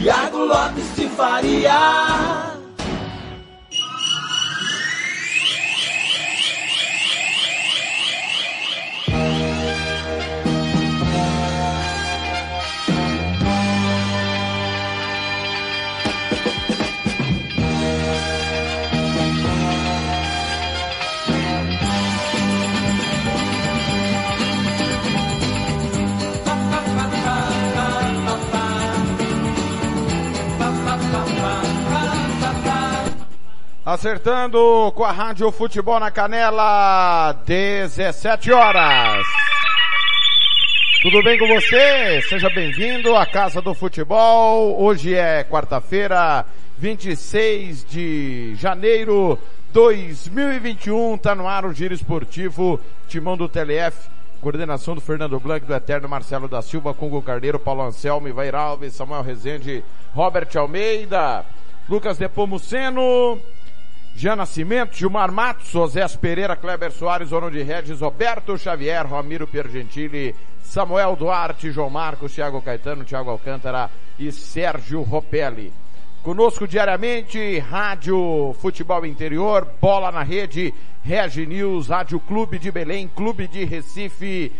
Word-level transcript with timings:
Tiago 0.00 0.44
Lopes 0.44 0.94
de 0.94 1.08
Faria. 1.08 2.57
Acertando 33.88 34.92
com 34.94 35.02
a 35.02 35.10
Rádio 35.10 35.50
Futebol 35.50 35.98
na 35.98 36.10
Canela, 36.10 37.32
17 37.46 38.52
horas. 38.52 39.24
Tudo 41.00 41.22
bem 41.22 41.38
com 41.38 41.48
você? 41.48 42.20
Seja 42.28 42.50
bem-vindo 42.50 43.16
à 43.16 43.24
Casa 43.24 43.62
do 43.62 43.72
Futebol. 43.72 44.78
Hoje 44.78 45.14
é 45.14 45.42
quarta-feira, 45.42 46.44
26 46.76 47.82
de 47.88 48.54
janeiro 48.56 49.38
2021. 49.72 51.16
Tá 51.16 51.34
no 51.34 51.48
ar 51.48 51.64
o 51.64 51.72
Giro 51.72 51.94
Esportivo, 51.94 52.78
timão 53.08 53.38
do 53.38 53.48
TLF. 53.48 54.10
Coordenação 54.42 54.96
do 54.96 55.00
Fernando 55.00 55.40
Blanc, 55.40 55.64
do 55.64 55.74
Eterno 55.74 56.10
Marcelo 56.10 56.46
da 56.46 56.60
Silva, 56.60 56.92
Congo 56.92 57.22
Carneiro, 57.22 57.58
Paulo 57.58 57.84
Anselmo, 57.84 58.28
Ivair 58.28 58.54
Alves, 58.54 58.92
Samuel 58.92 59.22
Rezende, 59.22 59.82
Robert 60.12 60.50
Almeida, 60.56 61.42
Lucas 61.88 62.18
Depomuceno, 62.18 63.40
Jean 64.18 64.34
Nascimento, 64.34 64.96
Gilmar 64.96 65.30
Matos, 65.30 65.72
Osés 65.76 66.16
Pereira, 66.16 66.56
Kleber 66.56 66.90
Soares, 66.90 67.30
Ronald 67.30 67.54
Regis, 67.54 68.00
Roberto 68.00 68.58
Xavier, 68.58 69.06
Ramiro 69.06 69.46
Piergentili, 69.46 70.34
Samuel 70.60 71.14
Duarte, 71.14 71.70
João 71.70 71.88
Marcos, 71.88 72.34
Thiago 72.34 72.60
Caetano, 72.60 73.04
Thiago 73.04 73.30
Alcântara 73.30 73.88
e 74.18 74.32
Sérgio 74.32 75.02
Ropelli. 75.02 75.72
Conosco 76.20 76.66
diariamente, 76.66 77.60
Rádio 77.60 78.56
Futebol 78.58 79.06
Interior, 79.06 79.64
Bola 79.80 80.10
na 80.10 80.24
Rede, 80.24 80.74
Regi 81.04 81.46
News, 81.46 81.86
Rádio 81.86 82.18
Clube 82.18 82.58
de 82.58 82.72
Belém, 82.72 83.06
Clube 83.06 83.46
de 83.46 83.64
Recife, 83.64 84.50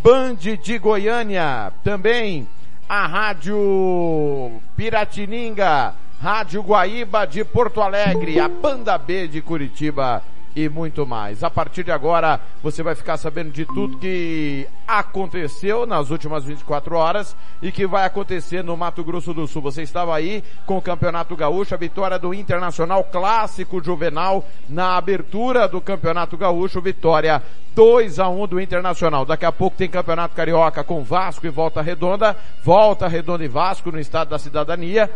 Band 0.00 0.36
de 0.62 0.78
Goiânia, 0.78 1.72
também 1.82 2.46
a 2.88 3.04
Rádio 3.04 4.60
Piratininga, 4.76 5.96
Rádio 6.20 6.62
Guaíba 6.62 7.26
de 7.26 7.44
Porto 7.44 7.80
Alegre, 7.80 8.40
a 8.40 8.48
Banda 8.48 8.98
B 8.98 9.28
de 9.28 9.40
Curitiba 9.40 10.22
e 10.54 10.68
muito 10.68 11.06
mais. 11.06 11.44
A 11.44 11.50
partir 11.50 11.84
de 11.84 11.92
agora, 11.92 12.40
você 12.60 12.82
vai 12.82 12.96
ficar 12.96 13.16
sabendo 13.16 13.52
de 13.52 13.64
tudo 13.64 13.98
que 13.98 14.66
aconteceu 14.88 15.84
nas 15.84 16.08
últimas 16.08 16.44
24 16.44 16.96
horas 16.96 17.36
e 17.60 17.70
que 17.70 17.86
vai 17.86 18.06
acontecer 18.06 18.64
no 18.64 18.74
Mato 18.74 19.04
Grosso 19.04 19.34
do 19.34 19.46
Sul. 19.46 19.60
Você 19.60 19.82
estava 19.82 20.16
aí 20.16 20.42
com 20.64 20.78
o 20.78 20.82
Campeonato 20.82 21.36
Gaúcho, 21.36 21.74
a 21.74 21.78
vitória 21.78 22.18
do 22.18 22.32
Internacional 22.32 23.04
Clássico 23.04 23.84
Juvenal 23.84 24.42
na 24.66 24.96
abertura 24.96 25.68
do 25.68 25.78
Campeonato 25.78 26.38
Gaúcho, 26.38 26.80
vitória 26.80 27.42
2 27.74 28.18
a 28.18 28.30
1 28.30 28.46
do 28.46 28.60
Internacional. 28.60 29.26
Daqui 29.26 29.44
a 29.44 29.52
pouco 29.52 29.76
tem 29.76 29.90
Campeonato 29.90 30.34
Carioca 30.34 30.82
com 30.82 31.04
Vasco 31.04 31.46
e 31.46 31.50
Volta 31.50 31.82
Redonda, 31.82 32.34
Volta 32.64 33.06
Redonda 33.06 33.44
e 33.44 33.48
Vasco 33.48 33.92
no 33.92 34.00
Estado 34.00 34.30
da 34.30 34.38
Cidadania. 34.38 35.10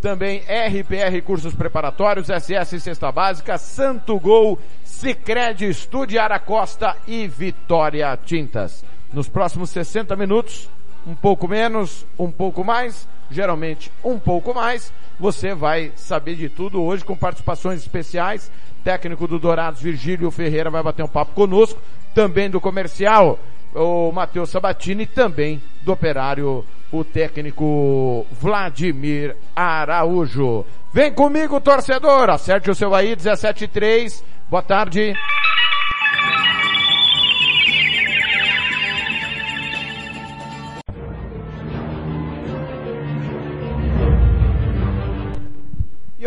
também 0.00 0.40
RPR 0.40 1.20
Cursos 1.24 1.54
Preparatórios, 1.54 2.28
SS 2.28 2.80
Cesta 2.80 3.10
Básica, 3.10 3.58
Santo 3.58 4.20
Gol, 4.20 4.58
Sicredi 4.84 5.68
Estúdio 5.68 6.20
Costa 6.46 6.96
e 7.08 7.26
Vitória 7.26 8.16
Tintas. 8.24 8.84
Nos 9.14 9.28
próximos 9.28 9.70
60 9.70 10.16
minutos, 10.16 10.68
um 11.06 11.14
pouco 11.14 11.46
menos, 11.46 12.04
um 12.18 12.32
pouco 12.32 12.64
mais, 12.64 13.06
geralmente 13.30 13.92
um 14.02 14.18
pouco 14.18 14.52
mais. 14.52 14.92
Você 15.20 15.54
vai 15.54 15.92
saber 15.94 16.34
de 16.34 16.48
tudo 16.48 16.82
hoje 16.82 17.04
com 17.04 17.16
participações 17.16 17.80
especiais. 17.80 18.50
Técnico 18.82 19.28
do 19.28 19.38
Dourados, 19.38 19.80
Virgílio 19.80 20.32
Ferreira, 20.32 20.68
vai 20.68 20.82
bater 20.82 21.04
um 21.04 21.08
papo 21.08 21.32
conosco. 21.32 21.80
Também 22.12 22.50
do 22.50 22.60
comercial, 22.60 23.38
o 23.72 24.10
Matheus 24.10 24.50
Sabatini. 24.50 25.06
Também 25.06 25.62
do 25.82 25.92
operário, 25.92 26.64
o 26.90 27.04
técnico 27.04 28.26
Vladimir 28.32 29.36
Araújo. 29.54 30.66
Vem 30.92 31.12
comigo, 31.12 31.60
torcedor. 31.60 32.30
Acerte 32.30 32.68
o 32.68 32.74
seu 32.74 32.92
aí, 32.92 33.14
17-3. 33.14 34.24
Boa 34.50 34.62
tarde. 34.62 35.14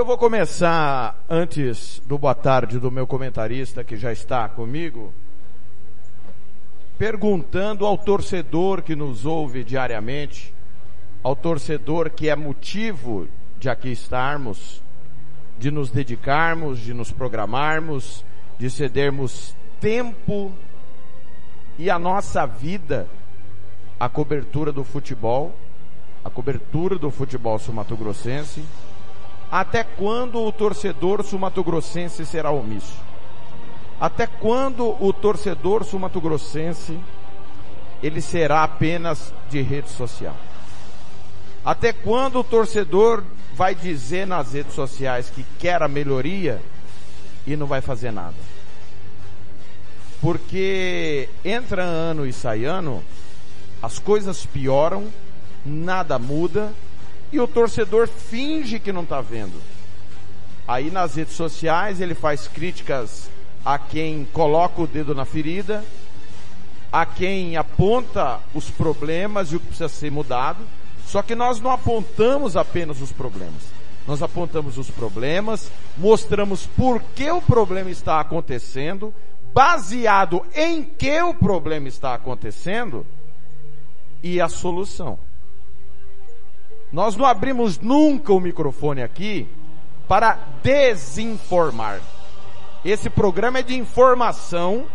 Vou 0.07 0.17
começar, 0.17 1.21
antes 1.29 2.01
do 2.05 2.17
boa 2.17 2.33
tarde 2.33 2.79
do 2.79 2.89
meu 2.89 3.05
comentarista 3.05 3.83
que 3.83 3.97
já 3.97 4.09
está 4.09 4.47
comigo, 4.47 5.13
perguntando 6.97 7.85
ao 7.85 7.97
torcedor 7.97 8.81
que 8.81 8.95
nos 8.95 9.25
ouve 9.25 9.65
diariamente, 9.65 10.53
ao 11.21 11.35
torcedor 11.35 12.09
que 12.09 12.29
é 12.29 12.37
motivo 12.37 13.27
de 13.59 13.69
aqui 13.69 13.91
estarmos, 13.91 14.81
de 15.59 15.69
nos 15.69 15.91
dedicarmos, 15.91 16.79
de 16.79 16.93
nos 16.93 17.11
programarmos, 17.11 18.23
de 18.57 18.69
cedermos 18.69 19.53
tempo 19.81 20.53
e 21.77 21.89
a 21.89 21.99
nossa 21.99 22.45
vida 22.45 23.09
a 23.99 24.07
cobertura 24.07 24.71
do 24.71 24.85
futebol, 24.85 25.53
a 26.23 26.29
cobertura 26.29 26.97
do 26.97 27.11
futebol 27.11 27.59
sumatogrossense, 27.59 28.63
até 29.51 29.83
quando 29.83 30.39
o 30.41 30.51
torcedor 30.51 31.23
sumatogrossense 31.23 32.25
será 32.25 32.51
omisso? 32.51 32.93
Até 33.99 34.27
quando 34.27 34.95
o 35.03 35.11
torcedor 35.13 35.83
sumatogrossense 35.83 36.99
ele 38.03 38.21
será 38.21 38.63
apenas 38.63 39.33
de 39.49 39.61
rede 39.61 39.89
social? 39.89 40.35
Até 41.65 41.91
quando 41.91 42.39
o 42.39 42.43
torcedor 42.43 43.23
vai 43.53 43.73
dizer 43.73 44.27
nas 44.27 44.53
redes 44.53 44.73
sociais 44.73 45.29
que 45.29 45.43
quer 45.57 45.81
a 45.81 45.87
melhoria 45.87 46.61
e 47.45 47.55
não 47.55 47.65
vai 47.65 47.81
fazer 47.81 48.11
nada? 48.11 48.35
Porque 50.21 51.29
entra 51.43 51.83
ano 51.83 52.25
e 52.25 52.33
sai 52.33 52.65
ano, 52.65 53.03
as 53.81 53.97
coisas 53.97 54.45
pioram, 54.45 55.07
nada 55.65 56.19
muda 56.19 56.73
e 57.31 57.39
o 57.39 57.47
torcedor 57.47 58.07
finge 58.07 58.79
que 58.79 58.91
não 58.91 59.03
está 59.03 59.21
vendo. 59.21 59.61
Aí 60.67 60.91
nas 60.91 61.15
redes 61.15 61.35
sociais 61.35 62.01
ele 62.01 62.13
faz 62.13 62.47
críticas 62.47 63.29
a 63.63 63.77
quem 63.77 64.25
coloca 64.31 64.81
o 64.81 64.87
dedo 64.87 65.15
na 65.15 65.25
ferida, 65.25 65.83
a 66.91 67.05
quem 67.05 67.55
aponta 67.55 68.39
os 68.53 68.69
problemas 68.69 69.51
e 69.51 69.55
o 69.55 69.59
que 69.59 69.67
precisa 69.67 69.89
ser 69.89 70.11
mudado. 70.11 70.59
Só 71.05 71.21
que 71.21 71.35
nós 71.35 71.59
não 71.59 71.71
apontamos 71.71 72.57
apenas 72.57 73.01
os 73.01 73.11
problemas. 73.11 73.61
Nós 74.05 74.21
apontamos 74.21 74.77
os 74.77 74.89
problemas, 74.89 75.69
mostramos 75.97 76.65
por 76.65 77.01
que 77.13 77.29
o 77.29 77.41
problema 77.41 77.89
está 77.89 78.21
acontecendo, 78.21 79.13
baseado 79.53 80.45
em 80.55 80.83
que 80.83 81.21
o 81.21 81.33
problema 81.33 81.89
está 81.89 82.13
acontecendo 82.13 83.05
e 84.23 84.39
a 84.39 84.47
solução. 84.47 85.19
Nós 86.91 87.15
não 87.15 87.25
abrimos 87.25 87.79
nunca 87.79 88.31
o 88.31 88.39
microfone 88.39 89.01
aqui 89.01 89.47
para 90.07 90.39
desinformar. 90.63 91.99
Esse 92.83 93.09
programa 93.09 93.59
é 93.59 93.63
de 93.63 93.75
informação 93.75 94.85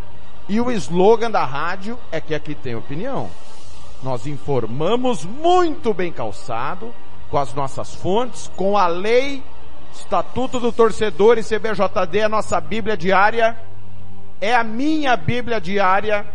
e 0.48 0.60
o 0.60 0.70
slogan 0.70 1.30
da 1.30 1.44
rádio 1.44 1.98
é 2.10 2.20
que 2.20 2.34
aqui 2.34 2.54
tem 2.54 2.74
opinião. 2.74 3.28
Nós 4.02 4.26
informamos 4.26 5.24
muito 5.24 5.92
bem 5.92 6.10
calçado, 6.10 6.92
com 7.30 7.38
as 7.38 7.54
nossas 7.54 7.94
fontes, 7.94 8.50
com 8.56 8.76
a 8.76 8.86
lei, 8.86 9.42
Estatuto 9.94 10.58
do 10.58 10.72
Torcedor 10.72 11.36
e 11.38 11.44
CBJD, 11.44 12.22
a 12.22 12.28
nossa 12.28 12.60
Bíblia 12.60 12.96
diária. 12.96 13.58
É 14.40 14.54
a 14.54 14.64
minha 14.64 15.16
Bíblia 15.16 15.60
diária 15.60 16.26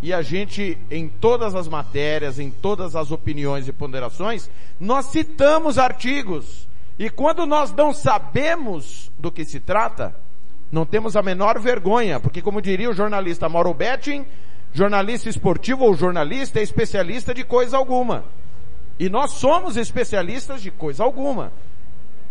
e 0.00 0.12
a 0.12 0.22
gente, 0.22 0.78
em 0.90 1.08
todas 1.08 1.54
as 1.54 1.66
matérias, 1.66 2.38
em 2.38 2.50
todas 2.50 2.94
as 2.94 3.10
opiniões 3.10 3.66
e 3.66 3.72
ponderações, 3.72 4.48
nós 4.78 5.06
citamos 5.06 5.76
artigos. 5.76 6.68
E 6.98 7.10
quando 7.10 7.46
nós 7.46 7.72
não 7.72 7.92
sabemos 7.92 9.10
do 9.18 9.30
que 9.30 9.44
se 9.44 9.58
trata, 9.58 10.14
não 10.70 10.86
temos 10.86 11.16
a 11.16 11.22
menor 11.22 11.58
vergonha, 11.58 12.20
porque 12.20 12.42
como 12.42 12.62
diria 12.62 12.90
o 12.90 12.94
jornalista 12.94 13.48
Mauro 13.48 13.74
Betting, 13.74 14.24
jornalista 14.72 15.28
esportivo 15.28 15.84
ou 15.84 15.94
jornalista 15.94 16.60
é 16.60 16.62
especialista 16.62 17.34
de 17.34 17.42
coisa 17.42 17.76
alguma. 17.76 18.24
E 18.98 19.08
nós 19.08 19.32
somos 19.32 19.76
especialistas 19.76 20.62
de 20.62 20.70
coisa 20.70 21.02
alguma. 21.02 21.52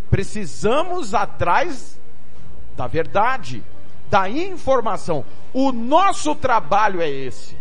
Precisamos 0.09 1.13
atrás 1.13 1.99
da 2.77 2.87
verdade, 2.87 3.63
da 4.09 4.29
informação. 4.29 5.23
O 5.53 5.71
nosso 5.71 6.35
trabalho 6.35 7.01
é 7.01 7.09
esse. 7.09 7.57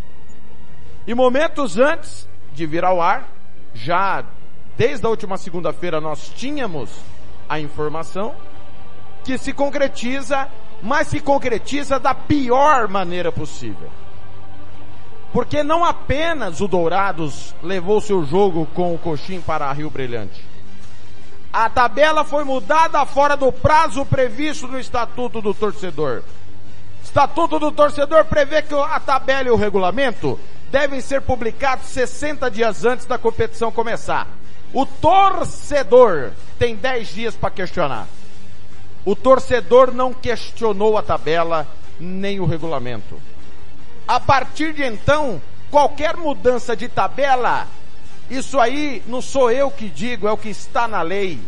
E 1.06 1.14
momentos 1.14 1.78
antes 1.78 2.28
de 2.52 2.66
vir 2.66 2.84
ao 2.84 3.00
ar, 3.00 3.28
já 3.74 4.24
desde 4.76 5.06
a 5.06 5.10
última 5.10 5.36
segunda-feira 5.36 6.00
nós 6.00 6.30
tínhamos 6.30 6.90
a 7.48 7.60
informação 7.60 8.34
que 9.24 9.38
se 9.38 9.52
concretiza, 9.52 10.48
mas 10.82 11.08
se 11.08 11.20
concretiza 11.20 11.98
da 11.98 12.14
pior 12.14 12.88
maneira 12.88 13.32
possível. 13.32 13.90
Porque 15.32 15.62
não 15.62 15.84
apenas 15.84 16.60
o 16.60 16.68
Dourados 16.68 17.54
levou 17.62 18.00
seu 18.00 18.24
jogo 18.24 18.66
com 18.74 18.94
o 18.94 18.98
Coxim 18.98 19.40
para 19.40 19.70
Rio 19.72 19.90
Brilhante. 19.90 20.55
A 21.56 21.70
tabela 21.70 22.22
foi 22.22 22.44
mudada 22.44 23.06
fora 23.06 23.34
do 23.34 23.50
prazo 23.50 24.04
previsto 24.04 24.68
no 24.68 24.78
Estatuto 24.78 25.40
do 25.40 25.54
Torcedor. 25.54 26.22
Estatuto 27.02 27.58
do 27.58 27.72
Torcedor 27.72 28.26
prevê 28.26 28.60
que 28.60 28.74
a 28.74 29.00
tabela 29.00 29.48
e 29.48 29.50
o 29.50 29.56
regulamento 29.56 30.38
devem 30.70 31.00
ser 31.00 31.22
publicados 31.22 31.86
60 31.86 32.50
dias 32.50 32.84
antes 32.84 33.06
da 33.06 33.16
competição 33.16 33.72
começar. 33.72 34.28
O 34.70 34.84
torcedor 34.84 36.32
tem 36.58 36.76
10 36.76 37.08
dias 37.08 37.34
para 37.34 37.48
questionar. 37.48 38.06
O 39.02 39.16
torcedor 39.16 39.94
não 39.94 40.12
questionou 40.12 40.98
a 40.98 41.02
tabela 41.02 41.66
nem 41.98 42.38
o 42.38 42.44
regulamento. 42.44 43.18
A 44.06 44.20
partir 44.20 44.74
de 44.74 44.84
então, 44.84 45.40
qualquer 45.70 46.18
mudança 46.18 46.76
de 46.76 46.86
tabela, 46.86 47.66
isso 48.30 48.58
aí 48.58 49.02
não 49.06 49.22
sou 49.22 49.50
eu 49.50 49.70
que 49.70 49.88
digo, 49.88 50.26
é 50.26 50.32
o 50.32 50.36
que 50.36 50.48
está 50.48 50.88
na 50.88 51.02
lei. 51.02 51.38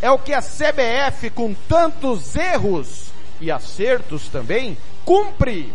É 0.00 0.10
o 0.10 0.18
que 0.18 0.32
a 0.32 0.40
CBF, 0.40 1.30
com 1.30 1.54
tantos 1.68 2.36
erros 2.36 3.10
e 3.40 3.50
acertos 3.50 4.28
também, 4.28 4.76
cumpre. 5.04 5.72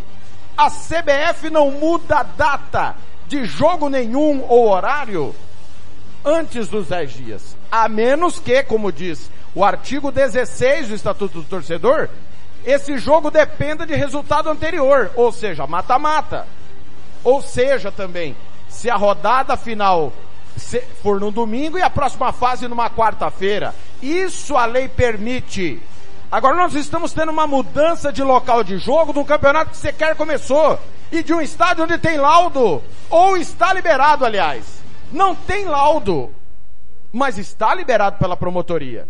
A 0.56 0.70
CBF 0.70 1.50
não 1.50 1.70
muda 1.70 2.18
a 2.18 2.22
data 2.22 2.96
de 3.26 3.44
jogo 3.44 3.88
nenhum 3.88 4.44
ou 4.48 4.68
horário 4.68 5.34
antes 6.24 6.68
dos 6.68 6.88
10 6.88 7.12
dias. 7.12 7.56
A 7.70 7.88
menos 7.88 8.38
que, 8.38 8.62
como 8.62 8.92
diz 8.92 9.30
o 9.54 9.64
artigo 9.64 10.10
16 10.10 10.88
do 10.88 10.94
Estatuto 10.94 11.42
do 11.42 11.48
Torcedor, 11.48 12.08
esse 12.64 12.96
jogo 12.96 13.30
dependa 13.30 13.84
de 13.84 13.94
resultado 13.94 14.48
anterior, 14.48 15.10
ou 15.16 15.30
seja, 15.30 15.66
mata-mata. 15.66 16.46
Ou 17.22 17.42
seja, 17.42 17.92
também, 17.92 18.34
se 18.68 18.88
a 18.88 18.96
rodada 18.96 19.56
final 19.56 20.12
for 21.02 21.20
no 21.20 21.30
domingo 21.30 21.78
e 21.78 21.82
a 21.82 21.90
próxima 21.90 22.32
fase 22.32 22.68
numa 22.68 22.90
quarta-feira. 22.90 23.74
Isso 24.02 24.56
a 24.56 24.66
lei 24.66 24.88
permite. 24.88 25.80
Agora 26.30 26.56
nós 26.56 26.74
estamos 26.74 27.12
tendo 27.12 27.30
uma 27.30 27.46
mudança 27.46 28.12
de 28.12 28.22
local 28.22 28.64
de 28.64 28.78
jogo 28.78 29.12
de 29.12 29.18
um 29.18 29.24
campeonato 29.24 29.70
que 29.70 29.76
sequer 29.76 30.16
começou 30.16 30.78
e 31.12 31.22
de 31.22 31.32
um 31.32 31.40
estádio 31.40 31.84
onde 31.84 31.98
tem 31.98 32.18
laudo 32.18 32.82
ou 33.08 33.36
está 33.36 33.72
liberado, 33.72 34.24
aliás. 34.24 34.82
Não 35.12 35.34
tem 35.34 35.66
laudo, 35.66 36.30
mas 37.12 37.38
está 37.38 37.74
liberado 37.74 38.18
pela 38.18 38.36
promotoria. 38.36 39.06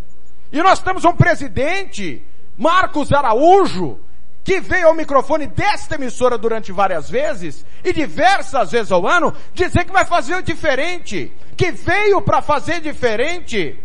E 0.53 0.63
nós 0.63 0.81
temos 0.81 1.05
um 1.05 1.15
presidente, 1.15 2.23
Marcos 2.59 3.11
Araújo, 3.11 3.99
que 4.45 4.61
veio 4.61 4.89
ao 4.89 4.95
microfone 4.95 5.47
desta 5.47 5.95
emissora 5.95 6.37
durante 6.37 6.71
várias 6.71 7.09
vezes 7.09 7.65
e 7.83 7.93
diversas 7.95 8.71
vezes 8.71 8.93
ao 8.93 9.07
ano 9.07 9.35
dizer 9.55 9.87
que 9.87 9.93
vai 9.93 10.05
fazer 10.05 10.43
diferente, 10.43 11.33
que 11.57 11.73
veio 11.73 12.21
para 12.21 12.43
fazer 12.43 12.81
diferente. 12.83 13.79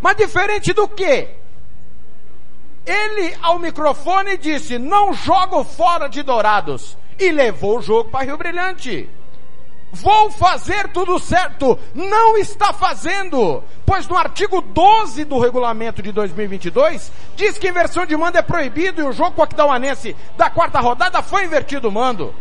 Mas 0.00 0.16
diferente 0.16 0.72
do 0.72 0.88
quê? 0.88 1.28
Ele 2.84 3.36
ao 3.40 3.58
microfone 3.58 4.36
disse: 4.36 4.78
"Não 4.78 5.12
jogo 5.12 5.62
fora 5.62 6.08
de 6.08 6.22
Dourados" 6.22 6.98
e 7.18 7.30
levou 7.30 7.78
o 7.78 7.82
jogo 7.82 8.10
para 8.10 8.24
Rio 8.24 8.36
Brilhante. 8.36 9.08
Vou 9.92 10.30
fazer 10.30 10.88
tudo 10.88 11.18
certo. 11.18 11.78
Não 11.94 12.36
está 12.36 12.72
fazendo. 12.72 13.62
Pois 13.86 14.06
no 14.06 14.16
artigo 14.16 14.60
12 14.60 15.24
do 15.24 15.38
regulamento 15.38 16.02
de 16.02 16.12
2022, 16.12 17.10
diz 17.36 17.56
que 17.58 17.68
inversão 17.68 18.04
de 18.04 18.16
mando 18.16 18.38
é 18.38 18.42
proibido 18.42 19.00
e 19.00 19.04
o 19.04 19.12
jogo 19.12 19.32
com 19.32 19.42
Aquidauanense 19.42 20.14
da 20.36 20.50
quarta 20.50 20.80
rodada 20.80 21.22
foi 21.22 21.44
invertido 21.44 21.88
o 21.88 21.92
mando. 21.92 22.34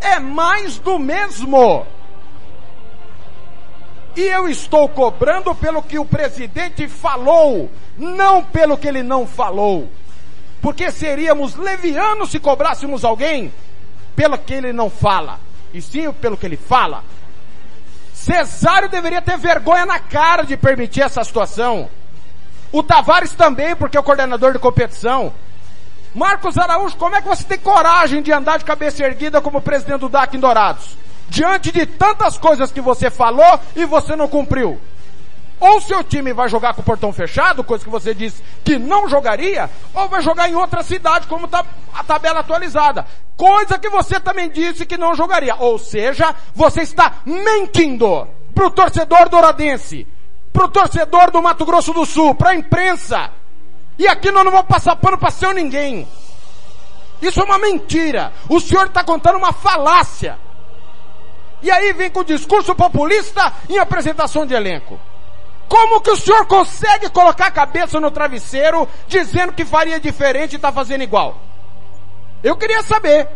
É 0.00 0.18
mais 0.18 0.78
do 0.78 0.98
mesmo. 0.98 1.86
E 4.16 4.22
eu 4.22 4.48
estou 4.48 4.88
cobrando 4.88 5.54
pelo 5.54 5.82
que 5.82 5.98
o 5.98 6.04
presidente 6.04 6.88
falou, 6.88 7.70
não 7.96 8.42
pelo 8.42 8.76
que 8.76 8.88
ele 8.88 9.02
não 9.02 9.26
falou. 9.26 9.88
Porque 10.60 10.90
seríamos 10.90 11.54
levianos 11.54 12.30
se 12.30 12.38
cobrássemos 12.38 13.04
alguém 13.04 13.52
pelo 14.14 14.36
que 14.36 14.52
ele 14.52 14.72
não 14.72 14.90
fala, 14.90 15.40
e 15.72 15.80
sim 15.80 16.10
pelo 16.12 16.36
que 16.36 16.46
ele 16.46 16.56
fala. 16.56 17.02
Cesário 18.14 18.88
deveria 18.88 19.22
ter 19.22 19.38
vergonha 19.38 19.86
na 19.86 19.98
cara 19.98 20.42
de 20.42 20.56
permitir 20.56 21.02
essa 21.02 21.24
situação. 21.24 21.88
O 22.72 22.82
Tavares 22.82 23.32
também, 23.32 23.74
porque 23.74 23.96
é 23.96 24.00
o 24.00 24.04
coordenador 24.04 24.52
de 24.52 24.58
competição. 24.58 25.32
Marcos 26.14 26.58
Araújo, 26.58 26.96
como 26.96 27.16
é 27.16 27.22
que 27.22 27.28
você 27.28 27.44
tem 27.44 27.58
coragem 27.58 28.22
de 28.22 28.32
andar 28.32 28.58
de 28.58 28.64
cabeça 28.64 29.04
erguida 29.04 29.40
como 29.40 29.60
presidente 29.60 30.00
do 30.00 30.08
DAC 30.08 30.36
em 30.36 30.40
Dourados? 30.40 31.00
diante 31.30 31.70
de 31.70 31.86
tantas 31.86 32.36
coisas 32.36 32.72
que 32.72 32.80
você 32.80 33.08
falou 33.08 33.58
e 33.74 33.86
você 33.86 34.14
não 34.16 34.28
cumpriu. 34.28 34.78
Ou 35.60 35.78
seu 35.78 36.02
time 36.02 36.32
vai 36.32 36.48
jogar 36.48 36.72
com 36.72 36.80
o 36.80 36.84
portão 36.84 37.12
fechado, 37.12 37.62
coisa 37.62 37.84
que 37.84 37.90
você 37.90 38.14
disse 38.14 38.42
que 38.64 38.78
não 38.78 39.06
jogaria, 39.08 39.68
ou 39.94 40.08
vai 40.08 40.22
jogar 40.22 40.48
em 40.48 40.54
outra 40.54 40.82
cidade, 40.82 41.26
como 41.26 41.46
tá 41.46 41.64
a 41.92 42.02
tabela 42.02 42.40
atualizada. 42.40 43.06
Coisa 43.36 43.78
que 43.78 43.90
você 43.90 44.18
também 44.18 44.48
disse 44.48 44.86
que 44.86 44.96
não 44.96 45.14
jogaria. 45.14 45.54
Ou 45.56 45.78
seja, 45.78 46.34
você 46.54 46.80
está 46.80 47.16
mentindo 47.26 48.26
pro 48.54 48.70
torcedor 48.70 49.28
douradense, 49.28 50.06
pro 50.50 50.68
torcedor 50.68 51.30
do 51.30 51.42
Mato 51.42 51.66
Grosso 51.66 51.92
do 51.92 52.06
Sul, 52.06 52.34
pra 52.34 52.54
imprensa. 52.54 53.30
E 53.98 54.08
aqui 54.08 54.30
nós 54.30 54.44
não 54.44 54.52
vamos 54.52 54.66
passar 54.66 54.96
pano 54.96 55.18
pra 55.18 55.30
seu 55.30 55.52
ninguém. 55.52 56.08
Isso 57.20 57.38
é 57.38 57.44
uma 57.44 57.58
mentira. 57.58 58.32
O 58.48 58.60
senhor 58.60 58.86
está 58.86 59.04
contando 59.04 59.36
uma 59.36 59.52
falácia. 59.52 60.38
E 61.62 61.70
aí 61.70 61.92
vem 61.92 62.10
com 62.10 62.20
o 62.20 62.24
discurso 62.24 62.74
populista 62.74 63.52
em 63.68 63.78
apresentação 63.78 64.46
de 64.46 64.54
elenco. 64.54 64.98
Como 65.70 66.00
que 66.00 66.10
o 66.10 66.16
senhor 66.16 66.46
consegue 66.46 67.08
colocar 67.10 67.46
a 67.46 67.50
cabeça 67.52 68.00
no 68.00 68.10
travesseiro 68.10 68.88
dizendo 69.06 69.52
que 69.52 69.64
faria 69.64 70.00
diferente 70.00 70.54
e 70.54 70.56
está 70.56 70.72
fazendo 70.72 71.04
igual? 71.04 71.38
Eu 72.42 72.56
queria 72.56 72.82
saber. 72.82 73.28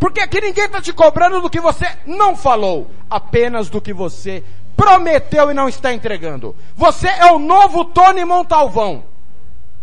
Porque 0.00 0.20
aqui 0.20 0.40
ninguém 0.40 0.64
está 0.64 0.82
te 0.82 0.92
cobrando 0.92 1.40
do 1.40 1.48
que 1.48 1.60
você 1.60 1.86
não 2.04 2.36
falou, 2.36 2.90
apenas 3.08 3.70
do 3.70 3.80
que 3.80 3.92
você 3.92 4.42
prometeu 4.76 5.52
e 5.52 5.54
não 5.54 5.68
está 5.68 5.94
entregando. 5.94 6.56
Você 6.74 7.06
é 7.06 7.30
o 7.30 7.38
novo 7.38 7.84
Tony 7.84 8.24
Montalvão 8.24 9.04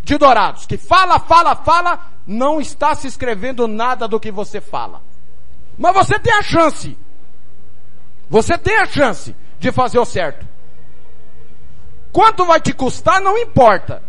de 0.02 0.18
Dourados, 0.18 0.66
que 0.66 0.76
fala, 0.76 1.18
fala, 1.18 1.56
fala, 1.56 2.08
não 2.26 2.60
está 2.60 2.94
se 2.94 3.06
escrevendo 3.06 3.66
nada 3.66 4.06
do 4.06 4.20
que 4.20 4.30
você 4.30 4.60
fala. 4.60 5.00
Mas 5.78 5.94
você 5.94 6.18
tem 6.18 6.34
a 6.34 6.42
chance. 6.42 6.94
Você 8.28 8.58
tem 8.58 8.76
a 8.76 8.84
chance 8.84 9.34
de 9.58 9.72
fazer 9.72 9.98
o 9.98 10.04
certo. 10.04 10.50
Quanto 12.12 12.44
vai 12.44 12.60
te 12.60 12.72
custar, 12.72 13.20
não 13.20 13.38
importa. 13.38 14.02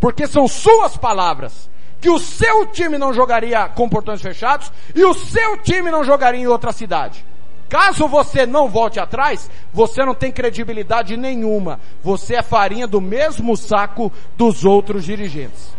Porque 0.00 0.26
são 0.26 0.46
suas 0.46 0.96
palavras. 0.96 1.68
Que 2.00 2.10
o 2.10 2.18
seu 2.18 2.66
time 2.66 2.98
não 2.98 3.12
jogaria 3.12 3.68
com 3.68 3.88
portões 3.88 4.20
fechados 4.20 4.70
e 4.94 5.04
o 5.04 5.14
seu 5.14 5.56
time 5.58 5.90
não 5.90 6.04
jogaria 6.04 6.40
em 6.40 6.46
outra 6.46 6.72
cidade. 6.72 7.24
Caso 7.68 8.06
você 8.06 8.46
não 8.46 8.68
volte 8.68 9.00
atrás, 9.00 9.50
você 9.72 10.04
não 10.04 10.14
tem 10.14 10.30
credibilidade 10.30 11.16
nenhuma. 11.16 11.80
Você 12.02 12.36
é 12.36 12.42
farinha 12.42 12.86
do 12.86 13.00
mesmo 13.00 13.56
saco 13.56 14.12
dos 14.36 14.64
outros 14.64 15.04
dirigentes. 15.04 15.74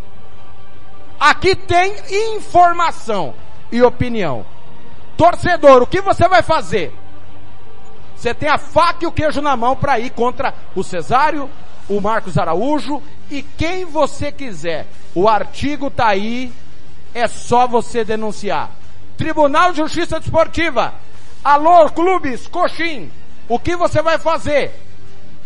Aqui 1.19 1.55
tem 1.55 1.95
informação 2.35 3.33
e 3.71 3.81
opinião. 3.81 4.45
Torcedor, 5.15 5.81
o 5.81 5.87
que 5.87 6.01
você 6.01 6.27
vai 6.27 6.43
fazer? 6.43 6.93
Você 8.17 8.33
tem 8.33 8.50
a 8.50 8.57
faca 8.57 9.05
e 9.05 9.07
o 9.07 9.12
queijo 9.12 9.41
na 9.41 9.55
mão 9.55 9.75
para 9.75 10.00
ir 10.00 10.09
contra 10.09 10.53
o 10.75 10.83
Cesário, 10.83 11.50
o 11.88 12.01
Marcos 12.01 12.38
Araújo 12.38 13.01
e 13.29 13.43
quem 13.43 13.86
você 13.86 14.31
quiser. 14.31 14.88
O 15.13 15.27
artigo 15.27 15.91
tá 15.91 16.07
aí, 16.07 16.51
é 17.13 17.27
só 17.27 17.67
você 17.67 18.03
denunciar. 18.03 18.71
Tribunal 19.17 19.71
de 19.71 19.77
Justiça 19.77 20.19
Desportiva. 20.19 20.95
Alô, 21.43 21.89
clubes, 21.91 22.47
coxim. 22.47 23.12
O 23.47 23.59
que 23.59 23.75
você 23.75 24.01
vai 24.01 24.17
fazer? 24.17 24.74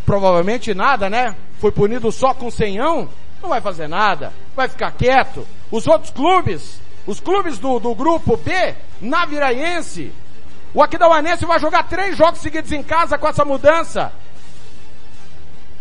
Provavelmente 0.06 0.74
nada, 0.74 1.10
né? 1.10 1.36
Foi 1.60 1.72
punido 1.72 2.12
só 2.12 2.34
com 2.34 2.50
senhão? 2.50 3.08
Não 3.42 3.50
vai 3.50 3.62
fazer 3.62 3.88
nada. 3.88 4.34
Vai 4.56 4.68
ficar 4.68 4.92
quieto. 4.92 5.46
Os 5.70 5.88
outros 5.88 6.12
clubes, 6.12 6.82
os 7.06 7.20
clubes 7.20 7.60
do, 7.60 7.80
do 7.80 7.94
grupo 7.94 8.38
B, 8.38 8.76
na 9.00 9.26
Viraense, 9.26 10.12
o 10.74 10.82
Aquidauanense 10.82 11.46
vai 11.46 11.60
jogar 11.60 11.84
três 11.84 12.16
jogos 12.16 12.40
seguidos 12.40 12.72
em 12.72 12.82
casa 12.82 13.18
com 13.18 13.28
essa 13.28 13.44
mudança. 13.44 14.12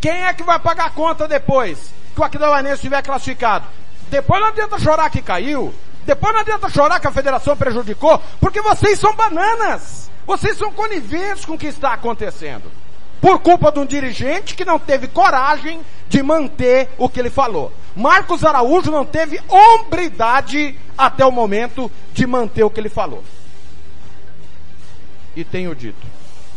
Quem 0.00 0.24
é 0.24 0.32
que 0.32 0.42
vai 0.42 0.58
pagar 0.58 0.86
a 0.86 0.90
conta 0.90 1.28
depois 1.28 1.92
que 2.14 2.20
o 2.20 2.24
Aquidauanense 2.24 2.76
estiver 2.76 3.02
classificado? 3.02 3.66
Depois 4.10 4.40
não 4.40 4.48
adianta 4.48 4.78
chorar 4.78 5.10
que 5.10 5.22
caiu. 5.22 5.72
Depois 6.04 6.32
não 6.32 6.40
adianta 6.40 6.68
chorar 6.68 6.98
que 6.98 7.06
a 7.06 7.12
federação 7.12 7.56
prejudicou, 7.56 8.20
porque 8.40 8.60
vocês 8.60 8.98
são 8.98 9.14
bananas. 9.14 10.10
Vocês 10.26 10.56
são 10.56 10.72
coniventes 10.72 11.44
com 11.44 11.54
o 11.54 11.58
que 11.58 11.66
está 11.66 11.92
acontecendo. 11.92 12.70
Por 13.20 13.38
culpa 13.40 13.70
de 13.70 13.78
um 13.78 13.86
dirigente 13.86 14.54
que 14.54 14.64
não 14.64 14.78
teve 14.78 15.06
coragem 15.06 15.82
de 16.08 16.22
manter 16.22 16.88
o 16.98 17.08
que 17.08 17.20
ele 17.20 17.30
falou. 17.30 17.72
Marcos 17.94 18.44
Araújo 18.44 18.90
não 18.90 19.04
teve 19.04 19.40
hombridade 19.48 20.76
até 20.96 21.24
o 21.24 21.30
momento 21.30 21.90
de 22.12 22.26
manter 22.26 22.64
o 22.64 22.70
que 22.70 22.80
ele 22.80 22.88
falou 22.88 23.22
e 25.34 25.44
tenho 25.44 25.74
dito. 25.74 26.06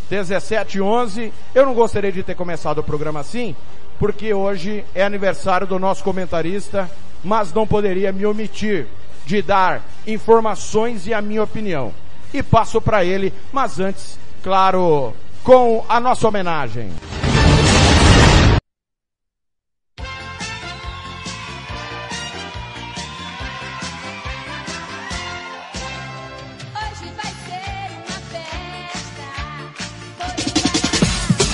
17 0.10 0.78
e 0.78 0.82
11, 0.82 1.34
eu 1.56 1.66
não 1.66 1.74
gostaria 1.74 2.12
de 2.12 2.24
ter 2.24 2.36
começado 2.36 2.80
o 2.80 2.84
programa 2.84 3.20
assim, 3.20 3.56
porque 3.98 4.34
hoje 4.34 4.84
é 4.94 5.04
aniversário 5.04 5.66
do 5.66 5.80
nosso 5.80 6.04
comentarista, 6.04 6.90
mas 7.24 7.54
não 7.54 7.66
poderia 7.66 8.12
me 8.12 8.26
omitir 8.26 8.88
de 9.26 9.42
dar 9.42 9.82
informações 10.06 11.08
e 11.08 11.14
a 11.14 11.22
minha 11.22 11.44
opinião. 11.44 11.94
E 12.34 12.44
passo 12.44 12.82
para 12.82 13.06
ele, 13.06 13.32
mas 13.52 13.80
antes, 13.80 14.20
claro, 14.44 15.14
com 15.44 15.86
a 15.88 16.00
nossa 16.00 16.28
homenagem. 16.28 16.92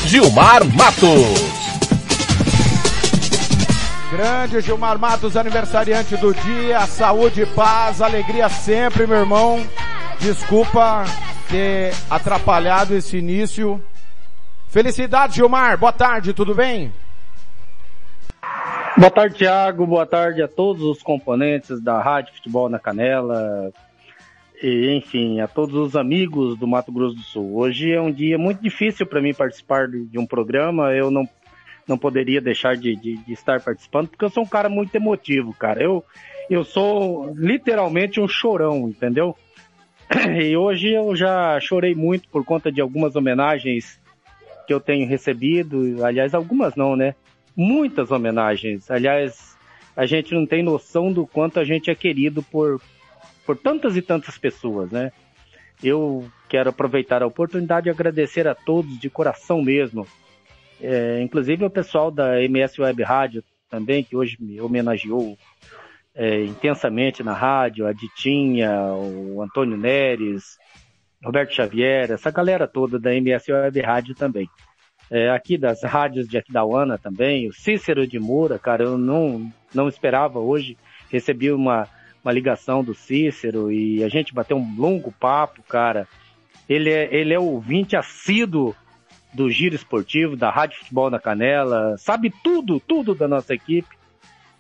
Gilmar 0.10 0.66
Matos. 0.76 1.40
Grande 4.12 4.60
Gilmar 4.60 4.98
Matos, 4.98 5.38
aniversariante 5.38 6.18
do 6.18 6.34
dia. 6.34 6.80
Saúde, 6.88 7.46
paz, 7.46 8.02
alegria 8.02 8.50
sempre, 8.50 9.06
meu 9.06 9.20
irmão. 9.20 9.64
Desculpa 10.20 11.04
ter 11.48 11.94
atrapalhado 12.10 12.96
esse 12.96 13.18
início. 13.18 13.80
Felicidade, 14.70 15.36
Gilmar. 15.36 15.78
Boa 15.78 15.94
tarde, 15.94 16.34
tudo 16.34 16.56
bem? 16.56 16.92
Boa 18.98 19.12
tarde, 19.12 19.36
Thiago. 19.36 19.86
Boa 19.86 20.08
tarde 20.08 20.42
a 20.42 20.48
todos 20.48 20.82
os 20.82 21.04
componentes 21.04 21.80
da 21.80 22.02
Rádio 22.02 22.34
Futebol 22.34 22.68
na 22.68 22.80
Canela 22.80 23.72
e, 24.62 24.92
enfim, 24.96 25.40
a 25.40 25.48
todos 25.48 25.76
os 25.76 25.96
amigos 25.96 26.58
do 26.58 26.68
Mato 26.68 26.92
Grosso 26.92 27.16
do 27.16 27.22
Sul. 27.22 27.58
Hoje 27.58 27.92
é 27.92 28.02
um 28.02 28.12
dia 28.12 28.38
muito 28.38 28.62
difícil 28.62 29.06
para 29.06 29.22
mim 29.22 29.34
participar 29.34 29.88
de 29.88 30.20
um 30.20 30.26
programa. 30.26 30.94
Eu 30.94 31.10
não, 31.10 31.28
não 31.88 31.98
poderia 31.98 32.42
deixar 32.42 32.76
de, 32.76 32.96
de, 32.96 33.18
de, 33.18 33.34
estar 33.34 33.62
participando, 33.62 34.10
porque 34.10 34.26
eu 34.26 34.30
sou 34.30 34.44
um 34.44 34.48
cara 34.48 34.68
muito 34.68 34.94
emotivo, 34.94 35.54
cara. 35.54 35.82
Eu, 35.82 36.04
eu 36.50 36.64
sou 36.64 37.34
literalmente 37.36 38.20
um 38.20 38.28
chorão, 38.28 38.90
entendeu? 38.90 39.36
E 40.42 40.58
hoje 40.58 40.90
eu 40.90 41.16
já 41.16 41.60
chorei 41.60 41.94
muito 41.94 42.28
por 42.30 42.44
conta 42.44 42.72
de 42.72 42.82
algumas 42.82 43.16
homenagens 43.16 44.00
que 44.66 44.74
eu 44.74 44.80
tenho 44.80 45.08
recebido. 45.08 46.04
Aliás, 46.04 46.34
algumas 46.34 46.76
não, 46.76 46.96
né? 46.96 47.16
Muitas 47.56 48.12
homenagens. 48.12 48.90
Aliás, 48.90 49.56
a 49.96 50.06
gente 50.06 50.34
não 50.34 50.46
tem 50.46 50.64
noção 50.64 51.14
do 51.14 51.28
quanto 51.28 51.60
a 51.60 51.64
gente 51.64 51.92
é 51.92 51.96
querido 51.96 52.42
por, 52.42 52.82
por 53.46 53.58
tantas 53.58 53.96
e 53.96 54.02
tantas 54.02 54.38
pessoas, 54.38 54.92
né? 54.92 55.12
Eu 55.84 56.30
quero 56.50 56.70
aproveitar 56.70 57.24
a 57.24 57.28
oportunidade 57.28 57.86
de 57.86 57.90
agradecer 57.90 58.48
a 58.48 58.56
todos 58.56 59.00
de 59.00 59.10
coração 59.10 59.62
mesmo, 59.62 60.06
é, 60.82 61.22
inclusive 61.22 61.66
o 61.66 61.70
pessoal 61.70 62.10
da 62.10 62.42
MS 62.42 62.82
Web 62.82 63.04
Rádio 63.04 63.44
também, 63.70 64.04
que 64.04 64.16
hoje 64.16 64.38
me 64.40 64.60
homenageou 64.60 65.38
é, 66.16 66.44
intensamente 66.44 67.24
na 67.24 67.34
rádio, 67.34 67.86
a 67.86 67.94
Ditinha, 67.94 68.72
o 68.94 69.42
Antônio 69.42 69.78
Neres, 69.78 70.58
Roberto 71.24 71.54
Xavier, 71.54 72.12
essa 72.12 72.32
galera 72.32 72.68
toda 72.68 73.00
da 73.00 73.14
MS 73.14 73.52
Web 73.52 73.80
Rádio 73.82 74.16
também. 74.16 74.50
É, 75.12 75.30
aqui 75.32 75.58
das 75.58 75.84
rádios 75.84 76.28
de 76.28 76.38
Aquidauana 76.38 76.98
também, 76.98 77.48
o 77.48 77.54
Cícero 77.54 78.06
de 78.06 78.20
Moura, 78.20 78.60
cara, 78.60 78.84
eu 78.84 78.98
não, 78.98 79.52
não 79.74 79.88
esperava 79.88 80.40
hoje, 80.40 80.78
recebi 81.10 81.52
uma, 81.52 81.88
uma 82.30 82.34
ligação 82.34 82.84
do 82.84 82.94
Cícero 82.94 83.72
e 83.72 84.04
a 84.04 84.08
gente 84.08 84.34
bateu 84.34 84.56
um 84.56 84.76
longo 84.78 85.12
papo, 85.12 85.64
cara. 85.64 86.08
Ele 86.70 86.92
é, 86.92 87.10
ele 87.12 87.34
é 87.34 87.40
ouvinte 87.40 87.98
assíduo 87.98 88.76
do 89.34 89.50
Giro 89.50 89.76
Esportivo, 89.76 90.38
da 90.38 90.52
Rádio 90.52 90.78
Futebol 90.78 91.10
na 91.10 91.20
Canela, 91.20 91.98
sabe 91.98 92.32
tudo, 92.44 92.80
tudo 92.80 93.16
da 93.16 93.28
nossa 93.28 93.54
equipe, 93.56 93.98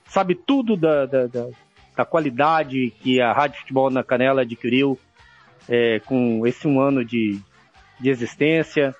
sabe 0.07 0.33
tudo 0.33 0.75
da, 0.75 1.05
da, 1.05 1.27
da, 1.27 1.47
da 1.95 2.05
qualidade 2.05 2.91
que 3.01 3.21
a 3.21 3.31
Rádio 3.31 3.59
Futebol 3.59 3.91
na 3.91 4.03
Canela 4.03 4.41
adquiriu 4.41 4.99
é, 5.67 5.99
com 5.99 6.45
esse 6.47 6.67
um 6.67 6.81
ano 6.81 7.05
de, 7.05 7.39
de 7.99 8.09
existência. 8.09 8.95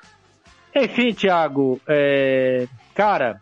Enfim, 0.75 1.11
Thiago, 1.11 1.81
é, 1.87 2.67
cara, 2.93 3.41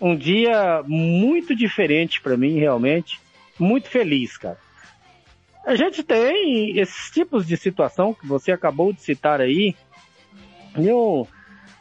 um 0.00 0.16
dia 0.16 0.82
muito 0.84 1.54
diferente 1.54 2.20
para 2.20 2.36
mim, 2.36 2.58
realmente 2.58 3.20
muito 3.60 3.88
feliz, 3.88 4.36
cara. 4.36 4.58
A 5.66 5.76
gente 5.76 6.02
tem 6.02 6.78
esses 6.78 7.10
tipos 7.10 7.46
de 7.46 7.56
situação 7.56 8.14
que 8.14 8.26
você 8.26 8.50
acabou 8.50 8.92
de 8.92 9.02
citar 9.02 9.40
aí. 9.40 9.74
Eu, 10.74 11.28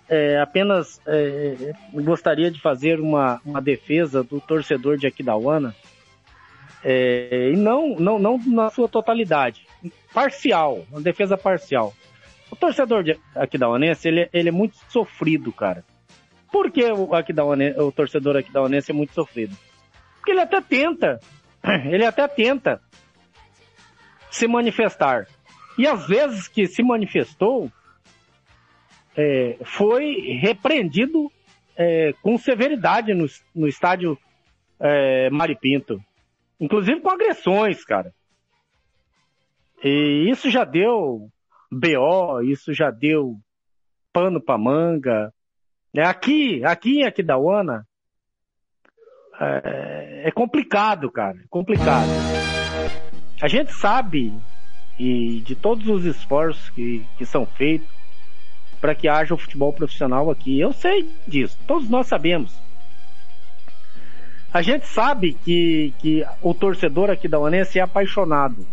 é, 0.09 0.39
apenas 0.39 1.01
é, 1.07 1.74
gostaria 1.93 2.51
de 2.51 2.59
fazer 2.59 3.00
uma, 3.00 3.39
uma 3.45 3.62
defesa 3.62 4.24
do 4.24 4.41
torcedor 4.41 4.98
de 4.98 5.07
Aquidauana, 5.07 5.74
é, 6.83 7.51
e 7.53 7.55
não, 7.55 7.95
não, 7.95 8.19
não 8.19 8.38
na 8.45 8.69
sua 8.69 8.88
totalidade, 8.88 9.65
parcial, 10.13 10.86
uma 10.91 11.01
defesa 11.01 11.38
parcial. 11.38 11.93
O 12.51 12.55
torcedor 12.55 13.03
de 13.03 13.17
Aquidauanense, 13.36 14.07
ele, 14.07 14.29
ele 14.33 14.50
é 14.50 14.51
muito 14.51 14.77
sofrido, 14.89 15.51
cara. 15.51 15.83
Por 16.51 16.71
que 16.71 16.83
o, 16.91 17.13
Aquidauanense, 17.13 17.79
o 17.79 17.91
torcedor 17.91 18.38
Aquidauanense 18.38 18.91
é 18.91 18.93
muito 18.93 19.13
sofrido? 19.13 19.55
Porque 20.15 20.31
ele 20.31 20.41
até 20.41 20.59
tenta, 20.62 21.19
ele 21.91 22.05
até 22.05 22.27
tenta 22.27 22.81
se 24.31 24.47
manifestar. 24.47 25.27
E 25.77 25.87
às 25.87 26.07
vezes 26.07 26.47
que 26.47 26.67
se 26.67 26.83
manifestou, 26.83 27.71
é, 29.15 29.57
foi 29.63 30.37
repreendido 30.41 31.31
é, 31.75 32.13
com 32.21 32.37
severidade 32.37 33.13
no, 33.13 33.25
no 33.55 33.67
estádio 33.67 34.17
é, 34.79 35.29
Maripinto. 35.29 36.03
Inclusive 36.59 37.01
com 37.01 37.09
agressões, 37.09 37.83
cara. 37.83 38.13
E 39.83 40.29
isso 40.29 40.49
já 40.49 40.65
deu 40.65 41.29
BO, 41.71 42.41
isso 42.43 42.73
já 42.73 42.91
deu 42.91 43.37
pano 44.11 44.41
pra 44.41 44.57
manga. 44.57 45.33
É, 45.95 46.03
aqui, 46.03 46.63
aqui 46.65 46.99
em 46.99 47.05
Aquidauana, 47.05 47.87
é, 49.39 50.24
é 50.25 50.31
complicado, 50.31 51.10
cara. 51.12 51.38
É 51.38 51.48
complicado. 51.50 52.10
A 53.41 53.48
gente 53.48 53.74
sabe 53.74 54.34
e 55.00 55.41
de 55.46 55.55
todos 55.55 55.88
os 55.88 56.03
esforços 56.03 56.69
que, 56.72 57.05
que 57.17 57.25
são 57.25 57.46
feitos 57.46 57.88
para 58.81 58.93
que 58.93 59.08
haja 59.08 59.34
o 59.34 59.38
futebol 59.38 59.72
profissional 59.72 60.29
aqui. 60.29 60.60
Eu 60.60 60.74
sei 60.74 61.10
disso, 61.25 61.58
todos 61.65 61.89
nós 61.89 62.08
sabemos. 62.08 62.53
A 64.51 64.62
gente 64.62 64.88
sabe 64.88 65.34
que, 65.34 65.93
que 66.00 66.25
o 66.41 66.53
torcedor 66.53 67.10
aqui 67.10 67.27
da 67.27 67.39
Onense 67.39 67.79
é 67.79 67.81
apaixonado. 67.81 68.65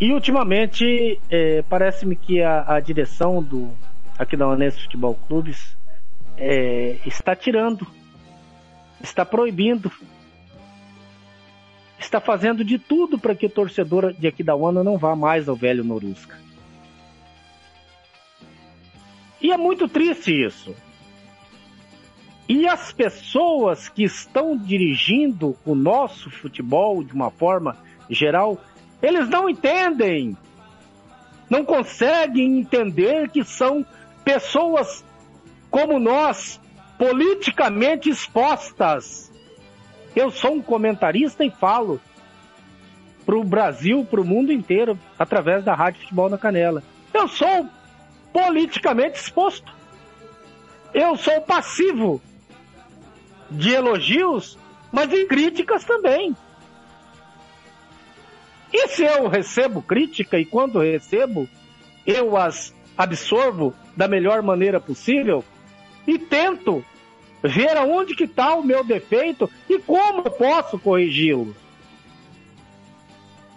E 0.00 0.12
ultimamente, 0.12 1.20
é, 1.30 1.62
parece-me 1.62 2.16
que 2.16 2.42
a, 2.42 2.74
a, 2.74 2.80
direção 2.80 3.40
do 3.40 3.70
aqui 4.18 4.36
da 4.36 4.48
Onense 4.48 4.82
Futebol 4.82 5.14
Clubes 5.28 5.76
é, 6.36 6.98
está 7.06 7.36
tirando, 7.36 7.86
está 9.02 9.24
proibindo, 9.24 9.90
está 11.98 12.20
fazendo 12.20 12.64
de 12.64 12.78
tudo 12.78 13.18
para 13.18 13.34
que 13.34 13.46
o 13.46 13.50
torcedor 13.50 14.12
de 14.12 14.26
Aquidauana 14.26 14.82
não 14.84 14.98
vá 14.98 15.16
mais 15.16 15.48
ao 15.48 15.56
velho 15.56 15.84
Norusca. 15.84 16.38
E 19.40 19.50
é 19.50 19.56
muito 19.56 19.88
triste 19.88 20.32
isso. 20.32 20.74
E 22.48 22.68
as 22.68 22.92
pessoas 22.92 23.88
que 23.88 24.04
estão 24.04 24.56
dirigindo 24.56 25.56
o 25.64 25.74
nosso 25.74 26.30
futebol 26.30 27.02
de 27.02 27.12
uma 27.12 27.30
forma 27.30 27.76
geral, 28.08 28.60
eles 29.02 29.28
não 29.28 29.48
entendem. 29.48 30.36
Não 31.48 31.64
conseguem 31.64 32.60
entender 32.60 33.30
que 33.30 33.42
são 33.42 33.84
pessoas 34.24 35.04
como 35.70 35.98
nós, 35.98 36.60
politicamente 37.02 38.08
expostas. 38.08 39.32
Eu 40.14 40.30
sou 40.30 40.52
um 40.52 40.62
comentarista 40.62 41.44
e 41.44 41.50
falo 41.50 42.00
para 43.26 43.36
o 43.36 43.42
Brasil, 43.42 44.06
para 44.08 44.20
o 44.20 44.24
mundo 44.24 44.52
inteiro, 44.52 44.96
através 45.18 45.64
da 45.64 45.74
Rádio 45.74 46.02
Futebol 46.02 46.30
na 46.30 46.38
Canela. 46.38 46.80
Eu 47.12 47.26
sou 47.26 47.68
politicamente 48.32 49.18
exposto. 49.18 49.74
Eu 50.94 51.16
sou 51.16 51.40
passivo 51.40 52.22
de 53.50 53.72
elogios, 53.72 54.56
mas 54.92 55.12
em 55.12 55.26
críticas 55.26 55.82
também. 55.82 56.36
E 58.72 58.86
se 58.86 59.02
eu 59.02 59.26
recebo 59.26 59.82
crítica 59.82 60.38
e 60.38 60.44
quando 60.44 60.78
recebo, 60.78 61.48
eu 62.06 62.36
as 62.36 62.72
absorvo 62.96 63.74
da 63.96 64.06
melhor 64.06 64.40
maneira 64.40 64.78
possível 64.78 65.44
e 66.06 66.16
tento 66.16 66.84
ver 67.42 67.76
aonde 67.76 68.14
que 68.14 68.24
está 68.24 68.54
o 68.54 68.64
meu 68.64 68.84
defeito 68.84 69.50
e 69.68 69.78
como 69.78 70.22
eu 70.24 70.30
posso 70.30 70.78
corrigi-lo. 70.78 71.54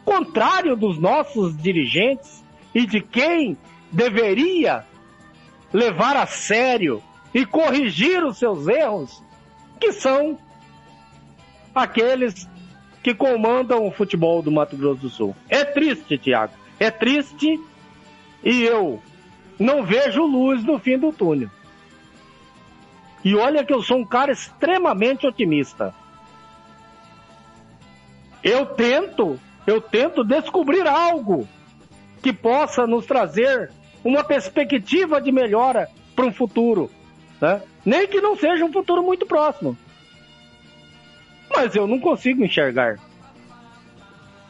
Contrário 0.03 0.75
dos 0.75 0.99
nossos 0.99 1.55
dirigentes 1.57 2.43
e 2.73 2.85
de 2.85 3.01
quem 3.01 3.57
deveria 3.91 4.85
levar 5.71 6.15
a 6.15 6.25
sério 6.25 7.01
e 7.33 7.45
corrigir 7.45 8.23
os 8.23 8.37
seus 8.37 8.67
erros, 8.67 9.23
que 9.79 9.91
são 9.91 10.37
aqueles 11.73 12.47
que 13.03 13.13
comandam 13.13 13.85
o 13.85 13.91
futebol 13.91 14.41
do 14.41 14.51
Mato 14.51 14.75
Grosso 14.77 15.01
do 15.01 15.09
Sul. 15.09 15.35
É 15.49 15.63
triste, 15.63 16.17
Tiago. 16.17 16.53
É 16.79 16.89
triste 16.89 17.59
e 18.43 18.63
eu 18.63 19.01
não 19.59 19.83
vejo 19.83 20.23
luz 20.23 20.63
no 20.63 20.79
fim 20.79 20.97
do 20.97 21.11
túnel. 21.11 21.49
E 23.25 23.35
olha 23.35 23.65
que 23.65 23.73
eu 23.73 23.81
sou 23.81 23.97
um 23.97 24.05
cara 24.05 24.31
extremamente 24.31 25.25
otimista. 25.25 25.91
Eu 28.43 28.67
tento, 28.67 29.39
eu 29.65 29.81
tento 29.81 30.23
descobrir 30.23 30.87
algo 30.87 31.47
que 32.21 32.31
possa 32.31 32.85
nos 32.85 33.07
trazer 33.07 33.71
uma 34.03 34.23
perspectiva 34.23 35.19
de 35.19 35.31
melhora 35.31 35.89
para 36.15 36.27
um 36.27 36.31
futuro. 36.31 36.91
Né? 37.41 37.63
Nem 37.83 38.07
que 38.07 38.21
não 38.21 38.37
seja 38.37 38.63
um 38.63 38.71
futuro 38.71 39.01
muito 39.01 39.25
próximo. 39.25 39.75
Mas 41.49 41.75
eu 41.75 41.87
não 41.87 41.99
consigo 41.99 42.45
enxergar. 42.45 42.99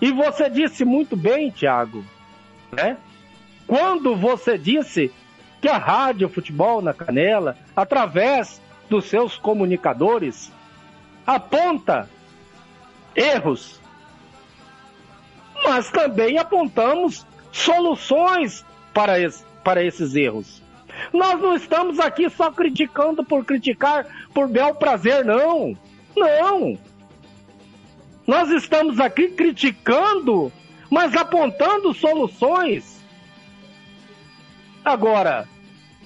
E 0.02 0.12
você 0.12 0.50
disse 0.50 0.84
muito 0.84 1.16
bem, 1.16 1.50
Thiago, 1.50 2.04
né? 2.74 2.98
Quando 3.66 4.18
você 4.18 4.58
disse 4.58 5.12
que 5.62 5.70
a 5.70 5.78
Rádio 5.78 6.28
Futebol 6.28 6.82
na 6.82 6.94
Canela, 6.94 7.58
através 7.74 8.62
dos 8.90 9.06
seus 9.06 9.38
comunicadores, 9.38 10.52
aponta 11.26 12.10
erros, 13.16 13.80
mas 15.64 15.90
também 15.90 16.38
apontamos 16.38 17.26
soluções 17.52 18.66
para, 18.94 19.20
esse, 19.20 19.44
para 19.64 19.84
esses 19.84 20.16
erros. 20.16 20.62
Nós 21.12 21.40
não 21.42 21.56
estamos 21.56 22.00
aqui 22.00 22.30
só 22.30 22.52
criticando 22.52 23.24
por 23.24 23.44
criticar 23.44 24.06
por 24.34 24.48
bel 24.48 24.76
prazer, 24.76 25.26
não. 25.26 25.78
Não. 26.16 26.78
Nós 28.26 28.50
estamos 28.50 29.00
aqui 29.00 29.30
criticando, 29.30 30.52
mas 30.90 31.16
apontando 31.16 31.94
soluções. 31.94 33.04
Agora, 34.84 35.48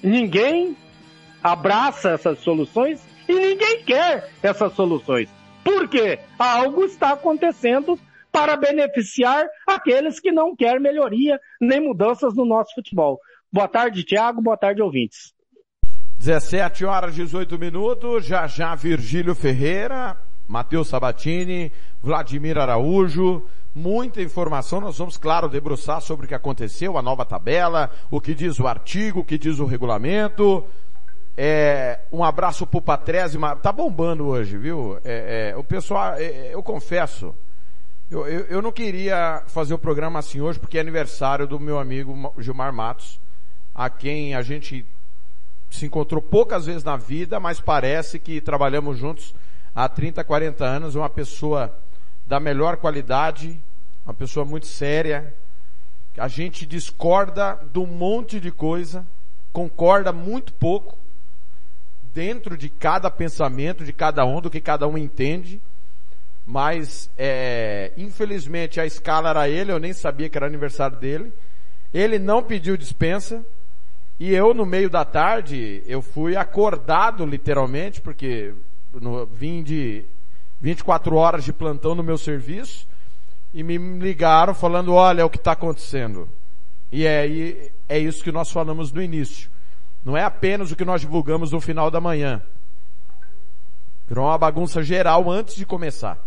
ninguém 0.02 0.76
abraça 1.42 2.10
essas 2.10 2.38
soluções 2.40 3.00
e 3.28 3.32
ninguém 3.32 3.84
quer 3.84 4.30
essas 4.42 4.72
soluções. 4.74 5.28
Por 5.64 5.88
quê? 5.88 6.18
Algo 6.38 6.84
está 6.84 7.12
acontecendo 7.12 7.98
para 8.32 8.56
beneficiar 8.56 9.46
aqueles 9.66 10.20
que 10.20 10.30
não 10.30 10.54
querem 10.54 10.80
melhoria 10.80 11.38
nem 11.60 11.80
mudanças 11.80 12.34
no 12.34 12.44
nosso 12.44 12.74
futebol. 12.74 13.18
Boa 13.52 13.68
tarde, 13.68 14.04
Tiago. 14.04 14.40
Boa 14.40 14.56
tarde, 14.56 14.80
ouvintes. 14.80 15.34
17 16.18 16.84
horas 16.84 17.14
18 17.14 17.58
minutos. 17.58 18.24
Já 18.24 18.46
já 18.46 18.74
Virgílio 18.74 19.34
Ferreira, 19.34 20.16
Matheus 20.46 20.88
Sabatini, 20.88 21.72
Vladimir 22.02 22.58
Araújo. 22.58 23.42
Muita 23.74 24.20
informação. 24.20 24.80
Nós 24.80 24.98
vamos, 24.98 25.16
claro, 25.16 25.48
debruçar 25.48 26.00
sobre 26.00 26.26
o 26.26 26.28
que 26.28 26.34
aconteceu, 26.34 26.98
a 26.98 27.02
nova 27.02 27.24
tabela, 27.24 27.90
o 28.10 28.20
que 28.20 28.34
diz 28.34 28.58
o 28.58 28.66
artigo, 28.66 29.20
o 29.20 29.24
que 29.24 29.38
diz 29.38 29.58
o 29.58 29.64
regulamento. 29.64 30.64
É, 31.36 32.00
um 32.12 32.22
abraço 32.22 32.66
pro 32.66 32.82
Patrese, 32.82 33.38
tá 33.62 33.72
bombando 33.72 34.26
hoje, 34.26 34.58
viu? 34.58 34.98
É, 35.04 35.52
é, 35.52 35.56
o 35.56 35.64
pessoal, 35.64 36.14
é, 36.14 36.24
é, 36.24 36.54
eu 36.54 36.62
confesso, 36.62 37.34
eu, 38.10 38.26
eu, 38.26 38.40
eu, 38.46 38.62
não 38.62 38.72
queria 38.72 39.42
fazer 39.46 39.72
o 39.72 39.78
programa 39.78 40.18
assim 40.18 40.40
hoje 40.40 40.58
porque 40.58 40.76
é 40.76 40.80
aniversário 40.80 41.46
do 41.46 41.58
meu 41.58 41.78
amigo 41.78 42.34
Gilmar 42.38 42.72
Matos, 42.72 43.20
a 43.74 43.88
quem 43.88 44.34
a 44.34 44.42
gente 44.42 44.84
se 45.70 45.86
encontrou 45.86 46.20
poucas 46.20 46.66
vezes 46.66 46.82
na 46.82 46.96
vida, 46.96 47.38
mas 47.38 47.60
parece 47.60 48.18
que 48.18 48.40
trabalhamos 48.40 48.98
juntos 48.98 49.34
há 49.74 49.88
30, 49.88 50.24
40 50.24 50.64
anos, 50.64 50.94
uma 50.96 51.08
pessoa 51.08 51.74
da 52.26 52.40
melhor 52.40 52.76
qualidade, 52.76 53.58
uma 54.04 54.12
pessoa 54.12 54.44
muito 54.44 54.66
séria. 54.66 55.32
A 56.18 56.26
gente 56.26 56.66
discorda 56.66 57.58
de 57.72 57.78
um 57.78 57.86
monte 57.86 58.40
de 58.40 58.50
coisa, 58.50 59.06
concorda 59.52 60.12
muito 60.12 60.52
pouco 60.52 60.98
dentro 62.12 62.56
de 62.56 62.68
cada 62.68 63.10
pensamento, 63.10 63.84
de 63.84 63.92
cada 63.92 64.24
um, 64.24 64.40
do 64.40 64.50
que 64.50 64.60
cada 64.60 64.86
um 64.86 64.96
entende 64.98 65.60
mas 66.50 67.08
é, 67.16 67.92
infelizmente 67.96 68.80
a 68.80 68.84
escala 68.84 69.30
era 69.30 69.48
ele, 69.48 69.70
eu 69.70 69.78
nem 69.78 69.92
sabia 69.92 70.28
que 70.28 70.36
era 70.36 70.46
aniversário 70.46 70.96
dele. 70.96 71.32
Ele 71.94 72.18
não 72.18 72.42
pediu 72.42 72.76
dispensa 72.76 73.44
E 74.18 74.34
eu, 74.34 74.52
no 74.52 74.66
meio 74.66 74.90
da 74.90 75.04
tarde, 75.04 75.82
eu 75.86 76.02
fui 76.02 76.36
acordado 76.36 77.24
literalmente, 77.24 78.00
porque 78.00 78.52
no, 78.92 79.24
vim 79.26 79.62
de 79.62 80.04
24 80.60 81.14
horas 81.14 81.44
de 81.44 81.52
plantão 81.52 81.94
no 81.94 82.02
meu 82.02 82.18
serviço, 82.18 82.86
e 83.54 83.62
me 83.62 83.78
ligaram 83.78 84.52
falando, 84.52 84.92
olha 84.92 85.22
é 85.22 85.24
o 85.24 85.30
que 85.30 85.38
está 85.38 85.52
acontecendo. 85.52 86.28
E 86.90 87.06
é, 87.06 87.70
é 87.88 87.98
isso 87.98 88.24
que 88.24 88.32
nós 88.32 88.50
falamos 88.50 88.92
no 88.92 89.00
início. 89.00 89.48
Não 90.04 90.16
é 90.16 90.24
apenas 90.24 90.70
o 90.70 90.76
que 90.76 90.84
nós 90.84 91.00
divulgamos 91.00 91.52
no 91.52 91.60
final 91.60 91.90
da 91.90 92.00
manhã. 92.00 92.42
Virou 94.06 94.26
uma 94.26 94.38
bagunça 94.38 94.82
geral 94.82 95.30
antes 95.30 95.54
de 95.54 95.64
começar. 95.64 96.18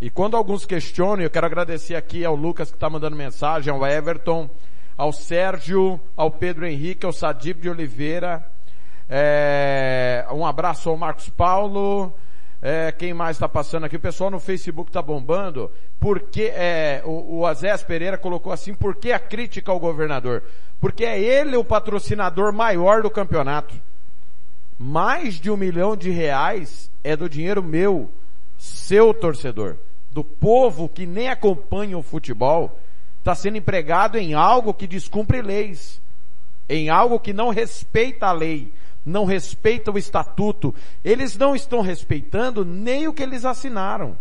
E 0.00 0.10
quando 0.10 0.36
alguns 0.36 0.66
questionam, 0.66 1.22
eu 1.22 1.30
quero 1.30 1.46
agradecer 1.46 1.94
aqui 1.94 2.24
ao 2.24 2.34
Lucas 2.34 2.70
que 2.70 2.76
está 2.76 2.90
mandando 2.90 3.16
mensagem, 3.16 3.72
ao 3.72 3.86
Everton, 3.86 4.50
ao 4.96 5.12
Sérgio, 5.12 6.00
ao 6.16 6.30
Pedro 6.30 6.66
Henrique, 6.66 7.06
ao 7.06 7.12
Sadib 7.12 7.60
de 7.60 7.70
Oliveira, 7.70 8.44
é, 9.08 10.26
um 10.32 10.46
abraço 10.46 10.88
ao 10.88 10.96
Marcos 10.96 11.28
Paulo, 11.28 12.12
é, 12.66 12.90
quem 12.90 13.12
mais 13.12 13.36
está 13.36 13.46
passando 13.46 13.84
aqui? 13.84 13.96
O 13.96 14.00
pessoal 14.00 14.30
no 14.30 14.40
Facebook 14.40 14.88
está 14.88 15.02
bombando, 15.02 15.70
porque 16.00 16.44
é, 16.44 17.02
o, 17.04 17.40
o 17.40 17.46
Azés 17.46 17.82
Pereira 17.82 18.16
colocou 18.16 18.50
assim, 18.50 18.72
por 18.72 18.96
que 18.96 19.12
a 19.12 19.18
crítica 19.18 19.70
ao 19.70 19.78
governador? 19.78 20.42
Porque 20.80 21.04
é 21.04 21.20
ele 21.20 21.58
o 21.58 21.64
patrocinador 21.64 22.54
maior 22.54 23.02
do 23.02 23.10
campeonato. 23.10 23.74
Mais 24.78 25.38
de 25.38 25.50
um 25.50 25.58
milhão 25.58 25.94
de 25.94 26.08
reais 26.08 26.90
é 27.04 27.14
do 27.14 27.28
dinheiro 27.28 27.62
meu, 27.62 28.10
seu 28.56 29.12
torcedor, 29.12 29.76
do 30.10 30.24
povo 30.24 30.88
que 30.88 31.04
nem 31.04 31.28
acompanha 31.28 31.98
o 31.98 32.02
futebol, 32.02 32.80
está 33.18 33.34
sendo 33.34 33.58
empregado 33.58 34.16
em 34.16 34.32
algo 34.32 34.72
que 34.72 34.86
descumpre 34.86 35.42
leis, 35.42 36.00
em 36.66 36.88
algo 36.88 37.20
que 37.20 37.34
não 37.34 37.50
respeita 37.50 38.28
a 38.28 38.32
lei 38.32 38.72
não 39.04 39.24
respeitam 39.24 39.94
o 39.94 39.98
estatuto, 39.98 40.74
eles 41.04 41.36
não 41.36 41.54
estão 41.54 41.80
respeitando 41.80 42.64
nem 42.64 43.06
o 43.06 43.12
que 43.12 43.22
eles 43.22 43.44
assinaram. 43.44 44.16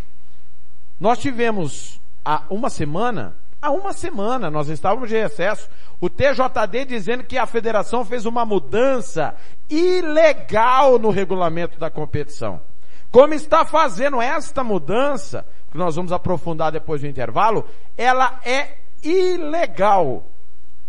Nós 0.99 1.19
tivemos 1.19 1.99
há 2.23 2.43
uma 2.49 2.69
semana, 2.69 3.35
há 3.61 3.71
uma 3.71 3.93
semana, 3.93 4.49
nós 4.49 4.67
estávamos 4.67 5.09
de 5.09 5.17
recesso, 5.17 5.69
o 5.99 6.09
TJD 6.09 6.85
dizendo 6.85 7.23
que 7.23 7.37
a 7.37 7.45
federação 7.45 8.03
fez 8.03 8.25
uma 8.25 8.45
mudança 8.45 9.35
ilegal 9.69 10.99
no 10.99 11.09
regulamento 11.09 11.79
da 11.79 11.89
competição. 11.89 12.61
Como 13.09 13.33
está 13.33 13.63
fazendo 13.63 14.21
esta 14.21 14.63
mudança, 14.63 15.45
que 15.71 15.77
nós 15.77 15.95
vamos 15.95 16.11
aprofundar 16.11 16.71
depois 16.71 17.01
do 17.01 17.07
intervalo, 17.07 17.65
ela 17.97 18.39
é 18.43 18.77
ilegal. 19.03 20.23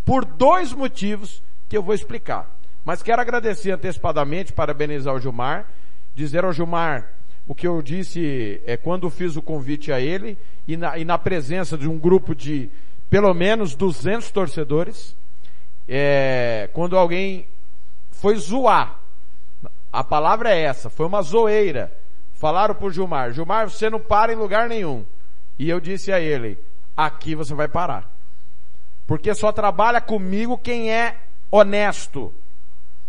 Por 0.04 0.24
dois 0.24 0.72
motivos 0.72 1.42
que 1.68 1.76
eu 1.76 1.82
vou 1.82 1.94
explicar. 1.94 2.53
Mas 2.84 3.02
quero 3.02 3.22
agradecer 3.22 3.70
antecipadamente, 3.70 4.52
parabenizar 4.52 5.14
o 5.14 5.20
Gilmar, 5.20 5.66
dizer 6.14 6.44
ao 6.44 6.52
Gilmar 6.52 7.10
o 7.46 7.54
que 7.54 7.66
eu 7.66 7.80
disse 7.80 8.60
é 8.66 8.76
quando 8.76 9.08
fiz 9.10 9.36
o 9.36 9.42
convite 9.42 9.90
a 9.92 10.00
ele 10.00 10.38
e 10.68 10.76
na, 10.76 10.98
e 10.98 11.04
na 11.04 11.18
presença 11.18 11.76
de 11.78 11.88
um 11.88 11.98
grupo 11.98 12.34
de 12.34 12.70
pelo 13.08 13.32
menos 13.32 13.74
200 13.74 14.30
torcedores, 14.30 15.16
é, 15.88 16.68
quando 16.72 16.96
alguém 16.96 17.46
foi 18.10 18.36
zoar, 18.36 18.98
a 19.92 20.02
palavra 20.02 20.54
é 20.54 20.62
essa, 20.62 20.90
foi 20.90 21.06
uma 21.06 21.22
zoeira. 21.22 21.92
Falaram 22.34 22.74
pro 22.74 22.90
Gilmar, 22.90 23.32
Gilmar, 23.32 23.70
você 23.70 23.88
não 23.88 24.00
para 24.00 24.32
em 24.32 24.36
lugar 24.36 24.68
nenhum. 24.68 25.04
E 25.58 25.70
eu 25.70 25.80
disse 25.80 26.12
a 26.12 26.20
ele, 26.20 26.58
aqui 26.96 27.34
você 27.34 27.54
vai 27.54 27.68
parar. 27.68 28.10
Porque 29.06 29.34
só 29.34 29.52
trabalha 29.52 30.00
comigo 30.00 30.58
quem 30.58 30.92
é 30.92 31.16
honesto 31.50 32.32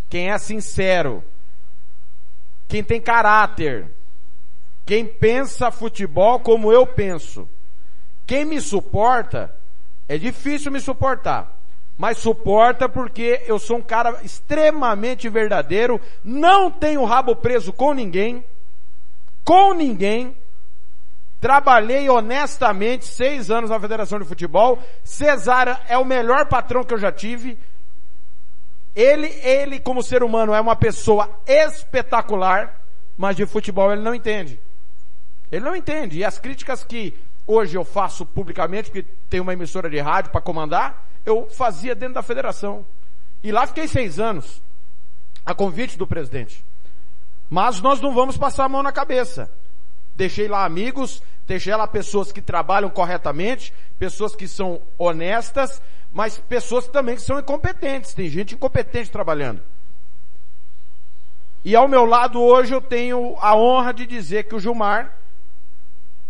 quem 0.09 0.31
é 0.31 0.37
sincero, 0.37 1.23
quem 2.67 2.83
tem 2.83 3.01
caráter, 3.01 3.89
quem 4.85 5.05
pensa 5.05 5.71
futebol 5.71 6.39
como 6.39 6.71
eu 6.71 6.85
penso. 6.85 7.49
Quem 8.27 8.43
me 8.43 8.59
suporta, 8.59 9.53
é 10.07 10.17
difícil 10.17 10.71
me 10.71 10.79
suportar, 10.79 11.55
mas 11.97 12.17
suporta 12.17 12.89
porque 12.89 13.43
eu 13.45 13.59
sou 13.59 13.77
um 13.77 13.81
cara 13.81 14.19
extremamente 14.23 15.29
verdadeiro, 15.29 16.01
não 16.23 16.71
tenho 16.71 17.05
rabo 17.05 17.35
preso 17.35 17.71
com 17.71 17.93
ninguém, 17.93 18.43
com 19.43 19.73
ninguém, 19.73 20.35
trabalhei 21.39 22.09
honestamente 22.09 23.05
seis 23.05 23.51
anos 23.51 23.69
na 23.69 23.79
Federação 23.79 24.19
de 24.19 24.25
Futebol, 24.25 24.79
Cesária 25.03 25.79
é 25.87 25.97
o 25.97 26.05
melhor 26.05 26.47
patrão 26.47 26.83
que 26.83 26.93
eu 26.93 26.99
já 26.99 27.11
tive, 27.11 27.57
ele, 28.95 29.27
ele 29.43 29.79
como 29.79 30.01
ser 30.01 30.23
humano 30.23 30.53
é 30.53 30.62
uma 30.62 30.75
pessoa 30.75 31.29
espetacular, 31.45 32.79
mas 33.17 33.36
de 33.36 33.45
futebol 33.45 33.91
ele 33.91 34.01
não 34.01 34.15
entende. 34.15 34.60
Ele 35.51 35.65
não 35.65 35.75
entende. 35.75 36.19
E 36.19 36.23
as 36.23 36.39
críticas 36.39 36.84
que 36.84 37.13
hoje 37.45 37.77
eu 37.77 37.84
faço 37.84 38.25
publicamente, 38.25 38.89
porque 38.89 39.05
tem 39.29 39.39
uma 39.39 39.53
emissora 39.53 39.89
de 39.89 39.99
rádio 39.99 40.31
para 40.31 40.41
comandar, 40.41 41.05
eu 41.25 41.47
fazia 41.49 41.93
dentro 41.93 42.15
da 42.15 42.23
federação. 42.23 42.86
E 43.43 43.51
lá 43.51 43.67
fiquei 43.67 43.88
seis 43.88 44.19
anos, 44.19 44.62
a 45.45 45.53
convite 45.53 45.97
do 45.97 46.08
presidente. 46.08 46.63
Mas 47.49 47.81
nós 47.81 48.01
não 48.01 48.13
vamos 48.13 48.38
passar 48.38 48.65
a 48.65 48.69
mão 48.69 48.81
na 48.81 48.91
cabeça. 48.91 49.51
Deixei 50.15 50.47
lá 50.47 50.65
amigos, 50.65 51.21
deixei 51.45 51.75
lá 51.75 51.86
pessoas 51.86 52.31
que 52.31 52.41
trabalham 52.41 52.89
corretamente, 52.89 53.73
pessoas 53.99 54.36
que 54.36 54.47
são 54.47 54.81
honestas, 54.97 55.81
mas 56.15 56.38
pessoas 56.38 56.88
também 56.88 57.15
que 57.15 57.21
são 57.21 57.38
incompetentes. 57.38 58.13
Tem 58.13 58.30
gente 58.30 58.56
incompetente 58.56 59.12
trabalhando. 59.12 59.62
E 61.62 61.75
ao 61.75 61.89
meu 61.89 62.06
lado 62.06 62.41
hoje 62.41 62.73
eu 62.73 62.80
tenho 62.80 63.36
a 63.41 63.54
honra 63.54 63.93
de 63.93 64.08
dizer 64.08 64.45
que 64.45 64.56
o 64.56 64.60
Gilmar 64.60 65.12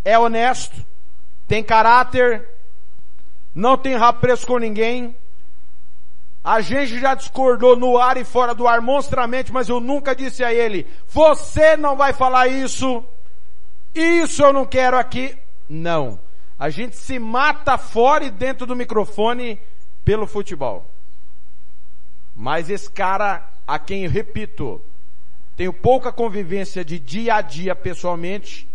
é 0.03 0.17
honesto, 0.17 0.83
tem 1.47 1.63
caráter, 1.63 2.49
não 3.53 3.77
tem 3.77 3.95
rapreço 3.95 4.47
com 4.47 4.57
ninguém. 4.57 5.15
A 6.43 6.61
gente 6.61 6.99
já 6.99 7.13
discordou 7.13 7.75
no 7.75 7.99
ar 7.99 8.17
e 8.17 8.23
fora 8.23 8.55
do 8.55 8.67
ar 8.67 8.81
monstramente, 8.81 9.53
mas 9.53 9.69
eu 9.69 9.79
nunca 9.79 10.15
disse 10.15 10.43
a 10.43 10.51
ele, 10.51 10.87
você 11.07 11.77
não 11.77 11.95
vai 11.95 12.11
falar 12.11 12.47
isso, 12.47 13.03
isso 13.93 14.41
eu 14.41 14.51
não 14.51 14.65
quero 14.65 14.97
aqui. 14.97 15.37
Não. 15.69 16.19
A 16.57 16.71
gente 16.71 16.95
se 16.95 17.19
mata 17.19 17.77
fora 17.77 18.23
e 18.23 18.31
dentro 18.31 18.65
do 18.65 18.75
microfone 18.75 19.59
pelo 20.05 20.27
futebol. 20.27 20.89
Mas 22.35 22.69
esse 22.69 22.89
cara, 22.89 23.49
a 23.67 23.79
quem 23.79 24.07
repito, 24.07 24.79
tenho 25.57 25.73
pouca 25.73 26.11
convivência 26.11 26.85
de 26.85 26.99
dia 26.99 27.35
a 27.35 27.41
dia 27.41 27.75
pessoalmente, 27.75 28.67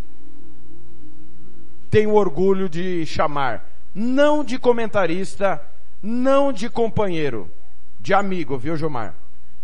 tenho 1.88 2.14
orgulho 2.14 2.68
de 2.68 3.06
chamar, 3.06 3.68
não 3.94 4.42
de 4.42 4.58
comentarista, 4.58 5.62
não 6.02 6.52
de 6.52 6.68
companheiro, 6.68 7.48
de 8.00 8.12
amigo, 8.12 8.58
viu, 8.58 8.76
Gilmar? 8.76 9.14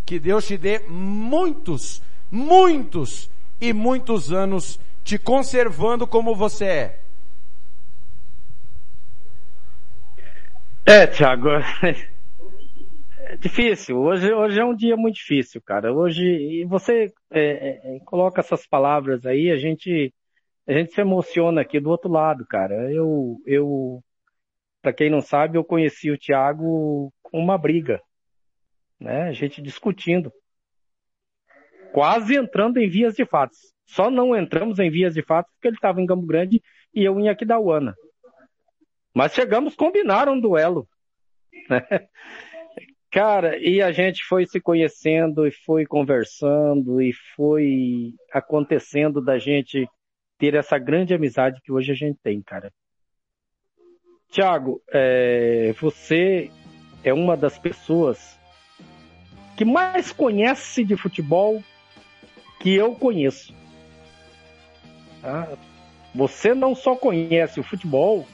Que 0.04 0.18
Deus 0.18 0.46
te 0.46 0.56
dê 0.56 0.80
muitos, 0.88 2.00
muitos 2.30 3.28
e 3.60 3.72
muitos 3.72 4.30
anos 4.30 4.78
te 5.02 5.18
conservando 5.18 6.06
como 6.06 6.34
você 6.34 6.64
é 6.64 7.00
É, 10.88 11.04
Thiago, 11.04 11.48
é 11.48 13.34
difícil. 13.40 13.98
Hoje, 13.98 14.32
hoje 14.32 14.60
é 14.60 14.64
um 14.64 14.74
dia 14.74 14.96
muito 14.96 15.16
difícil, 15.16 15.60
cara. 15.60 15.92
Hoje, 15.92 16.24
e 16.24 16.64
você 16.64 17.12
é, 17.28 17.40
é, 17.40 17.96
é, 17.96 18.00
coloca 18.04 18.40
essas 18.40 18.64
palavras 18.68 19.26
aí, 19.26 19.50
a 19.50 19.56
gente, 19.56 20.14
a 20.64 20.72
gente 20.72 20.92
se 20.94 21.00
emociona 21.00 21.60
aqui 21.60 21.80
do 21.80 21.90
outro 21.90 22.08
lado, 22.08 22.46
cara. 22.46 22.92
Eu, 22.92 23.36
eu, 23.44 24.00
para 24.80 24.92
quem 24.92 25.10
não 25.10 25.20
sabe, 25.20 25.58
eu 25.58 25.64
conheci 25.64 26.08
o 26.08 26.18
Thiago 26.18 27.12
com 27.20 27.40
uma 27.40 27.58
briga, 27.58 28.00
né? 29.00 29.22
A 29.22 29.32
gente 29.32 29.60
discutindo, 29.60 30.32
quase 31.92 32.36
entrando 32.36 32.78
em 32.78 32.88
vias 32.88 33.16
de 33.16 33.24
fatos. 33.24 33.58
Só 33.86 34.08
não 34.08 34.36
entramos 34.36 34.78
em 34.78 34.88
vias 34.88 35.14
de 35.14 35.22
fatos 35.22 35.52
porque 35.54 35.66
ele 35.66 35.76
estava 35.76 36.00
em 36.00 36.06
Campo 36.06 36.26
Grande 36.26 36.62
e 36.94 37.02
eu 37.02 37.18
em 37.18 37.28
Aquidauana. 37.28 37.92
Mas 39.16 39.32
chegamos 39.32 39.72
a 39.72 39.76
combinar 39.78 40.28
um 40.28 40.38
duelo. 40.38 40.86
Né? 41.70 41.80
Cara, 43.10 43.56
e 43.56 43.80
a 43.80 43.90
gente 43.90 44.22
foi 44.22 44.46
se 44.46 44.60
conhecendo 44.60 45.46
e 45.46 45.50
foi 45.50 45.86
conversando 45.86 47.00
e 47.00 47.14
foi 47.34 48.12
acontecendo 48.30 49.22
da 49.22 49.38
gente 49.38 49.88
ter 50.36 50.54
essa 50.54 50.76
grande 50.76 51.14
amizade 51.14 51.62
que 51.62 51.72
hoje 51.72 51.92
a 51.92 51.94
gente 51.94 52.18
tem, 52.22 52.42
cara. 52.42 52.70
Tiago, 54.28 54.82
é, 54.92 55.72
você 55.80 56.50
é 57.02 57.14
uma 57.14 57.38
das 57.38 57.58
pessoas 57.58 58.38
que 59.56 59.64
mais 59.64 60.12
conhece 60.12 60.84
de 60.84 60.94
futebol 60.94 61.64
que 62.60 62.74
eu 62.74 62.94
conheço. 62.94 63.54
Tá? 65.22 65.56
Você 66.14 66.54
não 66.54 66.74
só 66.74 66.94
conhece 66.94 67.58
o 67.58 67.62
futebol, 67.62 68.26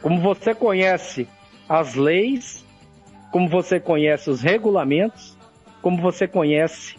como 0.00 0.20
você 0.20 0.54
conhece 0.54 1.28
as 1.68 1.94
leis, 1.94 2.64
como 3.30 3.48
você 3.48 3.78
conhece 3.78 4.30
os 4.30 4.40
regulamentos, 4.40 5.36
como 5.82 6.00
você 6.00 6.26
conhece 6.26 6.96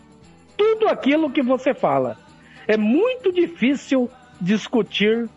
tudo 0.58 0.88
aquilo 0.88 1.32
que 1.32 1.42
você 1.42 1.74
fala. 1.74 2.18
É 2.68 2.78
muito 2.78 3.32
difícil 3.32 4.10
discutir 4.40 5.28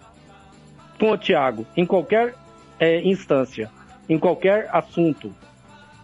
com 0.99 1.13
o 1.13 1.19
Thiago 1.19 1.67
em 1.77 1.87
qualquer 1.87 2.35
é, 2.79 3.01
instância, 3.01 3.71
em 4.09 4.19
qualquer 4.19 4.69
assunto, 4.73 5.35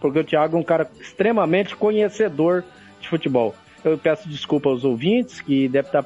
porque 0.01 0.19
o 0.19 0.23
Thiago 0.23 0.57
é 0.57 0.59
um 0.59 0.63
cara 0.63 0.89
extremamente 0.99 1.75
conhecedor 1.75 2.63
de 2.99 3.07
futebol. 3.07 3.55
Eu 3.83 3.97
peço 3.97 4.27
desculpa 4.27 4.69
aos 4.69 4.83
ouvintes 4.83 5.39
que 5.39 5.67
deve 5.67 5.87
estar 5.87 6.05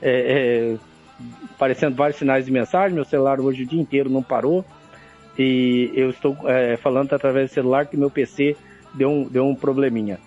é, 0.00 0.76
é, 0.76 0.76
aparecendo 1.54 1.94
vários 1.94 2.18
sinais 2.18 2.46
de 2.46 2.52
mensagem. 2.52 2.94
Meu 2.94 3.04
celular 3.04 3.40
hoje 3.40 3.64
o 3.64 3.66
dia 3.66 3.80
inteiro 3.80 4.08
não 4.08 4.22
parou 4.22 4.64
e 5.42 5.90
eu 5.94 6.10
estou 6.10 6.36
é, 6.44 6.76
falando 6.76 7.14
através 7.14 7.48
do 7.48 7.54
celular 7.54 7.86
que 7.86 7.96
meu 7.96 8.10
PC 8.10 8.58
deu 8.92 9.10
um, 9.10 9.24
deu 9.24 9.46
um 9.46 9.54
probleminha. 9.54 10.18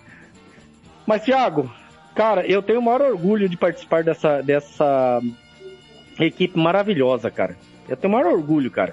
Mas, 1.06 1.22
Thiago, 1.22 1.72
cara, 2.16 2.44
eu 2.44 2.60
tenho 2.60 2.80
o 2.80 2.82
maior 2.82 3.02
orgulho 3.02 3.48
de 3.48 3.56
participar 3.56 4.02
dessa, 4.02 4.42
dessa 4.42 5.20
equipe 6.18 6.58
maravilhosa, 6.58 7.30
cara. 7.30 7.56
Eu 7.88 7.96
tenho 7.96 8.12
o 8.12 8.16
maior 8.16 8.32
orgulho, 8.32 8.72
cara. 8.72 8.92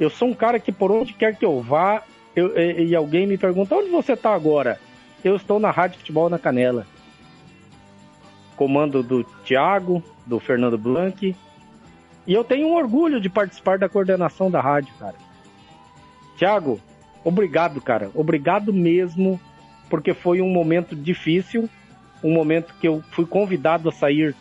Eu 0.00 0.08
sou 0.08 0.28
um 0.28 0.32
cara 0.32 0.58
que 0.58 0.72
por 0.72 0.90
onde 0.90 1.12
quer 1.12 1.36
que 1.36 1.44
eu 1.44 1.60
vá, 1.60 2.02
eu, 2.34 2.58
e, 2.58 2.86
e, 2.86 2.96
alguém 2.96 3.26
me 3.26 3.36
pergunta 3.36 3.74
onde 3.74 3.90
você 3.90 4.14
está 4.14 4.32
agora? 4.32 4.80
Eu 5.22 5.36
estou 5.36 5.60
na 5.60 5.70
Rádio 5.70 5.98
Futebol 5.98 6.30
na 6.30 6.38
Canela. 6.38 6.86
Comando 8.56 9.02
do 9.02 9.22
Thiago, 9.44 10.02
do 10.24 10.40
Fernando 10.40 10.78
Blanc. 10.78 11.36
E 12.26 12.32
eu 12.32 12.42
tenho 12.42 12.68
um 12.68 12.74
orgulho 12.74 13.20
de 13.20 13.28
participar 13.28 13.78
da 13.78 13.86
coordenação 13.86 14.50
da 14.50 14.62
rádio, 14.62 14.94
cara. 14.98 15.16
Thiago, 16.36 16.80
obrigado, 17.24 17.80
cara. 17.80 18.10
Obrigado 18.14 18.72
mesmo, 18.72 19.40
porque 19.88 20.14
foi 20.14 20.40
um 20.40 20.48
momento 20.48 20.96
difícil, 20.96 21.68
um 22.22 22.32
momento 22.32 22.74
que 22.80 22.88
eu 22.88 23.02
fui 23.10 23.26
convidado 23.26 23.88
a 23.88 23.92
sair 23.92 24.34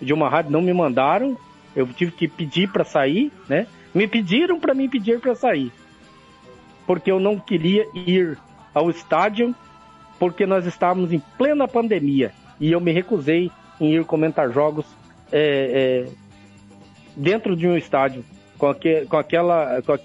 de 0.00 0.12
uma 0.12 0.28
rádio, 0.28 0.52
não 0.52 0.62
me 0.62 0.72
mandaram, 0.72 1.36
eu 1.74 1.86
tive 1.86 2.12
que 2.12 2.28
pedir 2.28 2.70
para 2.70 2.84
sair, 2.84 3.32
né? 3.48 3.66
Me 3.94 4.06
pediram 4.06 4.60
para 4.60 4.74
me 4.74 4.88
pedir 4.88 5.20
para 5.20 5.34
sair, 5.34 5.72
porque 6.86 7.10
eu 7.10 7.18
não 7.18 7.38
queria 7.38 7.86
ir 7.94 8.38
ao 8.74 8.90
estádio, 8.90 9.54
porque 10.18 10.46
nós 10.46 10.66
estávamos 10.66 11.12
em 11.12 11.20
plena 11.36 11.66
pandemia 11.66 12.32
e 12.60 12.72
eu 12.72 12.80
me 12.80 12.92
recusei 12.92 13.50
em 13.80 13.94
ir 13.94 14.04
comentar 14.04 14.50
jogos 14.52 14.84
é, 15.30 16.06
é, 16.06 16.12
dentro 17.16 17.56
de 17.56 17.66
um 17.66 17.76
estádio 17.76 18.24
com, 18.56 18.66
aque, 18.66 19.06
com 19.06 19.16
aquela 19.16 19.80
com, 19.82 19.96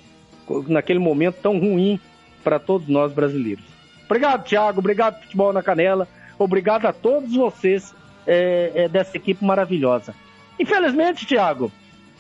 naquele 0.68 1.00
momento 1.00 1.38
tão 1.42 1.58
ruim 1.60 2.00
para 2.44 2.60
todos 2.60 2.88
nós 2.88 3.14
brasileiros. 3.14 3.64
Obrigado, 4.06 4.44
Thiago. 4.44 4.80
Obrigado, 4.80 5.22
Futebol 5.22 5.54
na 5.54 5.64
Canela. 5.64 6.08
Obrigado 6.38 6.86
a 6.86 6.94
todos 6.94 7.34
vocês 7.34 7.96
é, 8.28 8.72
é, 8.76 8.88
dessa 8.88 9.18
equipe 9.18 9.44
maravilhosa. 9.44 10.14
Infelizmente, 10.60 11.26
Thiago, 11.26 11.72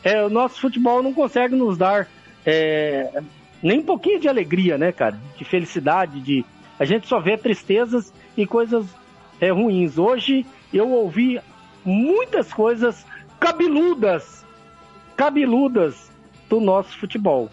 é, 0.03 0.23
o 0.23 0.29
nosso 0.29 0.59
futebol 0.59 1.03
não 1.03 1.13
consegue 1.13 1.55
nos 1.55 1.77
dar 1.77 2.07
é, 2.45 3.21
nem 3.61 3.79
um 3.79 3.83
pouquinho 3.83 4.19
de 4.19 4.27
alegria, 4.27 4.77
né, 4.77 4.91
cara? 4.91 5.17
De 5.37 5.45
felicidade, 5.45 6.19
de 6.19 6.45
a 6.79 6.85
gente 6.85 7.07
só 7.07 7.19
vê 7.19 7.37
tristezas 7.37 8.13
e 8.35 8.45
coisas 8.45 8.85
é, 9.39 9.51
ruins. 9.51 9.97
Hoje 9.97 10.45
eu 10.73 10.89
ouvi 10.89 11.39
muitas 11.85 12.51
coisas 12.51 13.05
cabeludas, 13.39 14.45
cabeludas 15.15 16.11
do 16.49 16.59
nosso 16.59 16.97
futebol 16.97 17.49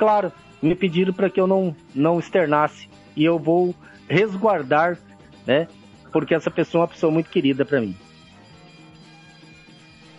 claro, 0.00 0.32
me 0.62 0.74
pediram 0.74 1.12
para 1.12 1.28
que 1.28 1.38
eu 1.38 1.46
não, 1.46 1.76
não 1.94 2.18
externasse. 2.18 2.88
E 3.14 3.22
eu 3.22 3.38
vou 3.38 3.74
resguardar, 4.08 4.96
né? 5.46 5.68
Porque 6.10 6.34
essa 6.34 6.50
pessoa 6.50 6.80
é 6.80 6.82
uma 6.84 6.88
pessoa 6.88 7.12
muito 7.12 7.28
querida 7.28 7.66
para 7.66 7.82
mim. 7.82 7.94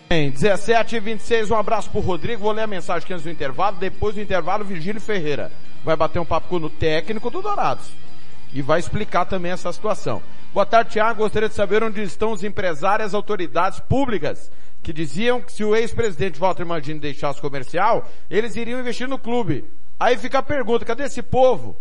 Bem, 0.08 0.30
17 0.30 0.98
e 0.98 1.00
26, 1.00 1.50
um 1.50 1.56
abraço 1.56 1.90
pro 1.90 2.00
Rodrigo. 2.00 2.44
Vou 2.44 2.52
ler 2.52 2.62
a 2.62 2.68
mensagem 2.68 3.04
aqui 3.04 3.14
antes 3.14 3.24
do 3.24 3.32
intervalo. 3.32 3.78
Depois 3.78 4.14
do 4.14 4.22
intervalo, 4.22 4.64
Virgílio 4.64 5.02
Ferreira 5.02 5.52
vai 5.84 5.96
bater 5.96 6.20
um 6.20 6.26
papo 6.26 6.48
com 6.48 6.58
o 6.58 6.70
técnico 6.70 7.32
do 7.32 7.42
Dourados. 7.42 7.90
E 8.54 8.62
vai 8.62 8.80
explicar 8.80 9.26
também 9.26 9.52
essa 9.52 9.72
situação. 9.74 10.22
Boa 10.54 10.66
tarde, 10.66 10.92
Tiago. 10.92 11.24
Gostaria 11.24 11.50
de 11.50 11.56
saber 11.56 11.82
onde 11.82 12.04
estão 12.04 12.34
os 12.34 12.44
empresários 12.44 13.16
autoridades 13.16 13.80
públicas 13.80 14.52
que 14.82 14.92
diziam 14.92 15.42
que 15.42 15.52
se 15.52 15.64
o 15.64 15.76
ex-presidente 15.76 16.40
Walter 16.40 16.66
Mangini 16.66 17.00
deixasse 17.00 17.40
comercial, 17.40 18.10
eles 18.30 18.56
iriam 18.56 18.80
investir 18.80 19.08
no 19.08 19.20
clube. 19.20 19.66
Aí 20.00 20.18
fica 20.18 20.40
a 20.40 20.44
pergunta, 20.44 20.86
cadê 20.86 21.04
esse 21.04 21.22
povo? 21.22 21.76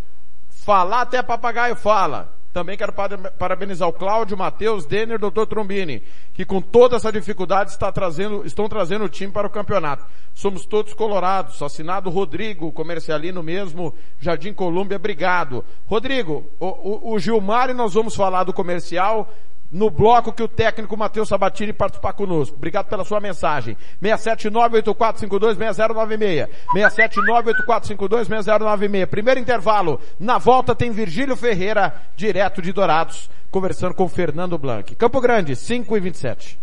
Falar 0.48 1.02
até 1.02 1.22
papagaio 1.22 1.74
fala. 1.74 2.40
Também 2.52 2.76
quero 2.76 2.92
parabenizar 3.38 3.88
o 3.88 3.92
Cláudio, 3.92 4.36
Matheus, 4.36 4.84
Denner, 4.84 5.20
Dr. 5.20 5.46
Trombini, 5.46 6.02
que 6.34 6.44
com 6.44 6.60
toda 6.60 6.96
essa 6.96 7.12
dificuldade 7.12 7.70
está 7.70 7.92
trazendo, 7.92 8.44
estão 8.44 8.68
trazendo 8.68 9.04
o 9.04 9.08
time 9.08 9.32
para 9.32 9.46
o 9.46 9.50
campeonato. 9.50 10.04
Somos 10.34 10.66
todos 10.66 10.92
colorados. 10.92 11.62
Assinado 11.62 12.10
Rodrigo, 12.10 12.72
comercialino 12.72 13.40
mesmo, 13.40 13.94
Jardim 14.18 14.52
Colúmbia, 14.52 14.96
obrigado. 14.96 15.64
Rodrigo, 15.86 16.44
o, 16.58 16.66
o, 16.66 17.12
o 17.12 17.18
Gilmar 17.20 17.70
e 17.70 17.74
nós 17.74 17.94
vamos 17.94 18.16
falar 18.16 18.42
do 18.42 18.52
comercial 18.52 19.32
no 19.70 19.90
bloco 19.90 20.32
que 20.32 20.42
o 20.42 20.48
técnico 20.48 20.96
Matheus 20.96 21.28
Sabatini 21.28 21.72
participar 21.72 22.12
conosco. 22.12 22.56
Obrigado 22.56 22.86
pela 22.86 23.04
sua 23.04 23.20
mensagem. 23.20 23.76
67984526096. 24.02 26.48
67984526096. 26.74 29.06
Primeiro 29.06 29.40
intervalo. 29.40 30.00
Na 30.18 30.38
volta 30.38 30.74
tem 30.74 30.90
Virgílio 30.90 31.36
Ferreira, 31.36 31.94
direto 32.16 32.60
de 32.60 32.72
Dourados, 32.72 33.30
conversando 33.50 33.94
com 33.94 34.08
Fernando 34.08 34.58
Blanc. 34.58 34.94
Campo 34.96 35.20
Grande, 35.20 35.54
5 35.54 35.96
e 35.96 36.00
27. 36.00 36.58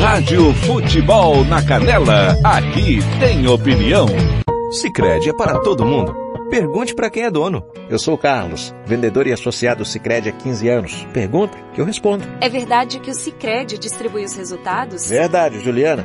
Rádio 0.00 0.52
Futebol 0.54 1.44
na 1.44 1.64
Canela. 1.64 2.36
Aqui 2.44 2.98
tem 3.18 3.48
opinião. 3.48 4.06
Sicredi 4.70 5.30
é 5.30 5.32
para 5.32 5.58
todo 5.60 5.84
mundo. 5.84 6.25
Pergunte 6.50 6.94
para 6.94 7.10
quem 7.10 7.24
é 7.24 7.30
dono. 7.30 7.64
Eu 7.90 7.98
sou 7.98 8.14
o 8.14 8.18
Carlos, 8.18 8.72
vendedor 8.86 9.26
e 9.26 9.32
associado 9.32 9.84
Sicredi 9.84 10.28
há 10.28 10.32
15 10.32 10.68
anos. 10.68 11.06
Pergunta 11.12 11.58
que 11.74 11.80
eu 11.80 11.84
respondo. 11.84 12.24
É 12.40 12.48
verdade 12.48 13.00
que 13.00 13.10
o 13.10 13.14
Sicredi 13.14 13.76
distribui 13.76 14.24
os 14.24 14.36
resultados? 14.36 15.08
Verdade, 15.08 15.60
Juliana. 15.60 16.04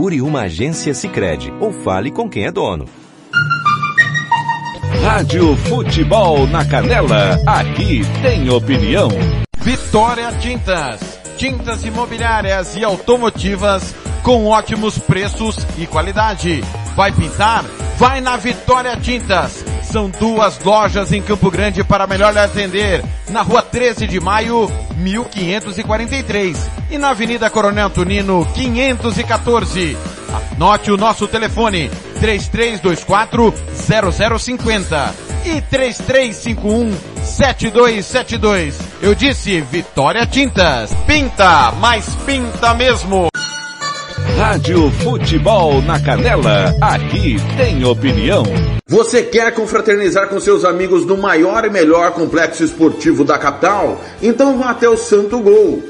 Procure 0.00 0.22
uma 0.22 0.44
agência 0.44 0.94
Sicredi 0.94 1.52
ou 1.60 1.74
fale 1.74 2.10
com 2.10 2.26
quem 2.26 2.46
é 2.46 2.50
dono. 2.50 2.86
Rádio 5.02 5.54
Futebol 5.56 6.46
na 6.46 6.64
Canela. 6.64 7.38
Aqui 7.46 8.00
tem 8.22 8.48
opinião. 8.48 9.10
Vitória 9.58 10.32
Tintas. 10.40 11.20
Tintas 11.36 11.84
imobiliárias 11.84 12.76
e 12.76 12.82
automotivas 12.82 13.94
com 14.22 14.46
ótimos 14.46 14.98
preços 14.98 15.58
e 15.76 15.86
qualidade. 15.86 16.64
Vai 16.96 17.12
pintar? 17.12 17.62
Vai 17.98 18.22
na 18.22 18.38
Vitória 18.38 18.96
Tintas. 18.96 19.62
São 19.82 20.08
duas 20.08 20.58
lojas 20.64 21.12
em 21.12 21.20
Campo 21.20 21.50
Grande 21.50 21.84
para 21.84 22.06
melhor 22.06 22.32
lhe 22.32 22.38
atender. 22.38 23.04
Na 23.28 23.42
rua 23.42 23.60
13 23.60 24.06
de 24.06 24.18
maio, 24.18 24.66
1543. 24.96 26.79
E 26.90 26.98
na 26.98 27.10
Avenida 27.10 27.48
Coronel 27.48 27.86
Antonino, 27.86 28.44
514. 28.52 29.96
Anote 30.52 30.90
o 30.90 30.96
nosso 30.96 31.28
telefone, 31.28 31.88
3324 32.18 33.54
0050 34.38 35.14
e 35.44 35.60
3351 35.62 36.92
7272. 37.22 38.78
Eu 39.00 39.14
disse 39.14 39.60
Vitória 39.60 40.26
Tintas. 40.26 40.92
Pinta, 41.06 41.72
mas 41.80 42.06
pinta 42.26 42.74
mesmo. 42.74 43.28
Rádio 44.36 44.90
Futebol 44.90 45.80
na 45.82 46.00
Canela. 46.00 46.74
Aqui 46.80 47.36
tem 47.56 47.84
opinião. 47.84 48.42
Você 48.88 49.22
quer 49.22 49.54
confraternizar 49.54 50.28
com 50.28 50.40
seus 50.40 50.64
amigos 50.64 51.06
no 51.06 51.16
maior 51.16 51.64
e 51.64 51.70
melhor 51.70 52.10
complexo 52.12 52.64
esportivo 52.64 53.24
da 53.24 53.38
capital? 53.38 54.00
Então 54.20 54.58
vá 54.58 54.70
até 54.70 54.88
o 54.88 54.96
Santo 54.96 55.38
Gol. 55.38 55.89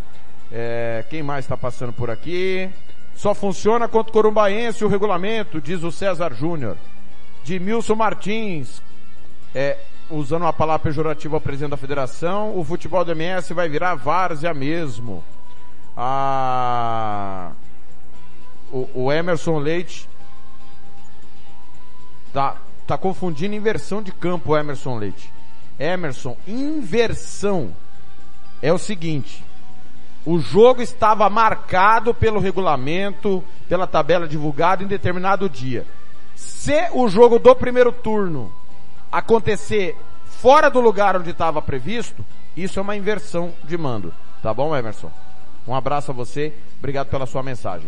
É, 0.51 1.05
quem 1.10 1.23
mais 1.23 1.45
está 1.45 1.58
passando 1.58 1.93
por 1.93 2.10
aqui? 2.10 2.69
Só 3.15 3.34
funciona 3.34 3.88
contra 3.88 4.10
o 4.10 4.13
Corumbaense 4.13 4.84
o 4.84 4.88
regulamento, 4.88 5.62
diz 5.62 5.84
o 5.84 5.91
César 5.91 6.34
Júnior. 6.34 6.77
De 7.43 7.60
Milson 7.60 7.95
Martins, 7.95 8.81
é, 9.53 9.77
usando 10.09 10.43
uma 10.43 10.53
palavra 10.53 10.83
pejorativa 10.83 11.35
ao 11.35 11.41
presidente 11.41 11.71
da 11.71 11.77
federação, 11.77 12.57
o 12.57 12.63
futebol 12.63 13.03
do 13.03 13.11
MS 13.11 13.53
vai 13.53 13.67
virar 13.67 13.95
várzea 13.95 14.53
mesmo. 14.53 15.23
O, 18.71 18.89
o 18.93 19.11
Emerson 19.11 19.57
Leite 19.57 20.07
tá, 22.33 22.57
tá 22.85 22.97
confundindo 22.97 23.55
inversão 23.55 24.01
de 24.01 24.11
campo, 24.11 24.55
Emerson 24.55 24.97
Leite. 24.97 25.31
Emerson, 25.79 26.37
inversão 26.47 27.75
é 28.61 28.71
o 28.71 28.77
seguinte. 28.77 29.43
O 30.25 30.39
jogo 30.39 30.81
estava 30.81 31.29
marcado 31.29 32.13
pelo 32.13 32.39
regulamento, 32.39 33.43
pela 33.69 33.85
tabela 33.85 34.27
divulgada 34.27 34.83
em 34.83 34.87
determinado 34.87 35.47
dia. 35.47 35.85
Se 36.35 36.89
o 36.93 37.07
jogo 37.07 37.37
do 37.37 37.55
primeiro 37.55 37.91
turno 37.91 38.51
acontecer 39.17 39.95
fora 40.25 40.69
do 40.69 40.82
lugar 40.82 41.15
onde 41.15 41.30
estava 41.30 41.62
previsto, 41.62 42.23
isso 42.56 42.80
é 42.80 42.82
uma 42.82 42.97
inversão 42.97 43.54
de 43.63 43.78
mando. 43.78 44.13
Tá 44.43 44.54
bom, 44.54 44.75
Emerson? 44.75 45.10
Um 45.65 45.73
abraço 45.73 46.12
a 46.12 46.13
você, 46.13 46.54
obrigado 46.78 47.08
pela 47.08 47.25
sua 47.25 47.41
mensagem. 47.41 47.88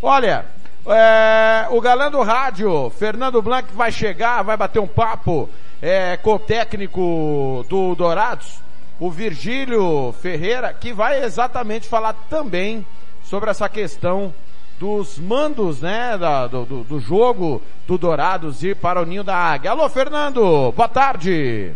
Olha, 0.00 0.46
é, 0.86 1.66
o 1.70 1.80
galã 1.80 2.08
do 2.08 2.22
rádio, 2.22 2.90
Fernando 2.90 3.42
Blanc, 3.42 3.72
vai 3.74 3.90
chegar, 3.90 4.42
vai 4.42 4.56
bater 4.56 4.78
um 4.78 4.86
papo 4.86 5.50
é, 5.82 6.16
com 6.16 6.34
o 6.34 6.38
técnico 6.38 7.66
do 7.68 7.96
Dourados, 7.96 8.60
o 9.00 9.10
Virgílio 9.10 10.14
Ferreira, 10.22 10.72
que 10.72 10.92
vai 10.92 11.24
exatamente 11.24 11.88
falar 11.88 12.12
também 12.30 12.86
sobre 13.24 13.50
essa 13.50 13.68
questão 13.68 14.32
dos 14.78 15.18
mandos, 15.18 15.80
né, 15.80 16.16
da, 16.16 16.46
do, 16.46 16.64
do, 16.64 17.00
jogo 17.00 17.60
do 17.86 17.98
Dourados 17.98 18.62
ir 18.62 18.76
para 18.76 19.02
o 19.02 19.04
Ninho 19.04 19.24
da 19.24 19.34
Águia. 19.34 19.72
Alô, 19.72 19.88
Fernando, 19.88 20.72
boa 20.72 20.88
tarde. 20.88 21.72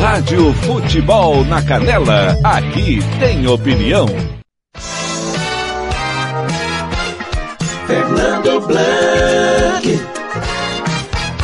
Rádio 0.00 0.52
Futebol 0.54 1.44
na 1.44 1.62
Canela, 1.62 2.36
aqui 2.44 3.00
tem 3.18 3.46
opinião. 3.46 4.06
Fernando 7.86 8.60
Blanc. 8.66 10.19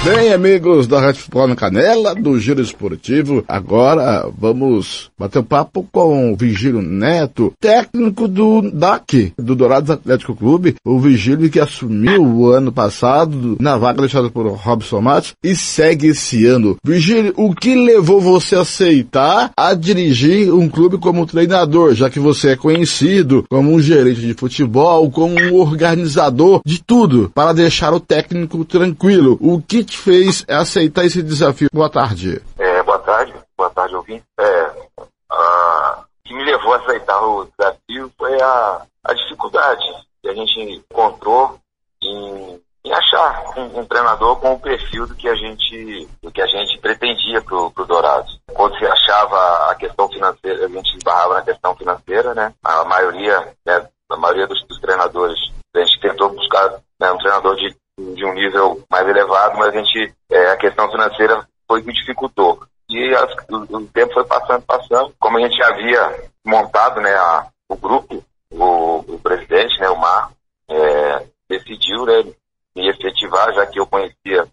Bem, 0.07 0.33
amigos 0.33 0.87
da 0.87 1.01
Rádio 1.01 1.23
Futebol 1.23 1.49
na 1.49 1.57
Canela, 1.57 2.15
do 2.15 2.39
Giro 2.39 2.63
Esportivo, 2.63 3.45
agora 3.49 4.31
vamos 4.39 5.11
bater 5.19 5.41
um 5.41 5.43
papo 5.43 5.85
com 5.91 6.33
o 6.33 6.37
Vigílio 6.37 6.81
Neto, 6.81 7.53
técnico 7.61 8.29
do 8.29 8.71
DAC, 8.71 9.33
do 9.37 9.57
Dourados 9.57 9.91
Atlético 9.91 10.37
Clube, 10.37 10.77
o 10.85 11.01
Vigílio 11.01 11.51
que 11.51 11.59
assumiu 11.59 12.23
o 12.23 12.53
ano 12.53 12.71
passado 12.71 13.57
na 13.59 13.77
vaga 13.77 14.03
deixada 14.03 14.31
por 14.31 14.47
Robson 14.47 15.01
Matos 15.01 15.35
e 15.43 15.57
segue 15.57 16.07
esse 16.07 16.47
ano. 16.47 16.77
Vigílio, 16.85 17.35
o 17.37 17.53
que 17.53 17.75
levou 17.75 18.21
você 18.21 18.55
a 18.55 18.61
aceitar 18.61 19.51
a 19.57 19.75
dirigir 19.75 20.55
um 20.55 20.69
clube 20.69 20.99
como 20.99 21.27
treinador, 21.27 21.97
já 21.97 22.09
que 22.09 22.21
você 22.21 22.51
é 22.51 22.57
conhecido 22.57 23.45
como 23.51 23.73
um 23.73 23.83
gerente 23.83 24.21
de 24.21 24.35
futebol, 24.35 25.11
como 25.11 25.35
um 25.35 25.57
organizador 25.57 26.61
de 26.65 26.81
tudo, 26.81 27.29
para 27.35 27.53
deixar 27.53 27.93
o 27.93 27.99
técnico 27.99 28.65
tranquilo? 28.65 29.37
O 29.41 29.61
que 29.61 29.83
te 29.83 29.96
fez 29.97 30.45
aceitar 30.49 31.05
esse 31.05 31.23
desafio? 31.23 31.69
Boa 31.73 31.91
tarde. 31.91 32.43
É, 32.59 32.83
boa 32.83 32.99
tarde, 32.99 33.35
boa 33.57 33.71
tarde, 33.71 33.97
ouvinte. 33.97 34.25
É, 34.39 34.73
a, 35.31 36.05
o 36.05 36.29
que 36.29 36.35
me 36.35 36.45
levou 36.45 36.75
a 36.75 36.77
aceitar 36.79 37.21
o 37.23 37.49
desafio 37.59 38.13
foi 38.19 38.41
a, 38.41 38.83
a 39.05 39.15
dificuldade 39.15 39.85
que 40.23 40.29
a 40.29 40.35
gente 40.35 40.61
encontrou 40.91 41.59
em, 42.03 42.61
em 42.85 42.93
achar 42.93 43.45
um, 43.57 43.81
um, 43.81 43.85
treinador 43.87 44.37
com 44.37 44.55
o 44.55 44.61
perfil 44.61 45.07
do 45.07 45.15
que 45.15 45.29
a 45.29 45.35
gente, 45.35 46.09
do 46.23 46.31
que 46.31 46.43
a 46.43 46.47
gente 46.47 46.79
pretendia 46.79 47.41
pro, 47.43 47.71
pro 47.71 47.87
Dourados. 47.87 48.41
Quando 48.53 48.77
se 48.79 48.87
achava 48.87 49.71
a 49.71 49.75
questão 49.75 50.09
financeira, 50.09 50.67
a 50.67 50.69
gente 50.69 50.97
esbarrava 50.97 51.35
na 51.35 51.43
questão 51.43 51.77
financeira, 51.77 52.35
né? 52.35 52.53
A 52.65 52.85
maioria, 52.85 53.53
né, 53.65 53.89
a 54.11 54.17
maioria 54.17 54.47
dos, 54.47 54.65
dos 54.67 54.81
treinadores, 54.81 55.39
a 55.75 55.79
gente 55.81 56.01
tentou 56.01 56.31
buscar 56.31 56.81
né, 57.01 57.13
um 57.13 57.19
treinador 57.19 57.55
de 57.57 57.77
de 57.99 58.25
um 58.27 58.35
nível 58.35 58.85
mais 58.91 59.09
elevado, 59.09 59.57
mas 59.59 59.69
a 59.69 59.79
gente, 59.79 60.15
é, 60.31 60.51
a 60.51 60.57
questão 60.57 60.91
financeira 60.91 61.47
foi 61.67 61.83
que 61.83 61.93
dificultou. 61.93 62.63
E 62.91 63.15
as, 63.15 63.33
o, 63.49 63.77
o, 63.77 63.87
tempo 63.89 64.13
foi 64.13 64.25
passando, 64.27 64.63
passando. 64.63 65.15
Como 65.19 65.39
a 65.39 65.41
gente 65.41 65.63
havia 65.63 66.31
montado 66.45 67.01
né, 67.01 67.15
a, 67.15 67.47
o 67.69 67.77
grupo, 67.77 68.23
o, 68.51 68.99
o, 68.99 69.19
presidente, 69.19 69.81
né, 69.81 69.89
o 69.89 69.97
Mar, 69.97 70.31
é, 70.69 71.27
decidiu 71.49 72.05
né, 72.05 72.33
me 72.75 72.89
efetivar, 72.91 73.53
já 73.55 73.67
que 73.67 73.81
eu 73.81 73.87
conhecia 73.87 74.47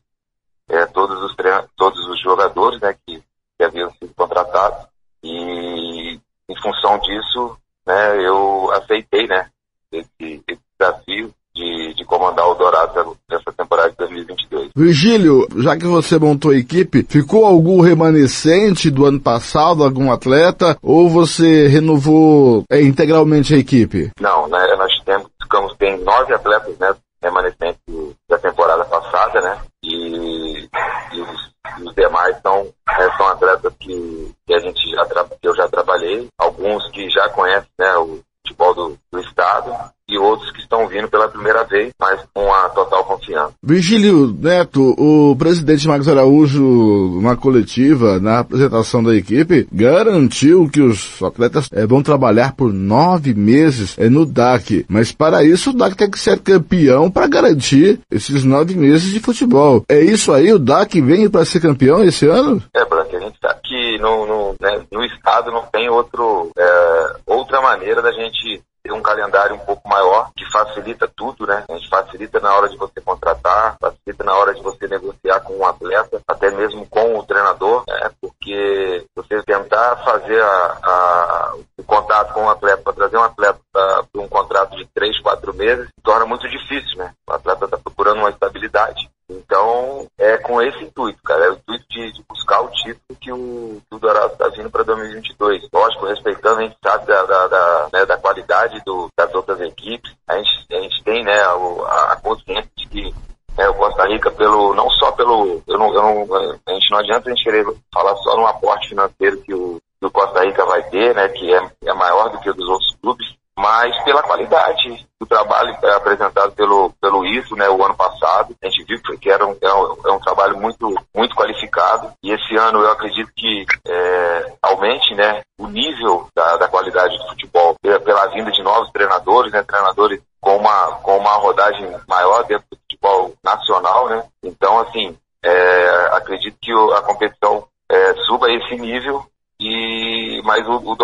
é, 0.69 0.85
todos, 0.87 1.21
os 1.21 1.35
todos 1.75 2.07
os 2.07 2.21
jogadores 2.21 2.79
né, 2.79 2.95
que, 3.05 3.21
que 3.57 3.63
haviam 3.63 3.91
sido 3.91 4.13
contratados. 4.15 4.87
E 5.21 6.17
em 6.49 6.61
função 6.61 6.97
disso, 6.99 7.57
né, 7.85 8.25
eu 8.25 8.71
aceitei 8.71 9.27
né, 9.27 9.49
esse, 9.91 10.43
esse 10.47 10.61
desafio 10.79 11.33
de, 11.55 11.93
de 11.93 12.05
comandar 12.05 12.47
o 12.47 12.55
Dourado 12.55 13.15
nessa 13.29 13.51
temporada 13.53 13.91
de 13.91 13.97
2022. 13.97 14.69
Virgílio, 14.75 15.47
já 15.57 15.77
que 15.77 15.85
você 15.85 16.17
montou 16.17 16.51
a 16.51 16.57
equipe, 16.57 17.05
ficou 17.07 17.45
algum 17.45 17.79
remanescente 17.79 18.89
do 18.89 19.05
ano 19.05 19.19
passado, 19.19 19.83
algum 19.83 20.11
atleta, 20.11 20.77
ou 20.81 21.07
você 21.07 21.67
renovou 21.67 22.63
é, 22.71 22.81
integralmente 22.81 23.53
a 23.53 23.57
equipe? 23.57 24.11
Não, 24.19 24.47
né, 24.47 24.75
nós 24.77 24.91
temos, 25.05 25.27
ficamos, 25.41 25.75
tem 25.77 25.97
nove 26.03 26.33
atletas, 26.33 26.77
né, 26.79 26.95
remanescentes 27.21 27.79
da 28.27 28.37
temporada 28.39 28.83
passada, 28.85 29.39
né, 29.41 29.61
e, 29.83 30.67
e 31.13 31.21
os, 31.21 31.53
os, 31.85 31.95
demais 31.95 32.35
são, 32.41 32.67
é, 32.89 33.17
são 33.17 33.27
atletas 33.27 33.73
que, 33.79 34.31
que 34.47 34.53
a 34.55 34.59
gente 34.59 34.89
já, 34.89 35.05
que 35.05 35.47
eu 35.47 35.55
já 35.55 35.67
trabalhei, 35.67 36.27
alguns 36.37 36.89
que 36.89 37.09
já 37.11 37.29
conhecem, 37.29 37.69
né, 37.77 37.95
o 37.97 38.19
futebol 38.45 38.75
do, 38.75 38.97
do 39.11 39.19
estado, 39.19 39.71
e 40.07 40.17
outros 40.17 40.51
que 40.51 40.59
estão 40.59 40.87
vindo 40.87 41.07
pela 41.07 41.29
primeira 41.29 41.63
vez, 41.63 41.91
mas 41.99 42.19
com 42.33 42.53
a 42.53 42.69
total 42.69 43.03
confiança. 43.05 43.53
Virgílio 43.63 44.35
Neto, 44.37 44.93
o 44.97 45.35
presidente 45.35 45.87
Marcos 45.87 46.07
Araújo, 46.07 47.21
na 47.21 47.35
coletiva, 47.35 48.19
na 48.19 48.39
apresentação 48.39 49.01
da 49.01 49.15
equipe, 49.15 49.67
garantiu 49.71 50.69
que 50.69 50.81
os 50.81 51.21
atletas 51.23 51.69
é, 51.71 51.85
vão 51.87 52.03
trabalhar 52.03 52.53
por 52.53 52.73
nove 52.73 53.33
meses 53.33 53.97
é, 53.97 54.09
no 54.09 54.25
DAC. 54.25 54.85
Mas 54.89 55.11
para 55.11 55.43
isso, 55.43 55.69
o 55.69 55.73
DAC 55.73 55.95
tem 55.95 56.11
que 56.11 56.19
ser 56.19 56.39
campeão 56.39 57.09
para 57.09 57.27
garantir 57.27 57.99
esses 58.11 58.43
nove 58.43 58.75
meses 58.75 59.11
de 59.11 59.19
futebol. 59.19 59.83
É 59.87 60.01
isso 60.01 60.31
aí? 60.33 60.51
O 60.51 60.59
DAC 60.59 60.99
vem 61.01 61.29
para 61.29 61.45
ser 61.45 61.61
campeão 61.61 62.03
esse 62.03 62.27
ano? 62.27 62.61
É, 62.75 62.85
Branco, 62.85 63.02
a 63.15 63.19
gente 63.19 63.37
sabe 63.39 63.61
que 63.63 63.97
no, 63.99 64.25
no, 64.25 64.55
né, 64.59 64.85
no 64.91 65.03
estado 65.03 65.51
não 65.51 65.65
tem 65.67 65.89
outro, 65.89 66.51
é, 66.57 67.15
outra 67.25 67.61
maneira 67.61 68.01
da 68.01 68.11
gente 68.11 68.61
ter 68.83 68.91
um 68.91 69.01
calendário 69.01 69.55
um 69.55 69.59
pouco 69.59 69.87
maior, 69.87 70.29
que 70.35 70.43
facilita 70.51 71.09
tudo, 71.15 71.47
né? 71.47 71.63
A 71.69 71.73
gente 71.73 71.87
facilita 71.87 72.39
na 72.41 72.53
hora 72.53 72.67
de 72.67 72.75
você 72.75 72.99
contratar, 72.99 73.77
facilita 73.79 74.23
na 74.25 74.35
hora 74.35 74.53
de 74.53 74.61
você 74.61 74.87
negociar 74.87 75.39
com 75.39 75.57
um 75.57 75.65
atleta, 75.65 76.21
até 76.27 76.51
mesmo 76.51 76.85
com 76.87 77.17
o 77.17 77.23
treinador, 77.23 77.85
né? 77.87 78.11
Porque 78.19 79.05
você 79.15 79.41
tentar 79.43 79.95
fazer 80.03 80.41
a, 80.41 80.77
a, 80.83 81.53
o 81.77 81.83
contato 81.83 82.33
com 82.33 82.41
um 82.43 82.49
atleta, 82.49 82.81
para 82.83 82.93
trazer 82.93 83.17
um 83.17 83.23
atleta 83.23 83.59
para 83.71 84.21
um 84.21 84.27
contrato 84.27 84.75
de 84.75 84.85
três, 84.93 85.17
quatro 85.21 85.53
meses, 85.53 85.87
torna 86.03 86.25
muito 86.25 86.47
difícil, 86.49 86.97
né? 86.97 87.13
O 87.25 87.31
atleta 87.31 87.65
está 87.65 87.77
procurando 87.77 88.19
uma 88.19 88.29
estabilidade. 88.29 89.09
Então, 89.37 90.07
é 90.17 90.37
com 90.37 90.61
esse 90.61 90.83
intuito, 90.83 91.21
cara. 91.23 91.45
É 91.45 91.49
o 91.49 91.53
intuito 91.53 91.85
de, 91.89 92.11
de 92.11 92.23
buscar 92.29 92.61
o 92.61 92.69
título 92.69 93.19
que 93.19 93.31
o, 93.31 93.81
que 93.89 93.95
o 93.95 93.99
Dourado 93.99 94.33
está 94.33 94.47
vindo 94.49 94.69
para 94.69 94.83
2022. 94.83 95.67
Lógico, 95.73 96.05
respeitando, 96.05 96.59
a 96.59 96.63
gente 96.63 96.77
sabe 96.83 97.05
da, 97.07 97.23
da, 97.23 97.47
da, 97.47 97.89
né, 97.91 98.05
da 98.05 98.17
qualidade 98.17 98.81
do, 98.85 99.07
das 99.17 99.33
outras 99.33 99.59
equipes. 99.61 100.11
A 100.27 100.37
gente, 100.37 100.65
a 100.71 100.81
gente 100.81 101.03
tem 101.03 101.23
né, 101.23 101.39
a, 101.41 102.13
a 102.13 102.15
consciência 102.21 102.69
de 102.77 102.87
que 102.87 103.13
né, 103.57 103.67
o 103.69 103.73
Costa 103.75 104.07
Rica, 104.07 104.31
pelo, 104.31 104.73
não 104.73 104.89
só 104.91 105.11
pelo. 105.11 105.61
Eu 105.67 105.77
não, 105.77 105.93
eu 105.93 106.01
não, 106.01 106.35
a 106.67 106.73
gente 106.73 106.91
não 106.91 106.99
adianta 106.99 107.29
a 107.29 107.33
gente 107.33 107.43
querer 107.43 107.65
falar 107.93 108.15
só 108.17 108.35
no 108.35 108.47
aporte 108.47 108.89
financeiro 108.89 109.41
que 109.41 109.53
o, 109.53 109.79
que 109.99 110.07
o 110.07 110.11
Costa 110.11 110.43
Rica 110.43 110.65
vai 110.65 110.83
ter, 110.89 111.15
né, 111.15 111.27
que 111.29 111.53
é, 111.53 111.61
é 111.85 111.93
maior 111.93 112.29
do 112.29 112.39
que 112.39 112.49
o 112.49 112.53
dos 112.53 112.67
outros 112.67 112.95
clubes, 113.01 113.27
mas 113.57 113.95
pela 114.03 114.23
qualidade 114.23 115.05
do 115.19 115.25
trabalho 115.25 115.75
apresentado 115.95 116.51
pelo, 116.53 116.91
pelo 117.01 117.25
ISO, 117.25 117.55
né, 117.55 117.69
o 117.69 117.83
ano 117.83 117.95
passado. 117.95 118.55
A 118.61 118.67
gente 118.67 118.83
viu 118.85 118.99
que 119.19 119.29
era 119.29 119.45
um, 119.45 119.55
é 119.61 119.73
um, 119.73 119.97
é 120.05 120.11
um 120.11 120.19
trabalho 120.19 120.57
muito, 120.59 120.93
muito 121.15 121.35
qualificado 121.35 122.11
e 122.23 122.31
esse 122.31 122.55
ano 122.57 122.79
eu 122.79 122.91
acredito 122.91 123.31
que 123.35 123.65
é, 123.87 124.53
aumente 124.61 125.13
né, 125.15 125.41
o 125.59 125.67
nível 125.67 126.27
da, 126.35 126.57
da 126.57 126.67
qualidade 126.67 127.17
do 127.17 127.27
futebol 127.29 127.75
pela, 127.81 127.99
pela, 127.99 128.27
vinda 128.27 128.51
de 128.51 128.63
novos 128.63 128.91
treinadores, 128.91 129.51
né, 129.51 129.63
treinadores 129.63 130.21
com 130.41 130.57
uma, 130.57 130.87
com 131.03 131.17
uma 131.17 131.35
rodagem 131.35 131.89
maior 132.07 132.43
dentro 132.43 132.65
do 132.71 132.77
futebol 132.77 133.33
nacional. 133.43 134.09
Né. 134.09 134.23
Então, 134.43 134.79
assim, 134.79 135.15
é, 135.43 136.09
acredito 136.13 136.57
que 136.61 136.71
a 136.71 137.01
competição 137.01 137.65
é, 137.89 138.13
suba 138.25 138.51
esse 138.51 138.75
nível 138.75 139.23
e 139.59 140.41
mas 140.43 140.67
o, 140.67 140.77
o 140.77 140.97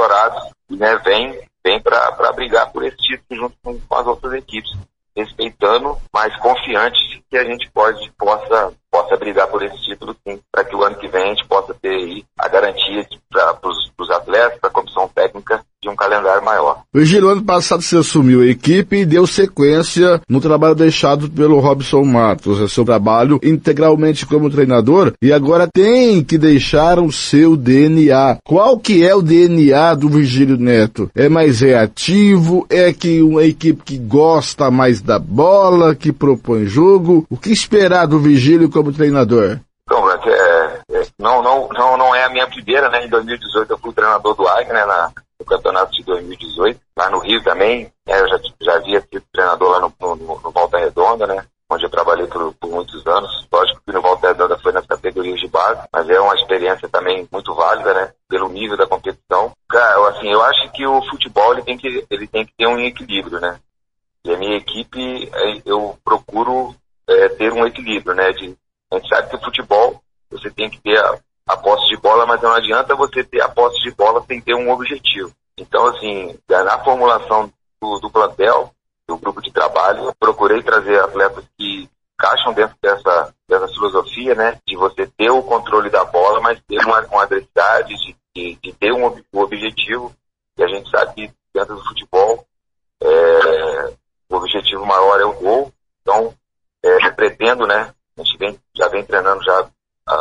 né, 0.76 0.96
vem 0.98 1.49
vem 1.64 1.82
para 1.82 2.32
brigar 2.34 2.72
por 2.72 2.84
esse 2.84 2.98
título 2.98 3.42
junto 3.42 3.58
com, 3.62 3.80
com, 3.80 3.96
as 3.96 4.08
outras 4.08 4.34
equipes, 4.34 4.72
respeitando, 5.16 5.98
mas 6.14 6.36
confiante 6.38 7.24
que 7.30 7.38
a 7.38 7.44
gente 7.44 7.70
pode 7.72 8.12
possa 8.18 8.74
possa 8.92 9.16
brigar 9.18 9.48
por 9.48 9.62
esse 9.64 9.78
título 9.84 10.16
para 10.52 10.64
que 10.64 10.76
o 10.76 10.84
ano 10.84 10.96
que 10.96 11.08
vem 11.08 11.24
a 11.24 11.28
gente 11.28 11.48
possa 11.48 11.74
ter 11.74 11.90
aí 11.90 12.26
a 12.38 12.48
garantia 12.48 13.08
para 13.30 13.60
os 13.70 14.10
atletas, 14.10 14.60
para 14.60 14.70
a 14.70 14.74
comissão 14.74 15.08
técnica 15.08 15.62
de 15.82 15.90
um 15.90 15.96
calendário 15.96 16.44
maior. 16.44 16.82
Virgílio, 16.94 17.30
ano 17.30 17.44
passado 17.44 17.82
você 17.82 17.98
assumiu 17.98 18.42
a 18.42 18.46
equipe 18.46 18.98
e 18.98 19.06
deu 19.06 19.26
sequência 19.26 20.22
no 20.28 20.42
trabalho 20.42 20.76
deixado 20.76 21.30
pelo 21.30 21.60
Robson 21.60 22.04
Matos, 22.04 22.60
é 22.60 22.68
seu 22.68 22.84
trabalho 22.84 23.40
integralmente 23.42 24.26
como 24.26 24.50
treinador 24.50 25.14
e 25.22 25.32
agora 25.32 25.70
tem 25.74 26.22
que 26.22 26.38
deixar 26.38 27.00
o 27.00 27.12
seu 27.14 27.56
DNA. 27.56 28.40
Qual 28.44 28.78
que 28.78 29.06
é 29.06 29.16
o 29.16 29.22
DNA 29.22 29.96
do 29.96 30.10
Virgílio 30.10 30.58
Neto? 30.58 31.10
É 31.16 31.30
mais 31.30 31.62
reativo? 31.62 32.66
É 32.70 32.92
que 32.92 33.22
uma 33.22 33.44
equipe 33.44 33.82
que 33.82 33.98
gosta 33.98 34.70
mais 34.70 35.02
da 35.02 35.18
bola, 35.18 35.96
que 35.96 36.12
propõe 36.12 36.66
jogo? 36.66 37.26
O 37.30 37.38
que 37.38 37.52
esperar 37.52 38.06
do 38.06 38.20
Virgílio 38.20 38.70
como 38.80 38.94
treinador? 38.94 39.60
Então, 39.84 40.10
é, 40.10 40.82
é, 40.92 41.08
não, 41.20 41.42
não, 41.42 41.68
não, 41.70 41.98
não 41.98 42.16
é 42.16 42.24
a 42.24 42.30
minha 42.30 42.48
primeira, 42.48 42.90
né? 42.90 43.06
Em 43.06 43.10
2018 43.10 43.74
eu 43.74 43.78
fui 43.78 43.92
treinador 43.92 44.36
do 44.36 44.48
Águia, 44.48 44.74
né? 44.74 44.86
Na, 44.86 45.12
no 45.40 45.46
campeonato 45.46 45.92
de 45.92 46.04
2018. 46.04 46.80
Lá 46.98 47.10
no 47.10 47.20
Rio 47.20 47.44
também, 47.44 47.92
né, 48.06 48.20
eu 48.20 48.28
já, 48.30 48.40
já 48.62 48.76
havia 48.76 49.02
sido 49.02 49.24
treinador 49.34 49.70
lá 49.70 49.80
no, 49.82 50.16
no, 50.16 50.40
no 50.42 50.52
Volta 50.52 50.78
Redonda, 50.78 51.28
né? 51.28 51.44
Onde 51.70 51.86
eu 51.86 51.90
trabalhei 51.90 52.26
por, 52.28 52.54
por, 52.54 52.70
muitos 52.70 53.06
anos. 53.06 53.48
Lógico 53.52 53.82
que 53.86 53.92
no 53.92 54.02
Volta 54.02 54.28
Redonda 54.28 54.58
foi 54.60 54.72
nas 54.72 54.86
categorias 54.86 55.40
de 55.40 55.48
base, 55.48 55.82
mas 55.92 56.10
é 56.10 56.20
uma 56.20 56.36
experiência 56.36 56.88
também 56.88 57.28
muito 57.32 57.54
válida, 57.54 57.94
né? 57.94 58.14
Pelo 58.28 58.50
nível 58.50 58.78
da 58.78 58.88
competição. 58.88 59.52
Cara, 59.68 60.10
assim, 60.10 60.32
eu 60.32 60.42
acho 60.44 60.72
que 60.72 60.86
o 60.86 61.02
futebol 61.10 61.54
ele 61.54 61.64
tem 61.64 61.78
que, 61.78 62.06
ele 62.10 62.28
tem 62.28 62.46
que 62.46 62.54
ter 62.58 62.68
um 62.68 62.80
equilíbrio, 62.80 63.40
né? 63.40 63.60
E 64.26 64.34
a 64.34 64.38
minha 64.38 64.58
equipe, 64.58 65.30
é, 65.34 65.62
eu 65.66 65.98
procuro 66.04 66.76
é, 67.08 67.30
ter 67.30 67.52
um 67.52 67.66
equilíbrio, 67.66 68.16
né? 68.16 68.32
De, 68.32 68.56
a 68.92 68.96
gente 68.98 69.10
sabe 69.10 69.30
que 69.30 69.36
o 69.36 69.42
futebol, 69.42 70.02
você 70.30 70.50
tem 70.52 70.70
que 70.70 70.82
ter 70.82 70.98
a, 70.98 71.20
a 71.48 71.58
posse 71.58 71.88
de 71.90 71.98
bola, 71.98 72.26
mas 72.26 72.42
não 72.42 72.54
adianta 72.54 72.96
você 72.96 73.24
ter 73.24 73.42
a 73.42 73.50
posse 73.50 73.80
de 73.82 73.92
bola 73.92 74.24
sem 74.28 74.42
ter 74.42 74.56
um 74.56 74.72
objetivo. 74.72 75.32
Então, 75.58 75.88
assim, 75.88 76.38
na 76.48 76.84
formulação 76.84 77.52
do, 77.82 78.00
do 78.00 78.10
plantel, 78.10 78.74
do 79.08 79.18
grupo 79.18 79.42
de 79.42 79.52
trabalho, 79.52 80.14
procurei 80.20 80.62
trazer 80.62 81.00
atletas 81.00 81.44
que 81.58 81.90
encaixam 82.14 82.54
dentro 82.54 82.76
dessa, 82.82 83.34
dessa 83.48 83.68
filosofia, 83.70 84.36
né, 84.36 84.60
de 84.68 84.76
você 84.76 85.08
ter 85.18 85.32
o 85.32 85.44
controle 85.44 85.90
da 85.90 86.04
bola, 86.06 86.42
mas 86.42 86.62
ter 86.68 86.80
uma, 86.86 87.00
uma 87.08 87.24
adversidade, 87.24 87.96
de, 87.96 88.16
de, 88.36 88.60
de, 88.62 88.74
ter 88.74 88.92
um, 88.92 89.08
um 89.34 89.40
objetivo. 89.40 90.14
E 90.58 90.64
a 90.64 90.68
gente 90.68 90.90
sabe 90.90 91.14
que 91.14 91.34
dentro 91.54 91.76
do 91.76 91.84
futebol, 91.84 92.46
é, 93.02 93.94
o 94.30 94.36
objetivo 94.36 94.86
maior 94.86 95.20
é 95.20 95.26
o 95.26 95.34
gol. 95.34 95.74
Então, 96.02 96.34
é, 96.84 97.10
pretendo, 97.12 97.66
né, 97.66 97.94
a 98.22 98.24
gente 98.24 98.38
vem, 98.38 98.60
já 98.76 98.88
vem 98.88 99.04
treinando 99.04 99.44
já 99.44 99.70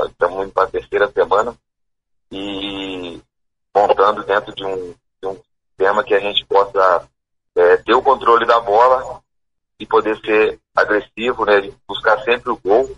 estamos 0.06 0.44
indo 0.44 0.52
para 0.52 0.64
a 0.64 0.70
terceira 0.70 1.10
semana 1.10 1.54
e 2.30 3.20
montando 3.74 4.24
dentro 4.24 4.54
de 4.54 4.64
um, 4.64 4.94
de 5.20 5.26
um 5.28 5.40
sistema 5.68 6.04
que 6.04 6.14
a 6.14 6.20
gente 6.20 6.44
possa 6.46 7.08
é, 7.54 7.76
ter 7.78 7.94
o 7.94 8.02
controle 8.02 8.46
da 8.46 8.60
bola 8.60 9.20
e 9.78 9.86
poder 9.86 10.18
ser 10.20 10.58
agressivo, 10.74 11.44
né, 11.44 11.72
buscar 11.86 12.20
sempre 12.22 12.50
o 12.50 12.56
gol, 12.56 12.96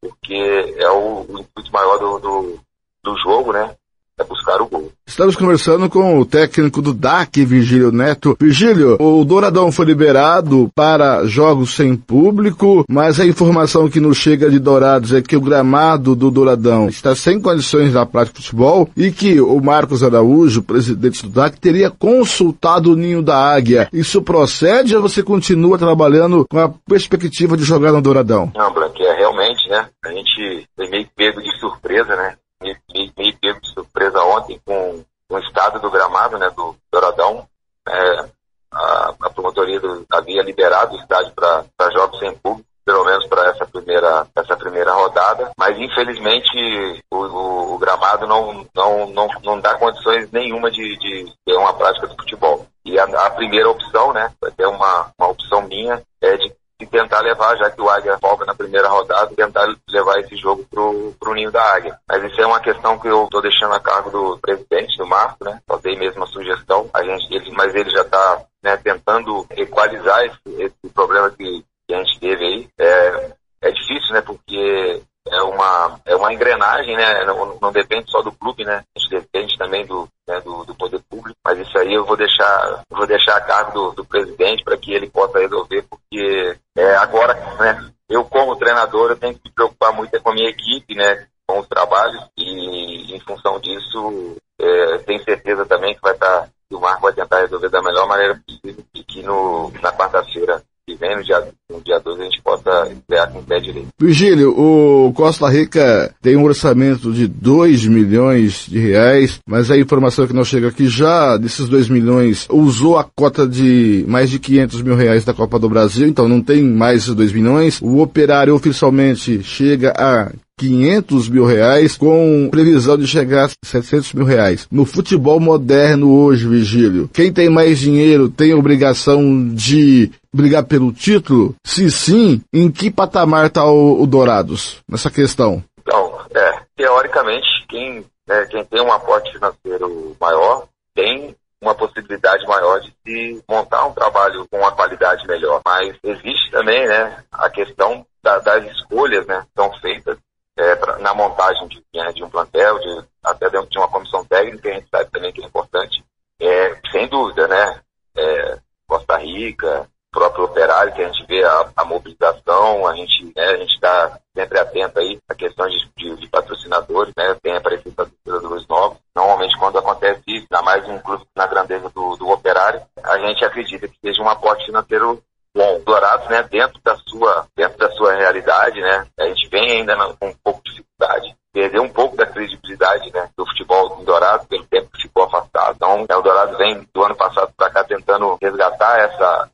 porque 0.00 0.74
é 0.78 0.90
o, 0.90 1.22
o 1.22 1.38
intuito 1.38 1.72
maior 1.72 1.98
do, 1.98 2.18
do, 2.18 2.60
do 3.02 3.18
jogo, 3.18 3.52
né, 3.52 3.76
é 4.18 4.24
buscar 4.24 4.62
o 4.62 4.66
gol. 4.66 4.90
Estamos 5.06 5.36
conversando 5.36 5.90
com 5.90 6.18
o 6.18 6.24
técnico 6.24 6.80
do 6.80 6.94
DAC, 6.94 7.44
Virgílio 7.44 7.92
Neto. 7.92 8.36
Virgílio, 8.40 8.96
o 8.98 9.24
Douradão 9.24 9.70
foi 9.70 9.84
liberado 9.84 10.70
para 10.74 11.26
jogos 11.26 11.74
sem 11.76 11.94
público, 11.94 12.84
mas 12.88 13.20
a 13.20 13.26
informação 13.26 13.90
que 13.90 14.00
nos 14.00 14.16
chega 14.16 14.50
de 14.50 14.58
Dourados 14.58 15.12
é 15.12 15.20
que 15.20 15.36
o 15.36 15.40
gramado 15.40 16.16
do 16.16 16.30
Douradão 16.30 16.88
está 16.88 17.14
sem 17.14 17.38
condições 17.40 17.92
na 17.92 18.06
prática 18.06 18.38
de 18.38 18.46
futebol 18.46 18.88
e 18.96 19.12
que 19.12 19.38
o 19.38 19.60
Marcos 19.60 20.02
Araújo, 20.02 20.62
presidente 20.62 21.22
do 21.22 21.28
DAC, 21.28 21.60
teria 21.60 21.90
consultado 21.90 22.92
o 22.92 22.96
ninho 22.96 23.22
da 23.22 23.36
águia. 23.36 23.88
Isso 23.92 24.22
procede 24.22 24.96
ou 24.96 25.02
você 25.02 25.22
continua 25.22 25.78
trabalhando 25.78 26.46
com 26.48 26.58
a 26.58 26.70
perspectiva 26.88 27.54
de 27.54 27.64
jogar 27.64 27.92
no 27.92 28.00
Douradão? 28.00 28.50
Não, 28.54 28.72
Blanque, 28.72 29.02
é 29.02 29.14
realmente, 29.14 29.68
né? 29.68 29.86
A 30.04 30.08
gente 30.08 30.66
foi 30.74 30.88
meio 30.88 31.06
pego 31.14 31.42
de 31.42 31.60
surpresa, 31.60 32.16
né? 32.16 32.34
Meio, 32.62 32.76
meio 33.16 33.38
pego 33.38 33.60
de 33.60 33.72
surpresa 33.72 34.22
ontem 34.22 34.60
com, 34.64 35.04
o 35.28 35.38
estado 35.38 35.80
do 35.80 35.90
gramado, 35.90 36.38
né, 36.38 36.48
do 36.50 36.76
Douradão. 36.90 37.46
É, 37.88 38.24
a, 38.72 39.14
a, 39.22 39.30
promotoria 39.30 39.80
do, 39.80 40.04
havia 40.10 40.42
liberado 40.42 40.94
o 40.94 40.98
estádio 40.98 41.32
para 41.34 41.90
jogos 41.92 42.18
sem 42.18 42.34
público, 42.38 42.68
pelo 42.84 43.04
menos 43.04 43.26
para 43.26 43.50
essa 43.50 43.66
primeira, 43.66 44.26
essa 44.36 44.56
primeira 44.56 44.92
rodada, 44.92 45.50
mas 45.56 45.78
infelizmente 45.78 47.02
o, 47.10 47.16
o, 47.16 47.74
o, 47.74 47.78
gramado 47.78 48.26
não, 48.26 48.66
não, 48.74 49.06
não, 49.10 49.28
não 49.42 49.60
dá 49.60 49.76
condições 49.76 50.30
nenhuma 50.30 50.70
de, 50.70 50.96
de 50.98 51.32
ter 51.44 51.54
uma 51.54 51.74
prática 51.74 52.06
de 52.06 52.16
futebol. 52.16 52.66
E 52.84 52.98
a, 52.98 53.04
a 53.04 53.30
primeira 53.30 53.68
opção, 53.70 54.12
né, 54.12 54.32
ter 54.56 54.66
uma, 54.66 55.10
uma 55.18 55.28
opção 55.28 55.62
minha, 55.62 56.02
é 56.20 56.36
de 56.36 56.52
e 56.80 56.86
tentar 56.86 57.20
levar, 57.20 57.56
já 57.56 57.70
que 57.70 57.80
o 57.80 57.88
Águia 57.88 58.18
folga 58.18 58.44
na 58.44 58.54
primeira 58.54 58.88
rodada, 58.88 59.34
tentar 59.34 59.66
levar 59.88 60.18
esse 60.20 60.36
jogo 60.36 60.64
pro, 60.70 61.14
pro 61.18 61.34
ninho 61.34 61.50
da 61.50 61.62
Águia. 61.74 61.98
Mas 62.08 62.24
isso 62.24 62.40
é 62.40 62.46
uma 62.46 62.60
questão 62.60 62.98
que 62.98 63.08
eu 63.08 63.24
estou 63.24 63.40
deixando 63.40 63.72
a 63.74 63.80
cargo 63.80 64.10
do 64.10 64.38
presidente, 64.38 64.98
do 64.98 65.06
Marco, 65.06 65.44
né? 65.44 65.58
Só 65.70 65.78
dei 65.78 65.96
mesmo 65.96 66.22
a 66.22 66.26
sugestão, 66.26 66.90
a 66.92 67.02
gente, 67.02 67.34
ele, 67.34 67.50
mas 67.52 67.74
ele 67.74 67.90
já 67.90 68.02
está 68.02 68.44
né, 68.62 68.76
tentando 68.76 69.46
equalizar 69.50 70.24
esse, 70.24 70.62
esse 70.62 70.92
problema 70.92 71.30
que, 71.30 71.64
que, 71.88 71.94
a 71.94 71.98
gente 71.98 72.20
teve 72.20 72.44
aí. 72.44 72.68
É, 72.78 73.32
é 73.62 73.70
difícil, 73.70 74.12
né? 74.12 74.20
Porque 74.20 75.02
é 75.28 75.42
uma, 75.42 76.00
é 76.04 76.16
uma 76.16 76.32
engrenagem, 76.32 76.96
né? 76.96 77.24
Não, 77.24 77.58
não 77.60 77.72
depende 77.72 78.10
só 78.10 78.22
do 78.22 78.32
clube, 78.32 78.64
né? 78.64 78.82
A 78.96 78.98
gente 78.98 79.10
depende 79.10 79.58
também 79.58 79.84
do, 79.86 80.08
né, 80.28 80.40
do, 80.40 80.64
do, 80.64 80.74
poder 80.74 81.00
público. 81.08 81.36
Mas 81.44 81.58
isso 81.58 81.78
aí 81.78 81.94
eu 81.94 82.04
vou 82.04 82.16
deixar, 82.16 82.82
vou 82.90 83.06
deixar 83.06 83.36
a 83.36 83.40
cargo 83.40 83.72
do, 83.72 83.92
do 83.92 84.04
presidente 84.04 84.64
para 84.64 84.76
que 84.76 84.92
ele 84.92 85.10
possa 85.10 85.38
resolver, 85.38 85.84
porque 85.88 86.56
é, 86.76 86.96
agora, 86.96 87.34
né? 87.58 87.90
Eu 88.08 88.24
como 88.24 88.56
treinador 88.56 89.10
eu 89.10 89.16
tenho 89.16 89.34
que 89.34 89.40
me 89.44 89.50
preocupar 89.52 89.92
muito 89.92 90.20
com 90.20 90.30
a 90.30 90.34
minha 90.34 90.48
equipe, 90.48 90.94
né? 90.94 91.26
Com 91.46 91.58
os 91.58 91.68
trabalhos 91.68 92.24
e 92.36 93.14
em 93.14 93.20
função 93.20 93.58
disso 93.58 94.36
é, 94.60 94.98
tenho 94.98 95.22
certeza 95.24 95.66
também 95.66 95.94
que 95.94 96.00
vai 96.00 96.12
estar 96.12 96.48
que 96.68 96.74
o 96.74 96.80
Marco 96.80 97.02
vai 97.02 97.12
tentar 97.12 97.40
resolver 97.40 97.68
da 97.68 97.82
melhor 97.82 98.06
maneira 98.08 98.40
possível 98.44 98.84
e 98.94 99.04
que 99.04 99.22
no, 99.22 99.70
na 99.80 99.92
quarta-feira 99.92 100.62
que 100.88 100.94
vem, 100.94 101.16
no 101.16 101.24
dia, 101.24 101.42
no 101.68 101.80
dia 101.80 101.98
12, 101.98 102.20
a 102.20 102.24
gente 102.24 102.40
possa 102.42 102.88
estrear 102.92 103.32
com 103.32 103.40
o 103.40 103.42
pé 103.42 103.58
direito. 103.58 103.88
Virgílio, 103.98 104.54
o 104.56 105.12
Costa 105.12 105.48
Rica 105.48 106.14
tem 106.22 106.36
um 106.36 106.44
orçamento 106.44 107.12
de 107.12 107.26
2 107.26 107.86
milhões 107.86 108.66
de 108.68 108.78
reais, 108.78 109.40
mas 109.44 109.68
a 109.68 109.76
informação 109.76 110.28
que 110.28 110.32
nós 110.32 110.46
chega 110.46 110.68
aqui 110.68 110.86
já 110.86 111.36
desses 111.36 111.68
2 111.68 111.88
milhões 111.88 112.46
usou 112.48 112.96
a 112.96 113.02
cota 113.02 113.48
de 113.48 114.04
mais 114.06 114.30
de 114.30 114.38
500 114.38 114.82
mil 114.82 114.94
reais 114.94 115.24
da 115.24 115.34
Copa 115.34 115.58
do 115.58 115.68
Brasil, 115.68 116.06
então 116.06 116.28
não 116.28 116.40
tem 116.40 116.62
mais 116.62 117.02
esses 117.02 117.14
2 117.16 117.32
milhões. 117.32 117.80
O 117.82 118.00
operário 118.00 118.54
oficialmente 118.54 119.42
chega 119.42 119.92
a 119.98 120.30
500 120.58 121.28
mil 121.28 121.44
reais, 121.44 121.98
com 121.98 122.48
previsão 122.50 122.96
de 122.96 123.06
chegar 123.06 123.44
a 123.44 123.50
700 123.62 124.14
mil 124.14 124.24
reais. 124.24 124.66
No 124.70 124.86
futebol 124.86 125.38
moderno 125.38 126.10
hoje, 126.10 126.48
Vigílio, 126.48 127.10
quem 127.12 127.30
tem 127.30 127.50
mais 127.50 127.78
dinheiro 127.78 128.30
tem 128.30 128.54
obrigação 128.54 129.48
de 129.52 130.10
brigar 130.36 130.64
pelo 130.64 130.92
título? 130.92 131.54
Se 131.64 131.90
sim, 131.90 132.42
em 132.52 132.70
que 132.70 132.90
patamar 132.90 133.46
está 133.46 133.64
o, 133.64 134.02
o, 134.02 134.06
Dourados 134.06 134.82
nessa 134.88 135.10
questão? 135.10 135.64
Então, 135.80 136.20
é, 136.34 136.60
teoricamente, 136.76 137.46
quem, 137.68 138.04
é, 138.28 138.44
quem 138.46 138.64
tem 138.64 138.80
um 138.82 138.92
aporte 138.92 139.32
financeiro 139.32 140.16
maior 140.20 140.68
tem 140.94 141.34
uma 141.60 141.74
possibilidade 141.74 142.46
maior 142.46 142.80
de 142.80 142.92
se 143.04 143.42
montar 143.48 143.86
um 143.86 143.92
trabalho 143.92 144.46
com 144.50 144.58
uma 144.58 144.72
qualidade 144.72 145.26
melhor. 145.26 145.60
Mas 145.66 145.96
existe 146.04 146.50
também, 146.50 146.86
né, 146.86 147.24
a 147.32 147.48
questão 147.50 148.06
da, 148.22 148.38
das 148.38 148.64
escolhas, 148.72 149.26
né, 149.26 149.42
que 149.42 149.62
são 149.62 149.72
feitas 149.80 150.18
é, 150.56 150.74
pra, 150.76 150.98
na 150.98 151.14
montagem 151.14 151.66
de, 151.68 151.82
né, 151.94 152.12
de, 152.12 152.22
um 152.22 152.30
plantel, 152.30 152.78
de, 152.78 153.04
até 153.24 153.50
dentro 153.50 153.68
de 153.68 153.78
uma 153.78 153.88
comissão 153.88 154.24
técnica, 154.24 154.68
a 154.68 154.72
gente 154.74 154.88
sabe 154.90 155.10
também 155.10 155.32
que 155.32 155.42
é 155.42 155.46
importante. 155.46 156.04
É, 156.40 156.76
sem 156.92 157.08
dúvida, 157.08 157.48
né? 157.48 157.80
É, 158.16 158.58
Costa 158.86 159.16
Rica, 159.18 159.88
próprio 160.16 160.46
operário, 160.46 160.94
que 160.94 161.02
a 161.02 161.08
gente 161.08 161.26
vê 161.26 161.44
a, 161.44 161.68
a 161.76 161.84
mobilização, 161.84 162.88
a 162.88 162.94
gente 162.94 163.32
né, 163.36 163.44
a 163.44 163.56
gente 163.58 163.74
está 163.74 164.18
sempre 164.34 164.58
atento 164.58 164.98
aí 164.98 165.18
a 165.28 165.34
questões 165.34 165.74
de, 165.74 165.90
de, 165.94 166.16
de, 166.16 166.28
patrocinadores, 166.28 167.12
né? 167.14 167.36
Tem 167.42 167.54
aparecido 167.54 167.94
patrocinadores 167.94 168.66
novos. 168.66 168.98
Normalmente 169.14 169.58
quando 169.58 169.78
acontece 169.78 170.22
isso, 170.26 170.46
ainda 170.50 170.64
mais 170.64 170.88
um 170.88 170.98
clube 171.00 171.22
na 171.36 171.46
grandeza 171.46 171.90
do, 171.90 172.16
do 172.16 172.30
operário, 172.30 172.80
a 173.04 173.18
gente 173.18 173.44
acredita 173.44 173.86
que 173.86 173.98
seja 174.00 174.22
um 174.22 174.28
aporte 174.28 174.64
financeiro 174.64 175.22
bom, 175.54 175.80
Dourados, 175.84 176.28
né, 176.28 176.42
dentro 176.50 176.80
da 176.82 176.96
sua, 176.96 177.46
dentro 177.54 177.78
da 177.78 177.90
sua 177.92 178.14
realidade, 178.14 178.80
né, 178.80 179.06
a 179.18 179.24
gente 179.24 179.48
vem 179.48 179.70
ainda 179.70 179.96
com 180.18 180.28
um 180.28 180.34
pouco 180.44 180.62
de 180.64 180.70
dificuldade, 180.70 181.34
perdeu 181.50 181.82
um 181.82 181.88
pouco 181.88 182.14
da 182.14 182.26
credibilidade, 182.26 183.10
né, 183.12 183.30
do 183.36 183.46
futebol 183.46 183.98
em 183.98 184.04
Dourados 184.04 184.46
pelo 184.46 184.66
tempo 184.66 184.90
que 184.92 185.02
ficou 185.02 185.24
afastado. 185.24 185.76
Então, 185.76 185.98
né, 186.08 186.14
o 186.14 186.20
Dourados 186.20 186.58
vem 186.58 186.86
do 186.92 187.02
ano 187.02 187.16
passado 187.16 187.50
para 187.56 187.70
cá 187.70 187.82
tentando 187.84 188.36
resgatar 188.42 188.98
essa, 188.98 189.50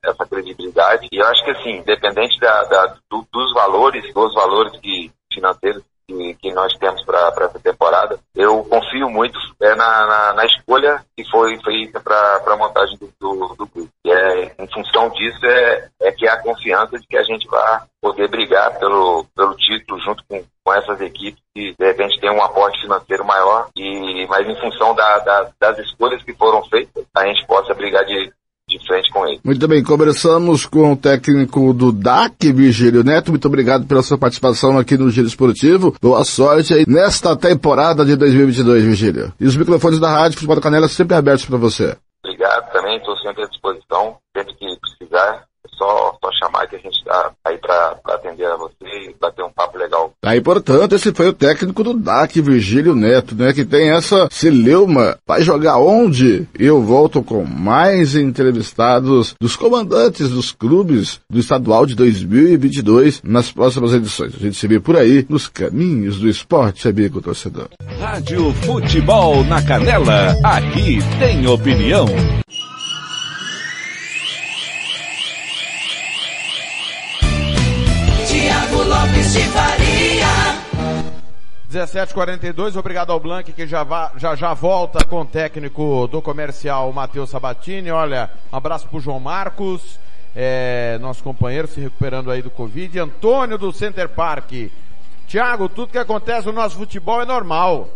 e 0.64 1.16
eu 1.18 1.26
acho 1.26 1.44
que 1.44 1.50
assim, 1.50 1.78
independente 1.78 2.38
da, 2.40 2.64
da 2.64 2.94
do, 3.10 3.26
dos 3.32 3.52
valores, 3.54 4.12
dos 4.14 4.34
valores 4.34 4.78
que 4.80 5.10
financeiros 5.32 5.82
que, 6.06 6.34
que 6.34 6.52
nós 6.52 6.72
temos 6.78 7.04
para 7.04 7.32
essa 7.40 7.58
temporada, 7.58 8.18
eu 8.34 8.64
confio 8.64 9.08
muito 9.08 9.38
é, 9.60 9.74
na, 9.74 10.06
na, 10.06 10.32
na, 10.34 10.44
escolha 10.44 11.02
que 11.16 11.24
foi 11.30 11.58
feita 11.62 12.00
para 12.00 12.42
a 12.46 12.56
montagem 12.56 12.98
do, 12.98 13.08
do, 13.18 13.66
do. 13.66 13.88
E 14.04 14.10
é, 14.10 14.54
em 14.58 14.68
função 14.68 15.08
disso 15.10 15.44
é, 15.46 15.88
é 16.02 16.12
que 16.12 16.28
há 16.28 16.42
confiança 16.42 16.98
de 16.98 17.06
que 17.06 17.16
a 17.16 17.22
gente 17.22 17.46
vai 17.48 17.80
poder 18.00 18.28
brigar 18.28 18.78
pelo, 18.78 19.24
pelo 19.34 19.54
título 19.54 20.00
junto 20.00 20.24
com, 20.28 20.42
com 20.64 20.74
essas 20.74 21.00
equipes 21.00 21.40
que 21.54 21.74
de 21.78 21.86
repente 21.86 22.20
tem 22.20 22.30
um 22.30 22.42
aporte 22.42 22.80
financeiro 22.80 23.24
maior, 23.24 23.68
e, 23.76 24.26
mas 24.26 24.48
em 24.48 24.56
função 24.56 24.94
da, 24.94 25.18
da, 25.18 25.50
das 25.60 25.78
escolhas 25.78 26.22
que 26.22 26.32
foram 26.34 26.64
feitas, 26.64 27.04
a 27.14 27.26
gente 27.26 27.46
possa 27.46 27.74
brigar 27.74 28.04
de 28.04 28.31
frente 28.92 29.10
com 29.10 29.26
ele. 29.26 29.40
Muito 29.42 29.66
bem, 29.66 29.82
conversamos 29.82 30.66
com 30.66 30.92
o 30.92 30.96
técnico 30.96 31.72
do 31.72 31.90
DAC, 31.90 32.52
Virgílio 32.52 33.02
Neto. 33.02 33.30
Muito 33.30 33.48
obrigado 33.48 33.86
pela 33.86 34.02
sua 34.02 34.18
participação 34.18 34.78
aqui 34.78 34.98
no 34.98 35.10
Giro 35.10 35.26
Esportivo. 35.26 35.94
Boa 36.00 36.24
sorte 36.24 36.74
aí 36.74 36.84
nesta 36.86 37.34
temporada 37.34 38.04
de 38.04 38.14
2022, 38.16 38.84
Virgílio. 38.84 39.32
E 39.40 39.46
os 39.46 39.56
microfones 39.56 39.98
da 39.98 40.10
Rádio 40.10 40.34
Futebol 40.34 40.56
da 40.56 40.62
Canela 40.62 40.88
sempre 40.88 41.16
abertos 41.16 41.46
para 41.46 41.56
você. 41.56 41.96
Obrigado 42.22 42.70
também, 42.72 42.98
estou 42.98 43.16
sempre 43.18 43.44
à 43.44 43.46
disposição, 43.46 44.16
sempre 44.36 44.54
que 44.54 44.66
precisar 44.80 45.44
só, 45.92 46.18
só 46.22 46.30
chamar 46.32 46.66
que 46.66 46.76
a 46.76 46.78
gente 46.78 46.96
está 46.96 47.32
aí 47.44 47.58
para 47.58 47.96
atender 48.08 48.46
a 48.46 48.56
você 48.56 48.74
e 48.82 49.14
bater 49.20 49.44
um 49.44 49.50
papo 49.50 49.78
legal. 49.78 50.12
Aí, 50.24 50.40
portanto, 50.40 50.94
esse 50.94 51.12
foi 51.12 51.28
o 51.28 51.32
técnico 51.32 51.84
do 51.84 51.94
DAC, 51.94 52.40
Virgílio 52.40 52.94
Neto, 52.94 53.34
né? 53.34 53.52
Que 53.52 53.64
tem 53.64 53.90
essa 53.90 54.28
celeuma. 54.30 55.18
Vai 55.26 55.42
jogar 55.42 55.78
onde? 55.78 56.48
Eu 56.58 56.82
volto 56.82 57.22
com 57.22 57.44
mais 57.44 58.16
entrevistados 58.16 59.34
dos 59.40 59.56
comandantes 59.56 60.30
dos 60.30 60.52
clubes 60.52 61.20
do 61.28 61.38
estadual 61.38 61.84
de 61.84 61.94
2022 61.94 63.22
nas 63.22 63.50
próximas 63.50 63.92
edições. 63.92 64.34
A 64.34 64.38
gente 64.38 64.56
se 64.56 64.66
vê 64.66 64.80
por 64.80 64.96
aí 64.96 65.26
nos 65.28 65.48
caminhos 65.48 66.18
do 66.18 66.28
esporte, 66.28 66.88
amigo 66.88 67.20
torcedor. 67.20 67.68
Rádio 68.00 68.52
Futebol 68.54 69.44
na 69.44 69.62
Canela. 69.62 70.36
Aqui 70.42 70.98
tem 71.18 71.46
opinião. 71.46 72.06
Lopes 79.32 79.34
de 79.34 79.42
Faria. 79.48 80.26
17:42. 81.70 82.76
Obrigado 82.76 83.10
ao 83.10 83.18
Blank 83.18 83.52
que 83.52 83.66
já, 83.66 83.86
já 84.16 84.34
já 84.34 84.52
volta 84.52 85.04
com 85.04 85.22
o 85.22 85.24
técnico 85.24 86.06
do 86.06 86.20
comercial 86.20 86.92
Matheus 86.92 87.30
Sabatini. 87.30 87.90
Olha, 87.90 88.30
um 88.52 88.56
abraço 88.56 88.86
pro 88.88 89.00
João 89.00 89.18
Marcos, 89.18 89.98
é, 90.36 90.98
nosso 91.00 91.22
companheiro 91.22 91.66
se 91.66 91.80
recuperando 91.80 92.30
aí 92.30 92.42
do 92.42 92.50
Covid. 92.50 92.98
Antônio 92.98 93.56
do 93.56 93.72
Center 93.72 94.08
Park. 94.08 94.52
Tiago, 95.26 95.68
tudo 95.68 95.92
que 95.92 95.98
acontece 95.98 96.46
no 96.46 96.52
nosso 96.52 96.76
futebol 96.76 97.22
é 97.22 97.24
normal. 97.24 97.88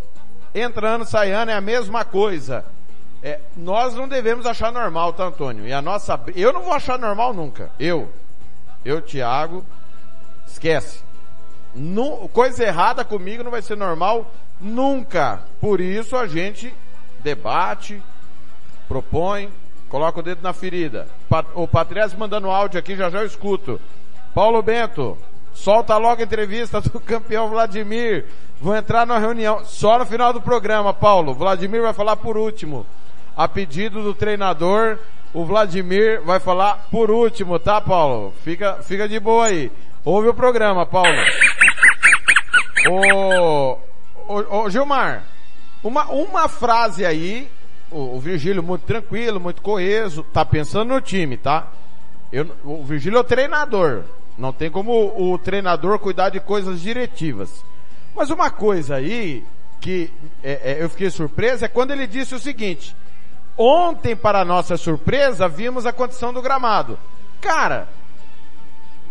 Entra 0.54 0.94
ano, 0.94 1.04
sai 1.04 1.32
ano, 1.32 1.50
é 1.50 1.54
a 1.54 1.60
mesma 1.60 2.04
coisa. 2.04 2.64
É, 3.22 3.40
nós 3.56 3.94
não 3.94 4.08
devemos 4.08 4.46
achar 4.46 4.72
normal, 4.72 5.12
tá, 5.12 5.24
Antônio? 5.24 5.66
E 5.66 5.72
a 5.72 5.82
nossa, 5.82 6.18
eu 6.34 6.52
não 6.52 6.62
vou 6.62 6.72
achar 6.72 6.98
normal 6.98 7.34
nunca. 7.34 7.70
Eu, 7.78 8.10
eu, 8.84 9.02
Tiago, 9.02 9.64
Esquece. 10.46 11.00
Coisa 12.32 12.64
errada 12.64 13.04
comigo 13.04 13.44
não 13.44 13.50
vai 13.50 13.62
ser 13.62 13.76
normal 13.76 14.30
nunca. 14.60 15.40
Por 15.60 15.80
isso 15.80 16.16
a 16.16 16.26
gente 16.26 16.72
debate, 17.22 18.00
propõe, 18.88 19.50
coloca 19.88 20.20
o 20.20 20.22
dedo 20.22 20.42
na 20.42 20.52
ferida. 20.52 21.08
O 21.54 21.66
Patrese 21.66 22.16
mandando 22.16 22.50
áudio 22.50 22.78
aqui, 22.78 22.96
já 22.96 23.10
já 23.10 23.20
eu 23.20 23.26
escuto. 23.26 23.80
Paulo 24.34 24.62
Bento, 24.62 25.16
solta 25.52 25.96
logo 25.96 26.20
a 26.20 26.24
entrevista 26.24 26.80
do 26.80 26.98
campeão 27.00 27.48
Vladimir. 27.48 28.26
Vou 28.60 28.74
entrar 28.74 29.06
na 29.06 29.18
reunião 29.18 29.64
só 29.64 29.98
no 29.98 30.06
final 30.06 30.32
do 30.32 30.40
programa, 30.40 30.94
Paulo. 30.94 31.34
Vladimir 31.34 31.82
vai 31.82 31.92
falar 31.92 32.16
por 32.16 32.36
último. 32.36 32.86
A 33.36 33.46
pedido 33.46 34.02
do 34.02 34.14
treinador, 34.14 34.98
o 35.34 35.44
Vladimir 35.44 36.22
vai 36.22 36.40
falar 36.40 36.86
por 36.90 37.10
último, 37.10 37.58
tá, 37.58 37.80
Paulo? 37.80 38.32
Fica, 38.42 38.74
fica 38.82 39.06
de 39.06 39.20
boa 39.20 39.46
aí. 39.46 39.70
Ouve 40.04 40.28
o 40.28 40.34
programa, 40.34 40.86
Paulo. 40.86 41.18
Ô, 42.88 43.78
ô, 44.28 44.62
ô 44.62 44.70
Gilmar, 44.70 45.24
uma, 45.82 46.06
uma 46.06 46.48
frase 46.48 47.04
aí, 47.04 47.48
o, 47.90 48.16
o, 48.16 48.20
Virgílio 48.20 48.62
muito 48.62 48.82
tranquilo, 48.82 49.40
muito 49.40 49.62
coeso, 49.62 50.22
tá 50.32 50.44
pensando 50.44 50.94
no 50.94 51.00
time, 51.00 51.36
tá? 51.36 51.68
Eu, 52.32 52.50
o 52.64 52.84
Virgílio 52.84 53.18
é 53.18 53.20
o 53.20 53.24
treinador. 53.24 54.04
Não 54.36 54.52
tem 54.52 54.70
como 54.70 54.92
o, 54.92 55.32
o 55.32 55.38
treinador 55.38 55.98
cuidar 55.98 56.30
de 56.30 56.40
coisas 56.40 56.80
diretivas. 56.80 57.64
Mas 58.14 58.30
uma 58.30 58.50
coisa 58.50 58.96
aí 58.96 59.44
que 59.80 60.10
é, 60.42 60.72
é, 60.72 60.82
eu 60.82 60.90
fiquei 60.90 61.10
surpreso 61.10 61.64
é 61.64 61.68
quando 61.68 61.92
ele 61.92 62.06
disse 62.06 62.34
o 62.34 62.38
seguinte: 62.38 62.94
ontem, 63.56 64.14
para 64.14 64.44
nossa 64.44 64.76
surpresa, 64.76 65.48
vimos 65.48 65.86
a 65.86 65.92
condição 65.92 66.32
do 66.32 66.42
gramado. 66.42 66.98
Cara, 67.40 67.88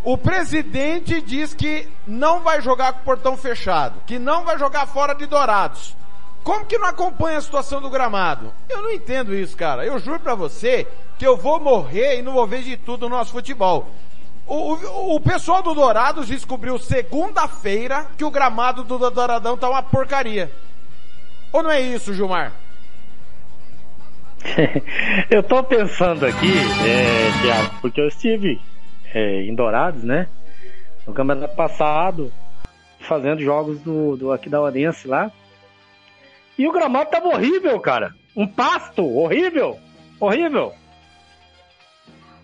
O 0.05 0.19
presidente 0.19 1.19
diz 1.19 1.51
que 1.55 1.89
não 2.05 2.41
vai 2.41 2.61
jogar 2.61 2.93
com 2.93 2.99
o 2.99 3.03
portão 3.03 3.35
fechado, 3.35 3.99
que 4.05 4.19
não 4.19 4.45
vai 4.45 4.59
jogar 4.59 4.85
fora 4.85 5.15
de 5.15 5.25
Dourados. 5.25 5.97
Como 6.43 6.63
que 6.63 6.77
não 6.77 6.87
acompanha 6.87 7.39
a 7.39 7.41
situação 7.41 7.81
do 7.81 7.89
gramado? 7.89 8.53
Eu 8.69 8.83
não 8.83 8.91
entendo 8.91 9.33
isso, 9.33 9.57
cara. 9.57 9.83
Eu 9.83 9.97
juro 9.97 10.19
pra 10.19 10.35
você 10.35 10.87
que 11.17 11.25
eu 11.25 11.35
vou 11.35 11.59
morrer 11.59 12.19
e 12.19 12.21
não 12.21 12.33
vou 12.33 12.45
ver 12.45 12.61
de 12.61 12.77
tudo 12.77 13.09
no 13.09 13.15
nosso 13.15 13.31
futebol. 13.31 13.89
O, 14.45 14.75
o, 14.75 15.15
o 15.15 15.19
pessoal 15.19 15.63
do 15.63 15.73
Dourados 15.73 16.27
descobriu 16.27 16.77
segunda-feira 16.77 18.05
que 18.15 18.23
o 18.23 18.29
gramado 18.29 18.83
do 18.83 18.99
Douradão 19.09 19.57
tá 19.57 19.67
uma 19.67 19.81
porcaria. 19.81 20.51
Ou 21.51 21.63
não 21.63 21.71
é 21.71 21.81
isso, 21.81 22.13
Gilmar? 22.13 22.53
eu 25.31 25.41
tô 25.41 25.63
pensando 25.63 26.27
aqui, 26.27 26.53
é, 26.85 27.41
Thiago, 27.41 27.75
porque 27.81 27.99
eu 27.99 28.07
estive 28.07 28.61
é, 29.15 29.43
em 29.43 29.55
Dourados, 29.55 30.03
né? 30.03 30.27
No 31.07 31.13
campeonato 31.13 31.55
passado, 31.55 32.33
fazendo 32.99 33.41
jogos 33.41 33.79
do, 33.79 34.17
do 34.17 34.31
aqui 34.33 34.49
da 34.49 34.61
Orense 34.61 35.07
lá. 35.07 35.31
E 36.57 36.67
o 36.67 36.71
gramado 36.71 37.09
tava 37.09 37.29
horrível, 37.29 37.79
cara. 37.79 38.13
Um 38.35 38.45
pasto 38.45 39.05
horrível, 39.05 39.79
horrível. 40.19 40.73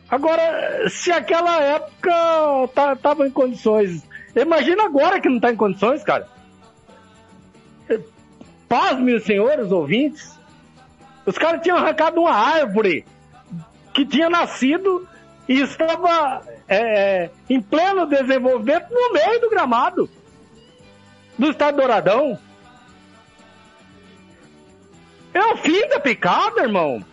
Agora, 0.09 0.89
se 0.89 1.11
aquela 1.11 1.61
época 1.61 2.11
tá, 2.73 2.95
tava 2.95 3.27
em 3.27 3.31
condições, 3.31 4.07
imagina 4.33 4.85
agora 4.85 5.19
que 5.19 5.29
não 5.29 5.39
tá 5.39 5.51
em 5.51 5.57
condições, 5.57 6.03
cara. 6.03 6.27
Paz, 8.69 8.97
meus 8.99 9.23
senhores 9.23 9.71
ouvintes. 9.71 10.39
Os 11.25 11.37
caras 11.37 11.61
tinham 11.61 11.77
arrancado 11.77 12.21
uma 12.21 12.33
árvore 12.33 13.05
que 13.93 14.05
tinha 14.05 14.29
nascido 14.29 15.07
e 15.47 15.61
estava 15.61 16.41
é, 16.67 17.29
em 17.49 17.61
pleno 17.61 18.05
desenvolvimento 18.05 18.87
no 18.91 19.13
meio 19.13 19.41
do 19.41 19.49
gramado 19.49 20.09
do 21.37 21.49
estado 21.49 21.77
Douradão. 21.77 22.37
É 25.33 25.39
o 25.39 25.57
fim 25.57 25.87
da 25.87 25.99
picada, 25.99 26.61
irmão. 26.61 27.03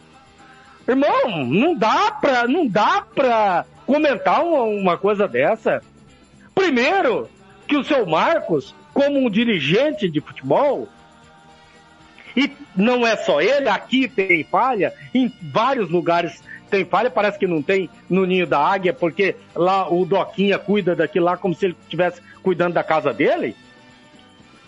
Irmão, 0.86 1.46
não 1.46 1.74
dá 1.74 2.10
pra, 2.12 2.46
não 2.46 2.66
dá 2.66 3.06
pra 3.14 3.64
comentar 3.86 4.44
uma, 4.44 4.62
uma 4.64 4.98
coisa 4.98 5.26
dessa. 5.26 5.82
Primeiro, 6.54 7.28
que 7.66 7.76
o 7.76 7.84
seu 7.84 8.04
Marcos, 8.06 8.74
como 8.92 9.18
um 9.18 9.30
dirigente 9.30 10.10
de 10.10 10.20
futebol, 10.20 10.88
e 12.36 12.52
não 12.76 13.06
é 13.06 13.16
só 13.16 13.40
ele, 13.40 13.68
aqui 13.68 14.08
tem 14.08 14.44
falha, 14.44 14.92
em 15.14 15.32
vários 15.52 15.90
lugares 15.90 16.42
tem 16.68 16.84
falha, 16.84 17.10
parece 17.10 17.38
que 17.38 17.46
não 17.46 17.62
tem 17.62 17.88
no 18.08 18.24
Ninho 18.24 18.46
da 18.46 18.58
Águia, 18.58 18.92
porque 18.92 19.36
lá 19.54 19.90
o 19.92 20.04
Doquinha 20.04 20.58
cuida 20.58 20.94
daquilo 20.94 21.26
lá 21.26 21.36
como 21.36 21.54
se 21.54 21.66
ele 21.66 21.76
estivesse 21.82 22.20
cuidando 22.42 22.74
da 22.74 22.84
casa 22.84 23.12
dele. 23.12 23.56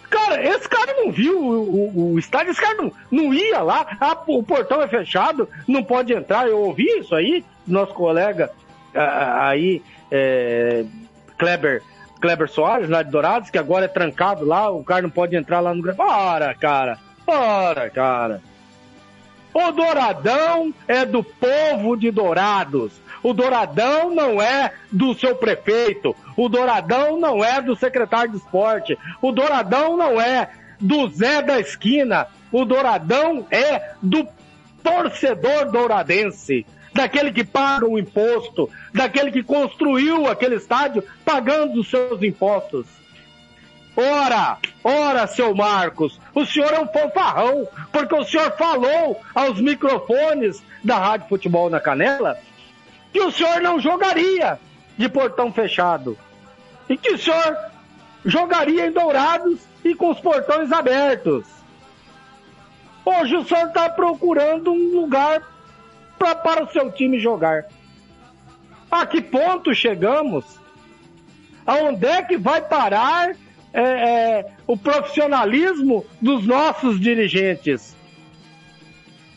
Cara, 0.09 0.43
esse 0.43 0.69
cara 0.69 0.93
não 0.95 1.13
viu 1.13 1.39
o, 1.39 1.93
o, 1.95 2.13
o 2.15 2.19
estádio, 2.19 2.51
esse 2.51 2.61
cara 2.61 2.75
não, 2.75 2.93
não 3.11 3.33
ia 3.33 3.63
lá, 3.63 3.87
ah, 4.01 4.19
o 4.27 4.43
portão 4.43 4.83
é 4.83 4.89
fechado, 4.89 5.49
não 5.69 5.85
pode 5.85 6.13
entrar. 6.13 6.49
Eu 6.49 6.59
ouvi 6.59 6.85
isso 6.99 7.15
aí, 7.15 7.45
nosso 7.67 7.95
colega 7.95 8.51
aí, 8.95 9.83
é, 10.11 10.85
Kleber, 11.39 11.83
Kleber 12.21 12.49
Soares, 12.49 12.89
lá 12.89 13.03
de 13.03 13.11
Dourados, 13.11 13.51
que 13.51 13.59
agora 13.59 13.85
é 13.85 13.89
trancado 13.89 14.45
lá, 14.45 14.69
o 14.71 14.83
cara 14.83 15.03
não 15.03 15.11
pode 15.11 15.37
entrar 15.37 15.61
lá 15.61 15.73
no. 15.73 15.83
Ora, 15.97 16.55
cara, 16.55 16.99
ora, 17.27 17.89
cara. 17.89 18.43
O 19.53 19.73
Douradão 19.73 20.73
é 20.87 21.05
do 21.05 21.23
povo 21.25 21.97
de 21.97 22.11
Dourados. 22.11 22.93
O 23.23 23.33
Douradão 23.33 24.15
não 24.15 24.41
é 24.41 24.73
do 24.91 25.13
seu 25.15 25.35
prefeito. 25.35 26.15
O 26.37 26.49
Douradão 26.49 27.19
não 27.19 27.45
é 27.45 27.61
do 27.61 27.77
secretário 27.77 28.33
de 28.33 28.39
esporte. 28.39 28.97
O 29.21 29.33
Douradão 29.33 29.97
não 29.97 30.21
é 30.21 30.51
do 30.81 31.09
Zé 31.09 31.43
da 31.43 31.59
esquina. 31.59 32.29
O 32.53 32.65
Douradão 32.65 33.47
é 33.51 33.93
do 34.01 34.27
torcedor 34.83 35.71
douradense. 35.71 36.65
Daquele 36.93 37.33
que 37.33 37.45
paga 37.45 37.87
o 37.87 37.99
imposto, 37.99 38.69
daquele 38.93 39.31
que 39.31 39.43
construiu 39.43 40.27
aquele 40.27 40.57
estádio 40.57 41.05
pagando 41.25 41.81
os 41.81 41.89
seus 41.89 42.23
impostos. 42.23 43.00
Ora, 43.97 44.59
ora, 44.85 45.27
seu 45.27 45.55
Marcos, 45.55 46.21
o 46.35 46.47
senhor 46.47 46.73
é 46.73 46.81
um 46.81 46.89
fanfarrão, 46.89 47.69
porque 47.93 48.15
o 48.15 48.25
senhor 48.25 48.53
falou 48.57 49.21
aos 49.35 49.61
microfones 49.61 50.63
da 50.83 50.97
Rádio 50.97 51.29
Futebol 51.29 51.69
na 51.69 51.81
Canela 51.81 52.39
que 53.13 53.21
o 53.21 53.31
senhor 53.31 53.61
não 53.61 53.81
jogaria 53.81 54.59
de 54.97 55.09
portão 55.09 55.53
fechado. 55.53 56.17
E 56.89 56.97
que 56.97 57.11
o 57.11 57.19
senhor 57.19 57.57
jogaria 58.25 58.87
em 58.87 58.93
Dourados 58.93 59.61
e 59.85 59.95
com 59.95 60.11
os 60.11 60.21
portões 60.21 60.71
abertos. 60.73 61.47
Hoje 63.05 63.37
o 63.37 63.45
senhor 63.45 63.69
está 63.69 63.89
procurando 63.89 64.73
um 64.73 65.01
lugar 65.01 65.43
pra, 66.19 66.35
para 66.35 66.65
o 66.65 66.71
seu 66.71 66.91
time 66.93 67.19
jogar. 67.19 67.65
A 68.91 69.07
que 69.07 69.21
ponto 69.21 69.75
chegamos? 69.75 70.45
Aonde 71.67 72.07
é 72.07 72.23
que 72.23 72.37
vai 72.37 72.61
parar 72.61 73.35
é, 73.73 73.83
é, 73.83 74.47
o 74.67 74.77
profissionalismo 74.77 76.05
dos 76.21 76.47
nossos 76.47 77.01
dirigentes? 77.01 77.97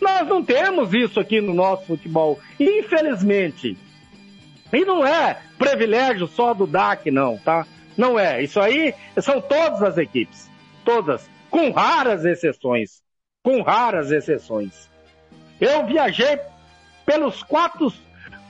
Nós 0.02 0.28
não 0.28 0.44
temos 0.44 0.94
isso 0.94 1.20
aqui 1.20 1.40
no 1.40 1.54
nosso 1.54 1.86
futebol, 1.86 2.40
infelizmente. 2.60 3.78
E 4.72 4.86
não 4.86 5.06
é 5.06 5.40
privilégio 5.58 6.28
só 6.28 6.54
do 6.54 6.68
DAC, 6.68 7.10
não, 7.10 7.38
tá? 7.38 7.66
Não 7.96 8.18
é. 8.20 8.42
Isso 8.44 8.60
aí 8.60 8.94
são 9.22 9.40
todas 9.40 9.82
as 9.82 9.98
equipes. 9.98 10.50
Todas. 10.84 11.30
Com 11.50 11.72
raras 11.72 12.26
exceções. 12.26 13.02
Com 13.44 13.62
raras 13.62 14.12
exceções. 14.12 14.90
Eu 15.62 15.86
viajei 15.86 16.40
pelos 17.06 17.44
quatro 17.44 17.94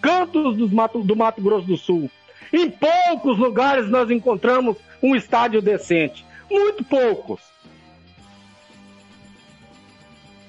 cantos 0.02 0.58
do 0.58 0.70
Mato, 0.70 1.04
do 1.04 1.16
Mato 1.16 1.42
Grosso 1.42 1.68
do 1.68 1.78
Sul. 1.78 2.10
Em 2.54 2.70
poucos 2.70 3.40
lugares 3.40 3.90
nós 3.90 4.12
encontramos 4.12 4.78
um 5.02 5.16
estádio 5.16 5.60
decente. 5.60 6.24
Muito 6.50 6.84
poucos. 6.84 7.42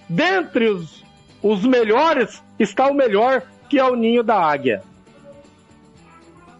Dentre 0.06 0.68
os, 0.68 1.02
os 1.42 1.64
melhores 1.64 2.42
está 2.58 2.88
o 2.88 2.94
melhor, 2.94 3.42
que 3.70 3.78
é 3.78 3.84
o 3.84 3.96
Ninho 3.96 4.22
da 4.22 4.38
Águia. 4.38 4.82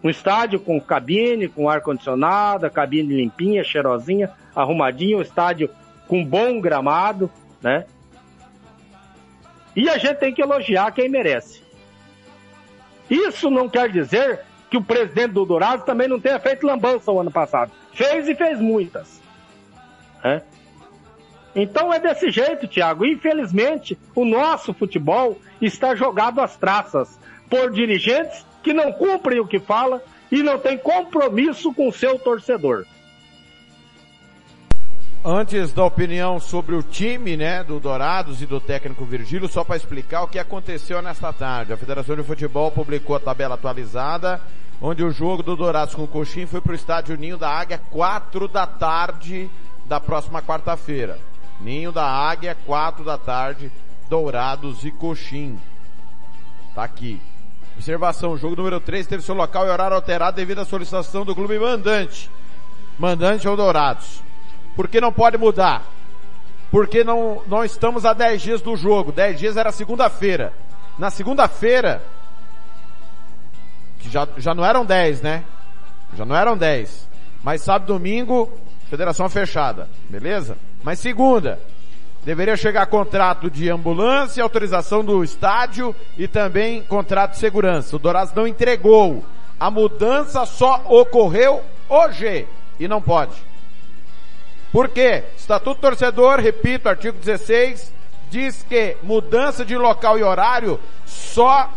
Um 0.03 0.09
estádio 0.09 0.59
com 0.59 0.81
cabine, 0.81 1.47
com 1.47 1.69
ar-condicionado, 1.69 2.69
cabine 2.71 3.15
limpinha, 3.15 3.63
cheirosinha, 3.63 4.31
arrumadinha, 4.55 5.17
um 5.17 5.21
estádio 5.21 5.69
com 6.07 6.25
bom 6.25 6.59
gramado, 6.59 7.29
né? 7.61 7.85
E 9.75 9.89
a 9.89 9.97
gente 9.97 10.17
tem 10.17 10.33
que 10.33 10.41
elogiar 10.41 10.91
quem 10.91 11.09
merece. 11.09 11.61
Isso 13.09 13.49
não 13.51 13.69
quer 13.69 13.91
dizer 13.91 14.44
que 14.69 14.77
o 14.77 14.83
presidente 14.83 15.33
do 15.33 15.45
Dourado 15.45 15.83
também 15.83 16.07
não 16.07 16.19
tenha 16.19 16.39
feito 16.39 16.65
lambança 16.65 17.11
o 17.11 17.19
ano 17.19 17.31
passado. 17.31 17.71
Fez 17.93 18.27
e 18.27 18.35
fez 18.35 18.59
muitas. 18.59 19.21
Né? 20.23 20.41
Então 21.55 21.93
é 21.93 21.99
desse 21.99 22.29
jeito, 22.31 22.67
Thiago. 22.67 23.05
Infelizmente, 23.05 23.97
o 24.13 24.25
nosso 24.25 24.73
futebol 24.73 25.39
está 25.61 25.95
jogado 25.95 26.41
às 26.41 26.57
traças 26.57 27.19
por 27.49 27.71
dirigentes 27.71 28.45
que 28.61 28.73
não 28.73 28.91
cumprem 28.91 29.39
o 29.39 29.47
que 29.47 29.59
fala 29.59 30.03
e 30.31 30.41
não 30.43 30.59
têm 30.59 30.77
compromisso 30.77 31.73
com 31.73 31.87
o 31.87 31.93
seu 31.93 32.19
torcedor. 32.19 32.85
Antes 35.27 35.73
da 35.73 35.83
opinião 35.83 36.39
sobre 36.39 36.75
o 36.75 36.83
time, 36.83 37.35
né, 37.35 37.63
do 37.63 37.79
Dourados 37.79 38.43
e 38.43 38.45
do 38.45 38.59
técnico 38.59 39.03
Virgílio, 39.05 39.47
só 39.47 39.63
para 39.63 39.75
explicar 39.75 40.21
o 40.21 40.27
que 40.27 40.37
aconteceu 40.37 41.01
nesta 41.01 41.33
tarde. 41.33 41.73
A 41.73 41.77
Federação 41.77 42.15
de 42.15 42.21
Futebol 42.21 42.69
publicou 42.69 43.15
a 43.15 43.19
tabela 43.19 43.55
atualizada, 43.55 44.39
onde 44.79 45.03
o 45.03 45.09
jogo 45.09 45.41
do 45.41 45.55
Dourados 45.55 45.95
com 45.95 46.03
o 46.03 46.07
Coxim 46.07 46.45
foi 46.45 46.61
para 46.61 46.73
o 46.73 46.75
estádio 46.75 47.17
Ninho 47.17 47.39
da 47.39 47.49
Águia, 47.49 47.81
quatro 47.89 48.47
da 48.47 48.67
tarde 48.67 49.49
da 49.87 49.99
próxima 49.99 50.43
quarta-feira. 50.43 51.17
Ninho 51.59 51.91
da 51.91 52.05
Águia, 52.05 52.55
quatro 52.63 53.03
da 53.03 53.17
tarde, 53.17 53.71
Dourados 54.07 54.85
e 54.85 54.91
Coxim. 54.91 55.59
Tá 56.75 56.83
aqui. 56.83 57.19
Observação, 57.73 58.37
jogo 58.37 58.57
número 58.57 58.79
3 58.79 59.07
teve 59.07 59.23
seu 59.23 59.33
local 59.33 59.65
e 59.65 59.71
horário 59.71 59.95
alterado 59.95 60.37
devido 60.37 60.59
à 60.59 60.65
solicitação 60.65 61.25
do 61.25 61.33
clube 61.33 61.57
mandante. 61.57 62.29
Mandante 62.99 63.47
ou 63.47 63.57
Dourados. 63.57 64.23
Por 64.75 64.87
que 64.87 64.99
não 64.99 65.11
pode 65.11 65.37
mudar? 65.37 65.83
Porque 66.69 67.03
não, 67.03 67.41
não 67.47 67.63
estamos 67.63 68.05
a 68.05 68.13
10 68.13 68.41
dias 68.41 68.61
do 68.61 68.75
jogo. 68.75 69.11
10 69.11 69.39
dias 69.39 69.57
era 69.57 69.71
segunda-feira. 69.71 70.53
Na 70.99 71.09
segunda-feira, 71.09 72.01
que 73.99 74.09
já, 74.09 74.27
já 74.37 74.53
não 74.53 74.65
eram 74.65 74.85
10, 74.85 75.21
né? 75.21 75.43
Já 76.15 76.25
não 76.25 76.35
eram 76.35 76.57
10. 76.57 77.07
Mas 77.43 77.61
sábado 77.61 77.93
domingo, 77.93 78.51
federação 78.89 79.29
fechada. 79.29 79.89
Beleza? 80.09 80.57
Mas 80.83 80.99
segunda, 80.99 81.59
deveria 82.23 82.57
chegar 82.57 82.85
contrato 82.87 83.49
de 83.49 83.69
ambulância, 83.69 84.43
autorização 84.43 85.03
do 85.03 85.23
estádio 85.23 85.95
e 86.17 86.27
também 86.27 86.83
contrato 86.83 87.31
de 87.31 87.37
segurança. 87.37 87.95
O 87.95 87.99
Dourados 87.99 88.33
não 88.33 88.47
entregou. 88.47 89.23
A 89.59 89.71
mudança 89.71 90.45
só 90.45 90.83
ocorreu 90.89 91.61
hoje 91.87 92.47
e 92.79 92.87
não 92.87 93.01
pode. 93.01 93.33
Por 94.75 94.89
quê? 94.89 95.23
Estatuto 95.37 95.79
Torcedor, 95.79 96.41
repito, 96.41 96.89
artigo 96.89 97.17
16, 97.17 97.93
diz 98.29 98.61
que 98.61 98.97
mudança 99.01 99.63
de 99.63 99.77
local 99.77 100.19
e 100.19 100.23
horário 100.23 100.77
só 101.05 101.69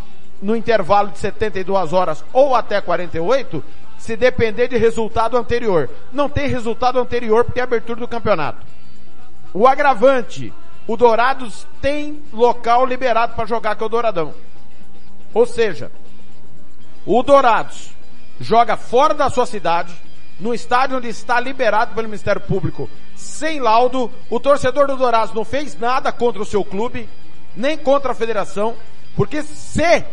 no 0.43 0.57
intervalo 0.57 1.11
de 1.13 1.19
72 1.21 1.93
horas 1.93 2.25
ou 2.33 2.57
até 2.57 2.81
48, 2.81 3.63
se 4.01 4.17
depender 4.17 4.67
de 4.67 4.77
resultado 4.77 5.37
anterior. 5.37 5.89
Não 6.13 6.29
tem 6.29 6.49
resultado 6.49 6.99
anterior 6.99 7.45
porque 7.45 7.61
é 7.61 7.63
abertura 7.63 8.01
do 8.01 8.09
campeonato. 8.09 8.67
O 9.55 9.69
agravante, 9.69 10.53
o 10.85 10.97
Dourados 10.97 11.69
tem 11.81 12.21
local 12.33 12.85
liberado 12.85 13.37
para 13.37 13.47
jogar 13.47 13.77
que 13.77 13.83
é 13.85 13.87
o 13.87 13.89
Douradão. 13.89 14.35
Ou 15.33 15.47
seja, 15.47 15.93
o 17.07 17.23
Dourados 17.23 17.91
joga 18.41 18.77
fora 18.77 19.15
da 19.15 19.31
sua 19.31 19.47
cidade, 19.47 19.95
no 20.39 20.55
estádio 20.55 20.99
onde 20.99 21.09
está 21.09 21.41
liberado 21.41 21.95
pelo 21.95 22.09
Ministério 22.09 22.41
Público, 22.41 22.89
sem 23.17 23.61
laudo. 23.61 24.11
O 24.31 24.39
torcedor 24.39 24.87
do 24.87 24.97
Dourados 24.97 25.35
não 25.35 25.45
fez 25.45 25.79
nada 25.79 26.13
contra 26.13 26.41
o 26.41 26.47
seu 26.47 26.65
clube, 26.65 27.09
nem 27.57 27.77
contra 27.77 28.13
a 28.13 28.15
federação, 28.15 28.77
porque 29.17 29.43
se, 29.43 30.05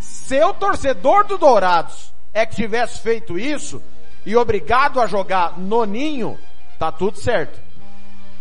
se 0.00 0.42
o 0.42 0.54
torcedor 0.54 1.26
do 1.26 1.36
Dourados 1.36 2.12
é 2.32 2.46
que 2.46 2.56
tivesse 2.56 3.00
feito 3.00 3.38
isso 3.38 3.82
e 4.24 4.36
obrigado 4.36 5.00
a 5.00 5.06
jogar 5.06 5.58
no 5.58 5.84
ninho, 5.84 6.38
tá 6.78 6.90
tudo 6.90 7.18
certo. 7.18 7.60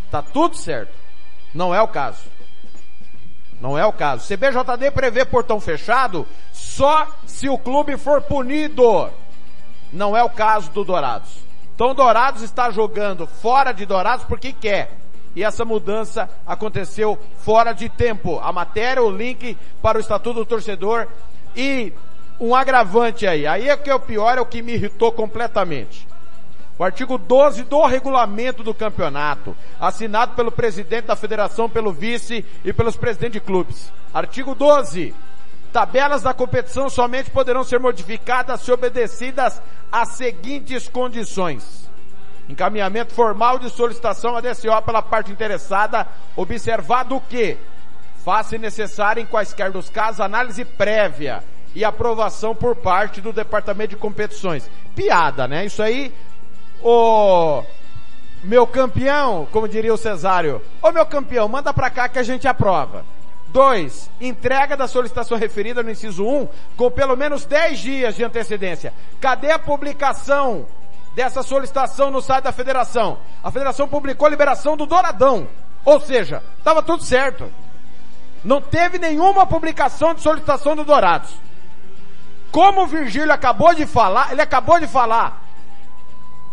Tá 0.09 0.22
tudo 0.22 0.55
certo. 0.55 0.93
Não 1.53 1.74
é 1.74 1.82
o 1.82 1.88
caso. 1.88 2.24
Não 3.59 3.78
é 3.78 3.86
o 3.86 3.93
caso. 3.93 4.28
CBJD 4.28 4.91
prevê 4.91 5.24
portão 5.26 5.59
fechado 5.59 6.28
só 6.51 7.07
se 7.26 7.47
o 7.49 7.57
clube 7.57 7.97
for 7.97 8.22
punido. 8.22 9.09
Não 9.92 10.16
é 10.16 10.24
o 10.24 10.30
caso 10.30 10.72
do 10.72 10.84
Dourados. 10.84 11.39
Então 11.76 11.96
Dourados 11.96 12.42
está 12.42 12.70
jogando 12.72 13.26
fora 13.26 13.72
de 13.72 13.86
Dourados 13.86 14.26
porque 14.26 14.54
quer. 14.54 14.92
E 15.36 15.44
essa 15.44 15.64
mudança 15.64 16.30
aconteceu 16.46 17.18
fora 17.39 17.74
de 17.74 17.89
tempo. 17.89 18.39
A 18.39 18.52
matéria, 18.52 19.02
o 19.02 19.10
link 19.10 19.58
para 19.82 19.98
o 19.98 20.02
Estatuto 20.02 20.39
do 20.39 20.46
Torcedor 20.46 21.08
e 21.56 21.94
um 22.39 22.56
agravante 22.56 23.26
aí. 23.26 23.48
Aí 23.48 23.70
é 23.70 23.78
que 23.78 23.89
é 23.89 23.96
o 23.96 24.00
pior, 24.00 24.38
é 24.38 24.42
o 24.42 24.46
que 24.46 24.62
me 24.62 24.74
irritou 24.74 25.12
completamente. 25.12 26.08
O 26.78 26.84
artigo 26.84 27.18
12 27.18 27.64
do 27.64 27.86
regulamento 27.86 28.64
do 28.64 28.74
campeonato, 28.74 29.56
assinado 29.80 30.34
pelo 30.34 30.52
presidente 30.52 31.06
da 31.06 31.16
federação, 31.16 31.70
pelo 31.70 31.92
vice 31.92 32.44
e 32.66 32.74
pelos 32.74 32.98
presidentes 32.98 33.34
de 33.34 33.39
clubes. 33.39 33.92
Artigo 34.14 34.56
12. 34.56 35.14
Tabelas 35.72 36.22
da 36.22 36.34
competição 36.34 36.89
somente 36.89 37.30
poderão 37.30 37.63
ser 37.63 37.80
modificadas 37.80 38.61
se 38.61 38.72
obedecidas 38.72 39.61
às 39.91 40.09
seguintes 40.09 40.88
condições. 40.88 41.89
Encaminhamento 42.49 43.13
formal 43.13 43.57
de 43.57 43.69
solicitação 43.69 44.36
à 44.36 44.41
DCO 44.41 44.82
pela 44.86 45.01
parte 45.01 45.32
interessada, 45.32 46.05
observado 46.36 47.22
que 47.30 47.57
faça 48.26 48.57
necessário 48.57 49.22
em 49.22 49.26
quaisquer 49.26 49.72
dos 49.72 49.89
casos 49.89 50.19
análise 50.19 50.65
prévia 50.65 51.43
e 51.74 51.86
aprovação 51.86 52.53
por 52.53 52.76
parte 52.76 53.22
do 53.22 53.32
Departamento 53.32 53.91
de 53.91 53.95
Competições. 53.95 54.69
Piada, 54.93 55.47
né? 55.47 55.65
Isso 55.65 55.82
aí, 55.82 56.13
o 56.84 57.63
meu 58.43 58.67
campeão, 58.67 59.47
como 59.51 59.69
diria 59.69 59.93
o 59.93 59.97
Cesário, 59.97 60.61
ô 60.82 60.91
meu 60.91 61.05
campeão, 61.05 61.47
manda 61.47 61.74
pra 61.74 61.89
cá 61.89 62.09
que 62.09 62.19
a 62.19 62.24
gente 62.24 62.47
aprova. 62.47 63.05
Dois, 63.52 64.10
entrega 64.22 64.78
da 64.78 64.88
solicitação 64.88 65.38
referida 65.38 65.84
no 65.84 65.91
inciso 65.91 66.24
1 66.24 66.41
um, 66.41 66.47
com 66.78 66.89
pelo 66.89 67.18
menos 67.18 67.43
10 67.43 67.80
dias 67.80 68.16
de 68.16 68.24
antecedência. 68.24 68.93
Cadê 69.20 69.52
a 69.52 69.60
publicação 69.60 70.66
dessa 71.14 71.43
solicitação 71.43 72.10
no 72.10 72.22
site 72.22 72.45
da 72.45 72.54
federação? 72.54 73.18
A 73.43 73.52
federação 73.52 73.89
publicou 73.89 74.26
a 74.26 74.30
liberação 74.30 74.78
do 74.78 74.86
Douradão. 74.86 75.49
Ou 75.84 75.99
seja, 75.99 76.41
estava 76.58 76.82
tudo 76.82 77.04
certo. 77.04 77.52
Não 78.41 78.62
teve 78.62 78.97
nenhuma 78.97 79.45
publicação 79.45 80.14
de 80.14 80.22
solicitação 80.22 80.74
do 80.74 80.86
Dourados. 80.86 81.32
Como 82.52 82.84
o 82.84 82.88
Virgílio 82.88 83.34
acabou 83.34 83.74
de 83.74 83.86
falar, 83.86 84.32
ele 84.32 84.41
acabou 84.41 84.80
de 84.80 84.88
falar. 84.88 85.41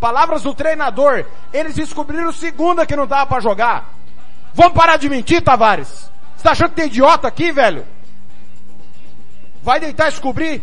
Palavras 0.01 0.43
do 0.43 0.53
treinador, 0.53 1.25
eles 1.53 1.77
descobriram 1.77 2.33
segunda 2.33 2.85
que 2.85 2.97
não 2.97 3.07
dava 3.07 3.27
para 3.27 3.41
jogar. 3.41 3.91
Vamos 4.53 4.73
parar 4.73 4.97
de 4.97 5.09
mentir, 5.09 5.43
Tavares. 5.43 6.11
Você 6.39 6.45
tá 6.45 6.53
achando 6.53 6.69
que 6.71 6.77
tem 6.77 6.87
idiota 6.87 7.27
aqui, 7.27 7.51
velho? 7.51 7.85
Vai 9.61 9.81
deitar 9.81 10.07
e 10.07 10.11
descobrir? 10.13 10.63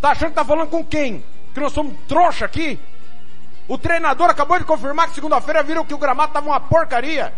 Tá 0.00 0.12
achando 0.12 0.30
que 0.30 0.36
tá 0.36 0.44
falando 0.44 0.70
com 0.70 0.82
quem? 0.82 1.22
Que 1.52 1.60
nós 1.60 1.74
somos 1.74 1.94
trouxa 2.08 2.46
aqui? 2.46 2.80
O 3.68 3.76
treinador 3.76 4.30
acabou 4.30 4.58
de 4.58 4.64
confirmar 4.64 5.08
que 5.08 5.14
segunda-feira 5.14 5.62
viram 5.62 5.84
que 5.84 5.92
o 5.92 5.98
gramado 5.98 6.32
tava 6.32 6.46
uma 6.46 6.58
porcaria. 6.58 7.34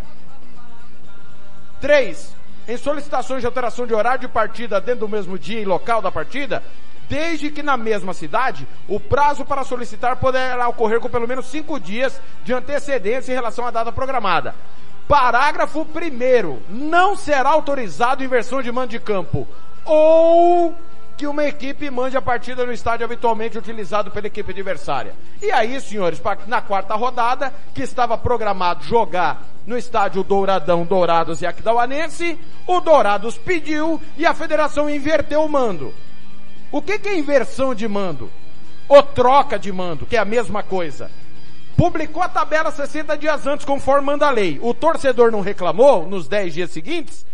Três, 1.81 2.33
em 2.65 2.77
solicitações 2.77 3.41
de 3.41 3.45
alteração 3.45 3.85
de 3.85 3.93
horário 3.93 4.21
de 4.21 4.29
partida 4.29 4.79
dentro 4.79 5.01
do 5.01 5.09
mesmo 5.09 5.37
dia 5.37 5.59
e 5.59 5.65
local 5.65 6.01
da 6.01 6.09
partida, 6.09 6.63
desde 7.09 7.51
que 7.51 7.61
na 7.61 7.75
mesma 7.75 8.13
cidade, 8.13 8.65
o 8.87 9.01
prazo 9.01 9.43
para 9.43 9.65
solicitar 9.65 10.15
poderá 10.15 10.65
ocorrer 10.69 11.01
com 11.01 11.09
pelo 11.09 11.27
menos 11.27 11.47
cinco 11.47 11.77
dias 11.77 12.21
de 12.45 12.53
antecedência 12.53 13.33
em 13.33 13.35
relação 13.35 13.67
à 13.67 13.71
data 13.71 13.91
programada. 13.91 14.55
Parágrafo 15.09 15.81
1 15.81 16.59
Não 16.69 17.15
será 17.15 17.49
autorizado 17.49 18.23
inversão 18.23 18.61
de 18.61 18.71
mando 18.71 18.89
de 18.89 18.99
campo 18.99 19.47
ou 19.83 20.75
que 21.17 21.25
uma 21.25 21.45
equipe 21.45 21.89
mande 21.89 22.15
a 22.15 22.21
partida 22.21 22.63
no 22.63 22.71
estádio 22.71 23.05
habitualmente 23.05 23.57
utilizado 23.57 24.11
pela 24.11 24.27
equipe 24.27 24.51
adversária. 24.51 25.15
E 25.41 25.51
aí, 25.51 25.81
senhores, 25.81 26.21
na 26.45 26.61
quarta 26.61 26.93
rodada, 26.93 27.51
que 27.73 27.81
estava 27.81 28.19
programado 28.19 28.83
jogar 28.83 29.41
no 29.65 29.75
estádio 29.75 30.23
Douradão 30.23 30.85
Dourados 30.85 31.41
e 31.41 31.47
Aquidauanense, 31.47 32.37
o 32.67 32.79
Dourados 32.79 33.35
pediu 33.35 33.99
e 34.15 34.27
a 34.27 34.35
federação 34.35 34.87
inverteu 34.87 35.43
o 35.43 35.49
mando. 35.49 35.91
O 36.71 36.83
que, 36.83 36.99
que 36.99 37.09
é 37.09 37.17
inversão 37.17 37.73
de 37.73 37.87
mando? 37.87 38.29
Ou 38.87 39.01
troca 39.01 39.57
de 39.57 39.71
mando, 39.71 40.05
que 40.05 40.15
é 40.15 40.19
a 40.19 40.25
mesma 40.25 40.61
coisa. 40.61 41.09
Publicou 41.79 42.21
a 42.21 42.27
tabela 42.27 42.71
60 42.71 43.17
dias 43.17 43.47
antes, 43.47 43.65
conforme 43.65 44.07
manda 44.07 44.27
a 44.27 44.29
lei. 44.29 44.59
O 44.61 44.73
torcedor 44.73 45.31
não 45.31 45.39
reclamou 45.39 46.05
nos 46.05 46.27
10 46.27 46.53
dias 46.53 46.71
seguintes? 46.71 47.25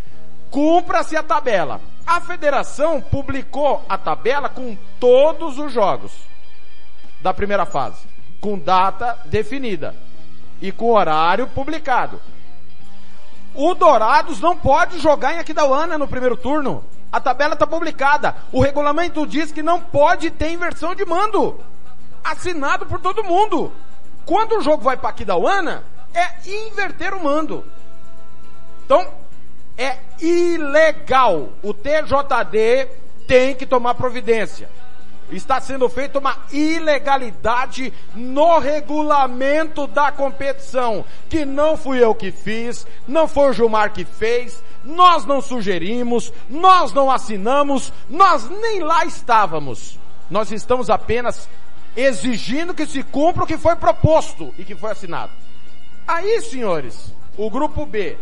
Cumpra-se 0.52 1.18
a 1.18 1.24
tabela. 1.24 1.82
A 2.06 2.22
federação 2.22 3.02
publicou 3.02 3.84
a 3.90 3.98
tabela 3.98 4.48
com 4.48 4.78
todos 5.00 5.58
os 5.58 5.74
jogos 5.74 6.12
da 7.24 7.34
primeira 7.34 7.66
fase, 7.66 8.06
com 8.40 8.56
data 8.56 9.18
definida 9.26 9.96
e 10.62 10.72
com 10.72 10.92
horário 10.94 11.48
publicado. 11.48 12.22
O 13.56 13.74
Dourados 13.74 14.40
não 14.40 14.56
pode 14.56 15.00
jogar 15.00 15.34
em 15.34 15.40
Aquidauana 15.40 15.98
no 15.98 16.08
primeiro 16.08 16.38
turno. 16.38 16.84
A 17.12 17.20
tabela 17.20 17.56
está 17.56 17.66
publicada. 17.66 18.36
O 18.52 18.62
regulamento 18.62 19.26
diz 19.26 19.52
que 19.52 19.64
não 19.64 19.82
pode 19.82 20.30
ter 20.30 20.52
inversão 20.52 20.94
de 20.94 21.04
mando. 21.04 21.60
Assinado 22.24 22.86
por 22.86 23.02
todo 23.02 23.24
mundo. 23.24 23.74
Quando 24.26 24.58
o 24.58 24.62
jogo 24.62 24.84
vai 24.84 24.98
para 24.98 25.10
Aquidauana, 25.10 25.84
é 26.14 26.50
inverter 26.50 27.14
o 27.14 27.24
mando. 27.24 27.64
Então, 28.86 29.08
é 29.78 29.98
ilegal. 30.20 31.50
O 31.62 31.74
TJD 31.74 32.90
tem 33.28 33.56
que 33.56 33.66
tomar 33.66 33.96
providência. 33.96 34.70
Está 35.32 35.60
sendo 35.60 35.90
feita 35.90 36.20
uma 36.20 36.38
ilegalidade 36.52 37.92
no 38.14 38.60
regulamento 38.60 39.88
da 39.88 40.12
competição, 40.12 41.04
que 41.28 41.44
não 41.44 41.76
fui 41.76 42.04
eu 42.04 42.14
que 42.14 42.32
fiz, 42.32 42.86
não 43.08 43.28
foi 43.28 43.50
o 43.50 43.54
Gilmar 43.54 43.92
que 43.92 44.06
fez, 44.06 44.64
nós 44.84 45.26
não 45.26 45.42
sugerimos, 45.42 46.32
nós 46.48 46.94
não 46.94 47.10
assinamos, 47.10 47.92
nós 48.08 48.48
nem 48.48 48.82
lá 48.82 49.04
estávamos. 49.04 50.00
Nós 50.30 50.52
estamos 50.52 50.92
apenas 50.92 51.50
exigindo 51.96 52.74
que 52.74 52.86
se 52.86 53.04
cumpra 53.04 53.44
o 53.44 53.48
que 53.48 53.58
foi 53.58 53.76
proposto 53.76 54.54
e 54.58 54.64
que 54.64 54.76
foi 54.76 54.92
assinado. 54.92 55.32
Aí, 56.08 56.42
senhores, 56.42 57.14
o 57.38 57.50
grupo 57.50 57.86
B, 57.86 58.18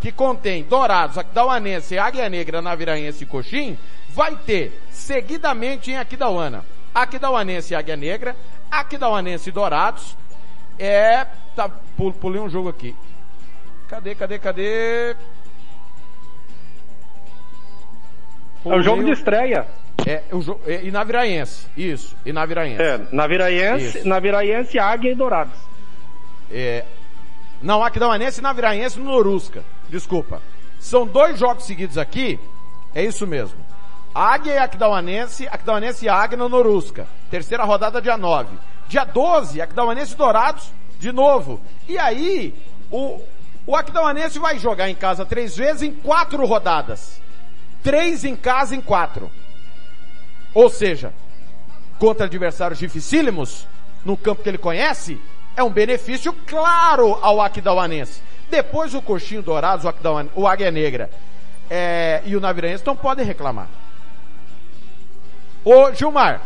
que 0.00 0.12
contém 0.12 0.62
Dourados, 0.62 1.18
Aquidauanense, 1.18 1.98
Águia 1.98 2.28
Negra, 2.28 2.62
Naviraense 2.62 3.24
e 3.24 3.26
Coxim, 3.26 3.78
vai 4.10 4.36
ter 4.36 4.80
seguidamente 4.90 5.90
em 5.90 5.96
Aquidauana, 5.96 6.64
Aquidauanense 6.94 7.72
e 7.72 7.76
Águia 7.76 7.96
Negra, 7.96 8.36
Aquidauanense 8.70 9.48
e 9.48 9.52
Dourados, 9.52 10.16
é, 10.78 11.26
tá, 11.56 11.68
pulei 11.96 12.40
um 12.40 12.48
jogo 12.48 12.68
aqui. 12.68 12.94
Cadê, 13.88 14.14
cadê, 14.14 14.38
cadê? 14.38 15.16
É 18.64 18.74
o 18.74 18.82
jogo 18.82 19.04
de 19.04 19.12
estreia. 19.12 19.66
É, 20.06 20.22
o 20.32 20.42
jogo, 20.42 20.60
é, 20.66 20.82
e 20.84 20.90
Naviraense, 20.90 21.66
isso, 21.76 22.14
e 22.26 22.32
Naviraense. 22.32 22.82
É, 22.82 23.00
Naviraense, 23.10 23.98
isso. 23.98 24.08
Naviraense, 24.08 24.78
Águia 24.78 25.12
e 25.12 25.14
Dourados. 25.14 25.54
É, 26.50 26.84
não, 27.62 27.82
Aquidauanense 27.82 28.40
e 28.40 28.42
Naviraense 28.42 28.98
no 28.98 29.06
Norusca, 29.06 29.64
desculpa. 29.88 30.42
São 30.78 31.06
dois 31.06 31.38
jogos 31.38 31.64
seguidos 31.64 31.96
aqui, 31.96 32.38
é 32.94 33.02
isso 33.02 33.26
mesmo. 33.26 33.58
Águia 34.14 34.52
e 34.52 34.58
Aquidauanense, 34.58 35.48
Aquidauanense 35.48 36.04
e 36.04 36.08
Águia 36.08 36.36
no 36.36 36.48
Norusca. 36.48 37.08
Terceira 37.30 37.64
rodada 37.64 38.02
dia 38.02 38.16
9. 38.16 38.56
Dia 38.86 39.04
12, 39.04 39.60
Aquidauanense 39.60 40.12
e 40.12 40.16
Dourados 40.16 40.70
de 41.00 41.10
novo. 41.10 41.60
E 41.88 41.98
aí, 41.98 42.54
o, 42.90 43.20
o 43.66 43.74
Aquidauanense 43.74 44.38
vai 44.38 44.58
jogar 44.58 44.88
em 44.88 44.94
casa 44.94 45.24
três 45.24 45.56
vezes 45.56 45.82
em 45.82 45.92
quatro 45.92 46.44
rodadas. 46.46 47.20
Três 47.82 48.24
em 48.24 48.36
casa 48.36 48.76
em 48.76 48.80
quatro. 48.80 49.30
Ou 50.54 50.70
seja, 50.70 51.12
contra 51.98 52.26
adversários 52.26 52.78
dificílimos, 52.78 53.66
no 54.04 54.16
campo 54.16 54.42
que 54.42 54.48
ele 54.48 54.58
conhece, 54.58 55.20
é 55.56 55.62
um 55.62 55.70
benefício 55.70 56.32
claro 56.46 57.18
ao 57.20 57.40
Aquidauanense. 57.40 58.22
Depois 58.50 58.94
o 58.94 59.02
Coxinho 59.02 59.42
Dourados, 59.42 59.84
o, 59.84 60.40
o 60.42 60.46
Águia 60.46 60.70
Negra 60.70 61.10
é, 61.68 62.22
e 62.24 62.36
o 62.36 62.40
Navirense 62.40 62.86
não 62.86 62.94
podem 62.94 63.24
reclamar. 63.24 63.68
Ô 65.64 65.92
Gilmar, 65.92 66.42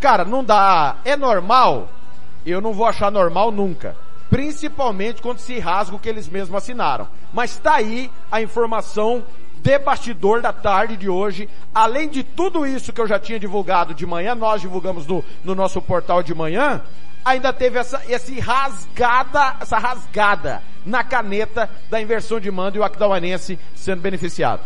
cara, 0.00 0.24
não 0.24 0.42
dá, 0.42 0.96
é 1.04 1.16
normal, 1.16 1.88
eu 2.44 2.60
não 2.60 2.72
vou 2.72 2.86
achar 2.86 3.10
normal 3.10 3.52
nunca. 3.52 3.96
Principalmente 4.28 5.22
quando 5.22 5.38
se 5.38 5.58
rasga 5.58 5.94
o 5.94 5.98
que 5.98 6.08
eles 6.08 6.26
mesmos 6.26 6.56
assinaram. 6.56 7.06
Mas 7.32 7.56
tá 7.58 7.74
aí 7.74 8.10
a 8.30 8.40
informação 8.40 9.22
de 9.62 9.78
bastidor 9.78 10.42
da 10.42 10.52
tarde 10.52 10.96
de 10.96 11.08
hoje. 11.08 11.48
Além 11.74 12.08
de 12.08 12.22
tudo 12.22 12.66
isso 12.66 12.92
que 12.92 13.00
eu 13.00 13.06
já 13.06 13.18
tinha 13.18 13.38
divulgado 13.38 13.94
de 13.94 14.04
manhã, 14.04 14.34
nós 14.34 14.60
divulgamos 14.60 15.06
no, 15.06 15.24
no 15.44 15.54
nosso 15.54 15.80
portal 15.80 16.22
de 16.22 16.34
manhã, 16.34 16.82
ainda 17.24 17.52
teve 17.52 17.78
essa, 17.78 18.02
esse 18.08 18.38
rasgada, 18.40 19.56
essa 19.60 19.78
rasgada 19.78 20.62
na 20.84 21.04
caneta 21.04 21.70
da 21.88 22.02
inversão 22.02 22.40
de 22.40 22.50
mando 22.50 22.76
e 22.76 22.80
o 22.80 22.84
Aquidauanense 22.84 23.58
sendo 23.74 24.02
beneficiado. 24.02 24.62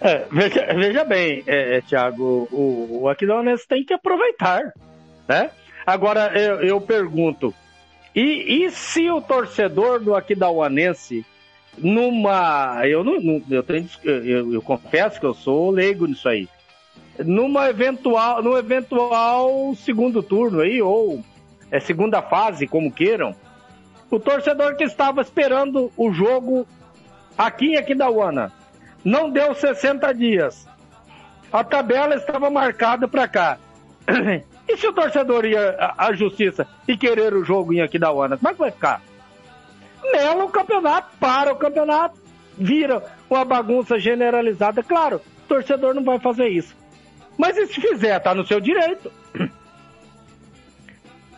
É, 0.00 0.26
veja, 0.30 0.66
veja, 0.74 1.04
bem, 1.04 1.42
é, 1.46 1.78
é, 1.78 1.80
Thiago, 1.80 2.46
o, 2.52 3.00
o 3.02 3.08
Aquidauanense 3.08 3.66
tem 3.66 3.84
que 3.84 3.94
aproveitar, 3.94 4.72
né? 5.26 5.50
Agora, 5.86 6.38
eu, 6.38 6.60
eu 6.60 6.80
pergunto, 6.80 7.52
e, 8.14 8.64
e 8.64 8.70
se 8.70 9.10
o 9.10 9.20
torcedor 9.20 10.00
do 10.00 10.14
Aquidauanense 10.14 11.26
numa. 11.78 12.80
Eu 12.86 13.02
não, 13.04 13.20
não 13.20 13.42
eu, 13.50 13.62
tenho, 13.62 13.88
eu, 14.02 14.54
eu, 14.54 14.62
confesso 14.62 15.18
que 15.18 15.26
eu 15.26 15.34
sou 15.34 15.70
leigo 15.70 16.06
nisso 16.06 16.28
aí. 16.28 16.48
Numa 17.18 17.68
eventual, 17.68 18.42
no 18.42 18.56
eventual 18.56 19.74
segundo 19.76 20.22
turno 20.22 20.60
aí, 20.60 20.82
ou 20.82 21.22
é 21.70 21.80
segunda 21.80 22.20
fase, 22.22 22.66
como 22.66 22.90
queiram, 22.90 23.34
o 24.10 24.18
torcedor 24.18 24.76
que 24.76 24.84
estava 24.84 25.20
esperando 25.20 25.92
o 25.96 26.12
jogo 26.12 26.66
aqui 27.36 27.72
em 27.72 27.76
Aquidauana 27.76 28.52
não 29.04 29.30
deu 29.30 29.54
60 29.54 30.12
dias. 30.14 30.66
A 31.52 31.62
tabela 31.62 32.16
estava 32.16 32.50
marcada 32.50 33.06
para 33.06 33.28
cá. 33.28 33.58
E 34.66 34.78
se 34.78 34.86
o 34.86 34.94
torcedor 34.94 35.44
ia 35.44 35.76
à 35.98 36.10
justiça 36.14 36.66
e 36.88 36.96
querer 36.96 37.34
o 37.34 37.44
jogo 37.44 37.74
em 37.74 37.82
Aquidauana, 37.82 38.38
como 38.38 38.48
é 38.48 38.52
que 38.54 38.58
vai 38.58 38.70
ficar? 38.70 39.02
Mela 40.12 40.44
o 40.44 40.48
campeonato, 40.48 41.16
para 41.18 41.52
o 41.52 41.56
campeonato, 41.56 42.18
vira 42.56 43.02
uma 43.28 43.44
bagunça 43.44 43.98
generalizada. 43.98 44.82
Claro, 44.82 45.16
o 45.16 45.48
torcedor 45.48 45.94
não 45.94 46.04
vai 46.04 46.18
fazer 46.18 46.48
isso. 46.48 46.76
Mas 47.36 47.56
e 47.56 47.66
se 47.66 47.80
fizer, 47.80 48.18
tá 48.20 48.34
no 48.34 48.46
seu 48.46 48.60
direito. 48.60 49.10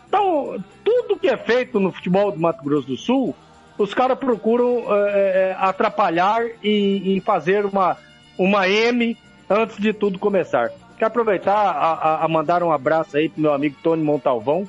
Então, 0.07 0.63
tudo 0.85 1.19
que 1.19 1.27
é 1.27 1.35
feito 1.35 1.81
no 1.81 1.91
futebol 1.91 2.31
do 2.31 2.39
Mato 2.39 2.63
Grosso 2.63 2.87
do 2.87 2.95
Sul, 2.95 3.35
os 3.77 3.93
caras 3.93 4.17
procuram 4.17 4.85
é, 4.89 5.53
atrapalhar 5.59 6.43
e, 6.63 7.17
e, 7.17 7.21
fazer 7.21 7.65
uma, 7.65 7.97
uma 8.37 8.69
M 8.69 9.17
antes 9.49 9.77
de 9.77 9.91
tudo 9.93 10.17
começar. 10.17 10.71
Quero 10.97 11.07
aproveitar 11.07 11.53
a, 11.53 11.93
a, 11.93 12.25
a 12.25 12.27
mandar 12.27 12.63
um 12.63 12.71
abraço 12.71 13.17
aí 13.17 13.27
pro 13.29 13.41
meu 13.41 13.53
amigo 13.53 13.75
Tony 13.83 14.01
Montalvão, 14.01 14.67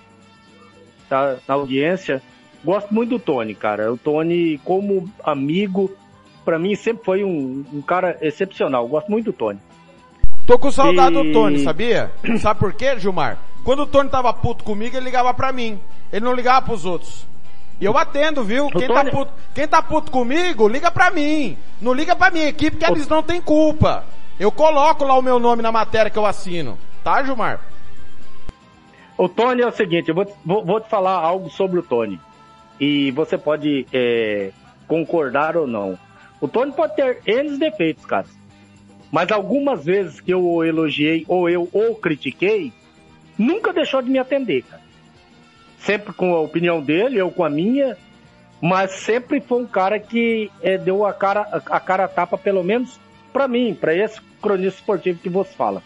tá 1.09 1.37
na 1.47 1.55
audiência. 1.55 2.21
Gosto 2.65 2.93
muito 2.93 3.11
do 3.11 3.19
Tony, 3.19 3.55
cara. 3.55 3.93
O 3.93 3.97
Tony, 3.97 4.59
como 4.65 5.09
amigo, 5.23 5.91
para 6.45 6.59
mim 6.59 6.75
sempre 6.75 7.05
foi 7.05 7.25
um, 7.25 7.65
um, 7.73 7.81
cara 7.81 8.19
excepcional. 8.21 8.87
Gosto 8.89 9.11
muito 9.11 9.27
do 9.27 9.33
Tony. 9.33 9.61
Tô 10.47 10.59
com 10.59 10.71
saudade 10.71 11.17
e... 11.17 11.23
do 11.23 11.33
Tony, 11.33 11.61
sabia? 11.61 12.11
Sabe 12.41 12.59
por 12.59 12.73
quê, 12.73 12.99
Gilmar? 12.99 13.39
Quando 13.65 13.83
o 13.83 13.87
Tony 13.87 14.09
tava 14.09 14.33
puto 14.33 14.65
comigo, 14.65 14.97
ele 14.97 15.05
ligava 15.05 15.33
pra 15.35 15.53
mim. 15.53 15.79
Ele 16.13 16.25
não 16.25 16.33
ligava 16.33 16.67
pros 16.67 16.85
outros. 16.85 17.27
E 17.81 17.85
eu 17.85 17.97
atendo, 17.97 18.43
viu? 18.43 18.69
Quem 18.71 18.89
tá, 18.89 19.05
puto, 19.05 19.33
quem 19.55 19.69
tá 19.69 19.83
puto 19.83 20.11
comigo, 20.11 20.67
liga 20.67 20.91
pra 20.91 21.11
mim. 21.11 21.57
Não 21.81 21.93
liga 21.93 22.17
pra 22.17 22.31
minha 22.31 22.49
equipe, 22.49 22.77
que 22.77 22.85
eles 22.85 23.07
não 23.07 23.23
têm 23.23 23.41
culpa. 23.41 24.05
Eu 24.41 24.51
coloco 24.51 25.05
lá 25.05 25.17
o 25.17 25.23
meu 25.23 25.39
nome 25.39 25.63
na 25.63 25.71
matéria 25.71 26.11
que 26.11 26.19
eu 26.19 26.27
assino. 26.27 26.77
Tá, 27.05 27.23
Gilmar? 27.23 27.61
O 29.17 29.29
Tony 29.29 29.63
é 29.63 29.67
o 29.67 29.73
seguinte, 29.73 30.09
eu 30.09 30.15
vou, 30.15 30.37
vou, 30.45 30.65
vou 30.65 30.81
te 30.81 30.89
falar 30.89 31.15
algo 31.15 31.51
sobre 31.51 31.79
o 31.79 31.83
Tony 31.83 32.19
e 32.81 33.11
você 33.11 33.37
pode 33.37 33.87
é, 33.93 34.51
concordar 34.87 35.57
ou 35.57 35.67
não. 35.67 35.99
O 36.41 36.47
Tony 36.47 36.73
pode 36.73 36.95
ter 36.95 37.21
N 37.27 37.59
defeitos, 37.59 38.05
cara. 38.05 38.27
Mas 39.11 39.33
algumas 39.33 39.85
vezes 39.85 40.21
que 40.21 40.33
eu 40.33 40.45
o 40.45 40.65
elogiei 40.65 41.25
ou 41.27 41.49
eu 41.49 41.69
o 41.73 41.95
critiquei, 41.95 42.73
nunca 43.37 43.73
deixou 43.73 44.03
de 44.03 44.11
me 44.11 44.19
atender, 44.19 44.63
cara. 44.63 44.83
Sempre 45.79 46.13
com 46.13 46.35
a 46.35 46.41
opinião 46.41 46.83
dele, 46.83 47.19
eu 47.19 47.31
com 47.31 47.45
a 47.45 47.51
minha, 47.51 47.97
mas 48.61 48.91
sempre 48.93 49.41
foi 49.41 49.63
um 49.63 49.67
cara 49.67 49.99
que 49.99 50.51
é, 50.61 50.77
deu 50.77 51.07
a 51.07 51.13
cara 51.13 51.43
a 51.67 51.81
cara 51.81 52.05
a 52.05 52.09
tapa, 52.09 52.37
pelo 52.37 52.63
menos 52.63 52.99
para 53.33 53.47
mim, 53.47 53.77
para 53.79 53.95
esse 53.95 54.21
cronista 54.43 54.81
esportivo 54.81 55.21
que 55.21 55.29
você 55.29 55.53
fala. 55.55 55.83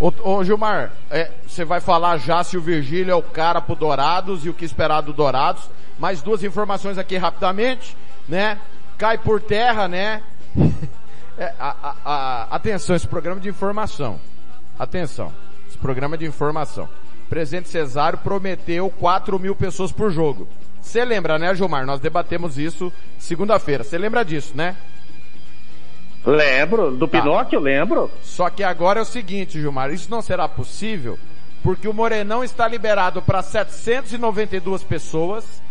Ô, 0.00 0.12
ô 0.22 0.44
Gilmar, 0.44 0.92
é, 1.10 1.30
você 1.46 1.64
vai 1.64 1.80
falar 1.80 2.18
já 2.18 2.44
se 2.44 2.56
o 2.56 2.60
Virgílio 2.60 3.10
é 3.10 3.14
o 3.16 3.22
cara 3.22 3.60
pro 3.60 3.74
Dourados 3.74 4.44
e 4.44 4.48
o 4.48 4.54
que 4.54 4.64
esperar 4.64 5.00
do 5.00 5.12
Dourados. 5.12 5.68
Mais 5.98 6.22
duas 6.22 6.44
informações 6.44 6.98
aqui 6.98 7.16
rapidamente, 7.16 7.96
né? 8.28 8.58
Cai 8.96 9.18
por 9.18 9.40
terra, 9.40 9.88
né? 9.88 10.22
é, 11.36 11.52
a, 11.58 11.74
a, 11.82 11.94
a, 12.04 12.42
atenção, 12.54 12.94
esse 12.94 13.08
programa 13.08 13.40
de 13.40 13.48
informação. 13.48 14.20
Atenção, 14.78 15.32
esse 15.68 15.76
programa 15.76 16.16
de 16.16 16.24
informação. 16.24 16.88
Presidente 17.28 17.68
Cesário 17.68 18.20
prometeu 18.20 18.88
4 18.90 19.36
mil 19.38 19.56
pessoas 19.56 19.90
por 19.90 20.12
jogo. 20.12 20.48
Você 20.80 21.04
lembra, 21.04 21.38
né, 21.40 21.52
Gilmar? 21.56 21.84
Nós 21.84 22.00
debatemos 22.00 22.56
isso 22.56 22.92
segunda-feira. 23.18 23.82
Você 23.82 23.98
lembra 23.98 24.24
disso, 24.24 24.52
né? 24.56 24.76
Lembro, 26.24 26.90
do 26.90 27.08
tá. 27.08 27.20
Pinóquio, 27.20 27.60
lembro. 27.60 28.10
Só 28.22 28.50
que 28.50 28.62
agora 28.62 28.98
é 28.98 29.02
o 29.02 29.06
seguinte, 29.06 29.60
Gilmar, 29.60 29.90
isso 29.90 30.10
não 30.10 30.20
será 30.20 30.48
possível 30.48 31.18
porque 31.62 31.88
o 31.88 31.92
Morenão 31.92 32.42
está 32.44 32.66
liberado 32.68 33.20
para 33.20 33.42
792 33.42 34.82
pessoas 34.84 35.62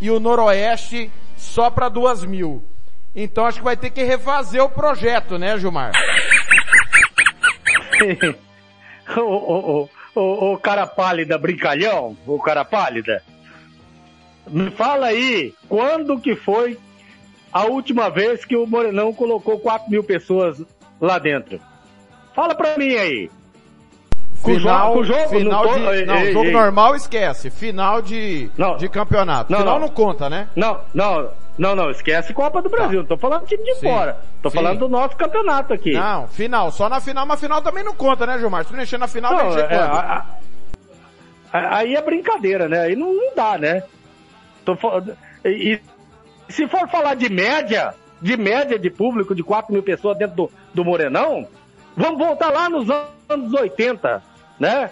e 0.00 0.10
o 0.10 0.20
Noroeste 0.20 1.10
só 1.36 1.70
para 1.70 1.88
duas 1.88 2.24
mil. 2.24 2.62
Então 3.14 3.46
acho 3.46 3.58
que 3.58 3.64
vai 3.64 3.76
ter 3.76 3.90
que 3.90 4.02
refazer 4.02 4.62
o 4.62 4.68
projeto, 4.68 5.38
né, 5.38 5.58
Gilmar? 5.58 5.92
o, 9.16 9.20
o, 9.20 9.88
o, 10.14 10.52
o, 10.52 10.58
cara 10.58 10.86
pálida, 10.86 11.38
brincalhão, 11.38 12.16
o 12.26 12.38
cara 12.38 12.64
pálida. 12.64 13.22
Me 14.48 14.70
fala 14.70 15.06
aí, 15.06 15.54
quando 15.68 16.20
que 16.20 16.36
foi 16.36 16.78
a 17.56 17.64
última 17.64 18.10
vez 18.10 18.44
que 18.44 18.54
o 18.54 18.66
Morenão 18.66 19.14
colocou 19.14 19.58
4 19.58 19.90
mil 19.90 20.04
pessoas 20.04 20.62
lá 21.00 21.18
dentro? 21.18 21.58
Fala 22.34 22.54
pra 22.54 22.76
mim 22.76 22.94
aí. 22.94 23.30
Final, 24.44 24.92
com 24.92 25.02
jogo, 25.02 25.28
final 25.30 25.64
não, 25.64 25.72
de, 25.72 26.04
não, 26.04 26.16
ei, 26.16 26.32
jogo 26.34 26.44
ei. 26.44 26.52
normal 26.52 26.94
esquece. 26.94 27.48
Final 27.48 28.02
de, 28.02 28.50
não, 28.58 28.76
de 28.76 28.90
campeonato. 28.90 29.50
Não, 29.50 29.60
final 29.60 29.80
não. 29.80 29.86
não 29.86 29.94
conta, 29.94 30.28
né? 30.28 30.48
Não, 30.54 30.80
não, 30.92 31.30
não, 31.56 31.74
não, 31.74 31.90
esquece 31.90 32.34
Copa 32.34 32.60
do 32.60 32.68
Brasil. 32.68 33.02
Tá. 33.02 33.08
Não 33.08 33.16
tô 33.16 33.16
falando 33.16 33.40
do 33.40 33.46
time 33.46 33.64
de 33.64 33.74
Sim. 33.76 33.88
fora. 33.88 34.20
Tô 34.42 34.50
Sim. 34.50 34.56
falando 34.56 34.80
do 34.80 34.88
nosso 34.90 35.16
campeonato 35.16 35.72
aqui. 35.72 35.94
Não, 35.94 36.28
final. 36.28 36.70
Só 36.70 36.90
na 36.90 37.00
final, 37.00 37.26
mas 37.26 37.40
final 37.40 37.62
também 37.62 37.82
não 37.82 37.94
conta, 37.94 38.26
né, 38.26 38.38
Gilmar? 38.38 38.64
Se 38.64 38.70
tu 38.70 38.76
mexer 38.76 38.98
na 38.98 39.08
final, 39.08 39.32
não, 39.32 39.46
mexer 39.46 39.72
é, 39.72 39.76
a, 39.76 40.26
a, 41.52 41.78
Aí 41.78 41.96
é 41.96 42.02
brincadeira, 42.02 42.68
né? 42.68 42.82
Aí 42.82 42.94
não, 42.94 43.14
não 43.14 43.34
dá, 43.34 43.56
né? 43.56 43.82
Tô, 44.62 44.76
e 45.42 45.80
se 46.48 46.66
for 46.68 46.88
falar 46.88 47.14
de 47.14 47.28
média, 47.28 47.94
de 48.20 48.36
média 48.36 48.78
de 48.78 48.90
público 48.90 49.34
de 49.34 49.42
4 49.42 49.72
mil 49.72 49.82
pessoas 49.82 50.16
dentro 50.16 50.36
do, 50.36 50.50
do 50.72 50.84
Morenão, 50.84 51.46
vamos 51.96 52.18
voltar 52.18 52.50
lá 52.50 52.68
nos 52.68 52.88
anos 52.90 53.52
80 53.52 54.36
né? 54.58 54.90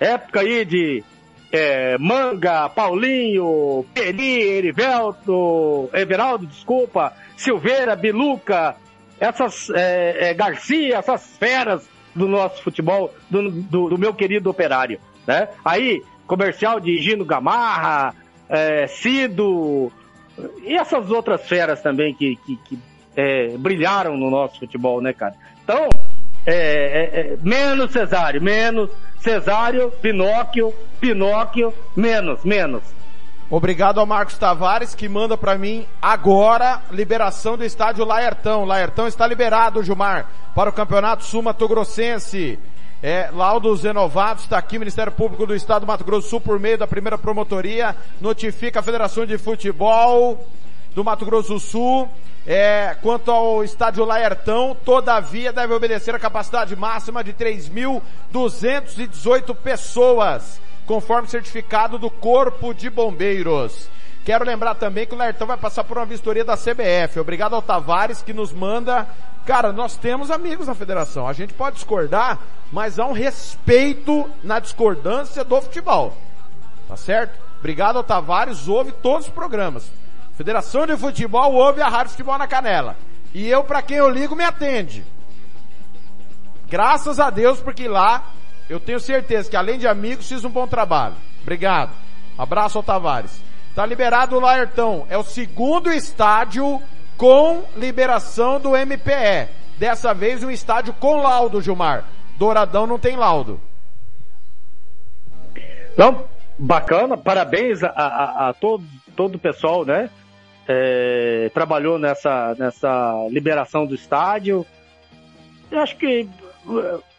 Época 0.00 0.40
aí 0.40 0.64
de 0.64 1.04
é, 1.52 1.96
Manga, 1.98 2.68
Paulinho, 2.70 3.84
Peri, 3.94 4.42
Erivelto, 4.42 5.90
Everaldo, 5.92 6.46
desculpa, 6.46 7.12
Silveira, 7.36 7.94
Biluca, 7.94 8.74
essas 9.20 9.70
é, 9.70 10.30
é, 10.30 10.34
Garcia, 10.34 10.96
essas 10.96 11.36
feras 11.36 11.88
do 12.14 12.26
nosso 12.26 12.62
futebol, 12.62 13.14
do, 13.30 13.50
do, 13.50 13.88
do, 13.90 13.98
meu 13.98 14.12
querido 14.12 14.50
operário, 14.50 14.98
né? 15.26 15.48
Aí, 15.64 16.02
comercial 16.26 16.80
de 16.80 16.98
Gino 16.98 17.24
Gamarra, 17.24 18.14
é, 18.48 18.86
Cido, 18.86 19.92
e 20.62 20.74
essas 20.74 21.10
outras 21.10 21.42
feras 21.46 21.80
também 21.82 22.14
que, 22.14 22.36
que, 22.36 22.56
que 22.56 22.78
é, 23.16 23.56
brilharam 23.58 24.16
no 24.16 24.30
nosso 24.30 24.58
futebol, 24.58 25.00
né, 25.00 25.12
cara? 25.12 25.34
Então, 25.62 25.88
é, 26.46 26.54
é, 26.54 27.20
é, 27.20 27.36
menos 27.42 27.92
Cesário, 27.92 28.42
menos 28.42 28.90
Cesário, 29.20 29.90
Pinóquio, 30.02 30.74
Pinóquio, 31.00 31.72
menos, 31.94 32.44
menos. 32.44 32.82
Obrigado 33.48 34.00
ao 34.00 34.06
Marcos 34.06 34.38
Tavares 34.38 34.94
que 34.94 35.08
manda 35.08 35.36
para 35.36 35.58
mim 35.58 35.86
agora 36.00 36.80
liberação 36.90 37.56
do 37.56 37.64
estádio 37.64 38.04
Laertão. 38.04 38.64
Laertão 38.64 39.06
está 39.06 39.26
liberado, 39.26 39.82
Gilmar, 39.82 40.26
para 40.54 40.70
o 40.70 40.72
Campeonato 40.72 41.22
Sul 41.22 41.42
Mato 41.42 41.68
Grossense. 41.68 42.58
É, 43.02 43.28
laudos 43.32 43.82
renovados, 43.82 44.44
está 44.44 44.56
aqui, 44.56 44.78
Ministério 44.78 45.10
Público 45.10 45.44
do 45.44 45.56
Estado 45.56 45.80
do 45.80 45.88
Mato 45.88 46.04
Grosso 46.04 46.28
do 46.28 46.30
Sul, 46.30 46.40
por 46.40 46.60
meio 46.60 46.78
da 46.78 46.86
primeira 46.86 47.18
promotoria, 47.18 47.96
notifica 48.20 48.78
a 48.78 48.82
Federação 48.82 49.26
de 49.26 49.36
Futebol 49.38 50.46
do 50.94 51.02
Mato 51.02 51.26
Grosso 51.26 51.54
do 51.54 51.58
Sul. 51.58 52.08
É, 52.46 52.96
quanto 53.02 53.32
ao 53.32 53.64
estádio 53.64 54.04
Laertão, 54.04 54.76
todavia 54.84 55.52
deve 55.52 55.74
obedecer 55.74 56.14
a 56.14 56.18
capacidade 56.18 56.76
máxima 56.76 57.24
de 57.24 57.32
3.218 57.32 59.52
pessoas, 59.56 60.60
conforme 60.86 61.26
certificado 61.26 61.98
do 61.98 62.08
Corpo 62.08 62.72
de 62.72 62.88
Bombeiros. 62.88 63.90
Quero 64.24 64.44
lembrar 64.44 64.76
também 64.76 65.06
que 65.06 65.14
o 65.14 65.18
Laertão 65.18 65.46
vai 65.46 65.56
passar 65.56 65.82
por 65.82 65.98
uma 65.98 66.06
vistoria 66.06 66.44
da 66.44 66.56
CBF. 66.56 67.18
Obrigado 67.18 67.54
ao 67.54 67.62
Tavares 67.62 68.22
que 68.22 68.32
nos 68.32 68.52
manda. 68.52 69.08
Cara, 69.44 69.72
nós 69.72 69.96
temos 69.96 70.30
amigos 70.30 70.68
na 70.68 70.74
federação. 70.74 71.26
A 71.26 71.32
gente 71.32 71.52
pode 71.52 71.76
discordar, 71.76 72.38
mas 72.70 73.00
há 73.00 73.06
um 73.06 73.12
respeito 73.12 74.30
na 74.44 74.60
discordância 74.60 75.42
do 75.42 75.60
futebol. 75.60 76.16
Tá 76.88 76.96
certo? 76.96 77.36
Obrigado 77.58 77.96
ao 77.96 78.04
Tavares, 78.04 78.68
ouve 78.68 78.92
todos 78.92 79.26
os 79.26 79.32
programas. 79.32 79.90
Federação 80.36 80.86
de 80.86 80.96
Futebol 80.96 81.54
ouve 81.54 81.82
a 81.82 81.88
Rádio 81.88 82.10
Futebol 82.10 82.38
na 82.38 82.46
Canela. 82.46 82.96
E 83.34 83.48
eu, 83.48 83.64
para 83.64 83.82
quem 83.82 83.96
eu 83.96 84.08
ligo, 84.08 84.36
me 84.36 84.44
atende. 84.44 85.04
Graças 86.68 87.18
a 87.18 87.28
Deus, 87.28 87.60
porque 87.60 87.88
lá 87.88 88.24
eu 88.68 88.80
tenho 88.80 89.00
certeza 89.00 89.50
que 89.50 89.56
além 89.56 89.78
de 89.78 89.86
amigos, 89.86 90.28
fiz 90.28 90.44
um 90.44 90.50
bom 90.50 90.66
trabalho. 90.66 91.14
Obrigado. 91.42 91.90
Abraço 92.38 92.78
ao 92.78 92.84
Tavares. 92.84 93.42
Tá 93.74 93.86
liberado 93.86 94.36
o 94.36 94.40
Laertão. 94.40 95.06
É 95.08 95.16
o 95.16 95.22
segundo 95.22 95.90
estádio 95.90 96.80
com 97.16 97.62
liberação 97.76 98.60
do 98.60 98.76
MPE. 98.76 99.48
Dessa 99.78 100.12
vez 100.12 100.44
um 100.44 100.50
estádio 100.50 100.92
com 100.94 101.16
laudo, 101.16 101.62
Gilmar. 101.62 102.04
Douradão 102.36 102.86
não 102.86 102.98
tem 102.98 103.16
laudo. 103.16 103.60
Não, 105.96 106.24
bacana, 106.58 107.16
parabéns 107.16 107.82
a, 107.82 107.88
a, 107.88 108.48
a 108.48 108.54
todo, 108.54 108.84
todo 109.16 109.36
o 109.36 109.38
pessoal, 109.38 109.84
né? 109.84 110.10
É, 110.66 111.50
trabalhou 111.52 111.98
nessa, 111.98 112.54
nessa 112.58 113.26
liberação 113.30 113.86
do 113.86 113.94
estádio. 113.94 114.64
Eu 115.70 115.80
acho 115.80 115.96
que, 115.96 116.28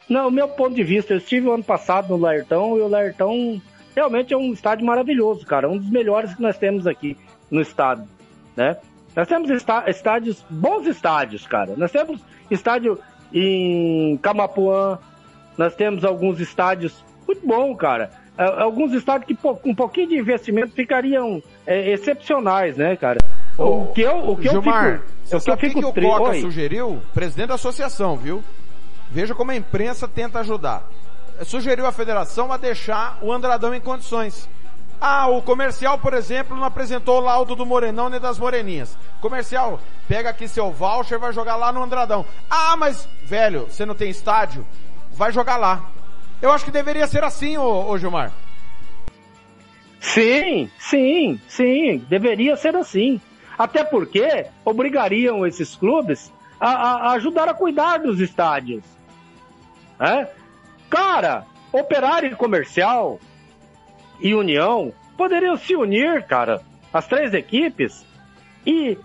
no 0.07 0.31
meu 0.31 0.47
ponto 0.47 0.75
de 0.75 0.83
vista, 0.83 1.13
eu 1.13 1.17
estive 1.17 1.49
ano 1.49 1.63
passado 1.63 2.09
no 2.09 2.17
Laertão 2.17 2.77
e 2.77 2.81
o 2.81 2.87
Laertão 2.87 3.61
realmente 3.95 4.33
é 4.33 4.37
um 4.37 4.53
estádio 4.53 4.85
maravilhoso, 4.85 5.45
cara. 5.45 5.69
Um 5.69 5.77
dos 5.77 5.89
melhores 5.89 6.33
que 6.33 6.41
nós 6.41 6.57
temos 6.57 6.87
aqui 6.87 7.17
no 7.49 7.61
estado, 7.61 8.07
né? 8.55 8.77
Nós 9.15 9.27
temos 9.27 9.49
estádios, 9.87 10.43
bons 10.49 10.87
estádios, 10.87 11.45
cara. 11.45 11.75
Nós 11.77 11.91
temos 11.91 12.19
estádio 12.49 12.99
em 13.31 14.17
Camapuã, 14.17 14.97
nós 15.57 15.75
temos 15.75 16.03
alguns 16.03 16.39
estádios 16.39 17.03
muito 17.27 17.45
bons, 17.45 17.75
cara. 17.77 18.11
Alguns 18.35 18.93
estádios 18.93 19.27
que 19.27 19.35
com 19.35 19.59
um 19.63 19.75
pouquinho 19.75 20.09
de 20.09 20.17
investimento 20.17 20.73
ficariam 20.73 21.41
é, 21.67 21.91
excepcionais, 21.91 22.75
né, 22.75 22.95
cara? 22.95 23.19
O, 23.55 23.87
que 23.93 24.01
eu, 24.01 24.29
o 24.29 24.35
que 24.35 24.49
Gilmar, 24.49 24.85
eu 24.85 24.97
fico, 24.97 25.05
você 25.23 25.35
o 25.35 25.39
que 25.39 25.45
sabe 25.45 25.51
eu 25.51 25.69
fico 25.69 25.93
que 25.93 25.99
o 25.99 26.09
Coca 26.09 26.29
Oi. 26.31 26.41
sugeriu? 26.41 26.99
Presidente 27.13 27.49
da 27.49 27.55
associação, 27.55 28.17
viu? 28.17 28.43
Veja 29.11 29.35
como 29.35 29.51
a 29.51 29.55
imprensa 29.55 30.07
tenta 30.07 30.39
ajudar. 30.39 30.89
Sugeriu 31.43 31.85
a 31.85 31.91
federação 31.91 32.51
a 32.51 32.57
deixar 32.57 33.17
o 33.21 33.31
Andradão 33.31 33.73
em 33.73 33.81
condições. 33.81 34.47
Ah, 35.01 35.27
o 35.27 35.41
comercial, 35.41 35.97
por 35.97 36.13
exemplo, 36.13 36.55
não 36.55 36.63
apresentou 36.63 37.17
o 37.17 37.23
laudo 37.23 37.55
do 37.55 37.65
Morenão 37.65 38.09
nem 38.09 38.19
das 38.19 38.39
Moreninhas. 38.39 38.97
Comercial, 39.19 39.79
pega 40.07 40.29
aqui 40.29 40.47
seu 40.47 40.71
voucher, 40.71 41.19
vai 41.19 41.33
jogar 41.33 41.57
lá 41.57 41.71
no 41.73 41.83
Andradão. 41.83 42.25
Ah, 42.49 42.77
mas, 42.77 43.07
velho, 43.25 43.65
você 43.69 43.85
não 43.85 43.95
tem 43.95 44.09
estádio? 44.09 44.65
Vai 45.11 45.31
jogar 45.31 45.57
lá. 45.57 45.89
Eu 46.41 46.51
acho 46.51 46.63
que 46.63 46.71
deveria 46.71 47.07
ser 47.07 47.23
assim, 47.23 47.57
ô, 47.57 47.89
ô 47.89 47.97
Gilmar. 47.97 48.31
Sim, 49.99 50.69
sim, 50.77 51.39
sim, 51.47 51.97
deveria 52.09 52.55
ser 52.55 52.75
assim. 52.75 53.19
Até 53.57 53.83
porque 53.83 54.45
obrigariam 54.65 55.45
esses 55.45 55.75
clubes 55.75 56.31
a, 56.59 56.69
a, 56.69 56.91
a 56.91 57.11
ajudar 57.13 57.47
a 57.47 57.53
cuidar 57.53 57.97
dos 57.97 58.19
estádios. 58.19 58.83
É? 59.99 60.27
Cara, 60.93 61.47
operário 61.71 62.31
e 62.31 62.35
comercial 62.35 63.19
e 64.19 64.35
União 64.35 64.93
poderiam 65.17 65.57
se 65.57 65.75
unir, 65.75 66.23
cara, 66.27 66.61
as 66.93 67.07
três 67.07 67.33
equipes, 67.33 68.05
e 68.63 68.95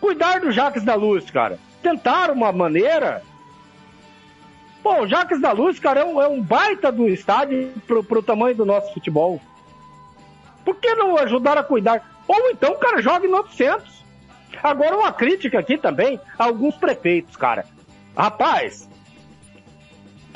cuidar 0.00 0.40
do 0.40 0.50
Jaques 0.50 0.82
da 0.82 0.96
Luz, 0.96 1.30
cara. 1.30 1.56
Tentar 1.80 2.32
uma 2.32 2.50
maneira. 2.50 3.22
Pô, 4.82 5.02
o 5.02 5.06
Jaques 5.06 5.40
da 5.40 5.52
Luz, 5.52 5.78
cara, 5.78 6.00
é 6.00 6.04
um, 6.04 6.20
é 6.20 6.26
um 6.26 6.42
baita 6.42 6.90
do 6.90 7.06
estádio 7.06 7.72
pro, 7.86 8.02
pro 8.02 8.24
tamanho 8.24 8.56
do 8.56 8.66
nosso 8.66 8.92
futebol. 8.92 9.40
Por 10.64 10.74
que 10.74 10.96
não 10.96 11.16
ajudar 11.16 11.56
a 11.56 11.62
cuidar? 11.62 12.24
Ou 12.26 12.50
então 12.50 12.76
cara 12.76 13.00
joga 13.00 13.24
em 13.24 13.30
900. 13.30 14.04
Agora 14.60 14.96
uma 14.96 15.12
crítica 15.12 15.60
aqui 15.60 15.78
também 15.78 16.20
a 16.36 16.42
alguns 16.42 16.74
prefeitos, 16.74 17.36
cara. 17.36 17.64
Rapaz, 18.16 18.88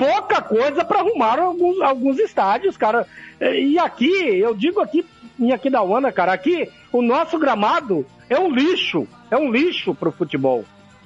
pouca 0.01 0.41
coisa 0.41 0.83
para 0.83 1.01
arrumar 1.01 1.37
alguns, 1.37 1.79
alguns 1.79 2.17
estádios, 2.17 2.75
cara. 2.75 3.05
E 3.39 3.77
aqui, 3.77 4.09
eu 4.39 4.55
digo 4.55 4.79
aqui 4.79 5.05
em 5.39 5.51
Aquidauana, 5.51 6.11
cara, 6.11 6.33
aqui 6.33 6.67
o 6.91 7.03
nosso 7.03 7.37
gramado 7.37 8.03
é 8.27 8.39
um 8.39 8.49
lixo, 8.49 9.07
é 9.29 9.37
um 9.37 9.51
lixo 9.51 9.93
pro 9.93 10.11
futebol. 10.11 10.65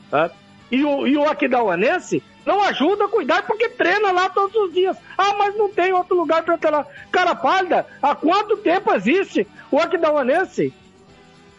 Tá? 0.09 0.31
E 0.71 0.81
o, 0.85 1.05
e 1.05 1.17
o 1.17 1.29
Aquidauanense 1.29 2.23
não 2.45 2.61
ajuda 2.61 3.03
a 3.03 3.09
cuidar 3.09 3.43
porque 3.43 3.67
treina 3.67 4.13
lá 4.13 4.29
todos 4.29 4.55
os 4.55 4.73
dias. 4.73 4.95
Ah, 5.17 5.33
mas 5.37 5.57
não 5.57 5.69
tem 5.69 5.91
outro 5.91 6.15
lugar 6.15 6.43
para 6.43 6.57
treinar. 6.57 6.87
Cara 7.11 7.35
pálida, 7.35 7.85
há 8.01 8.15
quanto 8.15 8.55
tempo 8.55 8.93
existe 8.93 9.45
o 9.69 9.77
Aquidauanense? 9.77 10.73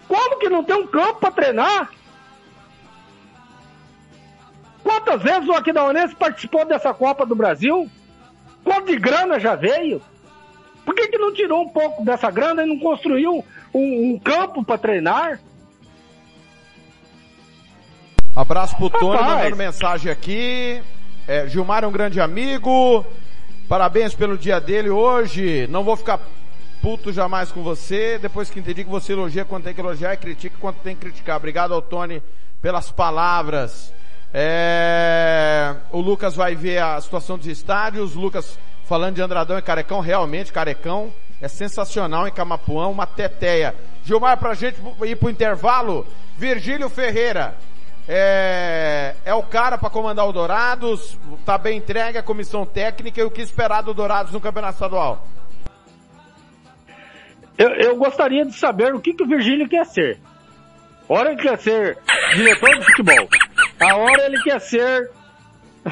Como 0.09 0.39
que 0.39 0.49
não 0.49 0.65
tem 0.65 0.77
um 0.77 0.87
campo 0.87 1.21
para 1.21 1.33
treinar? 1.33 1.91
Quantas 4.87 5.21
vezes 5.21 5.49
o 5.49 5.53
Aquidauanense 5.53 6.15
participou 6.15 6.65
dessa 6.65 6.95
Copa 6.95 7.27
do 7.27 7.35
Brasil? 7.35 7.91
Quanto 8.63 8.87
de 8.87 8.97
grana 8.97 9.41
já 9.41 9.57
veio? 9.57 10.01
Por 10.85 10.95
que, 10.95 11.09
que 11.09 11.19
não 11.19 11.35
tirou 11.35 11.63
um 11.63 11.69
pouco 11.69 12.05
dessa 12.05 12.31
grana 12.31 12.63
e 12.63 12.67
não 12.69 12.79
construiu 12.79 13.45
um, 13.75 14.13
um 14.13 14.19
campo 14.21 14.65
para 14.65 14.79
treinar? 14.79 15.41
Abraço 18.37 18.77
pro 18.77 18.89
Tony 18.89 19.21
mandando 19.21 19.57
mensagem 19.57 20.13
aqui. 20.13 20.81
É, 21.27 21.49
Gilmar 21.49 21.83
é 21.83 21.89
um 21.89 21.93
grande 21.93 22.21
amigo. 22.21 23.05
Parabéns 23.69 24.15
pelo 24.15 24.39
dia 24.39 24.61
dele 24.61 24.89
hoje. 24.89 25.67
Não 25.67 25.83
vou 25.83 25.97
ficar 25.97 26.21
puto 26.81 27.13
jamais 27.13 27.51
com 27.51 27.61
você. 27.61 28.21
Depois 28.21 28.51
que 28.51 28.61
entendi 28.61 28.85
que 28.85 28.91
você 28.91 29.15
elogia 29.15 29.45
quando 29.45 29.65
tem 29.65 29.75
que 29.75 29.81
elogiar 29.81 30.15
e 30.15 30.17
critica 30.17 30.57
quando 30.61 30.77
tem 30.77 30.95
que 30.95 31.01
criticar. 31.01 31.39
Obrigado 31.39 31.75
ao 31.75 31.83
Tony 31.83 32.23
pelas 32.63 32.93
palavras. 32.93 33.93
É... 34.39 35.75
O 35.91 35.99
Lucas 35.99 36.37
vai 36.37 36.55
ver 36.55 36.83
a 36.83 37.01
situação 37.01 37.39
dos 37.39 37.47
estádios. 37.47 38.15
Lucas 38.15 38.59
falando 38.85 39.15
de 39.15 39.23
Andradão 39.23 39.59
e 39.59 39.63
Carecão, 39.63 40.01
realmente, 40.01 40.53
Carecão 40.53 41.11
é 41.41 41.49
sensacional 41.49 42.29
em 42.29 42.33
Camapuã, 42.33 42.87
uma 42.87 43.07
teteia. 43.07 43.75
Gilmar, 44.05 44.37
pra 44.37 44.53
gente 44.53 44.77
ir 45.05 45.17
pro 45.17 45.31
intervalo, 45.31 46.07
Virgílio 46.37 46.91
Ferreira 46.91 47.57
é, 48.07 49.15
é 49.25 49.35
o 49.35 49.43
cara 49.43 49.79
para 49.79 49.89
comandar 49.89 50.29
o 50.29 50.33
Dourados, 50.33 51.19
tá 51.45 51.57
bem 51.57 51.79
entregue 51.79 52.19
a 52.19 52.23
comissão 52.23 52.67
técnica 52.67 53.21
e 53.21 53.25
o 53.25 53.31
que 53.31 53.41
esperar 53.41 53.83
do 53.83 53.95
Dourados 53.95 54.33
no 54.33 54.41
Campeonato 54.41 54.75
Estadual? 54.75 55.27
Eu, 57.57 57.71
eu 57.71 57.97
gostaria 57.97 58.45
de 58.45 58.53
saber 58.53 58.95
o 58.95 59.01
que, 59.01 59.15
que 59.15 59.25
o 59.25 59.27
Virgílio 59.27 59.67
quer 59.67 59.87
ser. 59.87 60.21
Hora 61.09 61.33
ele 61.33 61.43
quer 61.43 61.59
ser 61.59 61.99
diretor 62.35 62.69
de 62.79 62.85
futebol. 62.85 63.29
A 63.81 63.97
hora 63.97 64.27
ele 64.27 64.43
quer 64.43 64.61
ser 64.61 65.11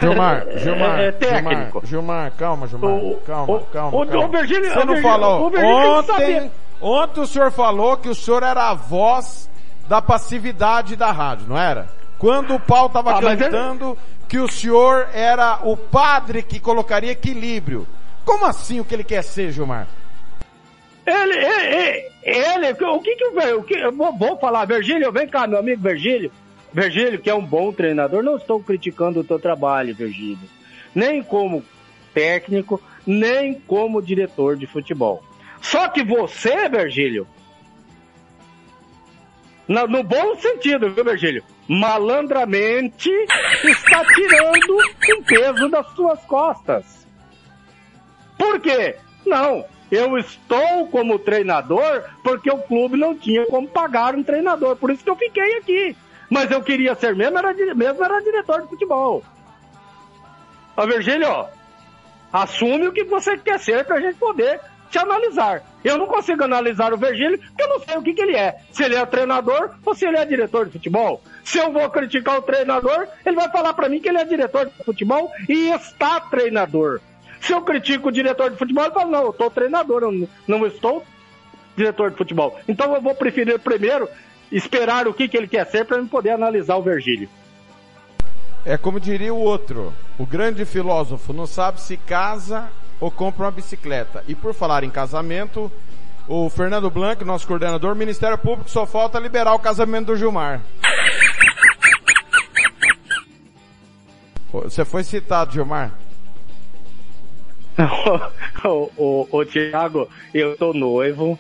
Gilmar, 0.01 0.47
Gilmar, 0.59 1.01
é, 1.01 1.07
é 1.07 1.13
técnico. 1.13 1.87
Gilmar, 1.87 1.87
Gilmar, 1.87 2.33
calma, 2.33 2.67
Gilmar, 2.67 2.91
o, 2.91 3.17
calma, 3.19 3.53
o, 3.55 3.61
calma, 3.67 3.97
o, 3.97 4.07
calma. 4.07 4.27
O 4.27 4.29
Virgílio, 4.29 4.73
Você 4.73 4.85
não 4.85 4.97
falou. 5.03 5.47
Ontem, 5.47 6.51
ontem 6.81 7.21
o 7.21 7.27
senhor 7.27 7.51
falou 7.53 7.97
que 7.97 8.09
o 8.09 8.15
senhor 8.15 8.43
era 8.43 8.71
a 8.71 8.75
voz 8.75 9.49
da 9.89 10.03
passividade 10.03 10.97
da 10.97 11.13
rádio, 11.13 11.47
não 11.49 11.59
era? 11.59 11.89
Quando 12.19 12.55
o 12.55 12.61
pau 12.61 12.87
estava 12.87 13.19
ah, 13.19 13.21
cantando 13.21 13.91
ele... 13.91 13.99
que 14.29 14.39
o 14.39 14.49
senhor 14.49 15.09
era 15.13 15.61
o 15.63 15.77
padre 15.77 16.43
que 16.43 16.59
colocaria 16.59 17.13
equilíbrio. 17.13 17.87
Como 18.25 18.47
assim 18.47 18.81
o 18.81 18.85
que 18.85 18.95
ele 18.95 19.05
quer 19.05 19.23
ser, 19.23 19.53
Gilmar? 19.53 19.87
Ele, 21.07 21.37
ele, 21.37 22.11
ele, 22.23 22.73
o 22.73 23.01
que 23.01 23.15
que 23.15 23.25
o, 23.27 23.59
o 23.59 23.63
que, 23.63 23.75
eu 23.75 23.93
vou, 23.93 24.17
vou 24.17 24.39
falar, 24.39 24.65
Virgílio, 24.65 25.13
vem 25.13 25.29
cá, 25.29 25.47
meu 25.47 25.59
amigo 25.59 25.83
Virgílio. 25.83 26.33
Virgílio, 26.75 27.21
que 27.21 27.31
é 27.31 27.35
um 27.35 27.45
bom 27.45 27.73
treinador, 27.73 28.23
não 28.23 28.37
estou 28.37 28.61
criticando 28.61 29.21
o 29.21 29.25
teu 29.25 29.39
trabalho, 29.39 29.95
Virgílio. 29.95 30.49
Nem 30.93 31.23
como 31.23 31.65
técnico, 32.13 32.83
nem 33.07 33.55
como 33.55 34.03
diretor 34.03 34.57
de 34.57 34.67
futebol. 34.67 35.23
Só 35.63 35.89
que 35.89 36.03
você, 36.03 36.69
Virgílio, 36.69 37.27
no, 39.69 39.87
no 39.87 40.03
bom 40.03 40.35
sentido, 40.37 40.91
viu, 40.91 41.05
Virgílio? 41.05 41.45
Malandramente 41.69 43.09
está 43.65 44.05
tirando 44.15 44.77
um 44.77 45.23
peso 45.23 45.69
das 45.69 45.87
suas 45.95 46.21
costas. 46.25 47.07
Por 48.37 48.61
quê? 48.61 48.97
Não, 49.25 49.65
eu 49.91 50.19
estou 50.19 50.89
como 50.89 51.19
treinador 51.19 52.03
porque 52.23 52.51
o 52.51 52.59
clube 52.59 52.99
não 52.99 53.17
tinha 53.17 53.47
como 53.47 53.69
pagar 53.69 54.15
um 54.15 54.23
treinador. 54.23 54.77
Por 54.77 54.91
isso 54.91 55.05
que 55.05 55.11
eu 55.11 55.17
fiquei 55.17 55.59
aqui. 55.59 55.97
Mas 56.35 56.51
eu 56.51 56.61
queria 56.61 56.97
ser 56.97 57.15
mesmo, 57.15 57.39
era, 57.39 57.55
mesmo 57.77 58.05
era 58.05 58.21
diretor 58.21 58.63
de 58.63 58.69
futebol. 58.69 59.23
Ô 60.77 60.85
Virgílio, 60.85 61.47
assume 62.33 62.89
o 62.89 62.93
que 62.93 63.05
você 63.05 63.39
quer 63.39 63.61
ser 63.61 63.85
pra 63.85 64.01
gente 64.01 64.19
poder 64.19 64.61
te 64.91 64.99
analisar. 64.99 65.63
Eu 65.85 65.97
não 65.97 66.09
consigo 66.09 66.43
analisar 66.43 66.93
o 66.93 66.97
Virgílio 66.97 67.39
porque 67.39 67.63
eu 67.63 67.69
não 67.69 67.79
sei 67.79 67.97
o 67.97 68.03
que, 68.03 68.15
que 68.15 68.21
ele 68.21 68.37
é. 68.37 68.59
Se 68.73 68.83
ele 68.83 68.97
é 68.97 69.07
treinador 69.07 69.77
ou 69.87 69.95
se 69.95 70.07
ele 70.07 70.17
é 70.17 70.27
diretor 70.27 70.67
de 70.67 70.73
futebol. 70.73 71.23
Se 71.45 71.59
eu 71.59 71.71
vou 71.71 71.89
criticar 71.89 72.37
o 72.37 72.43
treinador, 72.43 73.07
ele 73.25 73.37
vai 73.37 73.49
falar 73.49 73.73
para 73.73 73.89
mim 73.89 74.01
que 74.01 74.09
ele 74.09 74.19
é 74.19 74.25
diretor 74.25 74.67
de 74.67 74.85
futebol 74.85 75.31
e 75.49 75.71
está 75.71 76.19
treinador. 76.19 77.01
Se 77.41 77.53
eu 77.53 77.63
critico 77.63 78.09
o 78.09 78.13
diretor 78.13 78.51
de 78.51 78.57
futebol, 78.57 78.87
ele 78.87 78.95
fala, 78.95 79.09
não, 79.09 79.23
eu 79.23 79.31
estou 79.31 79.51
treinador, 79.53 80.03
eu 80.03 80.29
não 80.49 80.67
estou 80.67 81.05
diretor 81.77 82.11
de 82.11 82.17
futebol. 82.17 82.59
Então 82.67 82.93
eu 82.93 83.01
vou 83.01 83.15
preferir 83.15 83.61
primeiro 83.61 84.09
esperar 84.57 85.09
o 85.09 85.13
que, 85.13 85.29
que 85.29 85.37
ele 85.37 85.49
quer 85.49 85.67
ser 85.67 85.85
para 85.85 86.03
poder 86.05 86.31
analisar 86.31 86.77
o 86.77 86.83
Virgílio. 86.83 87.29
É 88.65 88.79
como 88.79 88.99
diria 88.99 89.35
o 89.35 89.39
outro, 89.39 89.93
o 90.17 90.25
grande 90.25 90.65
filósofo 90.65 91.33
não 91.33 91.47
sabe 91.47 91.81
se 91.81 91.97
casa 91.97 92.71
ou 92.99 93.11
compra 93.11 93.45
uma 93.45 93.51
bicicleta. 93.51 94.25
E 94.27 94.35
por 94.35 94.55
falar 94.55 94.85
em 94.85 94.91
casamento, 94.91 95.71
o 96.27 96.49
Fernando 96.49 96.89
Blanc, 96.89 97.23
nosso 97.25 97.47
coordenador, 97.47 97.93
o 97.93 97.97
Ministério 97.97 98.39
Público 98.39 98.71
só 98.71 98.87
falta 98.87 99.19
liberar 99.19 99.55
o 99.55 99.59
casamento 99.59 100.07
do 100.07 100.17
Gilmar. 100.17 100.63
Você 104.51 104.85
foi 104.85 105.03
citado, 105.03 105.53
Gilmar? 105.53 105.93
ô, 108.65 108.91
ô, 108.97 109.29
ô, 109.31 109.45
Tiago, 109.45 110.09
eu 110.33 110.57
tô 110.57 110.73
noivo, 110.73 111.39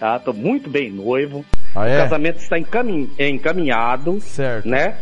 tá? 0.00 0.18
Tô 0.18 0.32
muito 0.32 0.70
bem 0.70 0.90
noivo. 0.90 1.44
Ah, 1.74 1.88
é? 1.88 1.98
O 1.98 2.02
casamento 2.02 2.38
está 2.38 2.58
encamin 2.58 3.10
é 3.18 3.28
encaminhado. 3.28 4.20
Certo. 4.20 4.68
Né? 4.68 4.96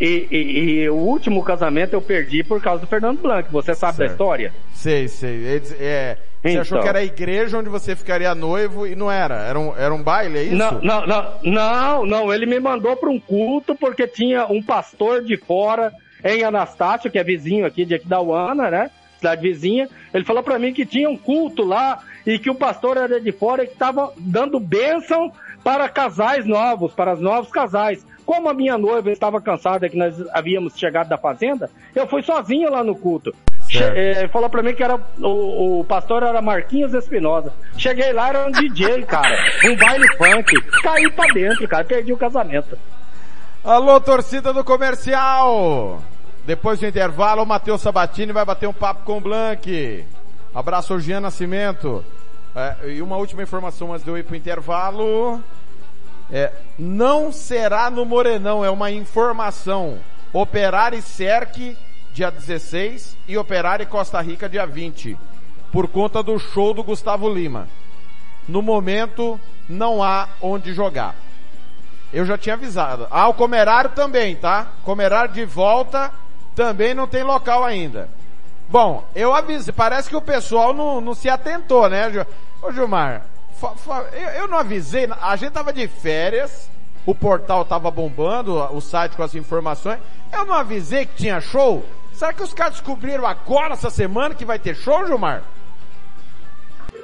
E, 0.00 0.26
e, 0.30 0.36
e, 0.82 0.88
o 0.88 0.96
último 0.96 1.42
casamento 1.44 1.94
eu 1.94 2.02
perdi 2.02 2.42
por 2.42 2.60
causa 2.60 2.80
do 2.80 2.86
Fernando 2.86 3.20
Blanc. 3.20 3.50
Você 3.52 3.74
sabe 3.74 3.96
certo. 3.96 4.08
da 4.08 4.12
história? 4.12 4.52
Sei, 4.72 5.06
sei. 5.06 5.30
Ele, 5.30 5.64
é, 5.78 6.16
você 6.42 6.48
então. 6.50 6.62
achou 6.62 6.80
que 6.80 6.88
era 6.88 6.98
a 6.98 7.04
igreja 7.04 7.58
onde 7.58 7.68
você 7.68 7.94
ficaria 7.94 8.34
noivo 8.34 8.86
e 8.86 8.96
não 8.96 9.10
era? 9.10 9.36
Era 9.36 9.58
um, 9.58 9.76
era 9.76 9.94
um 9.94 10.02
baile, 10.02 10.38
é 10.38 10.42
isso? 10.42 10.56
Não, 10.56 10.80
não, 10.80 11.06
não, 11.06 11.32
não, 11.44 12.06
não. 12.06 12.32
Ele 12.32 12.44
me 12.44 12.58
mandou 12.58 12.96
para 12.96 13.08
um 13.08 13.20
culto 13.20 13.74
porque 13.76 14.06
tinha 14.08 14.46
um 14.46 14.62
pastor 14.62 15.22
de 15.22 15.36
fora 15.36 15.92
em 16.24 16.42
Anastácio, 16.42 17.10
que 17.10 17.18
é 17.18 17.24
vizinho 17.24 17.64
aqui 17.64 17.84
de 17.84 17.94
Aquidauana, 17.94 18.70
né? 18.70 18.90
cidade 19.24 19.40
vizinha, 19.40 19.88
ele 20.12 20.24
falou 20.24 20.42
para 20.42 20.58
mim 20.58 20.74
que 20.74 20.84
tinha 20.84 21.08
um 21.08 21.16
culto 21.16 21.64
lá 21.64 22.00
e 22.26 22.38
que 22.38 22.50
o 22.50 22.54
pastor 22.54 22.98
era 22.98 23.18
de 23.18 23.32
fora 23.32 23.64
e 23.64 23.66
que 23.66 23.72
estava 23.72 24.12
dando 24.18 24.60
bênção 24.60 25.32
para 25.64 25.88
casais 25.88 26.46
novos, 26.46 26.92
para 26.92 27.14
os 27.14 27.20
novos 27.20 27.50
casais. 27.50 28.06
Como 28.26 28.48
a 28.48 28.54
minha 28.54 28.78
noiva 28.78 29.10
estava 29.10 29.40
cansada 29.40 29.88
que 29.88 29.96
nós 29.96 30.14
havíamos 30.32 30.78
chegado 30.78 31.08
da 31.08 31.18
fazenda, 31.18 31.70
eu 31.94 32.06
fui 32.06 32.22
sozinho 32.22 32.70
lá 32.70 32.84
no 32.84 32.94
culto. 32.94 33.34
Ele 33.70 34.28
falou 34.28 34.48
pra 34.48 34.62
mim 34.62 34.74
que 34.74 34.82
era 34.82 35.00
o, 35.18 35.80
o 35.80 35.84
pastor 35.84 36.22
era 36.22 36.40
Marquinhos 36.40 36.94
Espinosa. 36.94 37.52
Cheguei 37.76 38.12
lá, 38.12 38.28
era 38.28 38.46
um 38.46 38.50
DJ, 38.50 39.02
cara. 39.04 39.36
Um 39.64 39.76
baile 39.76 40.06
funk. 40.16 40.60
Caí 40.82 41.10
pra 41.10 41.26
dentro, 41.32 41.66
cara. 41.66 41.84
Perdi 41.84 42.12
o 42.12 42.16
casamento. 42.16 42.78
Alô, 43.64 43.98
torcida 43.98 44.52
do 44.52 44.62
comercial! 44.62 46.02
Depois 46.44 46.78
do 46.78 46.86
intervalo, 46.86 47.42
o 47.42 47.46
Matheus 47.46 47.80
Sabatini 47.80 48.30
vai 48.30 48.44
bater 48.44 48.68
um 48.68 48.74
papo 48.74 49.04
com 49.04 49.16
o 49.16 49.20
Blank. 49.20 50.04
Abraço, 50.54 51.00
Jean 51.00 51.20
Nascimento. 51.20 52.04
É, 52.54 52.90
e 52.90 53.02
uma 53.02 53.16
última 53.16 53.42
informação 53.42 53.92
antes 53.92 54.04
de 54.04 54.10
eu 54.10 54.16
ir 54.16 54.24
pro 54.24 54.36
intervalo. 54.36 55.40
É, 56.30 56.52
não 56.78 57.32
será 57.32 57.90
no 57.90 58.04
Morenão, 58.04 58.64
é 58.64 58.70
uma 58.70 58.90
informação. 58.90 59.98
Operário 60.32 60.98
e 60.98 61.02
Cerque, 61.02 61.76
dia 62.12 62.30
16, 62.30 63.16
e 63.28 63.36
Operário 63.36 63.82
e 63.82 63.86
Costa 63.86 64.20
Rica, 64.20 64.48
dia 64.48 64.66
20. 64.66 65.16
Por 65.72 65.88
conta 65.88 66.22
do 66.22 66.38
show 66.38 66.72
do 66.72 66.84
Gustavo 66.84 67.28
Lima. 67.28 67.68
No 68.48 68.62
momento, 68.62 69.40
não 69.68 70.02
há 70.02 70.28
onde 70.40 70.72
jogar. 70.72 71.14
Eu 72.12 72.24
já 72.24 72.38
tinha 72.38 72.54
avisado. 72.54 73.08
Ah, 73.10 73.28
o 73.28 73.34
Comerário 73.34 73.90
também, 73.90 74.36
tá? 74.36 74.68
Comerário 74.84 75.34
de 75.34 75.44
volta 75.44 76.12
também 76.54 76.94
não 76.94 77.08
tem 77.08 77.24
local 77.24 77.64
ainda. 77.64 78.08
Bom, 78.68 79.04
eu 79.14 79.34
aviso, 79.34 79.72
parece 79.72 80.08
que 80.08 80.16
o 80.16 80.20
pessoal 80.20 80.72
não, 80.72 81.00
não 81.00 81.14
se 81.14 81.28
atentou, 81.28 81.88
né, 81.88 82.26
Ô 82.62 82.72
Gilmar, 82.72 83.26
eu, 84.12 84.28
eu 84.40 84.48
não 84.48 84.58
avisei, 84.58 85.08
a 85.20 85.36
gente 85.36 85.52
tava 85.52 85.72
de 85.72 85.86
férias, 85.86 86.70
o 87.04 87.14
portal 87.14 87.64
tava 87.64 87.90
bombando, 87.90 88.56
o 88.74 88.80
site 88.80 89.16
com 89.16 89.22
as 89.22 89.34
informações, 89.34 90.00
eu 90.32 90.44
não 90.46 90.54
avisei 90.54 91.04
que 91.06 91.14
tinha 91.14 91.40
show? 91.40 91.84
Será 92.14 92.32
que 92.32 92.42
os 92.42 92.54
caras 92.54 92.74
descobriram 92.74 93.26
agora, 93.26 93.74
essa 93.74 93.90
semana, 93.90 94.34
que 94.34 94.44
vai 94.44 94.58
ter 94.58 94.74
show, 94.74 95.06
Gilmar? 95.06 95.42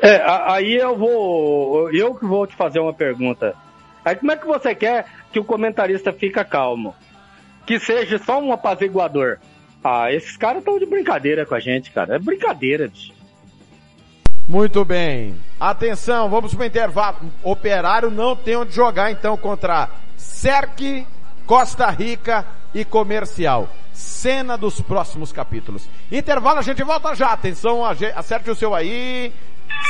É, 0.01 0.23
aí 0.25 0.77
eu 0.77 0.97
vou, 0.97 1.91
eu 1.93 2.15
que 2.15 2.25
vou 2.25 2.47
te 2.47 2.57
fazer 2.57 2.81
uma 2.81 2.95
pergunta. 2.95 3.55
Aí 4.03 4.17
como 4.17 4.33
é 4.33 4.37
que 4.37 4.47
você 4.47 4.75
quer 4.75 5.07
que 5.31 5.39
o 5.39 5.45
comentarista 5.45 6.11
fica 6.11 6.43
calmo? 6.43 6.95
que 7.71 7.79
seja 7.79 8.19
só 8.19 8.41
um 8.41 8.53
apaziguador. 8.53 9.39
Ah, 9.83 10.13
esses 10.13 10.37
caras 10.37 10.59
estão 10.59 10.79
de 10.79 10.87
brincadeira 10.87 11.47
com 11.47 11.55
a 11.55 11.61
gente, 11.61 11.91
cara. 11.91 12.17
É 12.17 12.19
brincadeira, 12.19 12.89
bicho. 12.89 13.13
Muito 14.49 14.85
bem. 14.85 15.37
Atenção, 15.59 16.29
vamos 16.29 16.55
para 16.55 16.65
o 16.65 16.67
intervalo. 16.67 17.19
Operário 17.43 18.11
não 18.11 18.35
tem 18.35 18.57
onde 18.57 18.75
jogar 18.75 19.11
então 19.11 19.37
contra 19.37 19.89
Cerque, 20.17 21.07
Costa 21.47 21.89
Rica 21.89 22.45
e 22.75 22.85
Comercial. 22.85 23.69
Cena 23.93 24.59
dos 24.59 24.81
próximos 24.81 25.33
capítulos. 25.33 25.89
Intervalo, 26.11 26.59
a 26.59 26.63
gente 26.63 26.83
volta 26.83 27.15
já. 27.15 27.33
Atenção, 27.33 27.85
acerte 27.85 28.51
o 28.51 28.55
seu 28.55 28.75
aí. 28.75 29.33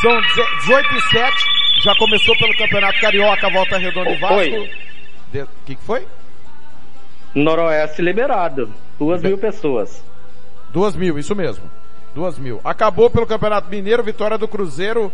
São 0.03 0.20
18 0.20 0.95
e 0.95 1.01
7. 1.11 1.36
Já 1.82 1.95
começou 1.97 2.36
pelo 2.36 2.57
Campeonato 2.57 3.01
Carioca, 3.01 3.51
volta 3.51 3.78
redonda 3.78 4.11
e 4.11 4.16
Vasco. 4.16 4.57
O 5.34 5.64
que, 5.64 5.75
que 5.75 5.84
foi? 5.84 6.07
Noroeste 7.35 8.03
liberado. 8.03 8.71
Duas 8.99 9.23
mil 9.23 9.39
pessoas. 9.39 10.03
Duas 10.73 10.95
mil, 10.97 11.19
isso 11.19 11.35
mesmo. 11.35 11.65
Duas 12.15 12.39
mil. 12.39 12.61
Acabou 12.65 13.09
pelo 13.09 13.27
Campeonato 13.27 13.71
Mineiro, 13.71 14.03
vitória 14.03 14.37
do 14.37 14.49
Cruzeiro, 14.49 15.13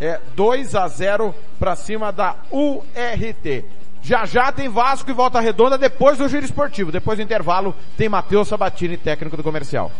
é 0.00 0.20
2 0.34 0.74
a 0.74 0.86
0 0.88 1.34
para 1.58 1.76
cima 1.76 2.12
da 2.12 2.36
URT. 2.50 3.64
Já 4.02 4.26
já 4.26 4.52
tem 4.52 4.68
Vasco 4.68 5.10
e 5.10 5.14
volta 5.14 5.40
redonda 5.40 5.78
depois 5.78 6.18
do 6.18 6.28
giro 6.28 6.44
esportivo. 6.44 6.92
Depois 6.92 7.18
do 7.18 7.22
intervalo 7.22 7.74
tem 7.96 8.08
Matheus 8.08 8.48
Sabatini, 8.48 8.98
técnico 8.98 9.36
do 9.36 9.42
comercial. 9.42 9.90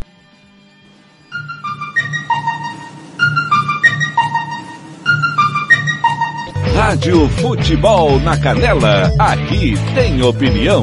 Rádio 6.74 7.28
Futebol 7.28 8.18
na 8.20 8.36
Canela, 8.36 9.10
aqui 9.18 9.74
tem 9.94 10.22
opinião. 10.22 10.82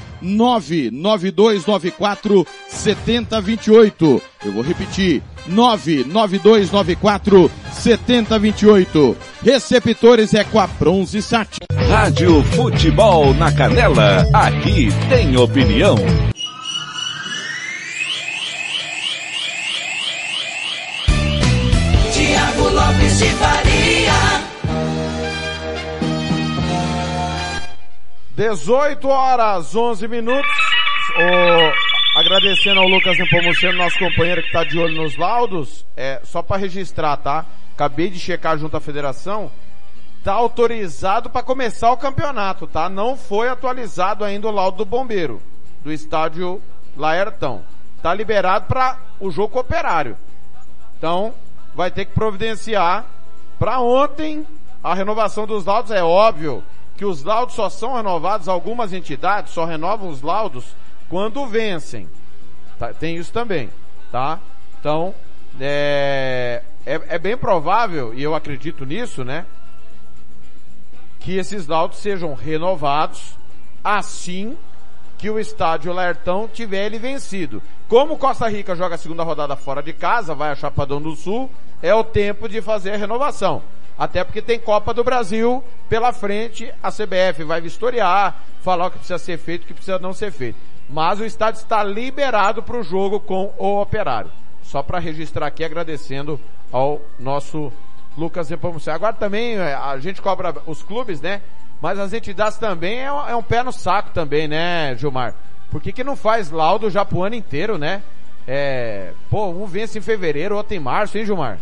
99294 0.21 2.45
7028. 2.67 4.21
Eu 4.45 4.51
vou 4.51 4.63
repetir. 4.63 5.23
99294 5.47 7.49
7028. 7.73 9.17
Receptores 9.43 10.33
é 10.33 10.43
com 10.43 10.59
a 10.59 10.67
Bronze 10.67 11.21
Sat. 11.21 11.57
Rádio 11.89 12.43
Futebol 12.43 13.33
na 13.33 13.51
Canela. 13.51 14.25
Aqui 14.33 14.89
tem 15.09 15.35
opinião. 15.37 15.95
Tiago 22.13 22.69
Lopes 22.69 23.17
de 23.19 23.29
Faria. 23.29 24.00
18 28.35 29.07
horas, 29.09 29.75
11 29.75 30.07
minutos. 30.07 30.49
O, 31.17 32.19
agradecendo 32.19 32.79
ao 32.79 32.87
Lucas 32.87 33.17
Nepomuceno, 33.17 33.77
nosso 33.77 33.99
companheiro 33.99 34.41
que 34.41 34.47
está 34.47 34.63
de 34.63 34.79
olho 34.79 34.95
nos 34.95 35.17
laudos. 35.17 35.85
É, 35.97 36.21
só 36.23 36.41
para 36.41 36.57
registrar, 36.57 37.17
tá? 37.17 37.45
Acabei 37.73 38.09
de 38.09 38.19
checar 38.19 38.57
junto 38.57 38.77
à 38.77 38.79
federação. 38.79 39.51
Tá 40.23 40.33
autorizado 40.33 41.29
para 41.29 41.43
começar 41.43 41.91
o 41.91 41.97
campeonato, 41.97 42.67
tá? 42.67 42.87
Não 42.87 43.17
foi 43.17 43.49
atualizado 43.49 44.23
ainda 44.23 44.47
o 44.47 44.51
laudo 44.51 44.77
do 44.77 44.85
bombeiro, 44.85 45.41
do 45.83 45.91
estádio 45.91 46.61
Laertão. 46.95 47.63
Tá 48.01 48.13
liberado 48.13 48.65
para 48.67 48.97
o 49.19 49.29
jogo 49.29 49.59
operário. 49.59 50.15
Então, 50.97 51.33
vai 51.75 51.91
ter 51.91 52.05
que 52.05 52.13
providenciar 52.13 53.05
para 53.59 53.79
ontem 53.79 54.45
a 54.83 54.93
renovação 54.93 55.45
dos 55.45 55.65
laudos. 55.65 55.91
É 55.91 56.03
óbvio 56.03 56.63
que 57.01 57.05
os 57.05 57.23
laudos 57.23 57.55
só 57.55 57.67
são 57.67 57.95
renovados, 57.95 58.47
algumas 58.47 58.93
entidades 58.93 59.53
só 59.53 59.65
renovam 59.65 60.07
os 60.07 60.21
laudos 60.21 60.75
quando 61.09 61.47
vencem. 61.47 62.07
Tá? 62.77 62.93
Tem 62.93 63.17
isso 63.17 63.33
também, 63.33 63.71
tá? 64.11 64.39
Então, 64.79 65.11
é, 65.59 66.61
é, 66.85 67.01
é 67.07 67.17
bem 67.17 67.35
provável, 67.35 68.13
e 68.13 68.21
eu 68.21 68.35
acredito 68.35 68.85
nisso, 68.85 69.23
né? 69.23 69.47
Que 71.19 71.37
esses 71.37 71.65
laudos 71.65 71.97
sejam 71.97 72.35
renovados 72.35 73.35
assim 73.83 74.55
que 75.17 75.27
o 75.27 75.39
estádio 75.39 75.91
Lertão 75.91 76.47
tiver 76.47 76.85
ele 76.85 76.99
vencido. 76.99 77.63
Como 77.87 78.15
Costa 78.15 78.47
Rica 78.47 78.75
joga 78.75 78.93
a 78.93 78.99
segunda 78.99 79.23
rodada 79.23 79.55
fora 79.55 79.81
de 79.81 79.91
casa, 79.91 80.35
vai 80.35 80.51
a 80.51 80.55
Chapadão 80.55 81.01
do 81.01 81.15
Sul, 81.15 81.49
é 81.81 81.95
o 81.95 82.03
tempo 82.03 82.47
de 82.47 82.61
fazer 82.61 82.91
a 82.91 82.97
renovação. 82.97 83.63
Até 84.01 84.23
porque 84.23 84.41
tem 84.41 84.57
Copa 84.57 84.95
do 84.95 85.03
Brasil 85.03 85.63
pela 85.87 86.11
frente, 86.11 86.73
a 86.81 86.89
CBF 86.89 87.43
vai 87.43 87.61
vistoriar, 87.61 88.41
falar 88.63 88.87
o 88.87 88.89
que 88.89 88.97
precisa 88.97 89.19
ser 89.19 89.37
feito, 89.37 89.61
o 89.61 89.67
que 89.67 89.75
precisa 89.75 89.99
não 89.99 90.11
ser 90.11 90.31
feito. 90.31 90.57
Mas 90.89 91.19
o 91.19 91.23
estádio 91.23 91.59
está 91.59 91.83
liberado 91.83 92.63
para 92.63 92.79
o 92.79 92.81
jogo 92.81 93.19
com 93.19 93.53
o 93.59 93.79
Operário. 93.79 94.31
Só 94.63 94.81
para 94.81 94.97
registrar 94.97 95.45
aqui, 95.45 95.63
agradecendo 95.63 96.39
ao 96.71 96.99
nosso 97.19 97.71
Lucas 98.17 98.49
Nepomuceno. 98.49 98.95
Agora 98.95 99.13
também 99.13 99.59
a 99.59 99.95
gente 99.99 100.19
cobra 100.19 100.55
os 100.65 100.81
clubes, 100.81 101.21
né? 101.21 101.39
Mas 101.79 101.99
as 101.99 102.11
entidades 102.11 102.57
também 102.57 103.01
é 103.01 103.13
um, 103.13 103.29
é 103.29 103.35
um 103.35 103.43
pé 103.43 103.61
no 103.61 103.71
saco 103.71 104.09
também, 104.09 104.47
né, 104.47 104.95
Gilmar? 104.97 105.35
Por 105.69 105.79
que, 105.79 105.91
que 105.91 106.03
não 106.03 106.15
faz 106.15 106.49
laudo 106.49 106.89
já 106.89 107.05
pro 107.05 107.21
ano 107.21 107.35
inteiro, 107.35 107.77
né? 107.77 108.01
É, 108.47 109.13
pô, 109.29 109.49
um 109.49 109.67
vence 109.67 109.99
em 109.99 110.01
fevereiro, 110.01 110.57
outro 110.57 110.73
em 110.73 110.79
março, 110.79 111.19
hein, 111.19 111.25
Gilmar? 111.25 111.59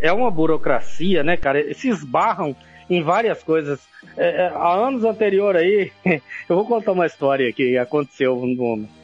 É 0.00 0.12
uma 0.12 0.30
burocracia, 0.30 1.22
né, 1.22 1.36
cara? 1.36 1.72
Se 1.74 1.88
esbarram 1.88 2.54
em 2.88 3.02
várias 3.02 3.42
coisas. 3.42 3.80
É, 4.16 4.50
há 4.54 4.72
anos 4.74 5.04
anterior 5.04 5.56
aí, 5.56 5.92
eu 6.04 6.56
vou 6.56 6.66
contar 6.66 6.92
uma 6.92 7.06
história 7.06 7.52
que 7.52 7.78
aconteceu 7.78 8.42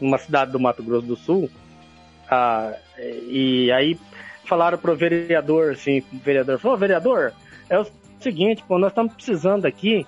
numa 0.01 0.19
cidade 0.19 0.51
do 0.51 0.61
Mato 0.61 0.83
Grosso 0.83 1.07
do 1.07 1.17
Sul. 1.17 1.49
Ah, 2.29 2.75
e 3.29 3.71
aí 3.71 3.99
falaram 4.45 4.79
pro 4.79 4.97
vereador, 4.97 5.73
assim, 5.73 6.03
o 6.13 6.19
vereador 6.19 6.59
falou, 6.59 6.77
vereador, 6.77 7.33
é 7.69 7.79
o 7.79 7.87
seguinte, 8.21 8.65
pô, 8.67 8.79
nós 8.79 8.91
estamos 8.91 9.15
precisando 9.15 9.67
aqui, 9.67 10.07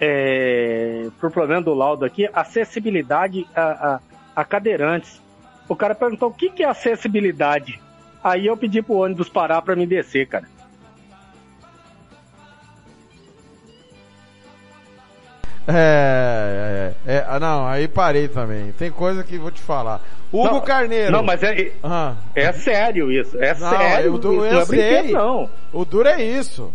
é, 0.00 1.08
por 1.20 1.30
problema 1.30 1.62
do 1.62 1.74
laudo 1.74 2.04
aqui, 2.04 2.28
acessibilidade 2.32 3.46
a, 3.54 3.62
a, 3.62 4.00
a 4.36 4.44
cadeirantes. 4.44 5.20
O 5.68 5.76
cara 5.76 5.94
perguntou 5.94 6.28
o 6.28 6.34
que, 6.34 6.50
que 6.50 6.62
é 6.64 6.68
acessibilidade. 6.68 7.80
Aí 8.22 8.46
eu 8.46 8.56
pedi 8.56 8.80
pro 8.82 8.94
ônibus 8.94 9.28
parar 9.28 9.62
pra 9.62 9.74
me 9.74 9.86
descer, 9.86 10.26
cara. 10.26 10.46
É, 15.66 16.92
é, 17.06 17.24
é, 17.28 17.38
não, 17.38 17.66
aí 17.66 17.86
parei 17.86 18.28
também. 18.28 18.72
Tem 18.72 18.90
coisa 18.90 19.22
que 19.22 19.38
vou 19.38 19.50
te 19.50 19.60
falar. 19.60 20.00
Hugo 20.32 20.46
não, 20.46 20.60
Carneiro. 20.60 21.12
Não, 21.12 21.22
mas 21.22 21.42
é, 21.42 21.72
ah. 21.84 22.14
é 22.34 22.52
sério 22.52 23.12
isso. 23.12 23.40
É 23.40 23.54
não, 23.54 23.70
sério. 23.70 24.14
O 24.14 24.44
eu 24.44 24.54
não 24.54 24.60
é 24.62 24.64
sei. 24.64 25.12
não. 25.12 25.50
O 25.72 25.84
duro 25.84 26.08
é 26.08 26.22
isso. 26.22 26.72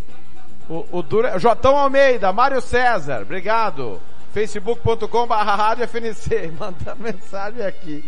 O, 0.69 0.85
o 0.91 1.01
duro 1.01 1.27
é... 1.27 1.39
Jotão 1.39 1.75
Almeida, 1.75 2.31
Mário 2.31 2.61
César, 2.61 3.21
obrigado. 3.21 4.01
facebook.com 4.33 5.27
barra 5.27 5.55
rádio 5.55 5.87
FNC, 5.87 6.51
manda 6.59 6.95
mensagem 6.95 7.65
aqui. 7.65 8.03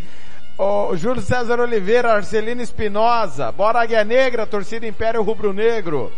O 0.58 0.94
Júlio 0.96 1.22
César 1.22 1.58
Oliveira, 1.58 2.12
Arcelino 2.12 2.60
Espinosa, 2.60 3.50
bora 3.50 3.80
Águia 3.80 4.04
Negra, 4.04 4.46
torcida 4.46 4.86
Império 4.86 5.22
Rubro 5.22 5.52
Negro. 5.52 6.12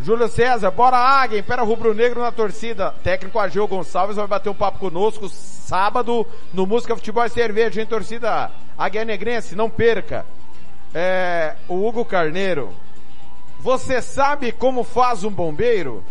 Júlio 0.00 0.28
César, 0.28 0.70
bora 0.70 0.96
Águia, 0.96 1.38
Império 1.38 1.64
Rubro 1.64 1.94
Negro 1.94 2.20
na 2.20 2.30
torcida. 2.30 2.94
Técnico 3.02 3.38
Agil 3.38 3.66
Gonçalves 3.66 4.16
vai 4.16 4.26
bater 4.26 4.48
um 4.48 4.54
papo 4.54 4.78
conosco 4.78 5.28
sábado 5.28 6.26
no 6.52 6.66
Música 6.66 6.94
Futebol 6.94 7.24
e 7.24 7.30
Cerveja, 7.30 7.80
em 7.82 7.86
torcida 7.86 8.50
Águia 8.76 9.04
Negrense, 9.04 9.56
não 9.56 9.70
perca. 9.70 10.24
É, 10.94 11.54
o 11.68 11.86
Hugo 11.86 12.04
Carneiro, 12.04 12.72
você 13.58 14.00
sabe 14.00 14.52
como 14.52 14.84
faz 14.84 15.24
um 15.24 15.30
bombeiro? 15.30 16.04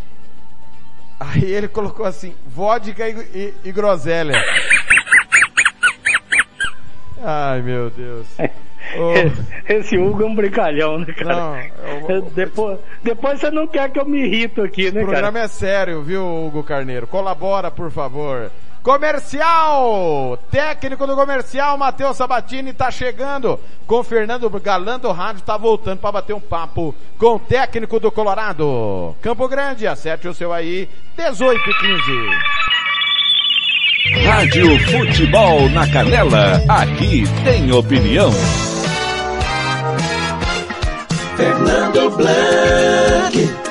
Aí 1.19 1.43
ele 1.45 1.67
colocou 1.69 2.05
assim, 2.05 2.35
vodka 2.45 3.07
e, 3.07 3.13
e, 3.33 3.53
e 3.63 3.71
groselha. 3.71 4.33
Ai, 7.23 7.61
meu 7.61 7.89
Deus. 7.89 8.27
Esse 9.67 9.97
Hugo 9.97 10.23
é 10.23 10.25
um 10.25 10.35
brincalhão, 10.35 10.99
né, 10.99 11.13
cara? 11.13 11.35
Não, 11.35 12.09
eu... 12.09 12.21
depois, 12.21 12.79
depois 13.01 13.39
você 13.39 13.49
não 13.49 13.65
quer 13.65 13.89
que 13.89 13.99
eu 13.99 14.05
me 14.05 14.25
irrito 14.25 14.61
aqui, 14.61 14.85
né, 14.85 14.91
cara? 14.91 15.03
O 15.03 15.07
programa 15.07 15.31
cara? 15.33 15.45
é 15.45 15.47
sério, 15.47 16.01
viu, 16.03 16.21
Hugo 16.21 16.63
Carneiro? 16.63 17.07
Colabora, 17.07 17.71
por 17.71 17.89
favor. 17.89 18.51
Comercial! 18.83 20.37
Técnico 20.51 21.07
do 21.07 21.15
comercial, 21.15 21.77
Matheus 21.77 22.17
Sabatini, 22.17 22.73
tá 22.73 22.91
chegando 22.91 23.57
com 23.87 23.99
o 23.99 24.03
Fernando 24.03 24.49
Galã 24.59 24.99
do 24.99 25.09
Rádio, 25.13 25.41
tá 25.43 25.55
voltando 25.55 25.99
para 25.99 26.11
bater 26.11 26.33
um 26.35 26.41
papo 26.41 26.93
com 27.17 27.35
o 27.35 27.39
técnico 27.39 27.97
do 27.97 28.11
Colorado. 28.11 29.15
Campo 29.21 29.47
Grande, 29.47 29.87
acerte 29.87 30.27
o 30.27 30.33
seu 30.33 30.51
aí, 30.51 30.89
18 31.15 31.69
e 31.69 31.73
15. 31.73 32.62
Rádio 34.11 34.77
Futebol 34.91 35.69
na 35.69 35.87
Canela, 35.87 36.61
aqui 36.67 37.23
tem 37.45 37.71
opinião. 37.71 38.33
Fernando 41.37 42.09
Blanc. 42.17 43.62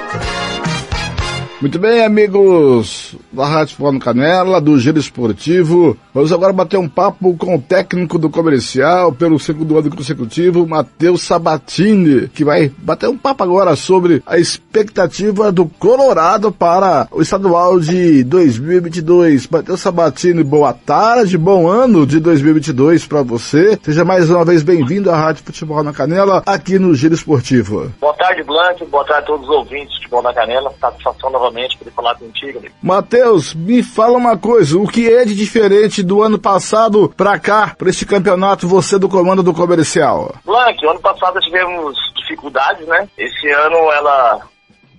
Muito 1.62 1.78
bem, 1.78 2.04
amigos 2.04 3.14
da 3.30 3.46
Rádio 3.46 3.68
Futebol 3.68 3.92
no 3.92 4.00
Canela, 4.00 4.60
do 4.60 4.76
Giro 4.80 4.98
Esportivo. 4.98 5.96
Vamos 6.12 6.32
agora 6.32 6.52
bater 6.52 6.76
um 6.76 6.88
papo 6.88 7.36
com 7.36 7.54
o 7.54 7.62
técnico 7.62 8.18
do 8.18 8.28
comercial 8.28 9.12
pelo 9.12 9.38
segundo 9.38 9.78
ano 9.78 9.88
consecutivo, 9.88 10.66
Matheus 10.66 11.22
Sabatini, 11.22 12.26
que 12.30 12.44
vai 12.44 12.68
bater 12.78 13.08
um 13.08 13.16
papo 13.16 13.44
agora 13.44 13.76
sobre 13.76 14.20
a 14.26 14.38
expectativa 14.38 15.52
do 15.52 15.66
Colorado 15.66 16.50
para 16.50 17.06
o 17.12 17.22
estadual 17.22 17.78
de 17.78 18.24
2022. 18.24 19.46
Matheus 19.46 19.80
Sabatini, 19.80 20.42
boa 20.42 20.72
tarde, 20.72 21.38
bom 21.38 21.68
ano 21.68 22.04
de 22.04 22.18
2022 22.18 23.06
para 23.06 23.22
você. 23.22 23.78
Seja 23.84 24.04
mais 24.04 24.28
uma 24.28 24.44
vez 24.44 24.64
bem-vindo 24.64 25.12
à 25.12 25.16
Rádio 25.16 25.44
Futebol 25.44 25.84
na 25.84 25.92
Canela, 25.92 26.42
aqui 26.44 26.76
no 26.76 26.92
Giro 26.92 27.14
Esportivo. 27.14 27.92
Boa 28.00 28.14
tarde, 28.14 28.42
Blanco. 28.42 28.84
Boa 28.86 29.04
tarde 29.04 29.22
a 29.22 29.26
todos 29.26 29.48
os 29.48 29.54
ouvintes 29.54 29.92
de 29.92 29.98
Futebol 29.98 30.22
na 30.24 30.34
Canela. 30.34 30.74
Satisfação 30.80 31.30
novamente 31.30 31.51
novamente 31.52 31.76
poder 31.76 31.90
falar 31.92 32.14
contigo, 32.16 32.58
amigo. 32.58 32.74
Matheus, 32.82 33.54
me 33.54 33.82
fala 33.82 34.16
uma 34.16 34.36
coisa, 34.36 34.78
o 34.78 34.88
que 34.88 35.12
é 35.12 35.24
de 35.24 35.34
diferente 35.34 36.02
do 36.02 36.22
ano 36.22 36.38
passado 36.38 37.12
para 37.16 37.38
cá, 37.38 37.74
para 37.76 37.90
este 37.90 38.06
campeonato, 38.06 38.66
você 38.66 38.98
do 38.98 39.08
comando 39.08 39.42
do 39.42 39.54
comercial? 39.54 40.34
Blank, 40.44 40.84
ano 40.86 41.00
passado 41.00 41.38
tivemos 41.40 41.96
dificuldades, 42.16 42.86
né? 42.86 43.08
Esse 43.16 43.50
ano 43.50 43.76
ela 43.92 44.40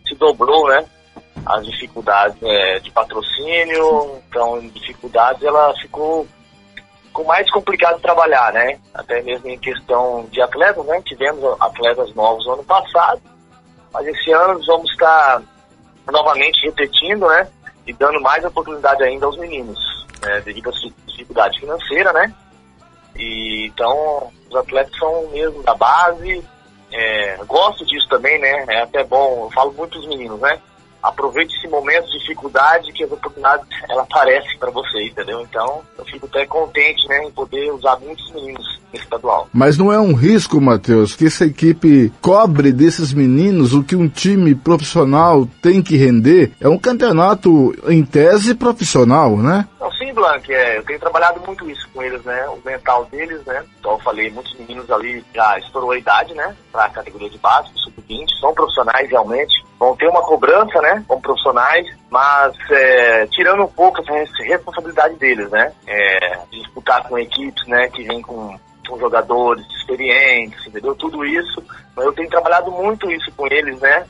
se 0.07 0.15
dobrou, 0.15 0.67
né? 0.67 0.85
As 1.45 1.65
dificuldades 1.65 2.37
é, 2.41 2.79
de 2.79 2.91
patrocínio, 2.91 4.21
então 4.29 4.59
dificuldades 4.73 5.43
ela 5.43 5.73
ficou 5.81 6.27
com 7.11 7.23
mais 7.25 7.49
complicado 7.51 7.97
de 7.97 8.01
trabalhar, 8.01 8.53
né? 8.53 8.79
Até 8.93 9.21
mesmo 9.21 9.49
em 9.49 9.59
questão 9.59 10.27
de 10.31 10.41
atletas, 10.41 10.85
né? 10.85 11.01
Tivemos 11.05 11.43
atletas 11.59 12.13
novos 12.15 12.45
no 12.45 12.53
ano 12.53 12.63
passado, 12.63 13.21
mas 13.91 14.07
esse 14.07 14.31
ano 14.31 14.59
vamos 14.65 14.89
estar 14.91 15.41
novamente 16.11 16.65
repetindo, 16.65 17.27
né? 17.27 17.47
E 17.85 17.93
dando 17.93 18.21
mais 18.21 18.43
oportunidade 18.45 19.03
ainda 19.03 19.25
aos 19.25 19.37
meninos, 19.37 19.79
né, 20.21 20.41
devido 20.41 20.69
à 20.69 20.73
dificuldade 21.07 21.59
financeira, 21.59 22.13
né? 22.13 22.33
E 23.15 23.67
então 23.67 24.31
os 24.49 24.55
atletas 24.55 24.97
são 24.97 25.29
mesmo 25.29 25.61
da 25.63 25.75
base. 25.75 26.43
É, 26.91 27.37
gosto 27.45 27.85
disso 27.85 28.07
também, 28.07 28.39
né? 28.39 28.65
É 28.69 28.81
até 28.81 29.03
bom, 29.03 29.45
eu 29.45 29.51
falo 29.51 29.73
muito 29.73 29.97
os 29.99 30.07
meninos, 30.07 30.39
né? 30.39 30.59
Aproveite 31.03 31.55
esse 31.57 31.67
momento 31.67 32.05
de 32.07 32.19
dificuldade 32.19 32.91
que 32.93 33.03
as 33.03 33.11
oportunidades 33.11 33.67
ela 33.89 34.03
aparecem 34.03 34.57
para 34.57 34.71
você, 34.71 35.07
entendeu? 35.07 35.41
Então 35.41 35.81
eu 35.97 36.05
fico 36.05 36.25
até 36.25 36.45
contente, 36.45 37.07
né, 37.07 37.23
em 37.25 37.31
poder 37.31 37.71
usar 37.71 37.97
muitos 37.99 38.31
meninos 38.31 38.81
nesse 38.91 39.03
estadual. 39.03 39.49
Mas 39.51 39.77
não 39.77 39.91
é 39.91 39.99
um 39.99 40.13
risco, 40.13 40.61
Matheus, 40.61 41.15
que 41.15 41.25
essa 41.25 41.45
equipe 41.45 42.11
cobre 42.21 42.71
desses 42.71 43.11
meninos 43.13 43.73
o 43.73 43.83
que 43.83 43.95
um 43.95 44.07
time 44.07 44.55
profissional 44.55 45.47
tem 45.61 45.81
que 45.81 45.97
render? 45.97 46.53
É 46.61 46.69
um 46.69 46.77
campeonato 46.77 47.73
em 47.87 48.03
tese 48.05 48.55
profissional, 48.55 49.35
né? 49.37 49.67
Não, 49.79 49.91
sim, 49.93 50.13
Blanc, 50.13 50.51
é, 50.53 50.77
eu 50.77 50.83
tenho 50.83 50.99
trabalhado 50.99 51.41
muito 51.45 51.69
isso 51.69 51.87
com 51.93 52.01
eles, 52.01 52.23
né? 52.23 52.47
O 52.47 52.59
mental 52.65 53.05
deles, 53.05 53.43
né? 53.45 53.63
Então 53.79 53.93
eu 53.93 53.99
falei, 53.99 54.29
muitos 54.31 54.53
meninos 54.57 54.89
ali 54.89 55.23
já 55.33 55.57
estourou 55.59 55.91
a 55.91 55.97
idade, 55.97 56.33
né? 56.33 56.55
Para 56.71 56.85
a 56.85 56.89
categoria 56.89 57.29
de 57.29 57.37
base, 57.39 57.69
sub-20, 57.75 58.25
são 58.39 58.53
profissionais 58.53 59.09
realmente 59.09 59.63
vão 59.83 59.95
ter 59.97 60.07
uma 60.07 60.21
cobrança, 60.21 60.81
né, 60.81 61.03
como 61.07 61.21
profissionais, 61.21 61.85
mas 62.09 62.55
é, 62.71 63.27
tirando 63.27 63.63
um 63.63 63.67
pouco 63.67 63.99
essa 64.01 64.43
responsabilidade 64.43 65.15
deles, 65.15 65.49
né, 65.49 65.71
é, 65.85 66.39
disputar 66.51 67.03
com 67.07 67.17
equipes, 67.17 67.67
né, 67.67 67.89
que 67.89 68.03
vêm 68.03 68.21
com, 68.21 68.57
com 68.87 68.99
jogadores 68.99 69.65
experientes, 69.75 70.65
entendeu? 70.65 70.95
Tudo 70.95 71.25
isso, 71.25 71.61
eu 71.97 72.13
tenho 72.13 72.29
trabalhado 72.29 72.71
muito 72.71 73.11
isso 73.11 73.31
com 73.35 73.45
eles, 73.47 73.79
né, 73.81 74.05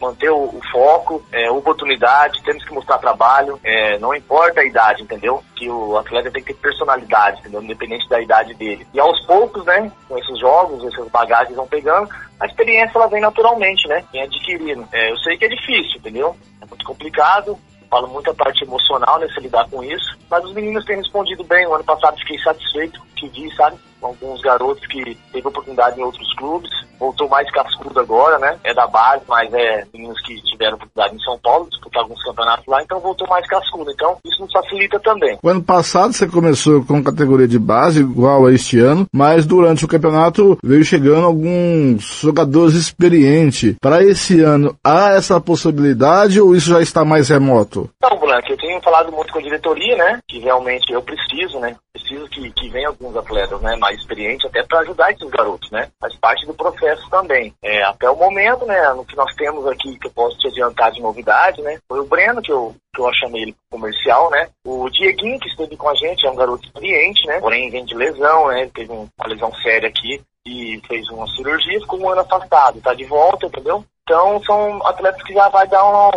manter 0.00 0.30
o, 0.30 0.44
o 0.44 0.60
foco, 0.72 1.24
é, 1.32 1.50
oportunidade, 1.50 2.42
temos 2.42 2.64
que 2.64 2.72
mostrar 2.72 2.98
trabalho, 2.98 3.58
é, 3.64 3.98
não 3.98 4.14
importa 4.14 4.60
a 4.60 4.64
idade, 4.64 5.02
entendeu? 5.02 5.42
Que 5.56 5.68
o 5.68 5.96
atleta 5.96 6.30
tem 6.30 6.42
que 6.42 6.54
ter 6.54 6.60
personalidade, 6.60 7.40
entendeu? 7.40 7.62
Independente 7.62 8.08
da 8.08 8.20
idade 8.20 8.54
dele. 8.54 8.86
E 8.94 9.00
aos 9.00 9.20
poucos, 9.26 9.64
né, 9.64 9.90
com 10.08 10.16
esses 10.16 10.38
jogos, 10.38 10.84
essas 10.92 11.08
bagagens 11.08 11.56
vão 11.56 11.66
pegando, 11.66 12.08
a 12.40 12.46
experiência 12.46 12.96
ela 12.96 13.08
vem 13.08 13.20
naturalmente, 13.20 13.86
né? 13.88 14.04
Vem 14.12 14.22
adquirindo. 14.22 14.88
É, 14.92 15.10
eu 15.10 15.18
sei 15.18 15.36
que 15.36 15.44
é 15.44 15.48
difícil, 15.48 15.98
entendeu? 15.98 16.36
É 16.60 16.66
muito 16.66 16.84
complicado, 16.84 17.58
falo 17.90 18.08
muito 18.08 18.30
a 18.30 18.34
parte 18.34 18.64
emocional, 18.64 19.18
né, 19.18 19.26
lidar 19.38 19.68
com 19.68 19.82
isso. 19.82 20.16
Mas 20.30 20.44
os 20.44 20.54
meninos 20.54 20.84
têm 20.84 20.96
respondido 20.96 21.42
bem. 21.44 21.66
O 21.66 21.74
ano 21.74 21.84
passado 21.84 22.18
fiquei 22.18 22.38
satisfeito 22.38 23.02
que 23.16 23.28
vi, 23.28 23.54
sabe? 23.56 23.78
Alguns 24.02 24.40
garotos 24.40 24.86
que 24.86 25.16
teve 25.32 25.48
oportunidade 25.48 25.98
em 25.98 26.04
outros 26.04 26.34
clubes. 26.34 26.70
Voltou 26.98 27.28
mais 27.28 27.48
cascudo 27.52 28.00
agora, 28.00 28.38
né? 28.38 28.58
É 28.64 28.74
da 28.74 28.86
base, 28.86 29.22
mas 29.28 29.52
é 29.54 29.84
meninos 29.94 30.20
que 30.22 30.34
tiveram 30.42 30.74
oportunidade 30.74 31.14
em 31.14 31.20
São 31.20 31.38
Paulo, 31.38 31.68
disputar 31.70 32.02
alguns 32.02 32.22
campeonatos 32.24 32.66
lá, 32.66 32.82
então 32.82 32.98
voltou 32.98 33.28
mais 33.28 33.46
cascudo. 33.46 33.90
Então, 33.90 34.16
isso 34.26 34.42
nos 34.42 34.52
facilita 34.52 34.98
também. 34.98 35.38
O 35.40 35.48
ano 35.48 35.62
passado 35.62 36.12
você 36.12 36.26
começou 36.26 36.84
com 36.84 37.02
categoria 37.02 37.46
de 37.46 37.58
base, 37.58 38.00
igual 38.00 38.46
a 38.46 38.52
este 38.52 38.80
ano, 38.80 39.06
mas 39.12 39.46
durante 39.46 39.84
o 39.84 39.88
campeonato 39.88 40.58
veio 40.62 40.84
chegando 40.84 41.26
alguns 41.26 42.20
jogadores 42.20 42.74
experientes. 42.74 43.76
Para 43.80 44.02
esse 44.02 44.40
ano, 44.40 44.76
há 44.82 45.10
essa 45.10 45.40
possibilidade 45.40 46.40
ou 46.40 46.54
isso 46.54 46.70
já 46.70 46.80
está 46.80 47.04
mais 47.04 47.28
remoto? 47.28 47.88
Não, 48.02 48.18
Blanco, 48.18 48.50
eu 48.50 48.56
tenho 48.56 48.80
falado 48.82 49.12
muito 49.12 49.32
com 49.32 49.38
a 49.38 49.42
diretoria, 49.42 49.96
né? 49.96 50.18
Que 50.28 50.40
realmente 50.40 50.92
eu 50.92 51.02
preciso, 51.02 51.60
né? 51.60 51.76
Preciso 51.98 52.28
que, 52.28 52.50
que 52.52 52.68
venham 52.68 52.90
alguns 52.90 53.16
atletas, 53.16 53.60
né? 53.60 53.76
mais 53.76 53.98
experiente 53.98 54.46
até 54.46 54.62
para 54.62 54.80
ajudar 54.80 55.10
esses 55.12 55.28
garotos, 55.28 55.70
né? 55.70 55.90
Faz 56.00 56.14
parte 56.16 56.46
do 56.46 56.54
processo 56.54 57.08
também. 57.10 57.52
É, 57.62 57.82
até 57.82 58.08
o 58.08 58.16
momento, 58.16 58.64
né, 58.66 58.92
no 58.94 59.04
que 59.04 59.16
nós 59.16 59.34
temos 59.34 59.66
aqui, 59.66 59.98
que 59.98 60.06
eu 60.06 60.10
posso 60.12 60.38
te 60.38 60.48
adiantar 60.48 60.92
de 60.92 61.00
novidade, 61.00 61.60
né, 61.62 61.78
foi 61.88 62.00
o 62.00 62.06
Breno, 62.06 62.40
que 62.40 62.52
eu, 62.52 62.74
que 62.94 63.00
eu 63.00 63.12
chamei 63.14 63.42
ele 63.42 63.56
comercial, 63.70 64.30
né? 64.30 64.48
O 64.64 64.88
Dieguinho, 64.90 65.38
que 65.38 65.48
esteve 65.48 65.76
com 65.76 65.88
a 65.88 65.94
gente, 65.94 66.26
é 66.26 66.30
um 66.30 66.36
garoto 66.36 66.66
experiente, 66.66 67.26
né? 67.26 67.40
Porém, 67.40 67.70
vem 67.70 67.84
de 67.84 67.94
lesão, 67.94 68.48
né? 68.48 68.62
Ele 68.62 68.70
teve 68.70 68.92
uma 68.92 69.08
lesão 69.26 69.52
séria 69.56 69.88
aqui 69.88 70.20
e 70.46 70.80
fez 70.86 71.08
uma 71.10 71.26
cirurgia, 71.28 71.80
ficou 71.80 72.00
um 72.00 72.10
ano 72.10 72.22
afastado, 72.22 72.80
tá 72.80 72.94
de 72.94 73.04
volta, 73.04 73.46
entendeu? 73.46 73.84
Então, 74.02 74.42
são 74.44 74.86
atletas 74.86 75.22
que 75.22 75.34
já 75.34 75.48
vai 75.50 75.66
dar 75.68 75.84
uma, 75.84 76.10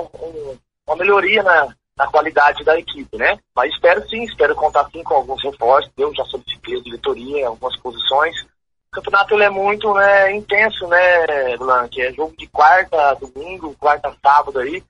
uma 0.88 0.95
melhoria 0.95 1.44
na, 1.44 1.68
na 1.97 2.07
qualidade 2.07 2.63
da 2.63 2.77
equipe, 2.80 3.18
né? 3.18 3.38
Mas 3.55 3.73
espero 3.73 4.07
sim, 4.09 4.23
espero 4.23 4.55
contar 4.55 4.89
sim 4.91 5.03
com 5.03 5.15
alguns 5.15 5.43
reforços. 5.43 5.91
Eu 5.97 6.13
já 6.13 6.23
solicitei 6.26 6.77
a 6.77 6.81
diretoria 6.81 7.47
algumas 7.47 7.77
posições. 7.77 8.35
O 8.43 8.91
campeonato 8.91 9.34
ele 9.34 9.43
é 9.43 9.49
muito 9.49 9.93
né, 9.93 10.35
intenso, 10.35 10.88
né, 10.88 11.57
Blanc? 11.57 12.01
É 12.01 12.11
jogo 12.13 12.35
de 12.38 12.47
quarta, 12.47 13.15
domingo, 13.15 13.76
quarta, 13.80 14.13
sábado 14.22 14.59
aí. 14.59 14.84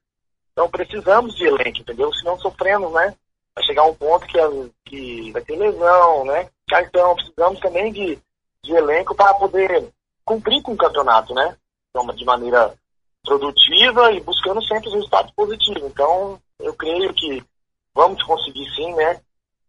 Então 0.52 0.70
precisamos 0.70 1.36
de 1.36 1.46
elenco, 1.46 1.80
entendeu? 1.80 2.14
Senão 2.14 2.38
sofremos, 2.40 2.92
né? 2.94 3.14
Vai 3.56 3.64
chegar 3.66 3.84
um 3.84 3.94
ponto 3.94 4.26
que, 4.28 4.38
que 4.86 5.32
vai 5.32 5.42
ter 5.42 5.56
lesão, 5.56 6.26
né? 6.26 6.50
Cartão, 6.68 7.16
precisamos 7.16 7.60
também 7.60 7.92
de, 7.92 8.18
de 8.64 8.74
elenco 8.74 9.14
para 9.14 9.34
poder 9.34 9.90
cumprir 10.24 10.62
com 10.62 10.74
o 10.74 10.78
campeonato, 10.78 11.34
né? 11.34 11.56
Então, 11.90 12.08
de 12.16 12.24
maneira 12.24 12.74
produtiva 13.24 14.12
e 14.12 14.22
buscando 14.22 14.64
sempre 14.64 14.88
os 14.88 14.94
resultados 14.96 15.32
positivos. 15.34 15.84
Então, 15.84 16.40
eu 16.64 16.74
creio 16.74 17.14
que 17.14 17.44
vamos 17.96 18.22
conseguir 18.24 18.66
sim, 18.76 18.94
né? 18.96 19.18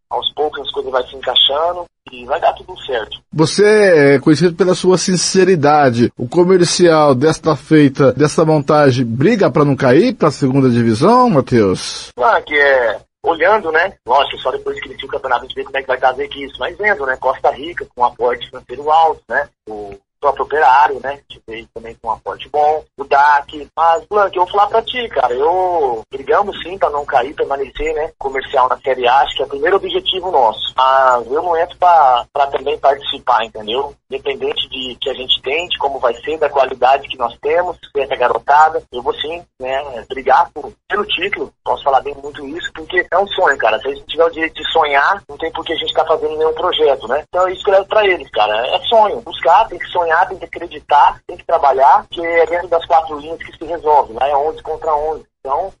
Aos 0.09 0.31
poucos 0.33 0.61
as 0.61 0.71
coisas 0.71 0.91
vão 0.91 1.07
se 1.07 1.15
encaixando 1.15 1.85
e 2.11 2.25
vai 2.25 2.39
dar 2.39 2.53
tudo 2.53 2.77
certo. 2.85 3.19
Você 3.31 4.15
é 4.15 4.19
conhecido 4.19 4.55
pela 4.55 4.75
sua 4.75 4.97
sinceridade. 4.97 6.11
O 6.17 6.27
comercial 6.27 7.15
desta 7.15 7.55
feita, 7.55 8.13
desta 8.13 8.45
montagem, 8.45 9.05
briga 9.05 9.49
para 9.49 9.65
não 9.65 9.75
cair 9.75 10.13
para 10.13 10.27
a 10.27 10.31
segunda 10.31 10.69
divisão, 10.69 11.29
Matheus? 11.29 12.11
Ah, 12.19 12.39
que 12.41 12.55
é 12.55 12.99
olhando, 13.23 13.71
né? 13.71 13.93
Lógico, 14.05 14.37
só 14.39 14.51
depois 14.51 14.79
que 14.79 14.87
inicia 14.87 15.07
o 15.07 15.11
campeonato 15.11 15.45
a 15.45 15.47
gente 15.47 15.55
vê 15.55 15.63
como 15.63 15.77
é 15.77 15.81
que 15.81 15.87
vai 15.87 15.99
fazer 15.99 16.29
isso, 16.35 16.55
mas 16.59 16.77
vendo, 16.77 17.05
né? 17.05 17.15
Costa 17.17 17.49
Rica 17.51 17.87
com 17.95 18.01
um 18.01 18.05
aporte 18.05 18.47
financeiro 18.47 18.91
alto, 18.91 19.21
né? 19.29 19.47
O 19.67 19.95
próprio 20.23 20.45
operário, 20.45 20.99
né? 21.03 21.19
Que 21.27 21.41
veio 21.45 21.67
também 21.73 21.95
com 22.01 22.07
um 22.07 22.11
aporte 22.11 22.47
bom, 22.49 22.83
o 22.97 23.03
DAC. 23.03 23.67
Mas, 23.75 24.05
Blanc, 24.09 24.35
eu 24.35 24.45
vou 24.45 24.51
falar 24.51 24.67
pra 24.67 24.81
ti, 24.81 25.07
cara, 25.09 25.33
eu 25.33 26.01
brigamos 26.09 26.57
sim 26.63 26.77
pra 26.77 26.89
não 26.89 27.05
cair, 27.05 27.33
permanecer, 27.33 27.93
né? 27.93 28.11
Comercial 28.17 28.69
na 28.69 28.77
Série 28.77 29.05
A, 29.05 29.19
acho 29.19 29.35
que 29.35 29.43
é 29.43 29.45
o 29.45 29.49
primeiro 29.49 29.75
objetivo 29.75 30.31
nosso. 30.31 30.73
Mas 30.75 31.27
eu 31.27 31.43
não 31.43 31.57
entro 31.57 31.77
pra, 31.77 32.25
pra 32.31 32.47
também 32.47 32.77
participar, 32.79 33.43
entendeu? 33.43 33.93
Independente 34.09 34.69
de 34.69 34.95
que 35.01 35.09
a 35.09 35.13
gente 35.13 35.41
tem, 35.41 35.67
de 35.67 35.77
como 35.77 35.99
vai 35.99 36.13
ser, 36.15 36.37
da 36.37 36.49
qualidade 36.49 37.07
que 37.07 37.17
nós 37.17 37.35
temos, 37.41 37.77
essa 37.97 38.15
garotada, 38.15 38.81
eu 38.91 39.01
vou 39.01 39.13
sim, 39.15 39.43
né? 39.59 40.05
Brigar 40.07 40.49
por, 40.53 40.71
pelo 40.87 41.05
título, 41.05 41.51
posso 41.63 41.83
falar 41.83 42.01
bem 42.01 42.15
muito 42.23 42.45
isso, 42.47 42.71
porque 42.73 43.05
é 43.11 43.17
um 43.17 43.27
sonho, 43.27 43.57
cara. 43.57 43.79
Se 43.79 43.87
a 43.87 43.93
gente 43.93 44.05
tiver 44.05 44.25
o 44.25 44.31
direito 44.31 44.55
de 44.55 44.71
sonhar, 44.71 45.21
não 45.27 45.37
tem 45.37 45.51
por 45.51 45.65
que 45.65 45.73
a 45.73 45.77
gente 45.77 45.93
tá 45.93 46.05
fazendo 46.05 46.37
nenhum 46.37 46.53
projeto, 46.53 47.07
né? 47.07 47.23
Então 47.27 47.47
é 47.47 47.51
isso 47.51 47.63
que 47.63 47.69
eu 47.69 47.73
levo 47.73 47.87
pra 47.87 48.05
eles, 48.05 48.29
cara. 48.29 48.67
É 48.67 48.79
sonho. 48.85 49.21
Buscar, 49.21 49.67
tem 49.67 49.79
que 49.79 49.87
sonhar 49.87 50.12
sonhar, 50.13 50.27
tem 50.27 50.37
que 50.37 50.45
acreditar, 50.45 51.21
tem 51.25 51.37
que 51.37 51.45
trabalhar, 51.45 52.05
que 52.09 52.23
é 52.23 52.45
dentro 52.45 52.67
das 52.67 52.85
quatro 52.85 53.17
linhas 53.17 53.39
que 53.39 53.57
se 53.57 53.65
resolve. 53.65 54.13
Lá 54.13 54.27
é 54.27 54.35
11 54.35 54.61
contra 54.61 54.95
11. 54.95 55.25
Então, 55.39 55.73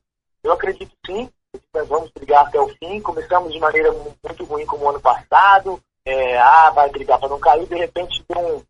eu 0.43 0.51
acredito 0.51 0.91
sim, 1.05 1.29
nós 1.73 1.87
vamos 1.87 2.09
brigar 2.11 2.47
até 2.47 2.59
o 2.59 2.67
fim. 2.67 2.99
Começamos 3.01 3.53
de 3.53 3.59
maneira 3.59 3.91
muito 3.91 4.43
ruim 4.45 4.65
como 4.65 4.85
o 4.85 4.89
ano 4.89 4.99
passado. 4.99 5.79
É, 6.05 6.37
ah, 6.37 6.71
vai 6.71 6.89
brigar 6.89 7.17
para 7.17 7.29
não 7.29 7.39
cair, 7.39 7.65
de 7.65 7.75
repente 7.75 8.23
tem 8.23 8.37
um 8.37 8.61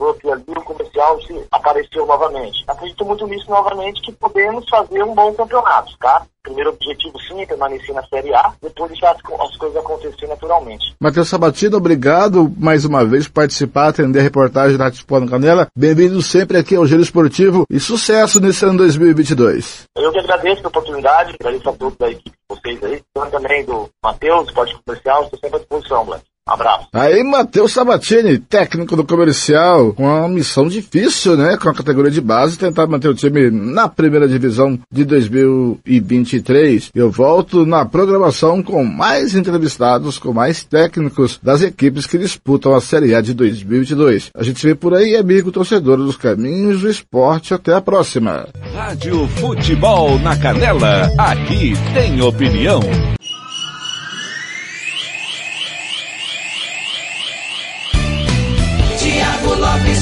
up 0.00 0.30
ali, 0.30 0.44
o 0.48 0.62
comercial 0.62 1.20
se 1.22 1.46
apareceu 1.50 2.06
novamente. 2.06 2.64
Acredito 2.68 3.04
muito 3.04 3.26
nisso 3.26 3.48
novamente, 3.48 4.02
que 4.02 4.12
podemos 4.12 4.68
fazer 4.68 5.02
um 5.02 5.14
bom 5.14 5.32
campeonato, 5.34 5.96
tá? 5.98 6.26
Primeiro 6.42 6.70
objetivo 6.70 7.18
sim 7.22 7.40
é 7.40 7.46
permanecer 7.46 7.94
na 7.94 8.06
Série 8.06 8.34
A, 8.34 8.52
depois 8.60 8.90
deixar 8.90 9.12
as, 9.12 9.40
as 9.40 9.56
coisas 9.56 9.78
acontecer 9.78 10.26
naturalmente. 10.26 10.94
Matheus 11.00 11.28
Sabatino, 11.28 11.78
obrigado 11.78 12.52
mais 12.58 12.84
uma 12.84 13.04
vez 13.04 13.26
por 13.26 13.34
participar, 13.34 13.88
atender 13.88 14.20
a 14.20 14.22
reportagem 14.22 14.76
da 14.76 14.84
Rádio 14.84 15.06
Canela. 15.06 15.68
Bem-vindo 15.74 16.20
sempre 16.20 16.58
aqui 16.58 16.76
ao 16.76 16.86
Giro 16.86 17.00
Esportivo 17.00 17.64
e 17.70 17.80
sucesso 17.80 18.40
nesse 18.40 18.64
ano 18.66 18.78
2022. 18.78 19.84
Eu 19.96 20.12
que 20.12 20.18
agradeço 20.18 20.62
a 20.64 20.68
oportunidade, 20.68 21.34
agradeço 21.40 21.70
a 21.70 21.72
todos 21.72 21.96
da 21.96 22.10
equipe 22.10 22.30
de 22.30 22.56
vocês 22.56 22.84
aí, 22.84 23.02
também 23.30 23.64
do 23.64 23.88
Matheus, 24.02 24.46
do 24.48 24.52
Pode 24.52 24.76
Comercial, 24.84 25.24
estou 25.24 25.38
sempre 25.38 25.56
à 25.56 25.60
disposição, 25.60 26.04
Blanc. 26.04 26.22
Abraço. 26.46 26.88
Aí, 26.92 27.24
Matheus 27.24 27.72
Sabatini, 27.72 28.38
técnico 28.38 28.94
do 28.94 29.04
comercial, 29.04 29.94
com 29.94 30.04
uma 30.04 30.28
missão 30.28 30.68
difícil, 30.68 31.38
né? 31.38 31.56
Com 31.56 31.70
a 31.70 31.74
categoria 31.74 32.10
de 32.10 32.20
base, 32.20 32.58
tentar 32.58 32.86
manter 32.86 33.08
o 33.08 33.14
time 33.14 33.50
na 33.50 33.88
primeira 33.88 34.28
divisão 34.28 34.78
de 34.92 35.04
2023. 35.06 36.90
Eu 36.94 37.10
volto 37.10 37.64
na 37.64 37.86
programação 37.86 38.62
com 38.62 38.84
mais 38.84 39.34
entrevistados, 39.34 40.18
com 40.18 40.34
mais 40.34 40.62
técnicos 40.62 41.40
das 41.42 41.62
equipes 41.62 42.06
que 42.06 42.18
disputam 42.18 42.74
a 42.74 42.80
Série 42.80 43.14
A 43.14 43.22
de 43.22 43.32
2022. 43.32 44.30
A 44.36 44.42
gente 44.42 44.60
se 44.60 44.66
vê 44.66 44.74
por 44.74 44.94
aí, 44.94 45.16
amigo 45.16 45.50
torcedor 45.50 45.96
dos 45.96 46.16
caminhos 46.16 46.82
do 46.82 46.90
esporte. 46.90 47.54
Até 47.54 47.72
a 47.74 47.80
próxima. 47.80 48.46
Rádio 48.74 49.26
Futebol 49.28 50.18
na 50.18 50.36
Canela. 50.36 51.10
Aqui 51.16 51.72
tem 51.94 52.20
opinião. 52.20 52.80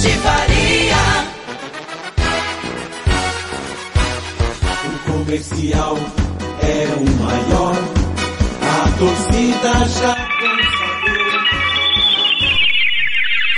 De 0.03 0.09
Faria. 0.09 0.97
O 4.85 5.13
comercial 5.13 5.97
é 6.61 6.87
o 6.97 7.23
maior, 7.23 7.77
a 8.61 8.99
torcida 8.99 9.73
já 9.87 10.17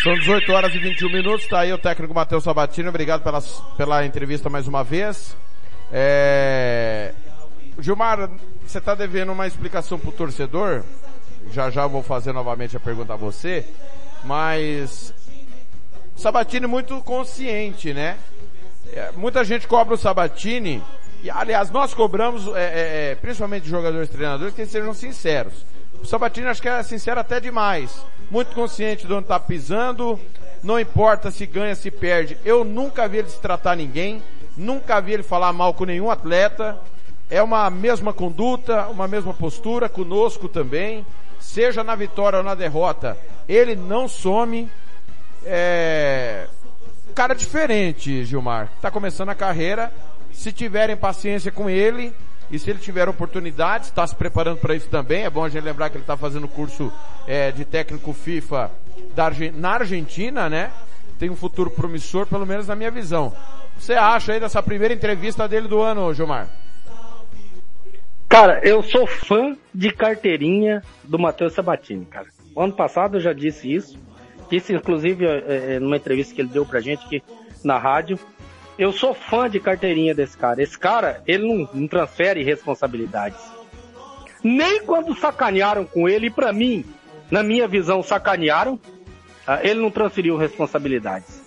São 0.03 0.15
18 0.17 0.53
horas 0.53 0.75
e 0.75 0.79
21 0.79 1.11
minutos, 1.11 1.47
tá 1.47 1.61
aí 1.61 1.73
o 1.73 1.79
técnico 1.79 2.13
Matheus 2.13 2.45
Sabatino, 2.45 2.91
obrigado 2.91 3.23
pela, 3.23 3.41
pela 3.79 4.05
entrevista 4.05 4.51
mais 4.51 4.69
uma 4.69 4.85
vez. 4.85 5.35
É... 5.91 7.15
Gilmar, 7.79 8.29
você 8.67 8.77
está 8.77 8.95
devendo 8.95 9.33
uma 9.33 9.47
explicação 9.47 9.99
pro 9.99 10.13
torcedor, 10.13 10.83
já 11.51 11.71
já 11.71 11.87
vou 11.87 12.03
fazer 12.03 12.35
novamente 12.35 12.77
a 12.77 12.81
pergunta 12.81 13.15
a 13.15 13.17
você, 13.17 13.65
mas 14.25 15.15
Sabatini 16.17 16.67
muito 16.67 17.01
consciente, 17.01 17.93
né? 17.93 18.17
É, 18.93 19.11
muita 19.17 19.45
gente 19.45 19.67
cobra 19.67 19.95
o 19.95 19.99
Sabatini, 19.99 20.83
e 21.23 21.31
aliás, 21.31 21.71
nós 21.71 21.95
cobramos, 21.95 22.47
é, 22.49 22.61
é, 22.61 23.11
é 23.11 23.15
principalmente 23.15 23.69
jogadores 23.69 24.09
e 24.09 24.13
treinadores, 24.13 24.55
que 24.55 24.67
sejam 24.67 24.95
sinceros. 24.95 25.55
O 26.03 26.07
Sabatini 26.07 26.47
acho 26.47 26.61
que 26.61 26.69
é 26.69 26.83
sincero 26.83 27.19
até 27.19 27.41
demais. 27.41 28.05
Muito 28.31 28.55
consciente 28.55 29.07
de 29.07 29.13
onde 29.13 29.25
está 29.25 29.41
pisando, 29.41 30.21
não 30.63 30.79
importa 30.79 31.31
se 31.31 31.47
ganha, 31.47 31.75
se 31.75 31.91
perde. 31.91 32.37
Eu 32.45 32.63
nunca 32.65 33.09
vi 33.09 33.19
ele 33.19 33.31
se 33.31 33.41
tratar 33.41 33.75
ninguém, 33.75 34.23
nunca 34.57 35.01
vi 35.01 35.15
ele 35.15 35.23
falar 35.23 35.53
mal 35.53 35.73
com 35.73 35.85
nenhum 35.85 36.11
atleta. 36.11 36.79
É 37.31 37.43
uma 37.43 37.71
mesma 37.71 38.13
conduta, 38.13 38.87
uma 38.89 39.09
mesma 39.09 39.33
postura, 39.33 39.89
conosco 39.89 40.49
também. 40.49 41.07
Seja 41.41 41.83
na 41.83 41.95
vitória 41.95 42.39
ou 42.39 42.45
na 42.45 42.55
derrota, 42.55 43.17
ele 43.49 43.75
não 43.75 44.07
some 44.07 44.69
é, 45.45 46.47
cara 47.15 47.35
diferente, 47.35 48.25
Gilmar. 48.25 48.69
Tá 48.81 48.91
começando 48.91 49.29
a 49.29 49.35
carreira. 49.35 49.93
Se 50.33 50.53
tiverem 50.53 50.97
paciência 50.97 51.53
com 51.53 51.71
ele 51.71 52.13
e 52.51 52.59
se 52.59 52.69
ele 52.69 52.79
tiver 52.79 53.09
oportunidade, 53.09 53.87
está 53.87 54.07
se 54.07 54.15
preparando 54.15 54.59
para 54.59 54.75
isso 54.75 54.89
também. 54.89 55.25
É 55.25 55.31
bom 55.31 55.45
a 55.45 55.49
gente 55.49 55.63
lembrar 55.63 55.91
que 55.91 55.97
ele 55.97 56.03
está 56.03 56.17
fazendo 56.17 56.49
curso 56.49 56.93
é, 57.27 57.53
de 57.53 57.65
técnico 57.65 58.13
FIFA 58.13 58.71
da, 59.15 59.31
na 59.55 59.71
Argentina, 59.71 60.49
né? 60.49 60.73
Tem 61.19 61.31
um 61.31 61.37
futuro 61.37 61.71
promissor, 61.71 62.27
pelo 62.27 62.45
menos 62.45 62.67
na 62.67 62.75
minha 62.75 62.91
visão. 62.91 63.33
Você 63.79 63.95
acha 63.95 64.33
aí 64.33 64.41
dessa 64.41 64.63
primeira 64.63 64.93
entrevista 64.93 65.47
dele 65.49 65.69
do 65.69 65.81
ano, 65.81 66.13
Gilmar? 66.13 66.49
Cara, 68.29 68.61
eu 68.65 68.83
sou 68.83 69.07
fã 69.07 69.57
de 69.73 69.93
carteirinha 69.93 70.83
do 71.05 71.19
Matheus 71.19 71.53
Sabatini, 71.53 72.05
cara. 72.05 72.27
O 72.55 72.61
ano 72.61 72.73
passado 72.73 73.17
eu 73.17 73.21
já 73.21 73.33
disse 73.33 73.73
isso 73.73 73.97
disse 74.51 74.73
inclusive 74.73 75.27
é, 75.27 75.75
é, 75.75 75.81
numa 75.81 75.97
entrevista 75.97 76.35
que 76.35 76.41
ele 76.41 76.49
deu 76.49 76.65
pra 76.65 76.81
gente 76.81 77.05
aqui 77.05 77.23
na 77.63 77.79
rádio. 77.79 78.19
Eu 78.79 78.93
sou 78.93 79.15
fã 79.15 79.49
de 79.49 79.61
carteirinha 79.61 80.15
desse 80.15 80.37
cara. 80.37 80.63
Esse 80.63 80.79
cara, 80.79 81.23
ele 81.27 81.47
não, 81.47 81.69
não 81.73 81.89
transfere 81.89 82.43
responsabilidades. 82.43 83.39
Nem 84.43 84.85
quando 84.85 85.15
sacanearam 85.17 85.85
com 85.85 86.09
ele, 86.09 86.27
e 86.27 86.31
pra 86.31 86.53
mim, 86.53 86.85
na 87.31 87.43
minha 87.43 87.67
visão, 87.69 88.03
sacanearam, 88.03 88.79
ah, 89.47 89.61
ele 89.63 89.81
não 89.81 89.91
transferiu 89.91 90.37
responsabilidades. 90.37 91.43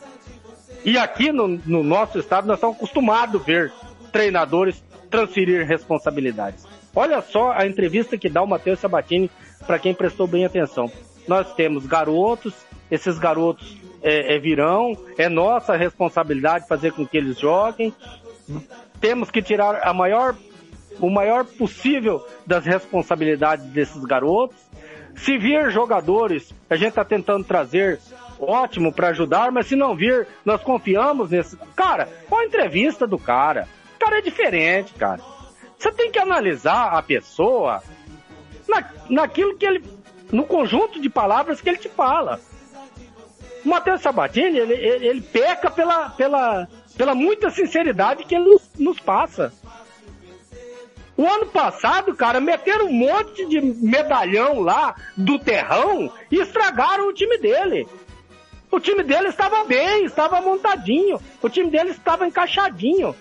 E 0.86 0.98
aqui 0.98 1.32
no, 1.32 1.48
no 1.48 1.84
nosso 1.84 2.18
estado, 2.18 2.48
nós 2.48 2.58
estamos 2.58 2.78
acostumados 2.78 3.42
a 3.42 3.44
ver 3.44 3.74
treinadores 4.12 4.82
transferir 5.10 5.68
responsabilidades. 5.68 6.66
Olha 6.96 7.22
só 7.22 7.52
a 7.52 7.68
entrevista 7.68 8.18
que 8.18 8.30
dá 8.30 8.42
o 8.42 8.48
Matheus 8.48 8.80
Sabatini 8.80 9.30
para 9.66 9.78
quem 9.78 9.94
prestou 9.94 10.28
bem 10.28 10.46
atenção. 10.46 10.92
Nós 11.28 11.54
temos 11.54 11.86
garotos 11.86 12.54
esses 12.90 13.18
garotos 13.18 13.78
é, 14.02 14.36
é, 14.36 14.40
virão, 14.40 14.98
é 15.18 15.28
nossa 15.28 15.76
responsabilidade 15.76 16.68
fazer 16.68 16.92
com 16.94 17.06
que 17.06 17.18
eles 17.18 17.40
joguem. 17.40 17.94
Temos 19.02 19.30
que 19.30 19.42
tirar 19.42 19.88
a 19.88 19.94
maior, 19.94 20.36
o 21.00 21.10
maior 21.10 21.46
possível 21.46 22.26
das 22.46 22.66
responsabilidades 22.66 23.66
desses 23.66 24.04
garotos. 24.04 24.58
Se 25.16 25.38
vir 25.38 25.72
jogadores, 25.72 26.54
a 26.70 26.76
gente 26.76 26.90
está 26.90 27.04
tentando 27.04 27.44
trazer 27.44 28.00
ótimo 28.40 28.94
para 28.94 29.10
ajudar, 29.10 29.52
mas 29.52 29.68
se 29.68 29.76
não 29.76 29.96
vir, 29.96 30.28
nós 30.46 30.62
confiamos 30.62 31.32
nesse. 31.32 31.58
Cara, 31.76 32.08
qual 32.30 32.42
a 32.42 32.46
entrevista 32.46 33.08
do 33.08 33.18
cara? 33.18 33.68
O 33.96 34.00
cara 34.00 34.20
é 34.20 34.22
diferente, 34.22 34.94
cara. 34.94 35.22
Você 35.78 35.92
tem 35.92 36.12
que 36.12 36.20
analisar 36.20 36.94
a 36.94 37.02
pessoa 37.02 37.82
na, 38.68 38.84
naquilo 39.10 39.58
que 39.58 39.66
ele. 39.66 39.84
no 40.32 40.44
conjunto 40.44 41.02
de 41.02 41.10
palavras 41.10 41.62
que 41.62 41.70
ele 41.70 41.78
te 41.78 41.90
fala. 41.90 42.40
O 43.68 43.70
Matheus 43.70 44.00
Sabatini, 44.00 44.58
ele, 44.58 44.74
ele, 44.76 45.20
peca 45.20 45.70
pela, 45.70 46.10
pela, 46.12 46.70
pela 46.98 47.14
muita 47.14 47.50
sinceridade 47.50 48.24
que 48.24 48.34
ele 48.34 48.46
nos, 48.46 48.72
nos 48.80 48.98
passa. 48.98 49.52
O 51.18 51.28
ano 51.28 51.48
passado, 51.48 52.16
cara, 52.16 52.40
meteram 52.40 52.86
um 52.86 52.94
monte 52.94 53.46
de 53.46 53.60
medalhão 53.60 54.62
lá 54.62 54.96
do 55.18 55.38
terrão 55.38 56.10
e 56.32 56.40
estragaram 56.40 57.10
o 57.10 57.14
time 57.14 57.38
dele. 57.40 57.86
O 58.72 58.80
time 58.80 59.04
dele 59.04 59.28
estava 59.28 59.66
bem, 59.66 60.06
estava 60.06 60.40
montadinho. 60.40 61.20
O 61.42 61.50
time 61.50 61.70
dele 61.70 61.90
estava 61.90 62.26
encaixadinho. 62.26 63.14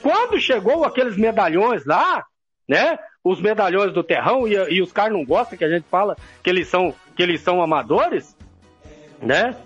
Quando 0.00 0.40
chegou 0.40 0.84
aqueles 0.84 1.16
medalhões 1.16 1.84
lá, 1.84 2.24
né? 2.68 3.00
os 3.24 3.40
medalhões 3.40 3.92
do 3.92 4.04
terrão 4.04 4.46
e, 4.46 4.52
e 4.52 4.80
os 4.80 4.92
caras 4.92 5.12
não 5.12 5.24
gostam 5.24 5.58
que 5.58 5.64
a 5.64 5.68
gente 5.68 5.88
fala 5.90 6.16
que 6.40 6.48
eles 6.48 6.68
são, 6.68 6.94
que 7.16 7.22
eles 7.24 7.40
são 7.40 7.60
amadores, 7.60 8.35
né? 9.20 9.56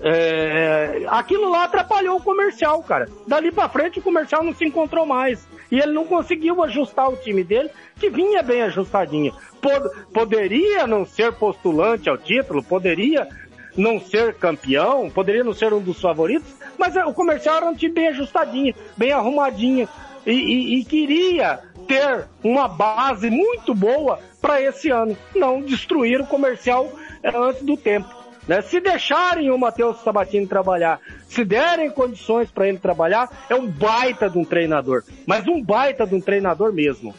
É, 0.00 1.04
aquilo 1.08 1.48
lá 1.48 1.64
atrapalhou 1.64 2.18
o 2.18 2.22
comercial, 2.22 2.82
cara. 2.82 3.08
Dali 3.26 3.52
pra 3.52 3.68
frente 3.68 3.98
o 3.98 4.02
comercial 4.02 4.42
não 4.42 4.54
se 4.54 4.64
encontrou 4.64 5.06
mais. 5.06 5.46
E 5.70 5.78
ele 5.78 5.92
não 5.92 6.04
conseguiu 6.04 6.62
ajustar 6.62 7.08
o 7.08 7.16
time 7.16 7.42
dele, 7.42 7.70
que 7.96 8.10
vinha 8.10 8.42
bem 8.42 8.62
ajustadinho. 8.62 9.34
Pod 9.60 9.88
poderia 10.12 10.86
não 10.86 11.06
ser 11.06 11.32
postulante 11.32 12.08
ao 12.08 12.18
título, 12.18 12.62
poderia 12.62 13.28
não 13.76 13.98
ser 13.98 14.34
campeão, 14.34 15.10
poderia 15.10 15.42
não 15.42 15.52
ser 15.54 15.72
um 15.72 15.80
dos 15.80 16.00
favoritos, 16.00 16.54
mas 16.78 16.94
o 16.96 17.12
comercial 17.12 17.56
era 17.56 17.66
um 17.66 17.74
time 17.74 17.94
bem 17.94 18.08
ajustadinho, 18.08 18.74
bem 18.96 19.12
arrumadinho. 19.12 19.88
E, 20.26 20.32
e, 20.32 20.80
e 20.80 20.84
queria 20.84 21.60
ter 21.86 22.26
uma 22.42 22.66
base 22.68 23.30
muito 23.30 23.74
boa 23.74 24.18
para 24.40 24.60
esse 24.60 24.90
ano. 24.90 25.16
Não 25.34 25.60
destruir 25.60 26.20
o 26.20 26.26
comercial 26.26 26.90
antes 27.22 27.62
do 27.62 27.76
tempo. 27.76 28.23
Né? 28.46 28.60
Se 28.62 28.80
deixarem 28.80 29.50
o 29.50 29.58
Matheus 29.58 30.02
Sabatini 30.02 30.46
trabalhar, 30.46 31.00
se 31.28 31.44
derem 31.44 31.90
condições 31.90 32.50
para 32.50 32.68
ele 32.68 32.78
trabalhar, 32.78 33.46
é 33.48 33.54
um 33.54 33.66
baita 33.66 34.28
de 34.28 34.38
um 34.38 34.44
treinador. 34.44 35.02
Mas 35.26 35.46
um 35.46 35.62
baita 35.62 36.06
de 36.06 36.14
um 36.14 36.20
treinador 36.20 36.72
mesmo. 36.72 37.14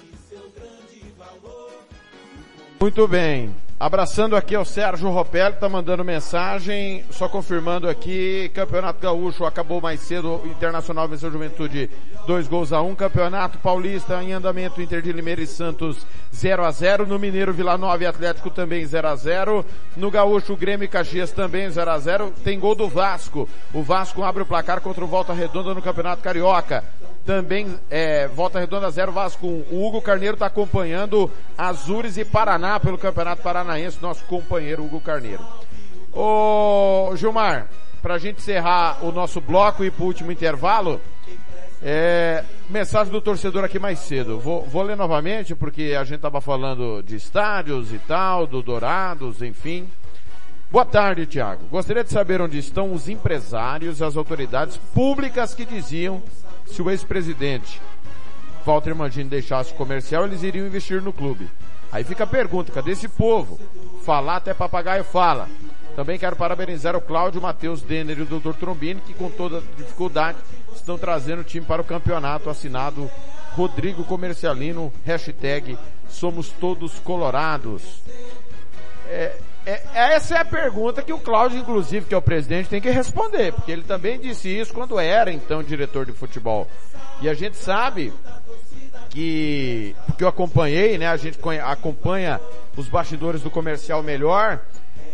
Muito 2.79 3.07
bem. 3.07 3.64
Abraçando 3.77 4.37
aqui 4.37 4.55
o 4.55 4.63
Sérgio 4.63 5.09
Ropelli, 5.09 5.57
tá 5.57 5.67
mandando 5.67 6.01
mensagem, 6.01 7.03
só 7.11 7.27
confirmando 7.27 7.89
aqui, 7.89 8.49
Campeonato 8.53 9.01
Gaúcho 9.01 9.43
acabou 9.43 9.81
mais 9.81 9.99
cedo, 9.99 10.41
Internacional 10.45 11.09
venceu 11.09 11.29
Juventude 11.29 11.89
dois 12.25 12.47
gols 12.47 12.71
a 12.71 12.81
um, 12.81 12.95
Campeonato 12.95 13.57
Paulista 13.57 14.23
em 14.23 14.31
andamento, 14.31 14.81
Inter 14.81 15.01
de 15.01 15.11
Limeira 15.11 15.41
e 15.41 15.45
Santos 15.45 16.07
0 16.33 16.63
a 16.63 16.71
0 16.71 17.05
no 17.05 17.19
Mineiro 17.19 17.51
Vila 17.51 17.77
Nova 17.77 18.01
e 18.01 18.07
Atlético 18.07 18.49
também 18.49 18.85
0 18.85 19.09
a 19.09 19.15
0 19.17 19.65
no 19.97 20.09
Gaúcho 20.09 20.55
Grêmio 20.55 20.85
e 20.85 20.87
Caxias 20.87 21.31
também 21.31 21.69
0 21.69 21.91
a 21.91 21.99
0 21.99 22.33
tem 22.45 22.57
gol 22.57 22.75
do 22.75 22.87
Vasco, 22.87 23.47
o 23.73 23.83
Vasco 23.83 24.23
abre 24.23 24.41
o 24.41 24.45
placar 24.45 24.79
contra 24.79 25.03
o 25.03 25.07
Volta 25.07 25.33
Redonda 25.33 25.73
no 25.73 25.81
Campeonato 25.81 26.23
Carioca, 26.23 26.81
também 27.25 27.79
é, 27.89 28.27
Volta 28.27 28.59
Redonda 28.59 28.89
0 28.89 29.11
Vasco 29.11 29.47
1. 29.47 29.65
O 29.71 29.85
Hugo 29.85 30.01
Carneiro 30.01 30.35
está 30.35 30.45
acompanhando 30.45 31.29
Azures 31.57 32.17
e 32.17 32.23
Paraná 32.23 32.79
pelo 32.79 32.97
Campeonato 32.97 33.41
Paranaense, 33.41 33.97
nosso 34.01 34.23
companheiro 34.25 34.83
Hugo 34.83 35.01
Carneiro. 35.01 35.43
Ô 36.13 37.13
Gilmar, 37.15 37.67
pra 38.01 38.17
gente 38.17 38.37
encerrar 38.37 39.03
o 39.03 39.11
nosso 39.11 39.41
bloco 39.41 39.83
e 39.83 39.89
pro 39.89 40.05
último 40.05 40.31
intervalo, 40.31 41.01
é, 41.81 42.43
mensagem 42.69 43.11
do 43.11 43.19
torcedor 43.19 43.63
aqui 43.63 43.79
mais 43.79 43.99
cedo. 43.99 44.39
Vou, 44.39 44.63
vou 44.63 44.83
ler 44.83 44.95
novamente 44.95 45.55
porque 45.55 45.95
a 45.99 46.03
gente 46.03 46.19
tava 46.19 46.39
falando 46.39 47.01
de 47.01 47.15
estádios 47.15 47.91
e 47.91 47.99
tal, 47.99 48.45
do 48.45 48.61
Dourados, 48.61 49.41
enfim. 49.41 49.89
Boa 50.71 50.85
tarde, 50.85 51.25
Tiago. 51.25 51.65
Gostaria 51.67 52.03
de 52.03 52.11
saber 52.11 52.41
onde 52.41 52.57
estão 52.57 52.93
os 52.93 53.09
empresários 53.09 53.99
e 53.99 54.03
as 54.03 54.15
autoridades 54.15 54.77
públicas 54.93 55.53
que 55.53 55.65
diziam 55.65 56.21
se 56.65 56.81
o 56.81 56.89
ex-presidente 56.89 57.81
Walter 58.65 58.95
Mangini 58.95 59.29
deixasse 59.29 59.71
o 59.71 59.75
comercial, 59.75 60.25
eles 60.25 60.41
iriam 60.41 60.65
investir 60.65 61.01
no 61.01 61.13
clube. 61.13 61.47
Aí 61.91 62.03
fica 62.03 62.23
a 62.23 62.27
pergunta, 62.27 62.71
cadê 62.71 62.91
esse 62.91 63.07
povo? 63.07 63.59
Falar 64.03 64.37
até 64.37 64.53
papagaio 64.53 65.03
fala. 65.03 65.47
Também 65.95 66.19
quero 66.19 66.35
parabenizar 66.35 66.95
o 66.95 67.01
Cláudio, 67.01 67.41
Matheus 67.41 67.81
Denner 67.81 68.17
e 68.17 68.21
o 68.23 68.25
Dr. 68.25 68.53
Trombini, 68.59 68.99
que 68.99 69.13
com 69.13 69.29
toda 69.29 69.63
dificuldade 69.77 70.37
estão 70.75 70.97
trazendo 70.97 71.39
o 71.39 71.45
time 71.45 71.65
para 71.65 71.81
o 71.81 71.85
campeonato 71.85 72.49
assinado 72.49 73.09
Rodrigo 73.53 74.03
Comercialino, 74.03 74.91
hashtag 75.05 75.77
Somos 76.09 76.49
Todos 76.49 76.99
Colorados. 76.99 78.01
É, 79.07 79.37
é, 79.65 79.81
essa 79.93 80.35
é 80.35 80.39
a 80.39 80.45
pergunta 80.45 81.01
que 81.01 81.11
o 81.11 81.19
Cláudio, 81.19 81.59
inclusive, 81.59 82.05
que 82.05 82.13
é 82.13 82.17
o 82.17 82.21
presidente, 82.21 82.69
tem 82.69 82.81
que 82.81 82.89
responder, 82.89 83.51
porque 83.53 83.71
ele 83.71 83.83
também 83.83 84.19
disse 84.19 84.47
isso 84.49 84.73
quando 84.73 84.99
era, 84.99 85.31
então, 85.31 85.63
diretor 85.63 86.05
de 86.05 86.11
futebol. 86.11 86.67
E 87.21 87.27
a 87.27 87.33
gente 87.33 87.57
sabe 87.57 88.13
que, 89.09 89.95
porque 90.05 90.23
eu 90.23 90.27
acompanhei, 90.27 90.97
né, 90.97 91.07
a 91.07 91.17
gente 91.17 91.39
acompanha 91.63 92.39
os 92.77 92.87
bastidores 92.87 93.41
do 93.41 93.49
comercial 93.49 94.03
melhor, 94.03 94.59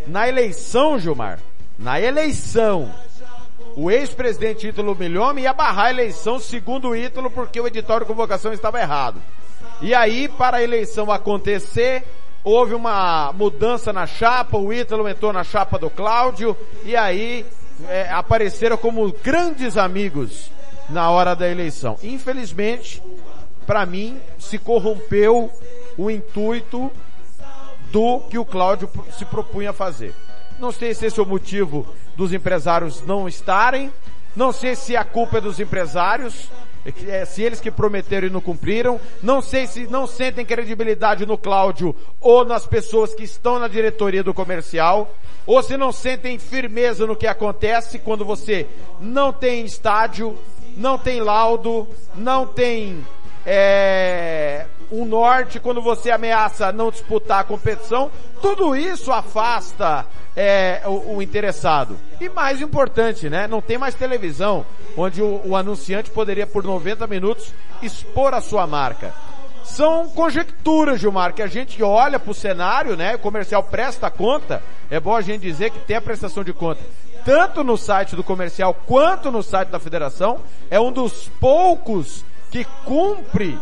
na 0.07 0.27
eleição, 0.27 0.99
Gilmar, 0.99 1.39
na 1.77 2.01
eleição, 2.01 2.93
o 3.75 3.89
ex-presidente 3.89 4.67
Ítalo 4.67 4.95
Milhome 4.95 5.43
ia 5.43 5.53
barrar 5.53 5.85
a 5.85 5.89
eleição 5.91 6.39
segundo 6.39 6.89
o 6.89 6.95
Ítalo 6.95 7.31
porque 7.31 7.59
o 7.59 7.67
editório 7.67 8.05
de 8.05 8.11
convocação 8.11 8.51
estava 8.51 8.81
errado. 8.81 9.21
E 9.81 9.93
aí, 9.95 10.27
para 10.27 10.57
a 10.57 10.63
eleição 10.63 11.11
acontecer, 11.11 12.03
houve 12.43 12.73
uma 12.73 13.31
mudança 13.33 13.93
na 13.93 14.05
chapa, 14.05 14.57
o 14.57 14.73
Ítalo 14.73 15.07
entrou 15.07 15.31
na 15.31 15.43
chapa 15.43 15.77
do 15.77 15.89
Cláudio, 15.89 16.55
e 16.83 16.95
aí 16.95 17.45
é, 17.87 18.09
apareceram 18.09 18.77
como 18.77 19.11
grandes 19.23 19.77
amigos 19.77 20.51
na 20.89 21.09
hora 21.09 21.35
da 21.35 21.47
eleição. 21.49 21.97
Infelizmente, 22.03 23.01
para 23.65 23.85
mim, 23.85 24.19
se 24.37 24.57
corrompeu 24.57 25.51
o 25.97 26.09
intuito 26.09 26.91
do 27.91 28.19
que 28.21 28.37
o 28.37 28.45
Cláudio 28.45 28.89
se 29.17 29.25
propunha 29.25 29.73
fazer. 29.73 30.13
Não 30.59 30.71
sei 30.71 30.93
se 30.93 31.05
esse 31.05 31.19
é 31.19 31.23
o 31.23 31.25
motivo 31.25 31.85
dos 32.15 32.33
empresários 32.33 33.01
não 33.05 33.27
estarem, 33.27 33.91
não 34.35 34.51
sei 34.51 34.75
se 34.75 34.95
a 34.95 35.03
culpa 35.03 35.37
é 35.37 35.41
dos 35.41 35.59
empresários, 35.59 36.49
é, 37.07 37.25
se 37.25 37.41
eles 37.43 37.59
que 37.59 37.69
prometeram 37.69 38.27
e 38.27 38.31
não 38.31 38.41
cumpriram, 38.41 38.99
não 39.21 39.41
sei 39.41 39.67
se 39.67 39.87
não 39.87 40.07
sentem 40.07 40.45
credibilidade 40.45 41.25
no 41.25 41.37
Cláudio 41.37 41.95
ou 42.19 42.43
nas 42.43 42.65
pessoas 42.65 43.13
que 43.13 43.23
estão 43.23 43.59
na 43.59 43.67
diretoria 43.67 44.23
do 44.23 44.33
comercial, 44.33 45.13
ou 45.45 45.61
se 45.61 45.77
não 45.77 45.91
sentem 45.91 46.37
firmeza 46.39 47.05
no 47.05 47.15
que 47.15 47.27
acontece 47.27 47.99
quando 47.99 48.25
você 48.25 48.67
não 48.99 49.31
tem 49.31 49.65
estádio, 49.65 50.37
não 50.77 50.97
tem 50.97 51.19
laudo, 51.19 51.87
não 52.15 52.45
tem 52.47 53.03
é, 53.45 54.65
um 54.91 55.05
norte, 55.05 55.59
quando 55.59 55.81
você 55.81 56.11
ameaça 56.11 56.71
não 56.71 56.91
disputar 56.91 57.39
a 57.39 57.43
competição, 57.43 58.11
tudo 58.41 58.75
isso 58.75 59.11
afasta 59.11 60.05
é, 60.35 60.81
o, 60.85 61.15
o, 61.15 61.21
interessado. 61.21 61.97
E 62.19 62.29
mais 62.29 62.61
importante, 62.61 63.29
né? 63.29 63.47
Não 63.47 63.61
tem 63.61 63.77
mais 63.77 63.95
televisão 63.95 64.65
onde 64.97 65.21
o, 65.21 65.41
o 65.45 65.55
anunciante 65.55 66.09
poderia 66.09 66.45
por 66.45 66.63
90 66.63 67.07
minutos 67.07 67.53
expor 67.81 68.33
a 68.33 68.41
sua 68.41 68.67
marca. 68.67 69.13
São 69.63 70.09
conjecturas, 70.09 70.99
Gilmar, 70.99 71.33
que 71.33 71.41
a 71.41 71.47
gente 71.47 71.81
olha 71.81 72.19
para 72.19 72.31
o 72.31 72.35
cenário, 72.35 72.97
né? 72.97 73.15
O 73.15 73.19
comercial 73.19 73.63
presta 73.63 74.09
conta. 74.09 74.61
É 74.89 74.99
bom 74.99 75.15
a 75.15 75.21
gente 75.21 75.41
dizer 75.41 75.69
que 75.71 75.79
tem 75.79 75.95
a 75.95 76.01
prestação 76.01 76.43
de 76.43 76.51
conta. 76.51 76.81
Tanto 77.23 77.63
no 77.63 77.77
site 77.77 78.15
do 78.15 78.23
comercial 78.23 78.73
quanto 78.85 79.31
no 79.31 79.43
site 79.43 79.69
da 79.69 79.79
federação. 79.79 80.39
É 80.69 80.79
um 80.79 80.91
dos 80.91 81.29
poucos 81.39 82.25
que 82.49 82.65
cumpre, 82.83 83.57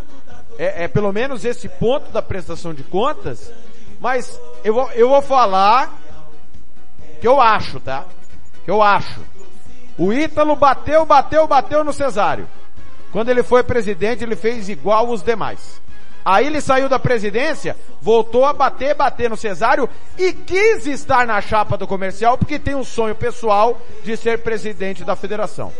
é, 0.59 0.83
é 0.83 0.87
pelo 0.89 1.13
menos 1.13 1.45
esse 1.45 1.69
ponto 1.69 2.11
da 2.11 2.21
prestação 2.21 2.73
de 2.73 2.83
contas. 2.83 3.51
Mas 3.99 4.39
eu 4.63 4.73
vou, 4.73 4.91
eu 4.91 5.07
vou 5.07 5.21
falar 5.21 5.97
que 7.21 7.27
eu 7.27 7.39
acho, 7.39 7.79
tá? 7.79 8.05
Que 8.65 8.69
eu 8.69 8.81
acho. 8.83 9.21
O 9.97 10.11
Ítalo 10.11 10.55
bateu, 10.57 11.05
bateu, 11.05 11.47
bateu 11.47 11.83
no 11.83 11.93
Cesário. 11.93 12.47
Quando 13.11 13.29
ele 13.29 13.41
foi 13.41 13.63
presidente, 13.63 14.23
ele 14.23 14.35
fez 14.35 14.67
igual 14.67 15.09
os 15.09 15.23
demais. 15.23 15.81
Aí 16.23 16.45
ele 16.45 16.61
saiu 16.61 16.89
da 16.89 16.99
presidência, 16.99 17.75
voltou 18.01 18.45
a 18.45 18.53
bater, 18.53 18.93
bater 18.93 19.29
no 19.29 19.37
Cesário 19.37 19.89
e 20.17 20.33
quis 20.33 20.85
estar 20.85 21.25
na 21.25 21.41
chapa 21.41 21.77
do 21.77 21.87
comercial 21.87 22.37
porque 22.37 22.59
tem 22.59 22.75
um 22.75 22.83
sonho 22.83 23.15
pessoal 23.15 23.81
de 24.03 24.15
ser 24.17 24.39
presidente 24.39 25.03
da 25.03 25.15
federação. 25.15 25.71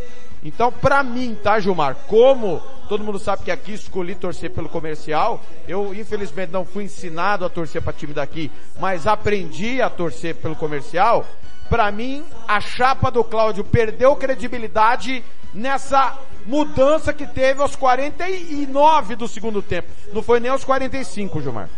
Então, 0.44 0.72
para 0.72 1.04
mim, 1.04 1.38
tá, 1.42 1.60
Gilmar? 1.60 1.96
Como 2.08 2.62
todo 2.88 3.04
mundo 3.04 3.20
sabe 3.20 3.44
que 3.44 3.52
aqui 3.52 3.74
escolhi 3.74 4.16
torcer 4.16 4.50
pelo 4.52 4.70
comercial, 4.70 5.42
eu 5.68 5.94
infelizmente 5.94 6.52
não 6.52 6.66
fui 6.66 6.86
ensinado 6.86 7.46
a 7.46 7.50
torcer 7.50 7.82
para 7.82 7.94
time 7.94 8.14
daqui, 8.14 8.50
mas 8.80 9.06
aprendi 9.06 9.82
a 9.82 9.90
torcer 9.90 10.36
pelo 10.36 10.56
comercial. 10.56 11.26
Para 11.70 11.92
mim, 11.92 12.26
a 12.48 12.60
chapa 12.60 13.12
do 13.12 13.24
Cláudio 13.24 13.64
perdeu 13.64 14.16
credibilidade 14.16 15.24
nessa 15.54 16.18
mudança 16.46 17.14
que 17.14 17.28
teve 17.28 17.62
aos 17.62 17.76
49 17.76 19.16
do 19.16 19.28
segundo 19.28 19.62
tempo. 19.62 19.90
Não 20.14 20.24
foi 20.24 20.40
nem 20.40 20.50
aos 20.50 20.64
45, 20.64 21.42
Gilmar. 21.42 21.70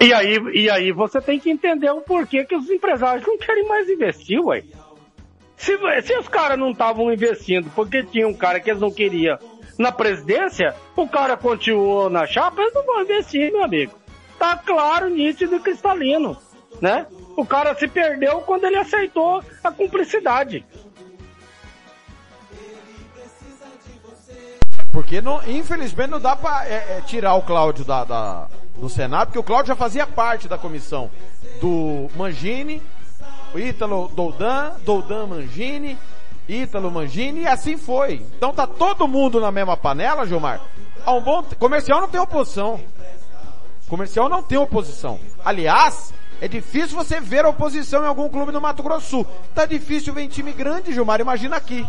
E 0.00 0.14
aí, 0.14 0.38
e 0.54 0.70
aí 0.70 0.92
você 0.92 1.20
tem 1.20 1.38
que 1.38 1.50
entender 1.50 1.90
o 1.90 2.00
porquê 2.00 2.42
que 2.44 2.56
os 2.56 2.70
empresários 2.70 3.26
não 3.26 3.36
querem 3.36 3.68
mais 3.68 3.86
investir, 3.86 4.40
ué. 4.40 4.64
Se, 5.60 5.76
se 6.02 6.18
os 6.18 6.26
caras 6.26 6.58
não 6.58 6.70
estavam 6.70 7.12
investindo 7.12 7.70
porque 7.74 8.02
tinha 8.02 8.26
um 8.26 8.32
cara 8.32 8.58
que 8.58 8.70
eles 8.70 8.80
não 8.80 8.90
queriam 8.90 9.38
na 9.78 9.92
presidência, 9.92 10.74
o 10.96 11.06
cara 11.06 11.36
continuou 11.36 12.08
na 12.08 12.26
chapa, 12.26 12.62
eles 12.62 12.72
não 12.72 12.82
vão 12.82 13.02
investir, 13.02 13.52
meu 13.52 13.62
amigo. 13.62 13.92
Tá 14.38 14.56
claro, 14.56 15.10
nítido 15.10 15.56
e 15.56 15.60
cristalino, 15.60 16.34
né? 16.80 17.06
O 17.36 17.44
cara 17.44 17.74
se 17.74 17.86
perdeu 17.86 18.40
quando 18.40 18.64
ele 18.64 18.76
aceitou 18.76 19.44
a 19.62 19.70
cumplicidade. 19.70 20.64
porque 24.92 25.20
não, 25.20 25.40
infelizmente 25.46 26.10
não 26.10 26.20
dá 26.20 26.34
pra 26.34 26.66
é, 26.66 26.98
é, 26.98 27.02
tirar 27.06 27.34
o 27.34 27.42
Cláudio 27.42 27.84
da, 27.84 28.04
da, 28.04 28.48
do 28.76 28.88
Senado, 28.88 29.28
porque 29.28 29.38
o 29.38 29.42
Cláudio 29.42 29.68
já 29.68 29.76
fazia 29.76 30.06
parte 30.06 30.48
da 30.48 30.58
comissão 30.58 31.10
do 31.60 32.08
Mangini, 32.16 32.82
o 33.54 33.58
Ítalo 33.58 34.08
Doldan, 34.08 34.72
Doldan 34.84 35.26
Mangini, 35.26 35.98
Ítalo 36.48 36.90
Mangini, 36.90 37.42
e 37.42 37.46
assim 37.46 37.76
foi. 37.76 38.22
Então 38.36 38.52
tá 38.52 38.66
todo 38.66 39.08
mundo 39.08 39.40
na 39.40 39.50
mesma 39.50 39.76
panela, 39.76 40.26
Gilmar. 40.26 40.60
Há 41.04 41.12
um 41.12 41.20
bom, 41.20 41.42
comercial 41.58 42.00
não 42.00 42.08
tem 42.08 42.20
oposição. 42.20 42.80
Comercial 43.88 44.28
não 44.28 44.42
tem 44.42 44.58
oposição. 44.58 45.18
Aliás, 45.44 46.12
é 46.40 46.48
difícil 46.48 46.96
você 46.96 47.20
ver 47.20 47.44
oposição 47.44 48.02
em 48.02 48.06
algum 48.06 48.28
clube 48.28 48.52
no 48.52 48.60
Mato 48.60 48.82
Grosso 48.82 49.08
Sul. 49.08 49.26
Tá 49.54 49.66
difícil 49.66 50.14
ver 50.14 50.22
em 50.22 50.28
time 50.28 50.52
grande, 50.52 50.92
Gilmar, 50.92 51.20
imagina 51.20 51.56
aqui. 51.56 51.86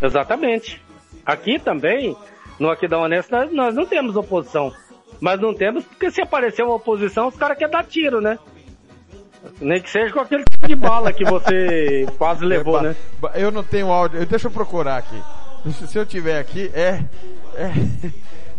Exatamente. 0.00 0.82
Aqui 1.26 1.58
também, 1.58 2.16
no 2.58 2.70
Aqui 2.70 2.88
da 2.88 2.98
Honesta, 2.98 3.44
nós, 3.44 3.52
nós 3.52 3.74
não 3.74 3.84
temos 3.84 4.16
oposição. 4.16 4.72
Mas 5.20 5.40
não 5.40 5.52
temos 5.52 5.84
porque 5.84 6.10
se 6.10 6.22
aparecer 6.22 6.62
uma 6.62 6.76
oposição, 6.76 7.28
os 7.28 7.36
caras 7.36 7.58
querem 7.58 7.72
dar 7.72 7.84
tiro, 7.84 8.20
né? 8.20 8.38
Nem 9.60 9.80
que 9.80 9.88
seja 9.90 10.12
com 10.12 10.20
aquele 10.20 10.44
tipo 10.44 10.66
de 10.66 10.74
bala 10.74 11.12
que 11.12 11.24
você 11.24 12.06
quase 12.18 12.44
levou, 12.44 12.80
né? 12.82 12.94
Eu 13.34 13.50
não 13.50 13.62
tenho 13.62 13.90
áudio, 13.90 14.24
deixa 14.26 14.46
eu 14.48 14.50
procurar 14.50 14.96
aqui. 14.98 15.22
Se 15.86 15.98
eu 15.98 16.06
tiver 16.06 16.38
aqui, 16.38 16.70
é, 16.74 17.04
é 17.56 17.72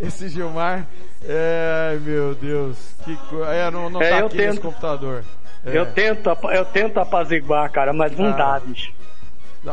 esse 0.00 0.28
Gilmar, 0.28 0.86
é, 1.24 1.90
ai 1.92 1.98
meu 1.98 2.34
Deus, 2.34 2.76
que 3.04 3.16
coisa, 3.28 3.50
é, 3.52 3.70
não, 3.70 3.88
não 3.90 4.00
É, 4.02 4.10
tá 4.10 4.18
eu 4.20 4.26
aqui 4.26 4.36
tento. 4.36 4.46
nesse 4.48 4.60
computador. 4.60 5.24
É. 5.64 5.76
Eu 5.76 5.86
tento, 5.92 6.30
eu 6.52 6.64
tento 6.66 6.98
apaziguar, 6.98 7.70
cara, 7.70 7.92
mas 7.92 8.16
não 8.16 8.28
Ah. 8.28 8.32
dá, 8.58 8.60
bicho. 8.60 8.92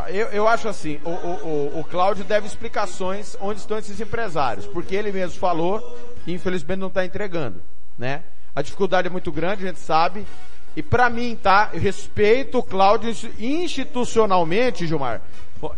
Eu, 0.09 0.27
eu 0.27 0.47
acho 0.47 0.67
assim, 0.67 0.99
o, 1.05 1.09
o, 1.09 1.73
o, 1.77 1.79
o 1.79 1.83
Cláudio 1.85 2.25
deve 2.25 2.45
explicações 2.45 3.37
onde 3.39 3.59
estão 3.61 3.77
esses 3.77 3.97
empresários, 4.01 4.65
porque 4.67 4.93
ele 4.93 5.13
mesmo 5.13 5.39
falou 5.39 5.97
e 6.25 6.33
infelizmente 6.33 6.79
não 6.79 6.89
está 6.89 7.05
entregando, 7.05 7.61
né? 7.97 8.23
A 8.53 8.61
dificuldade 8.61 9.07
é 9.07 9.09
muito 9.09 9.31
grande, 9.31 9.63
a 9.63 9.67
gente 9.67 9.79
sabe. 9.79 10.25
E 10.77 10.83
pra 10.83 11.09
mim, 11.09 11.35
tá? 11.41 11.71
Eu 11.73 11.81
respeito 11.81 12.59
o 12.59 12.63
Cláudio 12.63 13.09
insti- 13.09 13.33
institucionalmente, 13.39 14.85
Gilmar. 14.85 15.21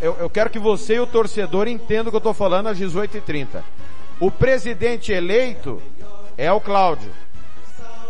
Eu, 0.02 0.18
eu 0.20 0.30
quero 0.30 0.50
que 0.50 0.60
você 0.60 0.96
e 0.96 1.00
o 1.00 1.08
torcedor 1.08 1.70
entendam 1.70 2.08
o 2.08 2.12
que 2.12 2.18
eu 2.18 2.22
tô 2.22 2.34
falando 2.34 2.68
às 2.68 2.78
18h30. 2.78 3.64
O 4.20 4.30
presidente 4.30 5.14
eleito 5.14 5.82
é 6.38 6.52
o 6.52 6.60
Cláudio. 6.60 7.10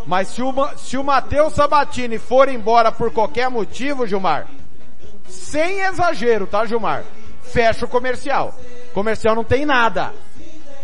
Mas 0.04 0.26
se 0.28 0.42
o, 0.42 0.52
se 0.76 0.96
o 0.96 1.04
Matheus 1.04 1.52
Sabatini 1.52 2.18
for 2.18 2.48
embora 2.48 2.90
por 2.90 3.12
qualquer 3.12 3.48
motivo, 3.48 4.04
Gilmar, 4.04 4.48
sem 5.28 5.82
exagero, 5.82 6.44
tá, 6.48 6.66
Gilmar? 6.66 7.04
Fecha 7.44 7.84
o 7.84 7.88
comercial. 7.88 8.52
Comercial 8.92 9.36
não 9.36 9.44
tem 9.44 9.64
nada. 9.64 10.12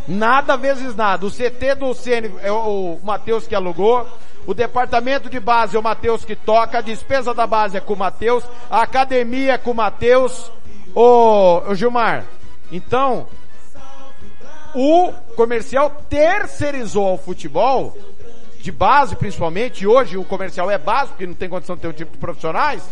Nada 0.07 0.57
vezes 0.57 0.95
nada. 0.95 1.27
O 1.27 1.31
CT 1.33 1.75
do 1.75 1.93
CN 1.95 2.31
é 2.43 2.53
o 2.53 3.01
Matheus 3.03 3.45
que 3.49 3.57
alugou. 3.57 4.07
O 4.47 4.55
departamento 4.55 5.29
de 5.29 5.41
base 5.41 5.77
é 5.77 5.79
o 5.79 5.83
Matheus 5.83 6.25
que 6.25 6.37
toca. 6.37 6.79
A 6.79 6.83
despesa 6.83 7.35
da 7.35 7.47
base 7.47 7.77
é 7.77 7.81
com 7.81 7.95
o 7.95 7.97
Matheus. 7.97 8.45
A 8.71 8.83
academia 8.83 9.55
é 9.55 9.59
com 9.59 9.73
o 9.73 9.75
Matheus. 9.75 10.51
Ô, 10.95 11.63
ô 11.69 11.75
Gilmar, 11.75 12.25
então, 12.71 13.27
o 14.75 15.13
comercial 15.37 15.91
terceirizou 16.09 17.07
ao 17.07 17.19
futebol, 17.19 17.97
de 18.61 18.73
base 18.73 19.15
principalmente, 19.17 19.83
e 19.83 19.87
hoje 19.87 20.17
o 20.17 20.25
comercial 20.25 20.71
é 20.71 20.79
base, 20.79 21.11
porque 21.11 21.27
não 21.27 21.35
tem 21.35 21.49
condição 21.49 21.77
de 21.77 21.83
ter 21.83 21.89
um 21.89 21.93
tipo 21.93 22.13
de 22.13 22.19
profissionais, 22.19 22.83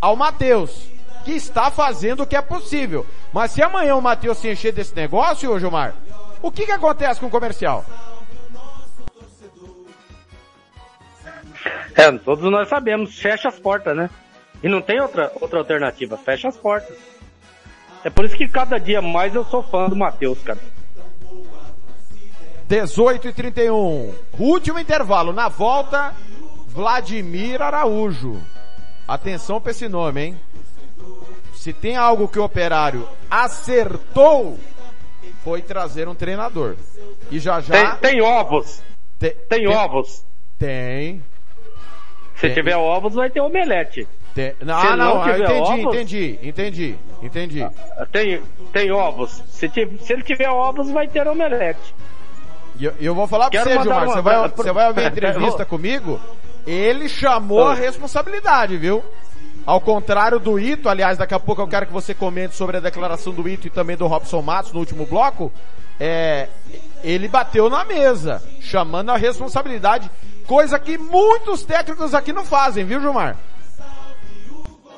ao 0.00 0.16
Matheus, 0.16 0.88
que 1.24 1.32
está 1.32 1.70
fazendo 1.70 2.22
o 2.22 2.26
que 2.26 2.36
é 2.36 2.40
possível. 2.40 3.04
Mas 3.32 3.50
se 3.52 3.62
amanhã 3.62 3.94
o 3.96 4.02
Matheus 4.02 4.38
se 4.38 4.50
encher 4.50 4.72
desse 4.72 4.94
negócio, 4.94 5.50
ô 5.50 5.58
Gilmar, 5.58 5.94
o 6.40 6.50
que 6.50 6.64
que 6.64 6.72
acontece 6.72 7.20
com 7.20 7.26
o 7.26 7.30
comercial? 7.30 7.84
É, 11.98 12.12
todos 12.12 12.48
nós 12.50 12.68
sabemos, 12.68 13.18
fecha 13.18 13.48
as 13.48 13.58
portas, 13.58 13.96
né? 13.96 14.08
E 14.62 14.68
não 14.68 14.80
tem 14.80 15.00
outra, 15.00 15.32
outra 15.40 15.58
alternativa, 15.58 16.16
fecha 16.16 16.48
as 16.48 16.56
portas. 16.56 16.96
É 18.04 18.08
por 18.10 18.24
isso 18.24 18.36
que 18.36 18.46
cada 18.48 18.78
dia 18.78 19.02
mais 19.02 19.34
eu 19.34 19.44
sou 19.44 19.62
fã 19.62 19.88
do 19.88 19.96
Matheus, 19.96 20.38
cara. 20.42 20.60
18 22.68 23.28
e 23.28 23.32
31. 23.32 24.14
Último 24.38 24.78
intervalo. 24.78 25.32
Na 25.32 25.48
volta, 25.48 26.14
Vladimir 26.68 27.60
Araújo. 27.62 28.40
Atenção 29.06 29.60
pra 29.60 29.70
esse 29.72 29.88
nome, 29.88 30.20
hein? 30.22 30.40
Se 31.54 31.72
tem 31.72 31.96
algo 31.96 32.28
que 32.28 32.38
o 32.38 32.44
operário 32.44 33.08
acertou, 33.30 34.58
foi 35.42 35.62
trazer 35.62 36.06
um 36.08 36.14
treinador. 36.14 36.76
E 37.30 37.38
já 37.40 37.60
já. 37.60 37.96
Tem, 37.96 38.12
tem 38.12 38.22
ovos. 38.22 38.82
Te- 39.18 39.30
Tem 39.48 39.66
ovos. 39.66 40.24
Tem. 40.58 41.24
Se 42.38 42.46
Tem. 42.46 42.54
tiver 42.54 42.76
ovos, 42.76 43.14
vai 43.14 43.28
ter 43.30 43.40
omelete. 43.40 44.06
Tem. 44.34 44.50
Se 44.52 44.56
Ah, 44.62 44.96
não, 44.96 45.14
não 45.16 45.22
ah, 45.22 45.30
entendi, 45.38 45.52
ovos- 45.52 45.94
entendi, 45.94 46.38
entendi, 46.42 46.96
entendi. 47.22 47.66
Tem, 48.12 48.42
tem 48.72 48.92
ovos. 48.92 49.42
Se, 49.48 49.68
se 49.68 50.12
ele 50.12 50.22
tiver 50.22 50.48
ovos, 50.48 50.90
vai 50.90 51.08
ter 51.08 51.26
omelete. 51.26 51.94
E 52.78 52.84
eu, 52.84 52.94
eu 53.00 53.14
vou 53.14 53.26
falar 53.26 53.50
pra 53.50 53.58
Quero 53.58 53.70
você, 53.70 53.78
mandar 53.78 53.82
Gilmar, 53.90 54.04
uma- 54.04 54.14
você 54.14 54.20
vai, 54.22 54.48
pra- 54.48 54.56
você 54.64 54.72
vai 54.72 54.86
ouvir 54.88 55.00
a 55.04 55.08
entrevista 55.08 55.64
comigo, 55.64 56.20
ele 56.66 57.08
chamou 57.08 57.66
a 57.66 57.74
responsabilidade, 57.74 58.76
viu? 58.76 59.02
Ao 59.68 59.82
contrário 59.82 60.38
do 60.38 60.58
Ito, 60.58 60.88
aliás, 60.88 61.18
daqui 61.18 61.34
a 61.34 61.38
pouco 61.38 61.60
eu 61.60 61.68
quero 61.68 61.84
que 61.84 61.92
você 61.92 62.14
comente 62.14 62.54
sobre 62.54 62.78
a 62.78 62.80
declaração 62.80 63.34
do 63.34 63.46
Ito 63.46 63.66
e 63.66 63.70
também 63.70 63.98
do 63.98 64.06
Robson 64.06 64.40
Matos 64.40 64.72
no 64.72 64.80
último 64.80 65.04
bloco, 65.04 65.52
é, 66.00 66.48
ele 67.04 67.28
bateu 67.28 67.68
na 67.68 67.84
mesa, 67.84 68.42
chamando 68.62 69.10
a 69.10 69.18
responsabilidade, 69.18 70.10
coisa 70.46 70.78
que 70.78 70.96
muitos 70.96 71.64
técnicos 71.64 72.14
aqui 72.14 72.32
não 72.32 72.46
fazem, 72.46 72.82
viu, 72.82 72.98
Gilmar? 72.98 73.36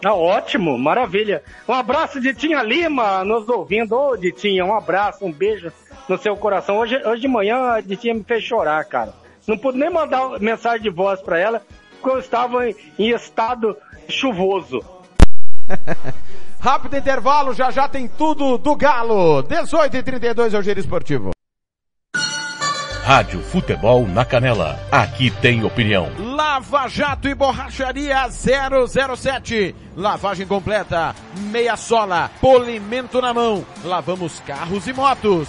Ah, 0.04 0.14
ótimo, 0.14 0.78
maravilha. 0.78 1.42
Um 1.68 1.74
abraço 1.74 2.20
de 2.20 2.32
Tinha 2.32 2.62
Lima 2.62 3.24
nos 3.24 3.48
ouvindo. 3.48 3.96
Ô, 3.96 4.16
Ditinha, 4.16 4.64
um 4.64 4.72
abraço, 4.72 5.24
um 5.24 5.32
beijo 5.32 5.72
no 6.08 6.16
seu 6.16 6.36
coração. 6.36 6.78
Hoje, 6.78 6.96
hoje 7.04 7.22
de 7.22 7.28
manhã 7.28 7.72
a 7.72 7.80
Ditinha 7.80 8.14
me 8.14 8.22
fez 8.22 8.44
chorar, 8.44 8.84
cara. 8.84 9.12
Não 9.48 9.58
pude 9.58 9.78
nem 9.78 9.90
mandar 9.90 10.38
mensagem 10.38 10.80
de 10.80 10.90
voz 10.90 11.20
pra 11.20 11.40
ela, 11.40 11.60
porque 12.00 12.16
eu 12.16 12.20
estava 12.20 12.68
em, 12.68 12.76
em 12.96 13.10
estado 13.10 13.76
chuvoso. 14.10 14.84
Rápido 16.60 16.96
intervalo, 16.96 17.54
já 17.54 17.70
já 17.70 17.88
tem 17.88 18.06
tudo 18.06 18.58
do 18.58 18.76
Galo. 18.76 19.42
18 19.42 19.96
e 19.96 20.02
32 20.02 20.54
é 20.54 20.58
o 20.58 20.62
Giro 20.62 20.80
Esportivo. 20.80 21.30
Rádio 23.02 23.40
Futebol 23.40 24.06
na 24.06 24.24
Canela. 24.24 24.78
Aqui 24.92 25.30
tem 25.30 25.64
opinião. 25.64 26.10
Lava 26.18 26.86
Jato 26.86 27.28
e 27.28 27.34
Borracharia 27.34 28.28
007. 28.28 29.74
Lavagem 29.96 30.46
completa, 30.46 31.14
meia 31.50 31.76
sola, 31.76 32.30
polimento 32.40 33.20
na 33.20 33.32
mão. 33.32 33.64
Lavamos 33.82 34.38
carros 34.40 34.86
e 34.86 34.92
motos. 34.92 35.48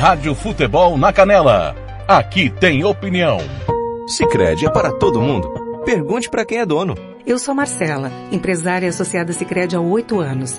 Rádio 0.00 0.34
Futebol 0.34 0.96
na 0.96 1.12
Canela. 1.12 1.76
Aqui 2.08 2.48
tem 2.48 2.82
opinião. 2.82 3.36
Sicredi 4.08 4.64
é 4.64 4.70
para 4.70 4.90
todo 4.90 5.20
mundo. 5.20 5.52
Pergunte 5.84 6.30
para 6.30 6.42
quem 6.42 6.56
é 6.56 6.64
dono. 6.64 6.94
Eu 7.26 7.38
sou 7.38 7.54
Marcela, 7.54 8.10
empresária 8.32 8.88
associada 8.88 9.30
Sicredi 9.34 9.76
há 9.76 9.80
oito 9.80 10.18
anos. 10.18 10.58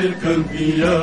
Ser 0.00 0.18
campeão. 0.18 1.00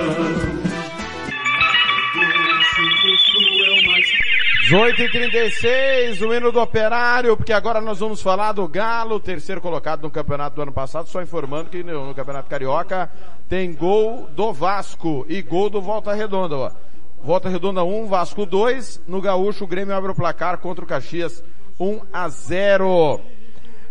18h36, 4.69 6.28
o 6.28 6.34
hino 6.34 6.52
do 6.52 6.60
operário, 6.60 7.38
porque 7.38 7.53
agora 7.53 7.80
nós 7.80 7.99
vamos 7.99 8.22
falar 8.22 8.52
do 8.52 8.68
Galo, 8.68 9.19
terceiro 9.19 9.61
colocado 9.61 10.02
no 10.02 10.11
campeonato 10.11 10.56
do 10.57 10.61
ano 10.61 10.74
passado, 10.74 11.07
só 11.07 11.22
informando 11.22 11.69
que 11.69 11.84
no, 11.84 12.07
no 12.07 12.14
Campeonato 12.14 12.49
Carioca 12.49 13.10
tem 13.48 13.74
gol 13.74 14.28
do 14.32 14.52
Vasco 14.52 15.26
e 15.30 15.41
gol 15.41 15.69
do 15.69 15.82
Volta 15.82 16.14
Redonda, 16.14 16.57
ó. 16.57 16.72
Volta 17.24 17.49
Redonda 17.49 17.84
1, 17.84 18.07
Vasco 18.07 18.45
2, 18.45 19.03
no 19.07 19.22
Gaúcho 19.22 19.64
o 19.64 19.68
Grêmio 19.68 19.95
abre 19.95 20.11
o 20.11 20.15
placar 20.15 20.57
contra 20.57 20.84
o 20.84 20.88
Caxias 20.88 21.44
1 21.80 22.02
a 22.11 22.28
0. 22.28 23.22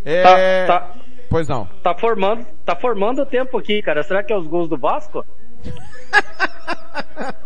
É... 0.04 0.66
Tá, 0.66 0.80
tá, 0.80 0.94
Pois 1.28 1.48
não. 1.48 1.66
tá 1.82 1.94
formando, 1.94 2.46
tá 2.64 2.76
formando 2.76 3.22
o 3.22 3.26
tempo 3.26 3.58
aqui, 3.58 3.82
cara. 3.82 4.02
Será 4.02 4.22
que 4.22 4.32
é 4.32 4.36
os 4.36 4.46
gols 4.46 4.68
do 4.68 4.76
Vasco? 4.78 5.24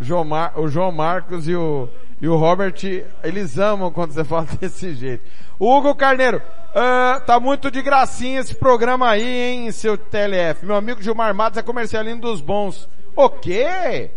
João 0.00 0.24
Mar- 0.24 0.52
o 0.58 0.68
João 0.68 0.92
Marcos 0.92 1.48
e 1.48 1.54
o, 1.54 1.88
e 2.20 2.28
o 2.28 2.36
Robert, 2.36 2.74
eles 3.22 3.58
amam 3.58 3.90
quando 3.90 4.12
você 4.12 4.24
fala 4.24 4.46
desse 4.60 4.94
jeito. 4.94 5.24
Hugo 5.58 5.94
Carneiro, 5.94 6.42
ah, 6.74 7.22
tá 7.24 7.38
muito 7.38 7.70
de 7.70 7.80
gracinha 7.80 8.40
esse 8.40 8.54
programa 8.54 9.08
aí, 9.08 9.24
hein, 9.24 9.70
seu 9.72 9.96
TLF. 9.96 10.66
Meu 10.66 10.74
amigo 10.76 11.00
Gilmar 11.02 11.32
Matos 11.34 11.58
é 11.58 11.62
comercialino 11.62 12.20
dos 12.20 12.40
bons. 12.40 12.88
O 13.16 13.30
quê? 13.30 14.10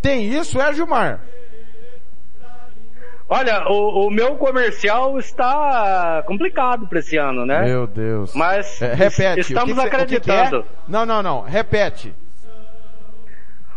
Tem 0.00 0.24
isso, 0.26 0.60
é, 0.60 0.72
Gilmar? 0.72 1.20
Olha, 3.32 3.66
o, 3.66 4.08
o 4.08 4.10
meu 4.10 4.36
comercial 4.36 5.18
está 5.18 6.22
complicado 6.26 6.86
para 6.86 6.98
esse 6.98 7.16
ano, 7.16 7.46
né? 7.46 7.62
Meu 7.64 7.86
Deus. 7.86 8.34
Mas 8.34 8.82
É, 8.82 8.92
repete. 8.92 9.40
estamos 9.40 9.72
que 9.72 9.74
que 9.74 9.80
que 9.80 10.20
que 10.20 10.30
é? 10.30 10.38
acreditando. 10.38 10.66
Não, 10.86 11.06
não, 11.06 11.22
não. 11.22 11.40
Repete. 11.40 12.14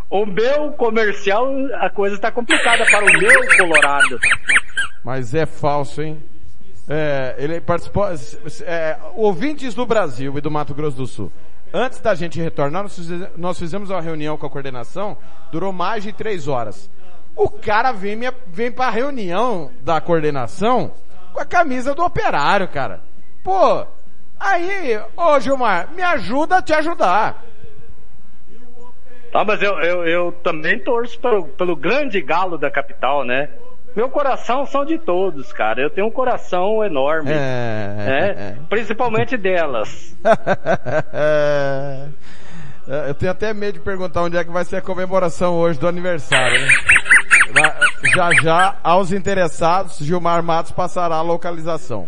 O 0.10 0.26
meu 0.26 0.73
comercial, 0.73 1.48
a 1.80 1.90
coisa 1.90 2.15
está 2.15 2.30
complicada 2.32 2.84
para 2.86 3.06
o 3.06 3.18
meu 3.18 3.57
Colorado. 3.57 4.19
Mas 5.02 5.34
é 5.34 5.45
falso, 5.45 6.02
hein? 6.02 6.22
É, 6.90 7.36
ele 7.38 7.61
participou, 7.61 8.07
é, 8.65 8.98
ouvintes 9.15 9.73
do 9.73 9.86
Brasil 9.86 10.38
e 10.38 10.41
do 10.41 10.52
Mato 10.52 10.73
Grosso 10.76 10.98
do 10.98 11.07
Sul. 11.07 11.32
Antes 11.73 11.99
da 12.02 12.14
gente 12.14 12.41
retornar, 12.41 12.86
nós 13.38 13.57
fizemos 13.57 13.90
uma 13.90 14.02
reunião 14.02 14.38
com 14.38 14.45
a 14.45 14.49
coordenação, 14.49 15.18
durou 15.49 15.72
mais 15.72 16.03
de 16.03 16.11
três 16.11 16.45
horas. 16.49 16.90
O 17.36 17.49
cara 17.49 17.91
vem, 17.91 18.16
minha, 18.16 18.34
vem 18.48 18.72
pra 18.72 18.90
reunião 18.90 19.72
da 19.82 19.99
coordenação 19.99 20.91
com 21.34 21.40
a 21.40 21.45
camisa 21.45 21.94
do 21.94 22.03
operário, 22.03 22.68
cara. 22.68 23.02
Pô, 23.44 23.86
aí, 24.40 24.99
ô 25.18 25.40
Gilmar, 25.40 25.90
me 25.94 26.02
ajuda 26.02 26.57
a 26.57 26.62
te 26.62 26.74
ajudar. 26.74 27.44
Tá, 29.32 29.44
mas 29.44 29.62
eu, 29.62 29.78
eu, 29.82 30.07
eu 30.07 30.32
também 30.32 30.80
torço 30.80 31.20
pelo, 31.20 31.45
pelo 31.49 31.76
grande 31.76 32.22
galo 32.22 32.57
da 32.57 32.72
capital, 32.72 33.26
né? 33.26 33.49
Meu 33.94 34.10
coração 34.10 34.66
são 34.66 34.86
de 34.86 34.98
todos, 34.98 35.52
cara. 35.52 35.82
Eu 35.82 35.90
tenho 35.90 36.07
um 36.07 36.12
coração 36.12 36.84
enorme. 36.84 37.32
É. 37.32 37.36
né? 37.98 38.57
Principalmente 38.70 39.36
delas. 39.38 40.18
É, 41.14 42.07
Eu 43.07 43.16
tenho 43.16 43.32
até 43.32 43.52
medo 43.53 43.80
de 43.80 43.80
perguntar 43.80 44.22
onde 44.22 44.38
é 44.38 44.44
que 44.44 44.52
vai 44.52 44.64
ser 44.64 44.76
a 44.78 44.82
comemoração 44.82 45.56
hoje 45.56 45.80
do 45.80 45.88
aniversário. 45.88 46.62
né? 46.62 46.68
Já 48.16 48.30
já, 48.42 48.76
aos 48.84 49.12
interessados, 49.12 49.98
Gilmar 49.98 50.42
Matos 50.42 50.72
passará 50.72 51.16
a 51.16 51.22
localização. 51.22 52.08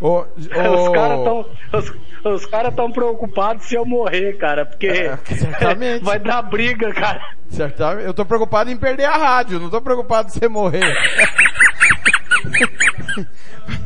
Ô, 0.00 0.24
Os 0.36 0.46
ô- 0.48 0.92
caras 0.92 1.18
estão 1.18 1.46
os, 1.72 1.94
os 2.42 2.46
cara 2.46 2.70
tão 2.72 2.90
preocupados 2.92 3.64
se 3.64 3.74
eu 3.76 3.86
morrer, 3.86 4.36
cara, 4.36 4.66
porque 4.66 4.88
É, 4.88 5.16
vai 6.02 6.18
dar 6.18 6.42
briga, 6.42 6.92
cara. 6.92 7.20
Certamente. 7.48 8.04
Eu 8.06 8.12
tô 8.12 8.26
preocupado 8.26 8.68
em 8.70 8.76
perder 8.76 9.04
a 9.04 9.16
rádio, 9.16 9.58
não 9.60 9.70
tô 9.70 9.80
preocupado 9.80 10.28
em 10.28 10.32
você 10.32 10.48
morrer. 10.48 10.82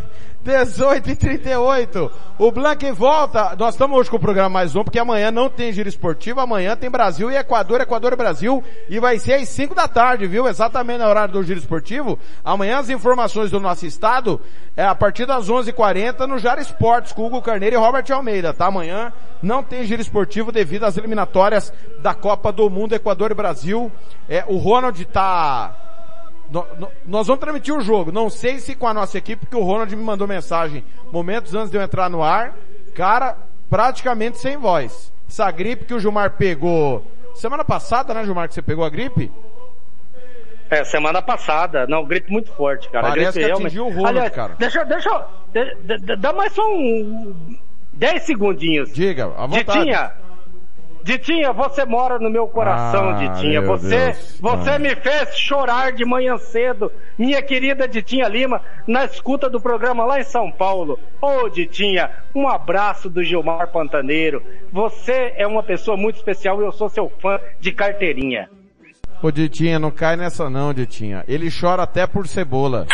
18 0.51 1.10
e 1.10 1.16
38. 1.16 2.10
O 2.36 2.51
Blank 2.51 2.90
volta. 2.90 3.55
Nós 3.56 3.74
estamos 3.74 3.97
hoje 3.97 4.10
com 4.10 4.16
o 4.16 4.20
programa 4.20 4.48
mais 4.48 4.74
um, 4.74 4.82
porque 4.82 4.98
amanhã 4.98 5.31
não 5.31 5.48
tem 5.48 5.72
giro 5.72 5.89
esportivo. 5.89 6.40
Amanhã 6.40 6.77
tem 6.77 6.90
Brasil 6.90 7.31
e 7.31 7.36
Equador, 7.36 7.81
Equador 7.81 8.12
e 8.12 8.16
Brasil. 8.16 8.62
E 8.89 8.98
vai 8.98 9.18
ser 9.20 9.35
às 9.35 9.48
5 9.48 9.74
da 9.77 9.86
tarde, 9.86 10.27
viu? 10.27 10.48
Exatamente 10.48 10.98
no 10.98 11.09
horário 11.09 11.32
do 11.32 11.43
giro 11.44 11.60
esportivo. 11.60 12.18
Amanhã 12.44 12.78
as 12.78 12.90
informações 12.90 13.51
do 13.51 13.60
nosso 13.60 13.86
estado 13.86 14.40
é 14.77 14.85
a 14.85 14.94
partir 14.94 15.24
das 15.24 15.48
11h40 15.48 16.27
no 16.27 16.39
Jara 16.39 16.60
Esportes 16.60 17.12
com 17.12 17.27
Hugo 17.27 17.40
Carneiro 17.40 17.77
e 17.77 17.78
Robert 17.78 18.05
Almeida, 18.10 18.52
tá? 18.52 18.66
Amanhã 18.66 19.12
não 19.40 19.62
tem 19.62 19.85
giro 19.85 20.02
esportivo 20.02 20.51
devido 20.51 20.85
às 20.85 20.97
eliminatórias 20.97 21.72
da 22.02 22.12
Copa 22.12 22.51
do 22.51 22.68
Mundo 22.68 22.94
Equador 22.94 23.31
e 23.31 23.35
Brasil. 23.35 23.90
É, 24.28 24.44
o 24.48 24.56
Ronald 24.56 25.05
tá 25.06 25.89
nós 27.06 27.27
vamos 27.27 27.40
transmitir 27.40 27.74
o 27.74 27.81
jogo. 27.81 28.10
Não 28.10 28.28
sei 28.28 28.59
se 28.59 28.74
com 28.74 28.86
a 28.86 28.94
nossa 28.94 29.16
equipe, 29.18 29.47
porque 29.47 29.56
o 29.56 29.62
Ronald 29.62 29.94
me 29.94 30.02
mandou 30.02 30.27
mensagem 30.27 30.85
momentos 31.12 31.55
antes 31.55 31.70
de 31.70 31.77
eu 31.77 31.82
entrar 31.82 32.09
no 32.10 32.22
ar. 32.22 32.55
Cara, 32.94 33.36
praticamente 33.68 34.39
sem 34.39 34.56
voz. 34.56 35.12
Essa 35.28 35.48
gripe 35.51 35.85
que 35.85 35.94
o 35.94 36.01
Gilmar 36.01 36.32
pegou 36.32 37.05
semana 37.35 37.64
passada, 37.64 38.12
né, 38.12 38.24
Gilmar, 38.24 38.48
que 38.48 38.55
você 38.55 38.62
pegou 38.62 38.85
a 38.85 38.90
gripe? 38.90 39.31
É, 40.68 40.85
semana 40.85 41.20
passada. 41.20 41.86
Não, 41.89 42.05
grito 42.05 42.31
muito 42.32 42.52
forte, 42.52 42.89
cara. 42.90 43.09
Parece 43.09 43.24
Grito 43.24 43.39
que 43.39 43.44
realmente- 43.47 43.66
atingiu 43.66 43.86
o 43.86 43.90
Ronald, 43.90 44.09
Aliás, 44.18 44.32
cara. 44.35 44.55
Deixa, 44.59 44.85
deixa, 44.85 45.27
de- 45.52 45.74
de- 45.82 45.98
de- 45.98 46.16
dá 46.16 46.32
mais 46.32 46.52
só 46.52 46.62
um 46.68 47.56
10 47.93 48.22
segundinhos. 48.22 48.93
Diga, 48.93 49.24
à 49.36 49.47
vontade. 49.47 49.78
Ditinha, 49.81 50.12
Ditinha, 51.02 51.52
você 51.52 51.85
mora 51.85 52.18
no 52.18 52.28
meu 52.31 52.47
coração, 52.47 53.10
Ah, 53.10 53.12
Ditinha. 53.14 53.60
meu 53.60 53.70
Você, 53.70 53.89
Deus. 54.12 54.39
você 54.40 54.70
Ah. 54.70 54.78
me 54.78 54.94
fez 54.97 55.35
chorar 55.36 55.93
de 55.93 56.05
manhã 56.05 56.36
cedo, 56.36 56.93
minha 57.18 57.40
querida 57.43 57.89
Ditinha 57.89 58.28
Lima, 58.28 58.60
na 58.86 59.05
escuta 59.05 59.48
do 59.48 59.60
programa 59.60 60.05
lá 60.05 60.20
em 60.20 60.24
São 60.24 60.51
Paulo. 60.51 60.98
Ô, 61.20 61.48
Ditinha, 61.48 62.10
um 62.35 62.47
abraço 62.48 63.09
do 63.09 63.22
Gilmar 63.24 63.68
Pantaneiro. 63.72 64.43
Você 64.72 65.32
é 65.36 65.47
uma 65.47 65.62
pessoa 65.62 65.97
muito 65.97 66.16
especial 66.16 66.60
e 66.60 66.64
eu 66.66 66.72
sou 66.72 66.89
seu 66.89 67.09
fã 67.20 67.39
de 67.59 67.72
carteirinha. 67.72 68.48
Ô 69.22 69.31
Ditinha, 69.31 69.78
não 69.78 69.90
cai 69.90 70.16
nessa 70.16 70.48
não, 70.48 70.72
Ditinha. 70.72 71.24
Ele 71.28 71.48
chora 71.51 71.82
até 71.82 72.06
por 72.06 72.27
cebola. 72.27 72.86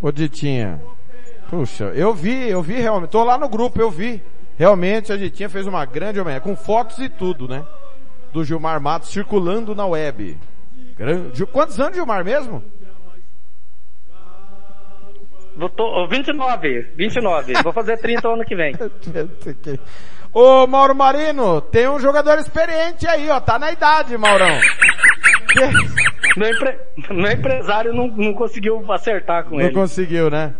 Ô 0.00 0.10
Ditinha. 0.12 0.80
Puxa, 1.48 1.84
eu 1.94 2.12
vi, 2.14 2.48
eu 2.48 2.62
vi 2.62 2.74
realmente. 2.80 3.10
Tô 3.10 3.22
lá 3.22 3.38
no 3.38 3.48
grupo, 3.48 3.80
eu 3.80 3.90
vi. 3.90 4.22
Realmente 4.58 5.12
a 5.12 5.16
Ditinha 5.16 5.48
fez 5.48 5.66
uma 5.66 5.84
grande 5.84 6.20
homenagem, 6.20 6.42
com 6.42 6.56
fotos 6.56 6.98
e 6.98 7.08
tudo, 7.08 7.48
né? 7.48 7.64
Do 8.32 8.44
Gilmar 8.44 8.80
Matos 8.80 9.08
circulando 9.10 9.74
na 9.74 9.86
web. 9.86 10.38
Grande... 10.96 11.44
Quantos 11.46 11.78
anos, 11.80 11.94
Gilmar, 11.96 12.24
mesmo? 12.24 12.62
Tô- 15.76 16.06
29, 16.08 16.82
29. 16.96 17.52
Vou 17.62 17.72
fazer 17.72 17.96
30 17.98 18.28
ano 18.28 18.44
que 18.44 18.56
vem. 18.56 18.74
Ô 20.32 20.66
Mauro 20.66 20.94
Marino, 20.96 21.60
tem 21.60 21.88
um 21.88 22.00
jogador 22.00 22.38
experiente 22.38 23.06
aí, 23.06 23.28
ó. 23.30 23.38
Tá 23.38 23.56
na 23.56 23.70
idade, 23.70 24.16
Maurão. 24.18 24.58
Meu, 26.36 26.50
empre- 26.50 26.80
meu 27.10 27.30
empresário 27.30 27.92
não, 27.94 28.08
não 28.08 28.34
conseguiu 28.34 28.84
acertar 28.92 29.44
com 29.44 29.54
Não 29.54 29.60
ele. 29.66 29.72
conseguiu, 29.72 30.28
né? 30.28 30.52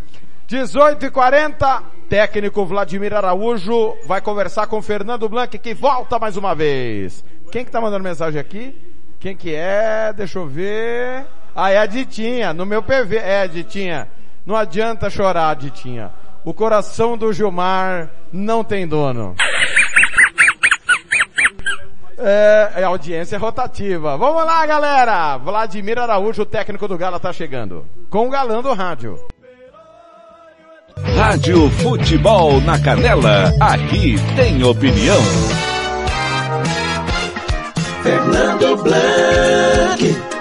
18 0.46 1.06
e 1.06 1.10
40 1.10 1.82
técnico 2.08 2.64
Vladimir 2.64 3.14
Araújo 3.14 3.96
vai 4.06 4.20
conversar 4.20 4.66
com 4.66 4.80
Fernando 4.82 5.28
Blanc, 5.28 5.58
que 5.58 5.74
volta 5.74 6.18
mais 6.18 6.36
uma 6.36 6.54
vez. 6.54 7.24
Quem 7.50 7.64
que 7.64 7.70
tá 7.70 7.80
mandando 7.80 8.04
mensagem 8.04 8.40
aqui? 8.40 8.74
Quem 9.18 9.36
que 9.36 9.54
é? 9.54 10.12
Deixa 10.12 10.38
eu 10.38 10.46
ver. 10.46 11.26
Ah, 11.54 11.70
é 11.70 11.78
a 11.78 11.86
Ditinha, 11.86 12.52
no 12.52 12.66
meu 12.66 12.82
PV. 12.82 13.16
É, 13.16 13.48
Ditinha. 13.48 14.08
Não 14.44 14.54
adianta 14.54 15.08
chorar, 15.08 15.54
Ditinha. 15.56 16.12
O 16.44 16.52
coração 16.52 17.16
do 17.16 17.32
Gilmar 17.32 18.10
não 18.32 18.62
tem 18.62 18.86
dono. 18.86 19.34
É, 22.18 22.82
a 22.82 22.86
audiência 22.86 23.36
é 23.36 23.38
rotativa. 23.38 24.16
Vamos 24.16 24.44
lá, 24.44 24.64
galera! 24.66 25.36
Vladimir 25.38 25.98
Araújo, 25.98 26.44
técnico 26.44 26.86
do 26.86 26.98
Gala, 26.98 27.18
tá 27.18 27.32
chegando. 27.32 27.86
Com 28.10 28.28
o 28.28 28.30
galã 28.30 28.62
do 28.62 28.72
rádio. 28.72 29.18
Rádio 31.02 31.68
Futebol 31.70 32.60
na 32.60 32.78
Canela, 32.78 33.52
aqui 33.60 34.16
tem 34.36 34.62
opinião. 34.62 35.20
Fernando 38.02 38.82
Blanc. 38.82 40.33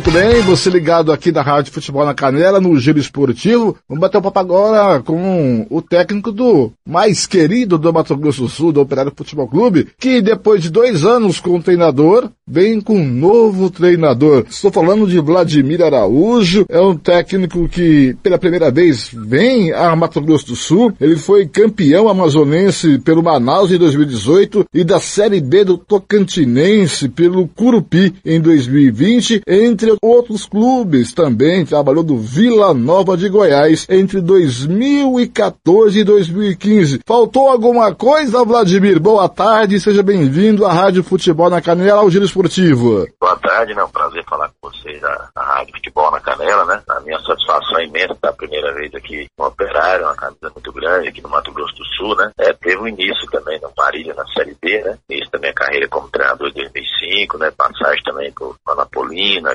Muito 0.00 0.12
bem, 0.12 0.40
você 0.40 0.70
ligado 0.70 1.12
aqui 1.12 1.30
da 1.30 1.42
Rádio 1.42 1.74
Futebol 1.74 2.06
na 2.06 2.14
Canela, 2.14 2.58
no 2.58 2.74
Giro 2.80 2.98
Esportivo. 2.98 3.76
Vamos 3.86 4.00
bater 4.00 4.16
o 4.16 4.22
papo 4.22 4.38
agora 4.38 5.02
com 5.02 5.66
o 5.68 5.82
técnico 5.82 6.32
do 6.32 6.72
mais 6.88 7.26
querido 7.26 7.76
do 7.76 7.92
Mato 7.92 8.16
Grosso 8.16 8.40
do 8.40 8.48
Sul, 8.48 8.72
do 8.72 8.80
Operário 8.80 9.12
Futebol 9.14 9.46
Clube, 9.46 9.88
que 9.98 10.22
depois 10.22 10.62
de 10.62 10.70
dois 10.70 11.04
anos 11.04 11.38
com 11.38 11.54
o 11.54 11.62
treinador, 11.62 12.30
vem 12.48 12.80
com 12.80 12.96
um 12.96 13.06
novo 13.06 13.70
treinador. 13.70 14.46
Estou 14.48 14.72
falando 14.72 15.06
de 15.06 15.20
Vladimir 15.20 15.82
Araújo, 15.82 16.64
é 16.70 16.80
um 16.80 16.96
técnico 16.96 17.68
que 17.68 18.16
pela 18.22 18.38
primeira 18.38 18.70
vez 18.70 19.10
vem 19.14 19.70
a 19.72 19.94
Mato 19.94 20.20
Grosso 20.22 20.46
do 20.46 20.56
Sul. 20.56 20.94
Ele 20.98 21.16
foi 21.16 21.46
campeão 21.46 22.08
amazonense 22.08 22.98
pelo 23.00 23.22
Manaus 23.22 23.70
em 23.70 23.76
2018 23.76 24.64
e 24.72 24.82
da 24.82 24.98
Série 24.98 25.42
B 25.42 25.62
do 25.62 25.76
Tocantinense 25.76 27.08
pelo 27.08 27.46
Curupi 27.46 28.14
em 28.24 28.40
2020, 28.40 29.42
entre 29.46 29.89
outros 30.02 30.46
clubes 30.46 31.12
também. 31.12 31.64
Trabalhou 31.64 32.02
do 32.02 32.18
Vila 32.18 32.74
Nova 32.74 33.16
de 33.16 33.28
Goiás 33.28 33.86
entre 33.88 34.20
2014 34.20 36.00
e 36.00 36.04
2015. 36.04 37.00
Faltou 37.06 37.48
alguma 37.48 37.94
coisa, 37.94 38.44
Vladimir? 38.44 39.00
Boa 39.00 39.28
tarde, 39.28 39.80
seja 39.80 40.02
bem-vindo 40.02 40.66
à 40.66 40.72
Rádio 40.72 41.02
Futebol 41.02 41.50
na 41.50 41.60
Canela, 41.60 42.00
ao 42.00 42.10
Giro 42.10 42.24
Esportivo. 42.24 43.06
Boa 43.20 43.36
tarde, 43.36 43.74
né? 43.74 43.82
Um 43.82 43.88
prazer 43.88 44.24
falar 44.24 44.50
com 44.60 44.70
vocês 44.70 45.00
da, 45.00 45.28
da 45.34 45.42
Rádio 45.42 45.74
Futebol 45.74 46.10
na 46.10 46.20
Canela, 46.20 46.64
né? 46.64 46.82
A 46.88 47.00
minha 47.00 47.18
satisfação 47.20 47.78
é 47.78 47.84
imensa 47.84 48.12
estar 48.12 48.28
a 48.28 48.32
primeira 48.32 48.72
vez 48.74 48.94
aqui 48.94 49.26
no 49.38 49.46
Operário, 49.46 50.06
uma 50.06 50.14
camisa 50.14 50.50
muito 50.54 50.72
grande 50.72 51.08
aqui 51.08 51.22
no 51.22 51.28
Mato 51.28 51.52
Grosso 51.52 51.74
do 51.74 51.84
Sul, 51.96 52.16
né? 52.16 52.30
É, 52.38 52.52
teve 52.52 52.78
um 52.78 52.88
início 52.88 53.26
também 53.30 53.60
no 53.60 53.70
Marília, 53.76 54.14
na 54.14 54.26
Série 54.28 54.56
B, 54.60 54.82
né? 54.82 54.98
Início 55.08 55.30
da 55.32 55.38
minha 55.38 55.54
carreira 55.54 55.88
como 55.88 56.08
treinador 56.08 56.48
em 56.48 56.52
2005, 56.52 57.38
né? 57.38 57.50
Passagem 57.50 58.02
também 58.04 58.32
por 58.32 58.56
Anapolina, 58.66 59.54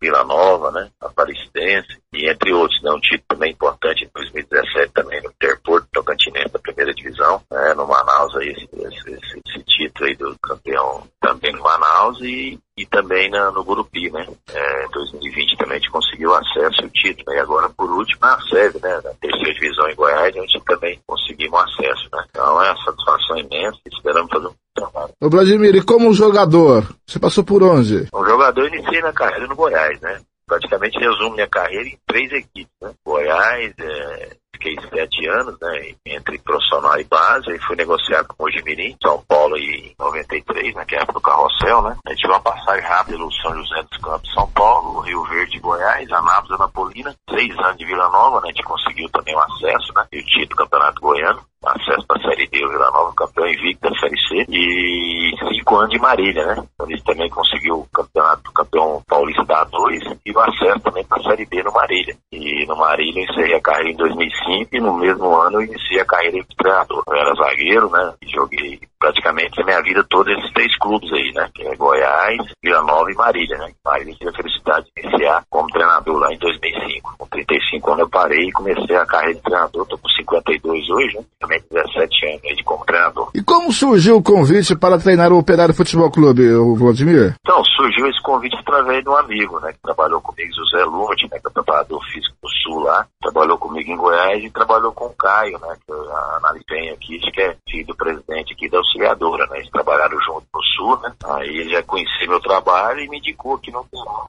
Vila 0.00 0.24
Nova, 0.24 0.70
né? 0.70 0.90
Aparecidense 1.00 2.00
e 2.14 2.30
entre 2.30 2.52
outros, 2.52 2.80
né? 2.82 2.90
Um 2.90 3.00
título 3.00 3.24
também 3.28 3.52
importante 3.52 4.04
em 4.04 4.10
2017 4.14 4.92
também 4.92 5.20
no 5.22 5.30
Interporto 5.30 5.88
Tocantinense 5.92 6.52
da 6.52 6.58
primeira 6.58 6.94
divisão, 6.94 7.40
né? 7.50 7.74
No 7.74 7.86
Manaus 7.86 8.34
aí, 8.36 8.50
esse, 8.50 8.68
esse, 8.72 9.20
esse, 9.46 9.64
título 9.66 10.06
aí 10.06 10.16
do 10.16 10.36
campeão 10.40 11.02
também 11.20 11.52
no 11.52 11.62
Manaus 11.62 12.20
e, 12.20 12.58
e 12.76 12.86
também 12.86 13.28
na, 13.30 13.50
no 13.50 13.64
Gurupi, 13.64 14.10
né? 14.10 14.26
É, 14.52 14.88
2020 14.88 15.56
também 15.56 15.76
a 15.76 15.80
gente 15.80 15.90
conseguiu 15.90 16.34
acesso 16.34 16.82
ao 16.82 16.90
título, 16.90 17.24
né? 17.28 17.36
E 17.36 17.40
agora 17.40 17.68
por 17.68 17.90
último 17.90 18.20
a 18.22 18.40
sede, 18.48 18.80
né? 18.82 19.00
Na 19.02 19.10
terceira 19.14 19.54
divisão 19.54 19.88
em 19.88 19.94
Goiás, 19.94 20.36
a 20.36 20.40
gente 20.40 20.64
também 20.64 20.98
conseguimos 21.06 21.60
acesso, 21.60 22.08
né? 22.12 22.24
Então 22.30 22.62
é 22.62 22.70
uma 22.70 22.84
satisfação 22.84 23.36
imensa, 23.38 23.78
esperamos 23.86 24.30
fazer 24.30 24.46
um 24.46 24.54
trabalho. 24.74 25.12
Ô 25.20 25.28
Vladimir, 25.28 25.74
e 25.74 25.82
como 25.82 26.12
jogador, 26.12 26.86
você 27.06 27.18
passou 27.18 27.44
por 27.44 27.62
onde? 27.62 28.08
Um 28.14 28.24
jogador 28.24 28.62
eu 28.62 28.68
iniciei 28.68 29.00
na 29.02 29.12
carreira 29.12 29.46
no 29.46 29.56
Goiás, 29.56 30.00
né? 30.00 30.20
Praticamente 30.46 30.98
resumo 30.98 31.34
minha 31.34 31.48
carreira 31.48 31.88
em 31.88 31.98
três 32.06 32.30
equipes, 32.32 32.74
né? 32.82 32.92
Goiás, 33.04 33.72
é, 33.78 34.36
fiquei 34.52 34.76
sete 34.90 35.26
anos, 35.26 35.58
né? 35.60 35.94
Entre 36.06 36.38
profissional 36.38 36.98
e 36.98 37.04
base, 37.04 37.50
aí 37.50 37.58
fui 37.60 37.76
negociar 37.76 38.24
com 38.24 38.34
o 38.38 38.46
Mojimirim, 38.46 38.96
São 39.02 39.22
Paulo 39.26 39.56
em 39.56 39.94
93, 39.98 40.74
naquela 40.74 41.02
época 41.02 41.18
do 41.18 41.22
Carrossel, 41.22 41.82
né? 41.82 41.96
Aí 42.06 42.16
tive 42.16 42.32
uma 42.32 42.40
passagem 42.40 42.82
rápida 42.82 43.16
pelo 43.16 43.32
São 43.32 43.54
José 43.54 43.82
dos 43.82 43.98
Campos, 44.00 44.32
São 44.32 44.50
Paulo, 44.52 45.00
Rio 45.00 45.24
Verde, 45.24 45.58
Goiás, 45.60 46.10
Anápolis, 46.12 46.60
Anapolina, 46.60 47.14
seis 47.30 47.56
anos 47.58 47.76
de 47.76 47.86
Vila 47.86 48.08
Nova, 48.10 48.40
né? 48.40 48.48
A 48.48 48.52
gente 48.52 48.64
conseguiu 48.64 49.08
também 49.10 49.34
o 49.34 49.40
acesso, 49.40 49.92
né? 49.94 50.06
E 50.12 50.20
o 50.20 50.24
título 50.24 50.48
do 50.48 50.56
Campeonato 50.56 51.00
Goiano 51.00 51.44
acesso 51.68 52.06
para 52.06 52.20
a 52.20 52.30
Série 52.30 52.48
D, 52.48 52.64
o 52.64 52.70
Vila 52.70 52.90
Nova, 52.90 53.12
campeão 53.16 53.48
invicto 53.48 53.88
da 53.88 53.98
Série 53.98 54.18
C, 54.28 54.46
e 54.48 55.30
cinco 55.54 55.76
anos 55.76 55.90
de 55.90 55.98
Marília, 55.98 56.46
né? 56.46 56.64
Então, 56.74 56.90
Ele 56.90 57.02
também 57.02 57.30
conseguiu 57.30 57.80
o 57.80 57.88
campeonato, 57.92 58.52
campeão 58.52 59.02
paulista 59.08 59.44
da 59.44 59.66
A2 59.66 60.18
e 60.24 60.32
o 60.32 60.40
acesso 60.40 60.80
também 60.80 61.04
para 61.04 61.20
a 61.20 61.24
Série 61.24 61.46
B 61.46 61.62
no 61.62 61.72
Marília. 61.72 62.16
E 62.32 62.66
no 62.66 62.76
Marília 62.76 63.24
encerrei 63.24 63.56
a 63.56 63.60
carreira 63.60 63.90
em 63.90 63.96
2005 63.96 64.68
e 64.72 64.80
no 64.80 64.94
mesmo 64.94 65.34
ano 65.36 65.62
iniciei 65.62 66.00
a 66.00 66.06
carreira 66.06 66.38
de 66.38 66.56
treinador. 66.56 67.02
Eu 67.06 67.14
era 67.14 67.34
zagueiro, 67.34 67.90
né? 67.90 68.14
Joguei 68.26 68.80
praticamente 69.04 69.60
a 69.60 69.64
minha 69.66 69.82
vida 69.82 70.02
toda 70.08 70.32
esses 70.32 70.50
três 70.54 70.78
clubes 70.78 71.12
aí, 71.12 71.30
né? 71.34 71.46
Que 71.54 71.66
é 71.66 71.76
Goiás, 71.76 72.40
Vila 72.62 72.82
Nova 72.82 73.10
e 73.10 73.14
Marília, 73.14 73.58
né? 73.58 73.70
Marília 73.84 74.14
tive 74.14 74.30
a 74.30 74.32
felicidade 74.32 74.86
de 74.96 75.06
iniciar 75.06 75.44
como 75.50 75.68
treinador 75.68 76.18
lá 76.18 76.32
em 76.32 76.38
2005. 76.38 77.14
Com 77.18 77.26
35 77.26 77.90
anos 77.90 78.00
eu 78.00 78.08
parei 78.08 78.48
e 78.48 78.52
comecei 78.52 78.96
a 78.96 79.04
carreira 79.04 79.34
de 79.34 79.42
treinador. 79.42 79.86
Tô 79.86 79.98
com 79.98 80.08
52 80.08 80.90
hoje, 80.90 81.16
né? 81.18 81.24
Também 81.38 81.62
17 81.70 82.26
anos 82.26 82.44
aí 82.44 82.64
como 82.64 82.84
treinador. 82.86 83.30
E 83.34 83.42
como 83.42 83.72
surgiu 83.72 84.16
o 84.16 84.22
convite 84.22 84.74
para 84.74 84.98
treinar 84.98 85.32
o 85.32 85.38
Operário 85.38 85.74
Futebol 85.74 86.10
Clube, 86.10 86.42
Vladimir? 86.78 87.34
Então, 87.40 87.62
surgiu 87.76 88.06
esse 88.06 88.22
convite 88.22 88.56
através 88.56 89.02
de 89.02 89.10
um 89.10 89.16
amigo, 89.16 89.60
né? 89.60 89.72
Que 89.72 89.80
trabalhou 89.82 90.22
comigo, 90.22 90.50
José 90.54 90.82
Lute, 90.84 91.28
né? 91.30 91.38
Que 91.38 91.48
é 91.48 91.50
preparador 91.50 92.02
físico 92.06 92.34
do 92.42 92.48
Sul 92.48 92.80
lá. 92.84 93.06
Trabalhou 93.20 93.58
comigo 93.58 93.90
em 93.90 93.96
Goiás 93.96 94.42
e 94.42 94.50
trabalhou 94.50 94.92
com 94.92 95.06
o 95.06 95.14
Caio, 95.14 95.58
né? 95.58 95.76
Que 95.86 95.92
eu 95.92 96.16
analisei 96.36 96.88
aqui, 96.90 97.18
que 97.18 97.42
é 97.42 97.54
filho 97.68 97.86
do 97.88 97.96
presidente 97.96 98.54
aqui 98.54 98.68
da 98.70 98.80
auxiliadora, 98.94 99.46
né? 99.46 99.58
Eles 99.58 99.70
trabalharam 99.70 100.18
junto 100.20 100.46
no 100.54 100.62
Sul, 100.62 101.00
né? 101.00 101.12
Aí 101.24 101.48
ele 101.48 101.70
já 101.70 101.82
conhecia 101.82 102.28
meu 102.28 102.40
trabalho 102.40 103.00
e 103.00 103.08
me 103.08 103.18
indicou 103.18 103.58
que 103.58 103.70
não 103.70 103.84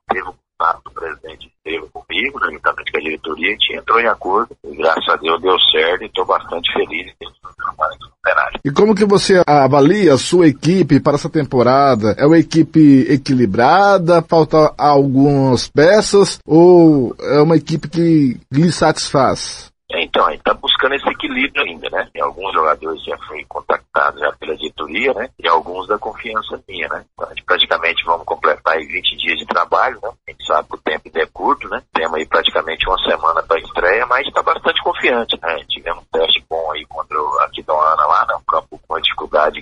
teve 0.09 0.27
o 0.27 0.35
contato 0.57 0.81
do 0.85 0.91
presidente 0.91 1.51
esteve 1.65 1.87
comigo, 1.91 2.39
né, 2.39 2.51
juntamente 2.53 2.91
com 2.91 2.97
a 2.97 3.01
diretoria, 3.01 3.47
a 3.47 3.51
gente 3.51 3.75
entrou 3.75 3.99
em 3.99 4.07
acordo 4.07 4.55
e 4.63 4.75
graças 4.75 5.09
a 5.09 5.15
Deus 5.15 5.41
deu 5.41 5.59
certo 5.71 6.03
e 6.03 6.05
estou 6.05 6.25
bastante 6.25 6.71
feliz 6.71 7.07
em 7.07 7.15
ter 7.19 7.25
o 7.25 7.55
trabalho 7.57 7.99
do 7.99 8.05
Operário. 8.19 8.59
E 8.63 8.71
como 8.71 8.95
que 8.95 9.05
você 9.05 9.41
avalia 9.45 10.13
a 10.13 10.17
sua 10.17 10.47
equipe 10.47 10.99
para 10.99 11.15
essa 11.15 11.29
temporada? 11.29 12.15
É 12.17 12.25
uma 12.25 12.37
equipe 12.37 13.05
equilibrada, 13.09 14.21
falta 14.21 14.73
algumas 14.77 15.67
peças 15.67 16.39
ou 16.45 17.15
é 17.19 17.41
uma 17.41 17.57
equipe 17.57 17.89
que 17.89 18.39
lhe 18.51 18.71
satisfaz? 18.71 19.71
Então, 19.91 20.25
a 20.25 20.31
gente 20.31 20.39
está 20.39 20.53
buscando 20.53 20.95
esse 20.95 21.07
equilíbrio 21.07 21.63
ainda, 21.63 21.89
né? 21.89 22.09
E 22.15 22.21
alguns 22.21 22.53
jogadores 22.53 23.03
já 23.03 23.17
foram 23.19 23.43
contactados 23.47 24.19
já 24.19 24.31
pela 24.33 24.55
diretoria, 24.57 25.13
né? 25.13 25.29
E 25.39 25.47
alguns 25.47 25.87
da 25.87 25.97
confiança 25.97 26.61
minha, 26.67 26.87
né? 26.89 27.05
Então, 27.13 27.27
a 27.27 27.29
gente 27.29 27.43
praticamente 27.43 28.03
vamos 28.05 28.25
completar 28.25 28.75
aí 28.75 28.85
20 28.85 29.17
dias 29.17 29.37
de 29.37 29.45
trabalho, 29.45 29.99
né? 30.01 30.09
A 30.27 30.31
gente 30.31 30.45
sabe 30.45 30.67
que 30.67 30.75
o 30.75 30.79
tempo 30.79 31.03
ainda 31.05 31.21
é 31.21 31.27
curto, 31.27 31.69
né? 31.69 31.81
Temos 31.93 32.15
aí 32.15 32.25
praticamente 32.25 32.87
uma 32.87 32.97
semana 33.03 33.43
para 33.43 33.59
estreia, 33.59 34.05
mas 34.07 34.27
está 34.27 34.41
bastante 34.41 34.81
confiante, 34.83 35.39
né? 35.41 35.63
Tivemos 35.69 36.03
um 36.03 36.17
teste 36.17 36.43
bom 36.49 36.71
aí 36.71 36.85
contra 36.87 37.21
o 37.21 37.39
Aquidauana 37.41 38.05
lá, 38.05 38.25
né? 38.27 38.35
Um 38.35 38.45
campo 38.45 38.75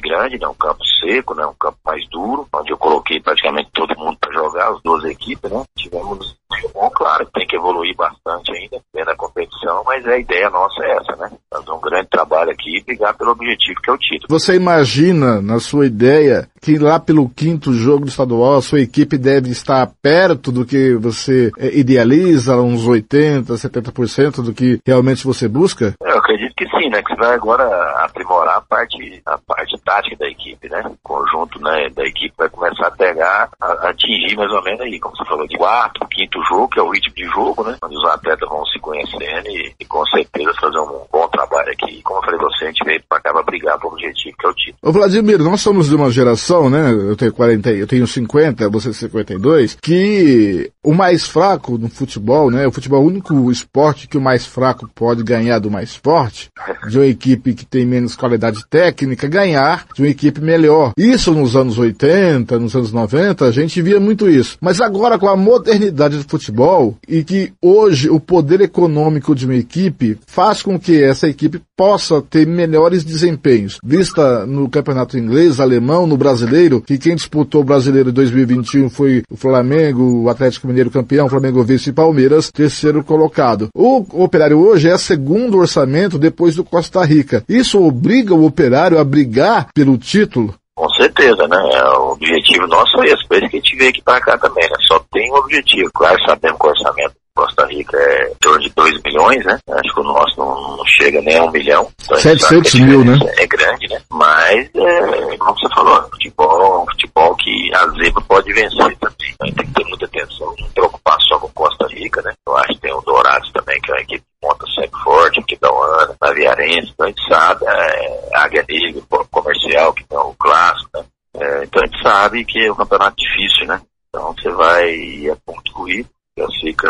grande, 0.04 0.38
né? 0.38 0.48
Um 0.48 0.54
campo 0.54 0.84
seco, 1.00 1.34
né? 1.34 1.46
Um 1.46 1.56
campo 1.56 1.78
mais 1.86 2.08
duro, 2.10 2.48
onde 2.54 2.72
eu 2.72 2.78
coloquei 2.78 3.20
praticamente 3.20 3.70
todo 3.74 3.98
mundo 3.98 4.18
para 4.20 4.34
jogar, 4.34 4.72
as 4.72 4.82
duas 4.82 5.04
equipes, 5.06 5.50
né? 5.50 5.64
Tivemos 5.78 6.38
bom, 6.74 6.90
claro, 6.92 7.26
tem 7.34 7.48
que 7.48 7.56
evoluir 7.56 7.96
bastante 7.96 8.52
ainda 8.52 8.82
dentro 8.94 9.12
da 9.12 9.16
competição, 9.16 9.84
mas 9.86 10.06
a 10.08 10.18
ideia 10.18 10.50
nossa 10.50 10.84
é 10.84 10.92
essa, 10.92 11.16
né? 11.16 11.32
Fazer 11.54 11.72
um 11.72 11.80
grande 11.80 12.08
trabalho 12.10 12.50
aqui 12.50 12.78
e 12.78 12.84
brigar 12.84 13.16
pelo 13.16 13.30
objetivo 13.30 13.80
que 13.80 13.92
é 13.92 13.94
o 13.94 13.98
título. 13.98 14.28
Você 14.28 14.56
imagina, 14.56 15.40
na 15.40 15.60
sua 15.60 15.86
ideia, 15.86 16.48
que 16.60 16.80
lá 16.80 17.00
pelo 17.00 17.30
quinto 17.30 17.72
jogo 17.74 18.06
do 18.06 18.10
estadual 18.10 18.56
a 18.56 18.62
sua 18.62 18.80
equipe 18.80 19.20
deve 19.20 19.52
estar 19.52 19.88
perto 20.02 20.52
do 20.52 20.66
que 20.66 20.96
você 20.96 21.52
é, 21.60 21.78
idealiza, 21.78 22.58
uns 22.58 22.88
80, 22.88 23.54
70% 23.54 24.44
do 24.44 24.52
que 24.52 24.80
realmente 24.84 25.24
você 25.26 25.48
busca? 25.48 25.94
Eu 26.02 26.18
acredito 26.18 26.56
que 26.56 26.68
sim, 26.70 26.90
né? 26.90 27.04
Que 27.04 27.14
você 27.14 27.20
vai 27.20 27.36
agora 27.36 27.64
aprimorar 28.04 28.58
a 28.58 28.62
parte, 28.62 29.22
a 29.26 29.38
parte 29.38 29.80
tática 29.86 30.16
da 30.18 30.28
equipe, 30.28 30.68
né? 30.70 30.82
O 30.86 30.98
conjunto 31.04 31.62
né, 31.62 31.90
da 31.96 32.04
equipe 32.04 32.34
vai 32.36 32.50
começar 32.50 32.88
a 32.88 32.92
pegar, 32.92 33.50
a, 33.62 33.66
a 33.66 33.90
atingir 33.90 34.36
mais 34.36 34.52
ou 34.52 34.64
menos 34.64 34.82
aí, 34.82 35.00
como 35.00 35.16
você 35.16 35.26
falou, 35.26 35.48
de 35.48 35.58
quarto, 35.58 36.08
quinto 36.08 36.42
jogo, 36.46 36.70
que 36.70 36.80
é 36.80 36.84
o 36.84 36.90
ritmo 36.90 37.14
de 37.16 37.26
jogo, 37.26 37.64
né? 37.64 37.78
Onde 37.84 37.96
os 37.96 38.06
atletas 38.10 38.50
vão 38.50 38.66
se 38.66 38.80
conhecendo 38.80 39.48
e, 39.48 39.76
e 39.80 39.86
com 39.86 40.04
certeza 40.08 40.52
fazer 40.60 40.80
um 40.80 41.06
bom 41.12 41.28
trabalho 41.28 41.43
aqui. 41.72 42.00
E 42.00 42.02
como 42.02 42.20
eu 42.20 42.24
falei 42.24 42.40
você, 42.40 42.66
a 42.66 42.68
gente 42.68 42.86
veio 42.86 43.02
pra 43.08 43.20
cá 43.20 43.32
pra 43.32 43.44
brigar 43.44 43.80
pelo 43.80 43.94
objetivo 43.94 44.36
que 44.38 44.46
é 44.46 44.50
o 44.50 44.54
título. 44.54 44.78
Ô 44.82 44.92
Vladimir, 44.92 45.40
nós 45.40 45.62
somos 45.62 45.90
de 45.90 45.96
uma 45.96 46.10
geração, 46.10 46.70
né? 46.70 46.92
Eu 46.92 47.16
tenho 47.16 47.34
40, 47.34 47.72
eu 47.72 47.88
tenho 47.88 48.08
50, 48.08 48.70
você 48.70 48.94
52, 48.94 49.78
que 49.82 50.72
o 50.84 50.94
mais 50.94 51.26
fraco 51.26 51.78
no 51.78 51.90
futebol, 51.90 52.52
né? 52.52 52.68
O 52.68 52.72
futebol 52.72 53.00
é 53.00 53.04
o 53.04 53.08
único 53.08 53.52
esporte 53.52 54.08
que 54.08 54.18
o 54.18 54.22
mais 54.22 54.46
fraco 54.46 54.90
pode 54.94 55.24
ganhar 55.24 55.60
do 55.60 55.72
mais 55.72 55.96
forte, 55.96 56.50
de 56.88 56.98
uma 56.98 57.06
equipe 57.06 57.54
que 57.54 57.66
tem 57.66 57.86
menos 57.86 58.16
qualidade 58.16 58.66
técnica, 58.68 59.28
ganhar 59.28 59.86
de 59.94 60.02
uma 60.02 60.10
equipe 60.10 60.42
melhor. 60.42 60.92
Isso 60.98 61.32
nos 61.32 61.56
anos 61.56 61.78
80, 61.78 62.60
nos 62.60 62.76
anos 62.76 62.92
90, 62.92 63.46
a 63.46 63.52
gente 63.52 63.82
via 63.82 64.00
muito 64.00 64.30
isso. 64.30 64.58
Mas 64.62 64.82
agora 64.82 65.18
com 65.18 65.28
a 65.28 65.36
modernidade 65.36 66.18
do 66.18 66.30
futebol 66.30 66.98
e 67.08 67.24
que 67.24 67.54
hoje 67.62 68.10
o 68.10 68.20
poder 68.20 68.62
econômico 68.62 69.36
de 69.36 69.46
uma 69.46 69.56
equipe 69.56 70.18
faz 70.28 70.62
com 70.62 70.80
que 70.80 71.02
essa 71.02 71.28
equipe 71.34 71.62
possa 71.76 72.22
ter 72.22 72.48
melhores 72.48 73.04
desempenhos. 73.04 73.78
Vista 73.84 74.46
no 74.46 74.70
campeonato 74.70 75.18
inglês, 75.18 75.60
alemão, 75.60 76.08
no 76.08 76.16
brasileiro, 76.16 76.82
que 76.82 76.98
quem 76.98 77.16
disputou 77.16 77.62
o 77.62 77.66
brasileiro 77.66 78.10
em 78.10 78.14
2021 78.14 78.90
foi 78.90 79.24
o 79.30 79.36
Flamengo, 79.36 80.24
o 80.24 80.30
Atlético 80.30 80.68
Mineiro 80.68 80.92
campeão, 80.92 81.28
Flamengo 81.28 81.64
vice 81.64 81.90
e 81.90 81.94
Palmeiras, 81.94 82.52
terceiro 82.52 83.04
colocado. 83.04 83.70
O 83.76 84.24
operário 84.24 84.60
hoje 84.60 84.90
é 84.90 84.98
segundo 84.98 85.58
orçamento 85.58 86.18
depois 86.18 86.56
do 86.56 86.64
Costa 86.64 87.04
Rica. 87.04 87.44
Isso 87.50 87.84
obriga 87.84 88.34
o 88.34 88.46
operário 88.46 89.00
a 89.00 89.04
brigar 89.04 89.68
pelo 89.74 89.98
título? 89.98 90.54
Com 90.76 90.90
certeza, 90.90 91.48
né? 91.48 91.58
O 91.98 92.14
objetivo 92.14 92.66
nosso 92.68 93.02
é 93.04 93.08
esse, 93.08 93.28
por 93.28 93.38
isso 93.38 93.50
que 93.50 93.58
a 93.58 93.60
gente 93.60 93.76
veio 93.78 93.90
aqui 93.90 94.02
para 94.02 94.22
cá 94.22 94.38
também, 94.38 94.64
né? 94.70 94.76
Só 94.88 95.00
tem 95.12 95.32
um 95.32 95.36
objetivo, 95.36 95.90
claro, 95.94 96.18
sabemos 96.26 96.60
que 96.60 96.68
o 96.68 96.70
orçamento 96.70 97.23
Costa 97.36 97.66
Rica 97.66 97.98
é 97.98 98.32
em 98.32 98.36
torno 98.36 98.60
de 98.60 98.70
2 98.76 99.02
milhões, 99.04 99.46
né? 99.46 99.58
Acho 99.68 99.94
que 99.94 100.00
o 100.00 100.04
nosso 100.04 100.38
não, 100.38 100.78
não 100.78 100.86
chega 100.86 101.22
nem 101.22 101.38
a 101.38 101.44
um 101.44 101.52
milhão. 101.52 101.90
Então 102.04 102.18
700 102.18 102.74
mil, 102.76 103.04
né? 103.04 103.18
É 103.38 103.48
grande, 103.48 103.88
né? 103.88 104.00
Mas, 104.12 104.70
é, 104.76 105.38
como 105.38 105.60
você 105.60 105.74
falou, 105.74 106.02
futebol, 106.10 106.86
futebol 106.92 107.36
que 107.38 107.72
a 107.74 107.88
zebra 107.88 108.24
pode 108.28 108.54
vencer 108.54 108.98
também. 108.98 109.36
A 109.42 109.46
gente 109.46 109.56
tem 109.56 109.66
que 109.66 109.74
ter 109.74 109.86
muita 109.86 110.06
atenção, 110.06 110.56
não 110.60 110.70
preocupar 110.70 111.18
só 111.22 111.40
com 111.40 111.50
Costa 111.50 111.88
Rica, 111.88 112.22
né? 112.22 112.34
Eu 112.48 112.56
acho 112.58 112.74
que 112.74 112.82
tem 112.82 112.94
o 112.94 113.02
Dourados 113.02 113.52
também, 113.52 113.82
que 113.82 113.92
é 113.92 113.96
uma 113.96 114.02
equipe 114.02 114.22
que 114.22 114.48
monta 114.48 114.66
sempre 114.68 115.00
forte, 115.04 115.40
aqui 115.40 115.58
da 115.60 115.70
Ana, 115.70 116.16
na 116.22 116.32
Viarense, 116.34 116.92
então 116.94 117.06
a 117.06 117.10
gente 117.10 117.28
sabe, 117.28 117.66
é, 117.66 118.30
Águia 118.36 118.66
Negra, 118.70 119.02
comercial, 119.32 119.94
que 119.94 120.04
tem 120.04 120.18
o 120.18 120.36
clássico, 120.36 120.90
né? 120.94 121.04
É, 121.36 121.64
então 121.64 121.82
a 121.82 121.86
gente 121.88 122.04
sabe 122.04 122.46
que 122.46 122.64
é 122.64 122.72
um 122.72 122.76
campeonato 122.76 123.16
difícil, 123.18 123.66
né? 123.66 123.82
Então 124.10 124.34
você 124.34 124.52
vai 124.52 125.30
a 125.32 125.36
ponto 125.44 125.72
corrido, 125.74 126.08
classifica 126.36 126.90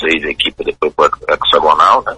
seis 0.00 0.22
equipes 0.24 0.66
depois 0.66 0.92
para 0.94 1.34
hexagonal, 1.34 2.04
né? 2.04 2.14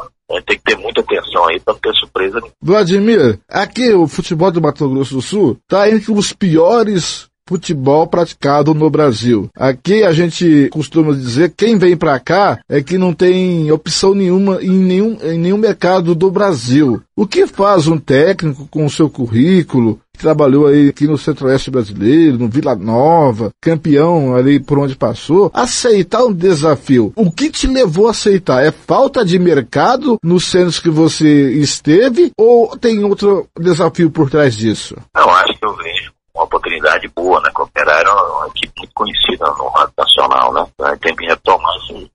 Tem 0.47 0.59
que 0.59 0.65
ter 0.65 0.77
muita 0.77 1.01
atenção 1.01 1.47
aí 1.47 1.61
para 1.61 1.75
não 1.75 1.81
ter 1.81 1.95
surpresa. 1.95 2.43
Vladimir, 2.61 3.39
aqui 3.49 3.93
o 3.93 4.09
futebol 4.09 4.51
do 4.51 4.61
Mato 4.61 4.89
Grosso 4.89 5.15
do 5.15 5.23
Sul 5.23 5.59
está 5.63 5.89
entre 5.89 6.11
os 6.13 6.33
piores 6.33 7.29
futebol 7.47 8.07
praticado 8.07 8.75
no 8.75 8.89
Brasil. 8.89 9.51
Aqui 9.55 10.03
a 10.03 10.13
gente 10.13 10.69
costuma 10.71 11.13
dizer 11.13 11.53
quem 11.57 11.77
vem 11.77 11.97
para 11.97 12.19
cá 12.19 12.61
é 12.69 12.83
que 12.83 12.97
não 12.97 13.13
tem 13.13 13.71
opção 13.71 14.15
nenhuma 14.15 14.63
em 14.63 14.71
nenhum, 14.71 15.19
em 15.23 15.39
nenhum 15.39 15.59
mercado 15.59 16.15
do 16.15 16.31
Brasil. 16.31 17.03
O 17.15 17.27
que 17.27 17.47
faz 17.47 17.87
um 17.87 17.99
técnico 17.99 18.67
com 18.71 18.87
o 18.87 18.91
seu 18.91 19.11
currículo, 19.11 20.01
trabalhou 20.19 20.67
aí 20.67 20.89
aqui 20.89 21.07
no 21.07 21.19
Centro-Oeste 21.19 21.71
brasileiro, 21.71 22.39
no 22.39 22.49
Vila 22.49 22.75
Nova, 22.75 23.51
campeão 23.61 24.35
ali 24.35 24.61
por 24.61 24.79
onde 24.79 24.97
passou, 24.97 25.51
aceitar 25.53 26.25
um 26.25 26.33
desafio? 26.33 27.13
O 27.17 27.31
que 27.31 27.51
te 27.51 27.67
levou 27.67 28.09
a 28.09 28.11
aceitar? 28.11 28.65
É 28.65 28.71
falta 28.71 29.25
de 29.25 29.39
mercado 29.39 30.17
nos 30.23 30.47
centros 30.47 30.79
que 30.79 30.91
você 30.91 31.53
esteve 31.53 32.33
ou 32.39 32.77
tem 32.77 33.05
outro 33.05 33.47
desafio 33.59 34.11
por 34.11 34.31
trás 34.31 34.55
disso? 34.55 34.97
Não, 35.15 35.29
acho 35.31 35.59
que 35.59 35.67
eu 35.67 35.77
vejo 35.77 36.15
uma 36.35 36.45
oportunidade 36.45 37.09
boa, 37.15 37.41
né? 37.41 37.51
Que 37.55 37.61
o 37.61 37.65
Operário 37.65 38.09
é 38.09 38.13
uma 38.13 38.49
equipe 38.49 38.73
muito 38.79 38.93
conhecida 38.95 39.47
no 39.53 39.69
rádio 39.69 39.95
nacional, 39.97 40.53
né? 40.53 40.67
Então, 40.81 41.17
que 41.17 41.27
retomar 41.27 41.75
assim, 41.77 42.11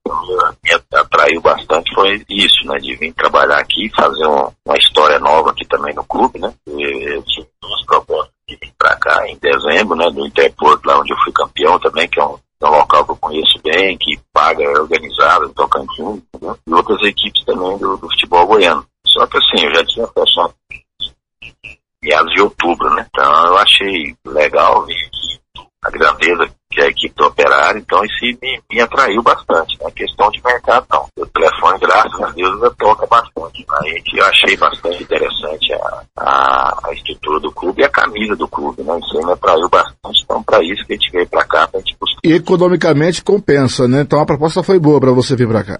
me 0.63 0.71
atraiu 0.93 1.41
bastante 1.41 1.93
foi 1.95 2.23
isso, 2.29 2.65
né? 2.65 2.77
De 2.79 2.95
vir 2.97 3.13
trabalhar 3.13 3.59
aqui, 3.59 3.89
fazer 3.95 4.27
um, 4.27 4.51
uma 4.65 4.77
história 4.77 5.19
nova 5.19 5.51
aqui 5.51 5.65
também 5.67 5.93
no 5.95 6.03
clube, 6.03 6.39
né? 6.39 6.53
Eu 6.67 7.23
tive 7.23 7.47
duas 7.61 7.85
propostas 7.85 8.33
de 8.47 8.57
vir 8.57 8.73
pra 8.77 8.95
cá 8.97 9.27
em 9.27 9.37
dezembro, 9.37 9.95
né? 9.95 10.09
Do 10.11 10.25
Interporto, 10.25 10.87
lá 10.87 10.99
onde 10.99 11.13
eu 11.13 11.17
fui 11.23 11.31
campeão 11.31 11.79
também, 11.79 12.07
que 12.09 12.19
é 12.19 12.25
um, 12.25 12.37
é 12.61 12.67
um 12.67 12.71
local 12.71 13.05
que 13.05 13.11
eu 13.11 13.17
conheço 13.17 13.59
bem, 13.63 13.97
que 13.97 14.19
paga 14.33 14.63
é 14.63 14.69
organizado 14.69 15.45
em 15.45 15.53
Tocantins, 15.53 16.21
né? 16.41 16.55
e 16.67 16.73
outras 16.73 17.01
equipes 17.03 17.45
também 17.45 17.77
do, 17.77 17.95
do 17.95 18.09
futebol 18.09 18.45
goiano. 18.47 18.85
Só 19.07 19.25
que 19.25 19.37
assim, 19.37 19.65
eu 19.65 19.75
já 19.75 19.85
tinha 19.85 20.07
pensado 20.07 20.53
meados 22.03 22.34
de 22.34 22.41
outubro, 22.41 22.89
né? 22.95 23.05
Então 23.09 23.45
eu 23.47 23.57
achei 23.57 24.15
legal 24.26 24.84
aqui 24.84 25.39
a 25.81 25.89
grandeza 25.89 26.49
que 26.71 26.81
é 26.81 26.85
a 26.85 26.89
equipe 26.89 27.15
do 27.15 27.26
operário, 27.26 27.80
então 27.80 28.03
isso 28.05 28.38
me, 28.41 28.61
me 28.71 28.81
atraiu 28.81 29.23
bastante. 29.23 29.76
Né? 29.80 29.88
A 29.88 29.91
questão 29.91 30.30
de 30.30 30.41
mercado 30.43 30.85
não. 30.91 31.07
O 31.17 31.26
telefone, 31.26 31.80
graças 31.80 32.21
a 32.21 32.30
Deus, 32.30 32.53
ainda 32.53 32.71
toca 32.77 33.07
bastante. 33.07 33.65
Aí 33.81 34.03
eu 34.13 34.26
achei 34.26 34.55
bastante 34.55 35.01
interessante 35.01 35.73
a, 35.73 36.03
a, 36.17 36.80
a, 36.84 36.93
estrutura 36.93 37.39
do 37.39 37.51
clube 37.51 37.81
e 37.81 37.85
a 37.85 37.89
camisa 37.89 38.35
do 38.35 38.47
clube, 38.47 38.84
né? 38.84 38.99
Isso 38.99 39.17
aí 39.17 39.26
me 39.26 39.31
atraiu 39.31 39.67
bastante. 39.69 40.23
Então, 40.23 40.43
para 40.43 40.63
isso 40.63 40.85
que 40.85 40.93
a 40.93 40.95
gente 40.95 41.11
veio 41.11 41.27
para 41.27 41.45
cá, 41.45 41.67
pra 41.67 41.80
gente 41.80 41.97
buscar. 41.99 42.19
E 42.23 42.34
economicamente 42.34 43.23
compensa, 43.23 43.88
né? 43.88 44.01
Então 44.01 44.19
a 44.19 44.26
proposta 44.26 44.61
foi 44.61 44.77
boa 44.77 44.99
para 44.99 45.11
você 45.11 45.35
vir 45.35 45.47
para 45.47 45.63
cá. 45.63 45.80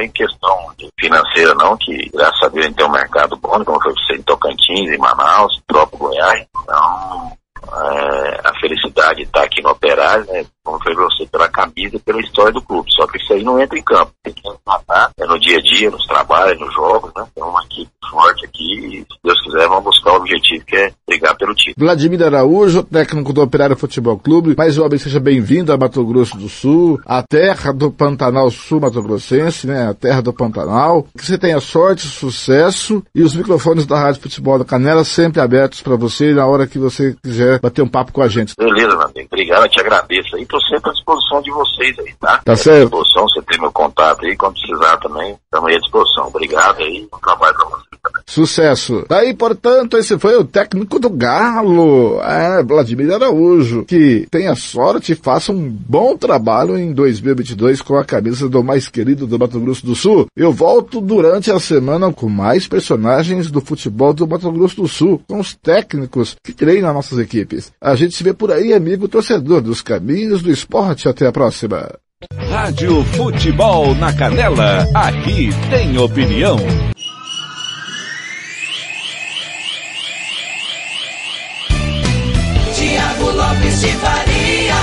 Isso, 0.00 0.10
porém 0.10 0.10
questão 0.10 0.72
financeira 0.98 1.54
não, 1.54 1.76
que 1.76 2.08
graças 2.12 2.42
a 2.42 2.48
Deus 2.48 2.64
a 2.64 2.68
gente 2.68 2.76
tem 2.76 2.86
um 2.86 2.92
mercado 2.92 3.36
bom, 3.36 3.64
como 3.64 3.82
foi 3.82 3.92
você 3.92 4.16
em 4.16 4.22
Tocantins, 4.22 4.90
em 4.90 4.98
Manaus, 4.98 5.60
próprio 5.66 5.98
Goiás. 5.98 6.46
Então, 6.62 7.32
é, 7.72 8.40
a 8.44 8.54
felicidade 8.60 9.22
está 9.22 9.42
aqui 9.42 9.62
no 9.62 9.70
operário, 9.70 10.24
né? 10.26 10.44
Como 10.70 10.82
foi 10.84 10.94
você, 10.94 11.26
pela 11.26 11.48
camisa 11.48 11.96
e 11.96 11.98
pela 11.98 12.20
história 12.20 12.52
do 12.52 12.62
clube. 12.62 12.88
Só 12.92 13.04
que 13.08 13.18
isso 13.18 13.32
aí 13.32 13.42
não 13.42 13.60
entra 13.60 13.76
em 13.76 13.82
campo. 13.82 14.12
Tem 14.22 14.32
que 14.32 14.42
matar 14.64 15.10
é 15.18 15.26
no 15.26 15.38
dia 15.38 15.58
a 15.58 15.60
dia, 15.60 15.90
nos 15.90 16.06
trabalhos, 16.06 16.60
nos 16.60 16.72
jogos, 16.72 17.10
né? 17.16 17.26
Tem 17.34 17.42
uma 17.42 17.62
equipe 17.64 17.90
forte 18.10 18.44
aqui 18.44 18.86
e, 18.86 18.98
se 19.00 19.18
Deus 19.24 19.40
quiser, 19.42 19.68
vamos 19.68 19.84
buscar 19.84 20.12
o 20.12 20.16
objetivo 20.16 20.64
que 20.64 20.76
é 20.76 20.92
brigar 21.06 21.36
pelo 21.36 21.54
título. 21.54 21.74
Vladimir 21.86 22.22
Araújo, 22.22 22.82
técnico 22.82 23.32
do 23.32 23.42
Operário 23.42 23.76
Futebol 23.76 24.18
Clube. 24.18 24.54
Mais 24.56 24.78
uma 24.78 24.88
vez, 24.88 25.02
seja 25.02 25.18
bem-vindo 25.18 25.72
a 25.72 25.76
Mato 25.76 26.04
Grosso 26.04 26.36
do 26.36 26.48
Sul, 26.48 27.00
a 27.04 27.22
terra 27.22 27.72
do 27.72 27.90
Pantanal 27.90 28.50
Sul 28.50 28.80
Mato 28.80 29.02
Grossense, 29.02 29.66
né? 29.66 29.88
A 29.88 29.94
terra 29.94 30.20
do 30.20 30.32
Pantanal. 30.32 31.06
Que 31.16 31.26
você 31.26 31.38
tenha 31.38 31.60
sorte, 31.60 32.06
sucesso 32.06 33.02
e 33.14 33.22
os 33.22 33.34
microfones 33.34 33.86
da 33.86 33.98
Rádio 33.98 34.22
Futebol 34.22 34.58
da 34.58 34.64
Canela 34.64 35.04
sempre 35.04 35.40
abertos 35.40 35.82
para 35.82 35.96
você 35.96 36.32
na 36.32 36.46
hora 36.46 36.66
que 36.66 36.78
você 36.78 37.16
quiser 37.22 37.60
bater 37.60 37.82
um 37.82 37.88
papo 37.88 38.12
com 38.12 38.22
a 38.22 38.28
gente. 38.28 38.54
Beleza, 38.56 38.96
meu 38.96 39.02
amigo. 39.02 39.28
Obrigado, 39.32 39.64
eu 39.64 39.70
te 39.70 39.80
agradeço 39.80 40.36
aí. 40.36 40.46
Tô 40.46 40.59
sempre 40.68 40.90
à 40.90 40.92
disposição 40.92 41.42
de 41.42 41.50
vocês 41.50 41.98
aí, 41.98 42.14
tá? 42.20 42.40
Tá 42.44 42.56
certo. 42.56 42.78
À 42.78 42.82
disposição, 42.82 43.28
você 43.28 43.42
tem 43.42 43.60
meu 43.60 43.72
contato 43.72 44.24
aí, 44.24 44.36
quando 44.36 44.54
precisar 44.54 44.96
também, 44.98 45.36
estamos 45.44 45.68
aí 45.68 45.76
à 45.76 45.80
disposição. 45.80 46.26
Obrigado 46.28 46.78
aí, 46.78 47.08
um 47.12 47.18
trabalho 47.18 47.54
pra 47.54 47.64
você 47.66 47.90
também. 48.02 48.22
Sucesso. 48.26 49.04
Daí, 49.08 49.34
portanto, 49.34 49.96
esse 49.96 50.18
foi 50.18 50.36
o 50.36 50.44
técnico 50.44 50.98
do 50.98 51.10
Galo, 51.10 52.20
é, 52.22 52.62
Vladimir 52.62 53.12
Araújo, 53.12 53.84
que 53.84 54.26
tenha 54.30 54.54
sorte 54.54 55.12
e 55.12 55.16
faça 55.16 55.52
um 55.52 55.68
bom 55.68 56.16
trabalho 56.16 56.78
em 56.78 56.92
2022 56.92 57.82
com 57.82 57.96
a 57.96 58.04
camisa 58.04 58.48
do 58.48 58.62
mais 58.62 58.88
querido 58.88 59.26
do 59.26 59.38
Mato 59.38 59.58
Grosso 59.60 59.84
do 59.84 59.94
Sul. 59.94 60.26
Eu 60.36 60.52
volto 60.52 61.00
durante 61.00 61.50
a 61.50 61.58
semana 61.58 62.12
com 62.12 62.28
mais 62.28 62.66
personagens 62.68 63.50
do 63.50 63.60
futebol 63.60 64.12
do 64.12 64.26
Mato 64.26 64.50
Grosso 64.52 64.76
do 64.76 64.88
Sul, 64.88 65.20
com 65.28 65.40
os 65.40 65.54
técnicos 65.54 66.36
que 66.44 66.52
treinam 66.52 66.94
nossas 66.94 67.18
equipes. 67.18 67.72
A 67.80 67.94
gente 67.94 68.14
se 68.14 68.24
vê 68.24 68.32
por 68.32 68.50
aí, 68.50 68.72
amigo 68.72 69.08
torcedor 69.08 69.60
dos 69.60 69.82
caminhos 69.82 70.39
do 70.42 70.50
Esporte. 70.50 71.08
Até 71.08 71.26
a 71.26 71.32
próxima. 71.32 71.88
Rádio 72.50 73.04
Futebol 73.04 73.94
na 73.94 74.12
Canela. 74.12 74.86
Aqui 74.94 75.50
tem 75.68 75.98
opinião. 75.98 76.56
Tiago 82.74 83.30
Lopes 83.30 83.80
de 83.80 83.92
Faria. 83.92 84.74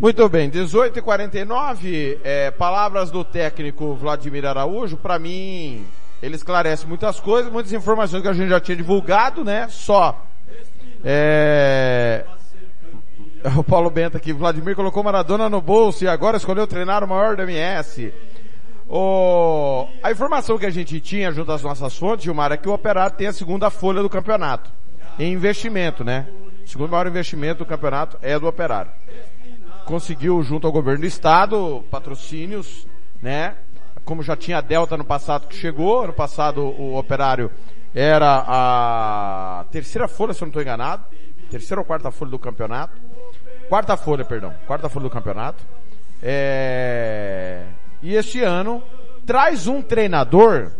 Muito 0.00 0.28
bem, 0.28 0.50
18 0.50 0.98
e 0.98 1.02
49 1.02 2.20
é, 2.24 2.50
palavras 2.50 3.10
do 3.10 3.22
técnico 3.22 3.94
Vladimir 3.94 4.44
Araújo, 4.44 4.96
para 4.96 5.16
mim, 5.16 5.86
ele 6.20 6.34
esclarece 6.34 6.88
muitas 6.88 7.20
coisas, 7.20 7.52
muitas 7.52 7.72
informações 7.72 8.20
que 8.20 8.28
a 8.28 8.32
gente 8.32 8.48
já 8.48 8.60
tinha 8.60 8.76
divulgado, 8.76 9.44
né? 9.44 9.68
Só 9.70 10.26
é, 11.04 12.24
o 13.58 13.64
Paulo 13.64 13.90
Bento 13.90 14.16
aqui, 14.16 14.32
Vladimir 14.32 14.74
colocou 14.74 15.02
Maradona 15.02 15.48
no 15.48 15.60
bolso 15.60 16.04
e 16.04 16.08
agora 16.08 16.36
escolheu 16.36 16.66
treinar 16.66 17.02
o 17.02 17.08
maior 17.08 17.36
do 17.36 17.42
MS. 17.42 18.12
O... 18.88 19.86
A 20.02 20.10
informação 20.10 20.58
que 20.58 20.66
a 20.66 20.70
gente 20.70 21.00
tinha 21.00 21.32
junto 21.32 21.52
às 21.52 21.62
nossas 21.62 21.96
fontes, 21.96 22.24
Gilmar, 22.24 22.52
é 22.52 22.56
que 22.56 22.68
o 22.68 22.72
Operário 22.72 23.16
tem 23.16 23.26
a 23.26 23.32
segunda 23.32 23.70
folha 23.70 24.02
do 24.02 24.10
campeonato. 24.10 24.70
Em 25.18 25.32
investimento, 25.32 26.04
né? 26.04 26.26
O 26.64 26.68
segundo 26.68 26.90
maior 26.90 27.06
investimento 27.06 27.58
do 27.58 27.66
campeonato 27.66 28.18
é 28.22 28.38
do 28.38 28.46
Operário 28.46 28.90
conseguiu, 29.84 30.42
junto 30.42 30.66
ao 30.66 30.72
governo 30.72 31.00
do 31.00 31.06
estado, 31.06 31.84
patrocínios, 31.90 32.86
né? 33.20 33.54
Como 34.04 34.22
já 34.22 34.36
tinha 34.36 34.58
a 34.58 34.60
Delta 34.60 34.96
no 34.96 35.04
passado 35.04 35.46
que 35.46 35.54
chegou, 35.54 36.02
ano 36.02 36.12
passado 36.12 36.60
o 36.62 36.96
operário 36.96 37.50
era 37.94 38.44
a 38.46 39.64
terceira 39.70 40.08
folha, 40.08 40.32
se 40.32 40.42
eu 40.42 40.46
não 40.46 40.50
estou 40.50 40.62
enganado. 40.62 41.04
Terceira 41.50 41.80
ou 41.80 41.84
quarta 41.84 42.10
folha 42.10 42.30
do 42.30 42.38
campeonato. 42.38 42.98
Quarta 43.68 43.96
folha, 43.96 44.24
perdão. 44.24 44.54
Quarta 44.66 44.88
folha 44.88 45.04
do 45.04 45.10
campeonato. 45.10 45.62
É... 46.22 47.64
E 48.02 48.14
este 48.14 48.42
ano 48.42 48.82
traz 49.26 49.66
um 49.66 49.80
treinador. 49.80 50.70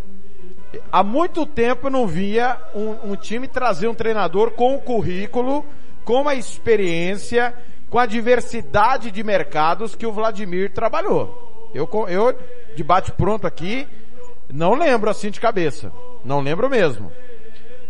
Há 0.91 1.03
muito 1.03 1.45
tempo 1.45 1.87
eu 1.87 1.91
não 1.91 2.07
via 2.07 2.59
um, 2.75 3.13
um 3.13 3.17
time 3.17 3.47
trazer 3.47 3.89
um 3.89 3.95
treinador 3.95 4.53
com 4.53 4.75
o 4.75 4.81
currículo, 4.81 5.65
com 6.05 6.29
a 6.29 6.35
experiência, 6.35 7.55
com 7.91 7.99
a 7.99 8.07
diversidade 8.07 9.11
de 9.11 9.23
mercados 9.23 9.95
que 9.95 10.07
o 10.07 10.13
Vladimir 10.13 10.73
trabalhou. 10.73 11.71
Eu, 11.75 11.89
eu 12.09 12.39
de 12.75 12.83
bate 12.83 13.13
pronto 13.13 13.47
aqui, 13.47 13.87
não 14.51 14.75
lembro 14.75 15.11
assim 15.11 15.31
de 15.31 15.41
cabeça. 15.41 15.93
Não 16.25 16.41
lembro 16.41 16.69
mesmo. 16.69 17.13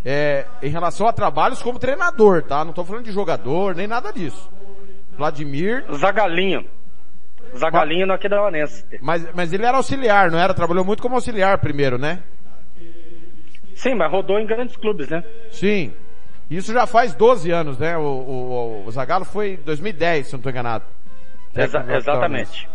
É, 0.05 0.47
em 0.60 0.69
relação 0.69 1.06
a 1.06 1.12
trabalhos 1.12 1.62
como 1.62 1.78
treinador, 1.78 2.43
tá? 2.43 2.64
Não 2.64 2.70
estou 2.70 2.85
falando 2.85 3.05
de 3.05 3.12
jogador, 3.12 3.74
nem 3.74 3.86
nada 3.86 4.12
disso. 4.12 4.51
Vladimir. 5.17 5.85
Zagalinho. 5.95 6.65
Zagalinho 7.57 8.07
no 8.07 8.15
Aquidauanense. 8.15 8.85
Mas, 9.01 9.27
mas 9.35 9.53
ele 9.53 9.65
era 9.65 9.77
auxiliar, 9.77 10.31
não 10.31 10.39
era? 10.39 10.55
Trabalhou 10.55 10.85
muito 10.85 11.03
como 11.03 11.15
auxiliar 11.15 11.59
primeiro, 11.59 11.99
né? 11.99 12.21
Sim, 13.75 13.95
mas 13.95 14.11
rodou 14.11 14.39
em 14.39 14.47
grandes 14.47 14.77
clubes, 14.77 15.09
né? 15.09 15.25
Sim. 15.51 15.93
Isso 16.51 16.73
já 16.73 16.87
faz 16.87 17.15
12 17.15 17.51
anos, 17.51 17.79
né? 17.79 17.97
O, 17.97 18.03
o, 18.03 18.85
o 18.87 18.91
Zagallo 18.91 19.25
foi 19.25 19.55
em 19.55 19.57
2010, 19.57 20.27
se 20.27 20.33
não 20.33 20.39
estou 20.39 20.51
enganado. 20.51 20.85
Exa 21.55 21.85
exatamente. 21.89 22.69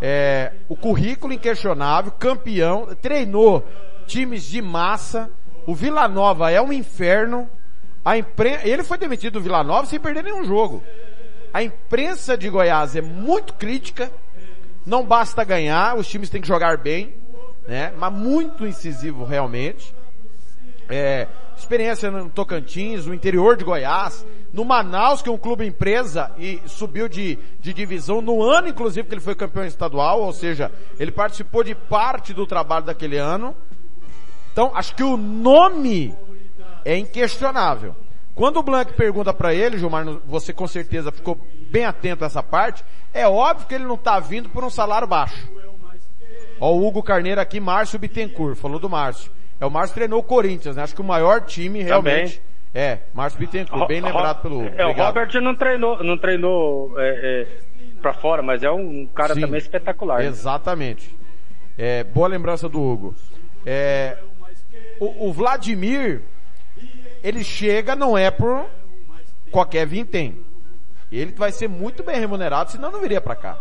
É, 0.00 0.52
o 0.68 0.76
currículo 0.76 1.32
inquestionável, 1.32 2.12
campeão, 2.12 2.94
treinou 3.00 3.66
times 4.06 4.44
de 4.44 4.60
massa. 4.60 5.30
O 5.66 5.74
Vila 5.74 6.06
Nova 6.08 6.50
é 6.50 6.60
um 6.60 6.72
inferno. 6.72 7.48
A. 8.04 8.16
Ele 8.16 8.84
foi 8.84 8.98
demitido 8.98 9.34
do 9.34 9.40
Vila 9.40 9.64
Nova 9.64 9.86
sem 9.86 9.98
perder 9.98 10.22
nenhum 10.22 10.44
jogo. 10.44 10.82
A 11.56 11.62
imprensa 11.62 12.36
de 12.36 12.50
Goiás 12.50 12.96
é 12.96 13.00
muito 13.00 13.54
crítica. 13.54 14.12
Não 14.84 15.02
basta 15.06 15.42
ganhar, 15.42 15.96
os 15.96 16.06
times 16.06 16.28
têm 16.28 16.42
que 16.42 16.46
jogar 16.46 16.76
bem, 16.76 17.14
né? 17.66 17.94
Mas 17.96 18.12
muito 18.12 18.66
incisivo 18.66 19.24
realmente. 19.24 19.96
É, 20.86 21.26
experiência 21.56 22.10
no 22.10 22.28
Tocantins, 22.28 23.06
no 23.06 23.14
interior 23.14 23.56
de 23.56 23.64
Goiás, 23.64 24.26
no 24.52 24.66
Manaus, 24.66 25.22
que 25.22 25.30
é 25.30 25.32
um 25.32 25.38
clube 25.38 25.64
empresa 25.64 26.30
e 26.36 26.60
subiu 26.66 27.08
de, 27.08 27.38
de 27.58 27.72
divisão 27.72 28.20
no 28.20 28.42
ano, 28.42 28.68
inclusive, 28.68 29.08
que 29.08 29.14
ele 29.14 29.22
foi 29.22 29.34
campeão 29.34 29.64
estadual, 29.64 30.20
ou 30.20 30.34
seja, 30.34 30.70
ele 31.00 31.10
participou 31.10 31.64
de 31.64 31.74
parte 31.74 32.34
do 32.34 32.46
trabalho 32.46 32.84
daquele 32.84 33.16
ano. 33.16 33.56
Então, 34.52 34.72
acho 34.74 34.94
que 34.94 35.02
o 35.02 35.16
nome 35.16 36.14
é 36.84 36.98
inquestionável. 36.98 37.96
Quando 38.36 38.58
o 38.58 38.62
Blanc 38.62 38.92
pergunta 38.92 39.32
para 39.32 39.54
ele, 39.54 39.78
Gilmar, 39.78 40.04
você 40.26 40.52
com 40.52 40.68
certeza 40.68 41.10
ficou 41.10 41.40
bem 41.70 41.86
atento 41.86 42.22
a 42.22 42.26
essa 42.26 42.42
parte, 42.42 42.84
é 43.12 43.26
óbvio 43.26 43.66
que 43.66 43.74
ele 43.74 43.84
não 43.84 43.94
está 43.94 44.20
vindo 44.20 44.50
por 44.50 44.62
um 44.62 44.68
salário 44.70 45.08
baixo. 45.08 45.50
Ó, 46.60 46.72
o 46.72 46.86
Hugo 46.86 47.02
Carneiro 47.02 47.40
aqui, 47.40 47.58
Márcio 47.58 47.98
Bittencourt, 47.98 48.56
falou 48.56 48.78
do 48.78 48.90
Márcio. 48.90 49.32
É, 49.58 49.64
o 49.64 49.70
Márcio 49.70 49.94
treinou 49.94 50.20
o 50.20 50.22
Corinthians, 50.22 50.76
né? 50.76 50.82
Acho 50.82 50.94
que 50.94 51.00
o 51.00 51.04
maior 51.04 51.40
time 51.40 51.82
realmente. 51.82 52.36
Também. 52.36 52.56
É, 52.74 52.98
Márcio 53.14 53.40
Bittencourt, 53.40 53.88
bem 53.88 54.02
lembrado 54.02 54.42
pelo. 54.42 54.62
É, 54.62 54.84
Obrigado. 54.84 54.90
o 54.90 55.02
Robert 55.02 55.40
não 55.40 55.54
treinou, 55.54 56.04
não 56.04 56.18
treinou 56.18 57.00
é, 57.00 57.08
é, 57.08 57.46
pra 58.02 58.12
fora, 58.12 58.42
mas 58.42 58.62
é 58.62 58.70
um 58.70 59.06
cara 59.06 59.32
Sim, 59.32 59.40
também 59.40 59.58
espetacular. 59.58 60.22
Exatamente. 60.22 61.16
É, 61.78 62.04
boa 62.04 62.28
lembrança 62.28 62.68
do 62.68 62.82
Hugo. 62.82 63.14
É, 63.64 64.18
o, 65.00 65.28
o, 65.28 65.32
Vladimir, 65.32 66.22
ele 67.26 67.42
chega, 67.42 67.96
não 67.96 68.16
é 68.16 68.30
por 68.30 68.66
qualquer 69.50 69.86
vintém. 69.86 70.44
Ele 71.10 71.32
vai 71.32 71.52
ser 71.52 71.68
muito 71.68 72.02
bem 72.02 72.18
remunerado, 72.18 72.70
senão 72.70 72.90
não 72.90 73.00
viria 73.00 73.20
para 73.20 73.36
cá. 73.36 73.58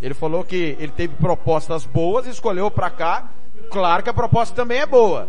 Ele 0.00 0.14
falou 0.14 0.44
que 0.44 0.76
ele 0.78 0.92
teve 0.92 1.14
propostas 1.16 1.84
boas, 1.84 2.26
escolheu 2.26 2.70
para 2.70 2.90
cá 2.90 3.30
Claro 3.70 4.02
que 4.02 4.10
a 4.10 4.14
proposta 4.14 4.54
também 4.54 4.78
é 4.78 4.86
boa. 4.86 5.28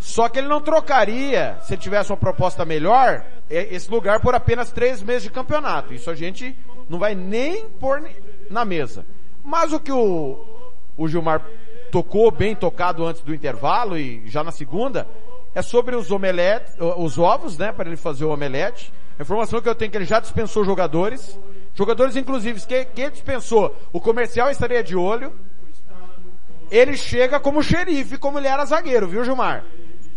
Só 0.00 0.28
que 0.28 0.38
ele 0.38 0.48
não 0.48 0.60
trocaria, 0.60 1.58
se 1.62 1.76
tivesse 1.76 2.10
uma 2.10 2.16
proposta 2.16 2.64
melhor, 2.64 3.24
esse 3.50 3.90
lugar 3.90 4.20
por 4.20 4.34
apenas 4.34 4.70
três 4.70 5.02
meses 5.02 5.24
de 5.24 5.30
campeonato. 5.30 5.92
Isso 5.92 6.10
a 6.10 6.14
gente 6.14 6.56
não 6.88 6.98
vai 6.98 7.14
nem 7.14 7.68
pôr 7.68 8.08
na 8.48 8.64
mesa. 8.64 9.04
Mas 9.44 9.72
o 9.72 9.80
que 9.80 9.92
o, 9.92 10.38
o 10.96 11.08
Gilmar 11.08 11.44
tocou 11.90 12.30
bem 12.30 12.54
tocado 12.54 13.04
antes 13.04 13.22
do 13.22 13.34
intervalo 13.34 13.98
e 13.98 14.22
já 14.28 14.44
na 14.44 14.52
segunda, 14.52 15.06
é 15.54 15.62
sobre 15.62 15.96
os 15.96 16.10
omeletes, 16.10 16.74
os 16.96 17.18
ovos, 17.18 17.58
né, 17.58 17.72
para 17.72 17.88
ele 17.88 17.96
fazer 17.96 18.24
o 18.24 18.30
omelete. 18.30 18.92
A 19.18 19.22
informação 19.22 19.60
que 19.60 19.68
eu 19.68 19.74
tenho 19.74 19.88
é 19.88 19.90
que 19.90 19.96
ele 19.98 20.04
já 20.04 20.20
dispensou 20.20 20.64
jogadores, 20.64 21.38
jogadores 21.74 22.16
inclusive 22.16 22.60
que, 22.66 22.84
que 22.84 23.10
dispensou. 23.10 23.74
O 23.92 24.00
comercial 24.00 24.50
estaria 24.50 24.82
de 24.82 24.96
olho, 24.96 25.32
ele 26.70 26.96
chega 26.96 27.40
como 27.40 27.62
xerife, 27.62 28.18
como 28.18 28.38
ele 28.38 28.48
era 28.48 28.64
zagueiro, 28.64 29.08
viu, 29.08 29.24
Gilmar? 29.24 29.64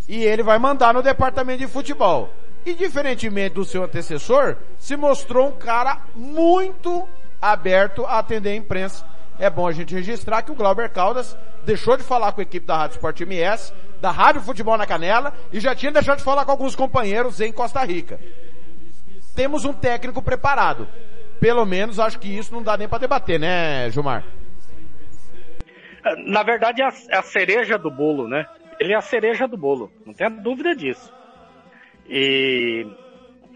E 0.08 0.24
ele 0.24 0.44
vai 0.44 0.60
mandar 0.60 0.94
no 0.94 1.02
departamento 1.02 1.60
de 1.60 1.68
futebol. 1.68 2.30
E 2.66 2.74
diferentemente 2.74 3.56
do 3.56 3.66
seu 3.66 3.84
antecessor, 3.84 4.58
se 4.78 4.96
mostrou 4.96 5.48
um 5.48 5.54
cara 5.54 6.02
muito 6.14 7.08
aberto 7.42 8.06
a 8.06 8.20
atender 8.20 8.52
a 8.52 8.56
imprensa. 8.56 9.06
É 9.42 9.50
bom 9.50 9.68
a 9.68 9.72
gente 9.72 9.96
registrar 9.96 10.44
que 10.44 10.52
o 10.52 10.56
Glauber 10.56 10.88
Caldas 10.92 11.36
deixou 11.66 11.98
de 11.98 12.04
falar 12.04 12.32
com 12.32 12.42
a 12.42 12.44
equipe 12.44 12.64
da 12.64 12.78
Rádio 12.78 12.98
Sport 12.98 13.22
MS, 13.22 13.74
da 14.00 14.12
Rádio 14.12 14.40
Futebol 14.40 14.78
na 14.78 14.86
Canela, 14.86 15.34
e 15.52 15.60
já 15.60 15.74
tinha 15.74 15.92
deixado 15.92 16.20
de 16.20 16.24
falar 16.24 16.46
com 16.46 16.52
alguns 16.52 16.76
companheiros 16.76 17.42
em 17.42 17.52
Costa 17.52 17.84
Rica. 17.84 18.20
Temos 19.36 19.66
um 19.66 19.74
técnico 19.74 20.22
preparado. 20.22 20.88
Pelo 21.40 21.66
menos 21.66 22.00
acho 22.00 22.20
que 22.20 22.28
isso 22.28 22.54
não 22.54 22.62
dá 22.62 22.78
nem 22.78 22.88
para 22.88 23.00
debater, 23.00 23.40
né, 23.40 23.90
Gilmar? 23.90 24.24
Na 26.28 26.44
verdade, 26.44 26.84
é 26.84 26.86
a, 26.86 26.94
é 27.10 27.18
a 27.18 27.24
cereja 27.24 27.80
do 27.80 27.90
bolo, 27.90 28.28
né? 28.28 28.46
Ele 28.80 28.94
é 28.94 28.96
a 28.96 29.02
cereja 29.02 29.48
do 29.48 29.58
bolo, 29.58 29.92
não 30.06 30.14
tem 30.14 30.30
dúvida 30.30 30.76
disso. 30.76 31.12
E 32.08 32.86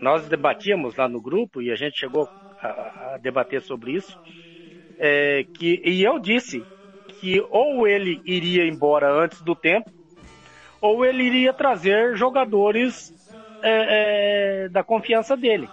nós 0.01 0.27
debatíamos 0.27 0.95
lá 0.95 1.07
no 1.07 1.21
grupo 1.21 1.61
e 1.61 1.71
a 1.71 1.75
gente 1.75 1.95
chegou 1.95 2.27
a 2.59 3.19
debater 3.21 3.61
sobre 3.61 3.91
isso. 3.91 4.19
É, 4.97 5.45
que, 5.53 5.81
e 5.83 6.03
eu 6.03 6.19
disse 6.19 6.65
que 7.19 7.41
ou 7.49 7.87
ele 7.87 8.21
iria 8.25 8.65
embora 8.65 9.11
antes 9.11 9.41
do 9.41 9.55
tempo, 9.55 9.91
ou 10.81 11.05
ele 11.05 11.23
iria 11.23 11.53
trazer 11.53 12.15
jogadores 12.15 13.11
é, 13.61 14.65
é, 14.65 14.69
da 14.69 14.83
confiança 14.83 15.35
dele. 15.35 15.67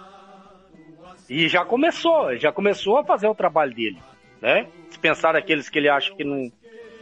E 1.29 1.47
já 1.47 1.63
começou, 1.63 2.35
já 2.37 2.51
começou 2.51 2.97
a 2.97 3.05
fazer 3.05 3.27
o 3.27 3.35
trabalho 3.35 3.73
dele, 3.73 4.01
né? 4.41 4.67
Dispensar 4.89 5.35
aqueles 5.35 5.69
que 5.69 5.79
ele 5.79 5.89
acha 5.89 6.13
que 6.15 6.23
não, 6.23 6.51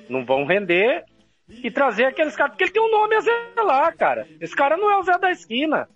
não 0.10 0.26
vão 0.26 0.45
render 0.45 1.03
e 1.64 1.72
trazer 1.72 2.06
aqueles 2.06 2.35
caras, 2.35 2.52
porque 2.52 2.65
ele 2.65 2.72
tem 2.72 2.81
um 2.81 2.91
nome 2.91 3.15
a 3.15 3.22
zelar, 3.22 3.95
cara. 3.98 4.27
Esse 4.39 4.56
cara 4.56 4.77
não 4.77 4.89
é 4.89 4.98
o 4.98 5.03
Zé 5.03 5.18
da 5.18 5.31
esquina. 5.31 5.88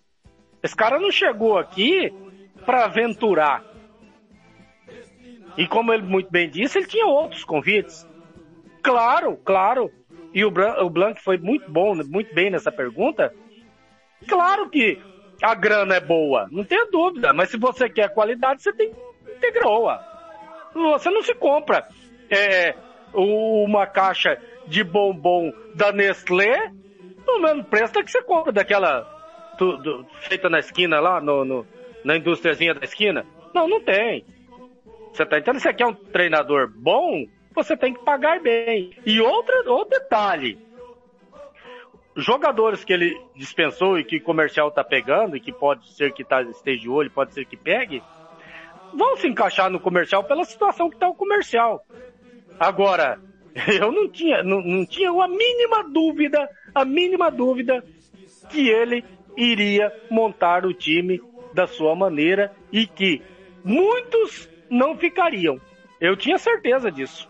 Esse 0.61 0.75
cara 0.75 0.99
não 0.99 1.11
chegou 1.11 1.57
aqui 1.57 2.11
para 2.65 2.85
aventurar. 2.85 3.63
E 5.57 5.67
como 5.67 5.93
ele 5.93 6.03
muito 6.03 6.29
bem 6.29 6.49
disse, 6.49 6.77
ele 6.77 6.87
tinha 6.87 7.05
outros 7.05 7.43
convites. 7.43 8.07
Claro, 8.81 9.37
claro. 9.37 9.91
E 10.33 10.43
o, 10.43 10.51
Blanc, 10.51 11.21
foi 11.21 11.37
muito 11.37 11.71
bom, 11.71 11.95
muito 11.95 12.33
bem 12.33 12.49
nessa 12.49 12.71
pergunta. 12.71 13.33
Claro 14.27 14.69
que 14.69 14.99
a 15.41 15.55
grana 15.55 15.95
é 15.95 15.99
boa, 15.99 16.47
não 16.51 16.63
tenha 16.63 16.85
dúvida. 16.91 17.33
Mas 17.33 17.49
se 17.49 17.57
você 17.57 17.89
quer 17.89 18.13
qualidade, 18.13 18.61
você 18.61 18.73
tem 18.73 18.91
que 18.91 18.95
ter 19.39 19.51
grana. 19.51 20.01
Você 20.73 21.09
não 21.09 21.21
se 21.21 21.33
compra 21.35 21.87
é, 22.29 22.75
uma 23.13 23.87
caixa 23.87 24.37
de 24.67 24.83
bombom 24.83 25.53
da 25.73 25.91
Nestlé 25.91 26.71
no 27.25 27.39
mesmo 27.39 27.63
preço 27.63 27.93
que 28.03 28.11
você 28.11 28.21
compra 28.21 28.51
daquela 28.51 29.07
feita 30.21 30.49
na 30.49 30.59
esquina 30.59 30.99
lá, 30.99 31.21
no, 31.21 31.45
no, 31.45 31.65
na 32.03 32.17
indústriazinha 32.17 32.73
da 32.73 32.83
esquina. 32.83 33.25
Não, 33.53 33.67
não 33.67 33.81
tem. 33.81 34.25
Você 35.15 35.25
tá 35.25 35.37
entendendo? 35.39 35.61
Você 35.61 35.73
quer 35.73 35.85
um 35.85 35.93
treinador 35.93 36.69
bom, 36.69 37.25
você 37.53 37.77
tem 37.77 37.93
que 37.93 38.03
pagar 38.03 38.41
bem. 38.41 38.91
E 39.05 39.21
outra, 39.21 39.71
outro 39.71 39.97
detalhe. 39.97 40.59
Jogadores 42.17 42.83
que 42.83 42.91
ele 42.91 43.17
dispensou 43.33 43.97
e 43.97 44.03
que 44.03 44.17
o 44.17 44.23
comercial 44.23 44.69
tá 44.71 44.83
pegando, 44.83 45.37
e 45.37 45.39
que 45.39 45.53
pode 45.53 45.89
ser 45.93 46.11
que 46.11 46.25
tá, 46.25 46.41
esteja 46.41 46.81
de 46.81 46.89
olho, 46.89 47.09
pode 47.09 47.33
ser 47.33 47.45
que 47.45 47.55
pegue, 47.55 48.03
vão 48.93 49.15
se 49.15 49.27
encaixar 49.27 49.69
no 49.69 49.79
comercial 49.79 50.21
pela 50.25 50.43
situação 50.43 50.89
que 50.89 50.97
tá 50.97 51.07
o 51.07 51.15
comercial. 51.15 51.85
Agora, 52.59 53.17
eu 53.79 53.93
não 53.93 54.09
tinha, 54.09 54.43
não, 54.43 54.61
não 54.61 54.85
tinha 54.85 55.11
a 55.11 55.27
mínima 55.29 55.83
dúvida, 55.89 56.49
a 56.73 56.83
mínima 56.83 57.31
dúvida 57.31 57.81
que 58.49 58.67
ele 58.67 59.03
iria 59.37 59.93
montar 60.11 60.65
o 60.65 60.73
time 60.73 61.21
da 61.53 61.67
sua 61.67 61.95
maneira 61.95 62.53
e 62.69 62.85
que 62.85 63.21
muitos 63.63 64.53
não 64.69 64.97
ficariam. 64.97 65.59
Eu 65.99 66.15
tinha 66.15 66.37
certeza 66.37 66.91
disso. 66.91 67.27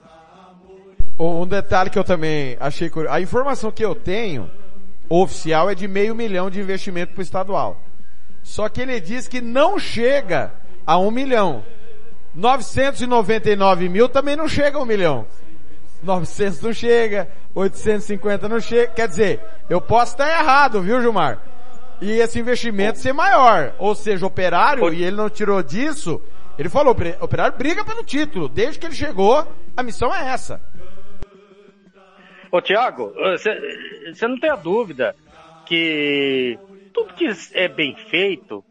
Um 1.18 1.48
detalhe 1.48 1.90
que 1.90 1.98
eu 1.98 2.04
também 2.04 2.58
achei 2.60 2.90
curioso. 2.90 3.16
A 3.16 3.22
informação 3.22 3.72
que 3.72 3.86
eu 3.86 3.96
tenho, 3.96 4.50
oficial, 5.08 5.70
é 5.70 5.76
de 5.76 5.88
meio 5.88 6.14
milhão 6.14 6.50
de 6.50 6.60
investimento 6.60 7.14
para 7.14 7.20
o 7.20 7.24
estadual. 7.24 7.82
Só 8.44 8.68
que 8.68 8.82
ele 8.82 9.00
diz 9.00 9.28
que 9.28 9.42
não 9.42 9.80
chega 9.80 10.52
a 10.86 10.98
um 10.98 11.10
milhão. 11.10 11.64
999 12.34 13.88
mil 13.88 14.10
também 14.10 14.36
não 14.36 14.48
chega 14.48 14.78
a 14.78 14.82
um 14.82 14.86
milhão. 14.86 15.26
900 16.04 16.62
não 16.62 16.74
chega, 16.74 17.30
850 17.56 18.50
não 18.50 18.60
chega. 18.60 18.92
Quer 18.92 19.08
dizer, 19.08 19.40
eu 19.70 19.80
posso 19.80 20.12
estar 20.14 20.30
errado, 20.30 20.82
viu, 20.82 21.02
Gilmar? 21.02 21.42
E 22.02 22.12
esse 22.12 22.40
investimento 22.40 23.00
ser 23.00 23.14
maior. 23.14 23.74
Ou 23.80 23.96
seja, 23.96 24.26
operário, 24.26 24.94
e 24.94 25.04
ele 25.04 25.16
não 25.16 25.30
tirou 25.30 25.64
disso, 25.64 26.22
ele 26.58 26.70
falou, 26.70 26.96
operário 27.22 27.58
briga 27.58 27.84
pelo 27.84 28.04
título. 28.04 28.48
Desde 28.48 28.80
que 28.80 28.86
ele 28.86 28.96
chegou, 28.96 29.46
a 29.76 29.84
missão 29.84 30.14
é 30.14 30.30
essa. 30.30 30.62
Ô 32.52 32.62
Tiago, 32.62 33.14
você 33.38 34.28
não 34.28 34.40
tem 34.40 34.50
a 34.50 34.56
dúvida 34.56 35.16
que 35.66 36.58
tudo 36.94 37.14
que 37.14 37.30
é 37.54 37.68
bem 37.68 37.96
feito 38.10 38.64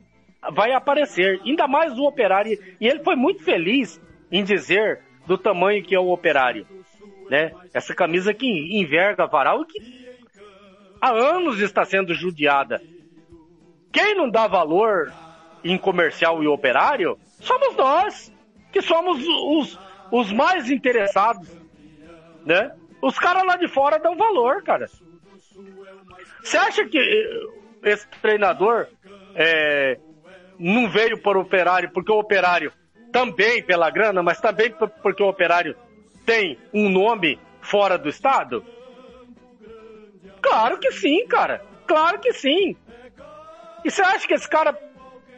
vai 0.53 0.73
aparecer. 0.73 1.41
Ainda 1.45 1.69
mais 1.69 1.99
o 1.99 2.05
operário. 2.05 2.59
E 2.81 2.87
ele 2.87 3.05
foi 3.05 3.17
muito 3.17 3.43
feliz 3.43 4.01
em 4.33 4.43
dizer 4.43 5.03
do 5.27 5.37
tamanho 5.37 5.83
que 5.83 5.95
é 5.95 6.01
o 6.01 6.11
operário. 6.11 6.67
Né? 7.29 7.53
Essa 7.73 7.95
camisa 7.95 8.33
que 8.33 8.47
enverga 8.47 9.27
varal 9.27 9.65
que 9.65 9.79
há 11.01 11.11
anos 11.11 11.61
está 11.61 11.85
sendo 11.85 12.15
judiada. 12.15 12.81
Quem 13.93 14.15
não 14.15 14.31
dá 14.31 14.47
valor 14.47 15.13
em 15.63 15.77
comercial 15.79 16.43
e 16.43 16.47
operário 16.47 17.19
somos 17.45 17.77
nós, 17.77 18.33
que 18.73 18.83
somos 18.83 19.23
os, 19.25 19.79
os 20.11 20.33
mais 20.33 20.71
interessados, 20.71 21.49
né? 22.45 22.75
Os 23.01 23.19
caras 23.19 23.45
lá 23.45 23.57
de 23.57 23.69
fora 23.69 23.99
dão 23.99 24.17
valor, 24.17 24.63
cara. 24.63 24.87
Você 26.43 26.57
acha 26.57 26.85
que 26.87 26.99
esse 27.83 28.07
treinador 28.23 28.87
é, 29.35 29.99
não 30.59 30.89
veio 30.89 31.21
o 31.23 31.39
operário 31.39 31.91
porque 31.93 32.11
o 32.11 32.19
operário 32.19 32.73
também 33.13 33.63
pela 33.63 33.91
grana, 33.91 34.23
mas 34.23 34.41
também 34.41 34.75
porque 35.03 35.23
o 35.23 35.29
operário 35.29 35.77
tem 36.25 36.59
um 36.73 36.89
nome 36.89 37.39
fora 37.61 37.97
do 37.97 38.09
estado? 38.09 38.65
Claro 40.41 40.79
que 40.79 40.91
sim, 40.93 41.27
cara. 41.27 41.63
Claro 41.87 42.19
que 42.19 42.33
sim. 42.33 42.77
E 43.85 43.91
você 43.91 44.03
acha 44.03 44.27
que 44.27 44.35
esse 44.35 44.49
cara 44.49 44.77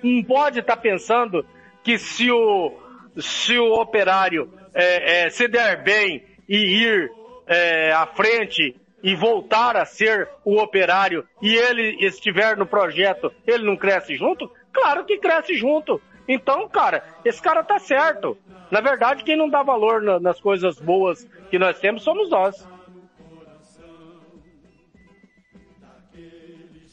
não 0.03 0.23
pode 0.23 0.61
estar 0.61 0.77
tá 0.77 0.83
pensando 0.83 1.45
que 1.87 1.99
se 1.99 2.33
o, 2.33 2.73
se 3.17 3.57
o 3.57 3.81
operário 3.81 4.53
é, 4.75 5.27
é, 5.27 5.31
se 5.31 5.47
der 5.47 5.85
bem 5.85 6.21
e 6.49 6.57
ir 6.83 7.13
é, 7.47 7.93
à 7.93 8.05
frente 8.09 8.75
e 9.05 9.15
voltar 9.15 9.77
a 9.77 9.85
ser 9.85 10.29
o 10.45 10.61
operário 10.61 11.25
e 11.41 11.55
ele 11.55 12.05
estiver 12.05 12.57
no 12.57 12.67
projeto, 12.67 13.33
ele 13.47 13.65
não 13.65 13.77
cresce 13.77 14.17
junto? 14.17 14.51
Claro 14.73 15.05
que 15.05 15.19
cresce 15.19 15.55
junto. 15.55 16.03
Então, 16.27 16.69
cara, 16.69 17.05
esse 17.25 17.41
cara 17.41 17.63
tá 17.63 17.79
certo. 17.79 18.37
Na 18.69 18.81
verdade, 18.81 19.23
quem 19.23 19.37
não 19.37 19.49
dá 19.49 19.63
valor 19.63 20.03
na, 20.03 20.19
nas 20.19 20.41
coisas 20.41 20.81
boas 20.81 21.25
que 21.51 21.57
nós 21.57 21.79
temos 21.79 22.03
somos 22.03 22.29
nós. 22.29 22.67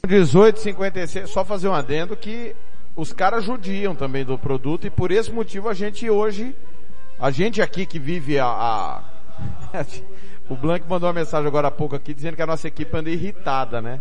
18,56, 0.05 1.25
só 1.25 1.43
fazer 1.43 1.67
um 1.67 1.73
adendo 1.73 2.15
que 2.15 2.55
os 2.95 3.11
caras 3.11 3.43
judiam 3.43 3.95
também 3.95 4.23
do 4.23 4.37
produto 4.37 4.85
e 4.85 4.89
por 4.89 5.11
esse 5.11 5.31
motivo 5.31 5.69
a 5.69 5.73
gente 5.73 6.09
hoje, 6.09 6.55
a 7.19 7.31
gente 7.31 7.61
aqui 7.61 7.85
que 7.85 7.99
vive 7.99 8.39
a, 8.39 8.45
a 8.45 9.03
O 10.49 10.55
Blank 10.55 10.85
mandou 10.87 11.07
uma 11.07 11.13
mensagem 11.13 11.47
agora 11.47 11.69
há 11.69 11.71
pouco 11.71 11.95
aqui 11.95 12.13
dizendo 12.13 12.35
que 12.35 12.41
a 12.41 12.47
nossa 12.47 12.67
equipe 12.67 12.95
anda 12.95 13.09
irritada, 13.09 13.81
né? 13.81 13.99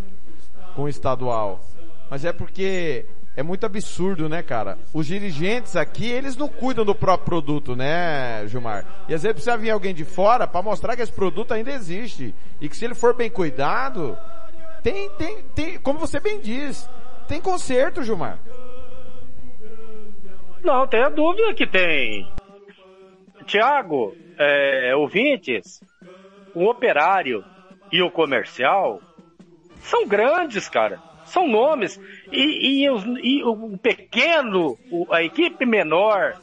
Com 0.74 0.82
o 0.82 0.89
estadual. 0.89 1.60
Mas 2.10 2.24
é 2.24 2.32
porque 2.32 3.06
é 3.36 3.43
muito 3.43 3.64
absurdo, 3.64 4.28
né, 4.28 4.43
cara? 4.43 4.77
Os 4.93 5.06
dirigentes 5.06 5.77
aqui, 5.77 6.10
eles 6.10 6.36
não 6.36 6.48
cuidam 6.48 6.85
do 6.85 6.94
próprio 6.94 7.24
produto, 7.24 7.77
né, 7.77 8.47
Gilmar? 8.48 8.85
E 9.09 9.14
às 9.14 9.23
vezes 9.23 9.35
precisa 9.35 9.56
vir 9.56 9.70
alguém 9.70 9.94
de 9.94 10.05
fora 10.05 10.47
para 10.47 10.62
mostrar 10.62 10.97
que 10.97 11.02
esse 11.02 11.12
produto 11.12 11.55
ainda 11.55 11.70
existe. 11.70 12.35
E 12.60 12.69
que 12.69 12.77
se 12.77 12.85
ele 12.85 12.94
for 12.94 13.14
bem 13.14 13.31
cuidado, 13.31 14.19
tem, 14.82 15.09
tem, 15.10 15.43
tem, 15.55 15.78
como 15.78 15.98
você 15.98 16.19
bem 16.19 16.40
diz, 16.40 16.89
tem 17.28 17.40
conserto, 17.40 18.02
Gilmar. 18.02 18.39
Não, 20.62 20.86
tem 20.86 21.02
a 21.02 21.09
dúvida 21.09 21.52
que 21.55 21.66
tem. 21.66 22.30
Tiago, 23.47 24.14
é, 24.39 24.94
ouvintes, 24.94 25.80
o 26.55 26.68
operário 26.68 27.44
e 27.90 28.01
o 28.01 28.10
comercial 28.10 29.01
são 29.80 30.06
grandes, 30.06 30.68
cara. 30.68 31.01
São 31.24 31.48
nomes. 31.48 32.01
E, 32.30 32.84
e, 32.84 32.90
os, 32.90 33.05
e 33.22 33.43
o 33.43 33.76
pequeno, 33.78 34.78
a 35.10 35.22
equipe 35.22 35.66
menor, 35.66 36.40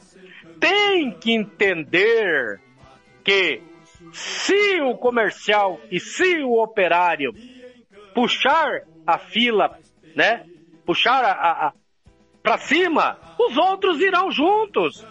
tem 0.58 1.10
que 1.12 1.32
entender 1.32 2.60
que 3.24 3.62
se 4.12 4.80
o 4.82 4.96
comercial 4.96 5.80
e 5.90 5.98
se 5.98 6.42
o 6.42 6.62
operário 6.62 7.32
puxar 8.14 8.82
a 9.06 9.18
fila, 9.18 9.78
né? 10.14 10.44
Puxar 10.84 11.24
a, 11.24 11.32
a, 11.32 11.68
a 11.68 11.72
para 12.42 12.58
cima, 12.58 13.18
os 13.46 13.56
outros 13.56 14.00
irão 14.00 14.30
juntos. 14.30 15.06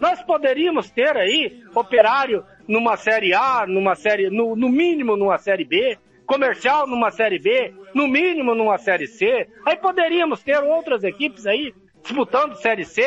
Nós 0.00 0.22
poderíamos 0.22 0.90
ter 0.90 1.16
aí 1.16 1.62
operário 1.74 2.44
numa 2.66 2.96
série 2.96 3.34
A, 3.34 3.64
numa 3.66 3.94
série, 3.94 4.30
no, 4.30 4.56
no 4.56 4.68
mínimo 4.68 5.16
numa 5.16 5.38
série 5.38 5.64
B, 5.64 5.98
comercial 6.26 6.86
numa 6.86 7.10
série 7.10 7.38
B, 7.38 7.74
no 7.94 8.08
mínimo 8.08 8.54
numa 8.54 8.78
série 8.78 9.06
C. 9.06 9.48
Aí 9.64 9.76
poderíamos 9.76 10.42
ter 10.42 10.62
outras 10.62 11.04
equipes 11.04 11.46
aí 11.46 11.74
disputando 12.02 12.56
série 12.56 12.84
C, 12.84 13.02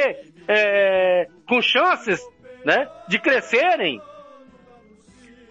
é, 0.47 1.27
com 1.47 1.61
chances, 1.61 2.21
né, 2.63 2.87
de 3.07 3.19
crescerem. 3.19 4.01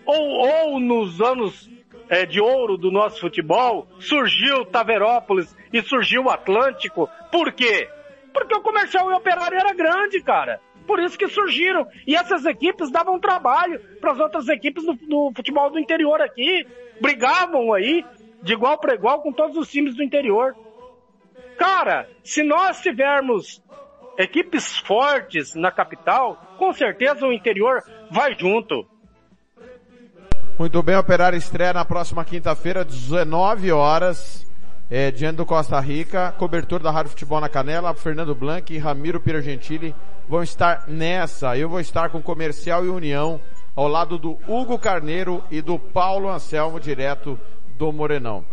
Ou, 0.05 0.49
ou 0.49 0.81
nos 0.81 1.21
anos 1.21 1.69
é, 2.09 2.25
de 2.25 2.41
ouro 2.41 2.77
do 2.77 2.91
nosso 2.91 3.21
futebol, 3.21 3.89
surgiu 3.99 4.65
Taverópolis 4.65 5.55
e 5.73 5.83
surgiu 5.83 6.25
o 6.25 6.31
Atlântico. 6.31 7.09
Por 7.31 7.53
quê? 7.53 7.89
Porque 8.37 8.55
o 8.55 8.61
comercial 8.61 9.11
e 9.11 9.15
o 9.15 9.17
operário 9.17 9.59
era 9.59 9.73
grande, 9.73 10.21
cara. 10.21 10.61
Por 10.87 11.01
isso 11.01 11.17
que 11.17 11.27
surgiram. 11.27 11.89
E 12.07 12.15
essas 12.15 12.45
equipes 12.45 12.91
davam 12.91 13.19
trabalho 13.19 13.81
para 13.99 14.13
as 14.13 14.21
outras 14.21 14.47
equipes 14.49 14.85
do, 14.85 14.93
do, 14.93 15.33
futebol 15.35 15.71
do 15.71 15.79
interior 15.79 16.21
aqui. 16.21 16.67
Brigavam 17.01 17.73
aí, 17.73 18.05
de 18.43 18.53
igual 18.53 18.77
para 18.77 18.95
igual, 18.95 19.23
com 19.23 19.33
todos 19.33 19.57
os 19.57 19.71
times 19.71 19.97
do 19.97 20.03
interior. 20.03 20.55
Cara, 21.57 22.07
se 22.23 22.43
nós 22.43 22.83
tivermos 22.83 23.63
equipes 24.19 24.77
fortes 24.81 25.55
na 25.55 25.71
capital, 25.71 26.37
com 26.59 26.75
certeza 26.75 27.27
o 27.27 27.33
interior 27.33 27.83
vai 28.11 28.37
junto. 28.39 28.87
Muito 30.59 30.83
bem, 30.83 30.97
Operário 30.97 31.39
estreia 31.39 31.73
na 31.73 31.87
próxima 31.87 32.23
quinta-feira, 32.23 32.85
19 32.85 33.73
horas, 33.73 34.47
é, 34.91 35.11
diante 35.11 35.37
do 35.37 35.47
Costa 35.47 35.79
Rica, 35.81 36.33
cobertor 36.39 36.81
da 36.81 36.91
Rádio 36.91 37.11
Futebol 37.11 37.41
na 37.41 37.49
Canela, 37.49 37.95
Fernando 37.95 38.35
Blanc 38.35 38.73
e 38.73 38.79
Ramiro 38.79 39.21
Piragentili 39.21 39.95
vão 40.29 40.43
estar 40.43 40.85
nessa. 40.87 41.57
Eu 41.57 41.69
vou 41.69 41.81
estar 41.81 42.11
com 42.11 42.23
Comercial 42.23 42.85
e 42.85 42.89
União 42.89 43.41
ao 43.75 43.89
lado 43.89 44.19
do 44.19 44.39
Hugo 44.47 44.79
Carneiro 44.79 45.43
e 45.51 45.61
do 45.61 45.79
Paulo 45.79 46.29
Anselmo, 46.29 46.81
direto 46.81 47.39
do 47.77 47.93
Morenão. 47.93 48.45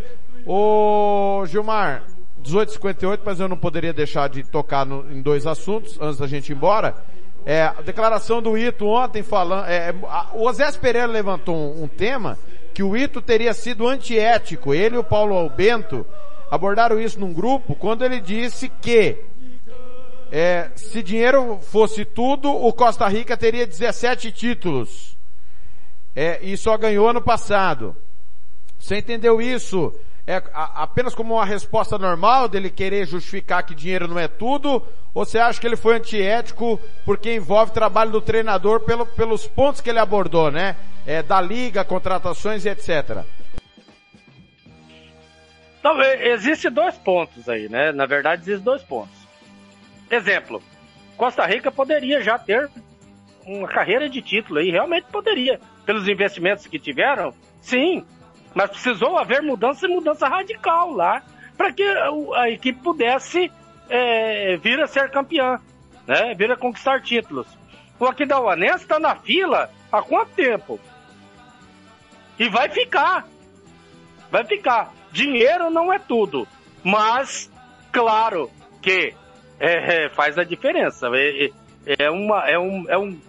Ô 0.46 1.44
Gilmar, 1.46 2.04
1858, 2.38 3.22
mas 3.24 3.40
eu 3.40 3.48
não 3.48 3.56
poderia 3.56 3.94
deixar 3.94 4.28
de 4.28 4.44
tocar 4.44 4.86
no, 4.86 5.10
em 5.12 5.22
dois 5.22 5.48
assuntos 5.48 5.98
antes 6.02 6.18
da 6.18 6.28
gente 6.28 6.50
ir 6.50 6.56
embora. 6.56 6.96
É, 7.46 7.64
a 7.64 7.82
declaração 7.82 8.42
do 8.42 8.58
Ito 8.58 8.86
ontem 8.86 9.22
falando, 9.22 9.66
é, 9.68 9.94
o 10.34 10.48
Osés 10.48 10.76
Pereira 10.78 11.08
levantou 11.08 11.56
um, 11.56 11.84
um 11.84 11.88
tema 11.88 12.38
que 12.74 12.82
o 12.84 12.98
Ito 12.98 13.22
teria 13.22 13.54
sido 13.54 13.88
antiético. 13.88 14.74
Ele 14.74 14.96
e 14.96 15.00
o 15.00 15.04
Paulo 15.04 15.50
Bento 15.50 16.06
abordaram 16.50 17.00
isso 17.00 17.20
num 17.20 17.34
grupo 17.34 17.76
quando 17.76 18.04
ele 18.04 18.20
disse 18.20 18.70
que 18.70 19.18
é, 20.32 20.72
se 20.76 21.04
dinheiro 21.04 21.60
fosse 21.62 22.04
tudo, 22.04 22.52
o 22.52 22.74
Costa 22.74 23.08
Rica 23.08 23.38
teria 23.38 23.68
17 23.68 24.32
títulos. 24.32 25.16
É, 26.16 26.40
e 26.42 26.58
só 26.58 26.76
ganhou 26.78 27.08
ano 27.08 27.22
passado. 27.22 27.96
Você 28.80 28.98
entendeu 28.98 29.40
isso? 29.40 29.94
É 30.26 30.42
apenas 30.54 31.14
como 31.14 31.34
uma 31.34 31.46
resposta 31.46 31.98
normal 31.98 32.48
dele 32.48 32.70
querer 32.70 33.06
justificar 33.06 33.64
que 33.64 33.76
dinheiro 33.76 34.08
não 34.08 34.18
é 34.18 34.28
tudo? 34.28 34.82
Ou 35.14 35.26
você 35.26 35.38
acha 35.38 35.60
que 35.60 35.68
ele 35.68 35.76
foi 35.76 35.98
antiético 35.98 36.80
porque 37.06 37.36
envolve 37.36 37.74
trabalho 37.74 38.12
do 38.12 38.22
treinador 38.22 38.80
pelo, 38.82 39.06
pelos 39.06 39.46
pontos 39.46 39.82
que 39.82 39.90
ele 39.90 40.00
abordou, 40.00 40.50
né? 40.50 40.78
É, 41.06 41.22
da 41.22 41.42
liga, 41.42 41.84
contratações 41.84 42.64
e 42.64 42.70
etc. 42.70 43.26
Não, 45.84 46.02
existe 46.02 46.70
dois 46.70 46.96
pontos 46.96 47.50
aí, 47.50 47.68
né? 47.68 47.92
Na 47.92 48.06
verdade, 48.06 48.44
existem 48.44 48.64
dois 48.64 48.82
pontos. 48.82 49.18
Exemplo, 50.10 50.64
Costa 51.18 51.46
Rica 51.46 51.70
poderia 51.70 52.22
já 52.22 52.40
ter 52.40 52.70
uma 53.46 53.68
carreira 53.68 54.10
de 54.10 54.22
título 54.22 54.60
aí, 54.60 54.72
realmente 54.72 55.08
poderia. 55.12 55.60
Pelos 55.86 56.08
investimentos 56.08 56.66
que 56.66 56.80
tiveram, 56.80 57.34
sim. 57.62 58.06
Mas 58.54 58.70
precisou 58.70 59.18
haver 59.18 59.42
mudança 59.42 59.86
e 59.86 59.90
mudança 59.90 60.28
radical 60.28 60.92
lá 60.92 61.22
para 61.58 61.72
que 61.72 61.84
a 62.36 62.50
equipe 62.50 62.80
pudesse 62.82 63.52
é, 63.90 64.58
vir 64.58 64.80
a 64.82 64.88
ser 64.88 65.10
campeã, 65.10 65.60
né? 66.08 66.34
vir 66.36 66.52
a 66.52 66.58
conquistar 66.58 67.02
títulos. 67.02 67.48
O 68.00 68.06
Aquidauanense 68.06 68.84
está 68.84 69.00
na 69.00 69.16
fila 69.16 69.70
há 69.92 70.02
quanto 70.02 70.32
tempo? 70.32 70.80
E 72.38 72.50
vai 72.50 72.70
ficar. 72.70 73.26
Vai 74.32 74.44
ficar. 74.44 74.92
Dinheiro 75.12 75.70
não 75.70 75.94
é 75.94 76.00
tudo. 76.00 76.48
Mas, 76.84 77.50
claro 77.92 78.52
que 78.82 79.14
é, 79.60 80.06
é, 80.06 80.10
faz 80.10 80.38
a 80.38 80.44
diferença. 80.44 81.08
É, 81.14 81.50
é, 81.86 82.10
uma, 82.10 82.50
é, 82.50 82.58
um, 82.58 82.90
é 82.90 82.98
um. 82.98 83.20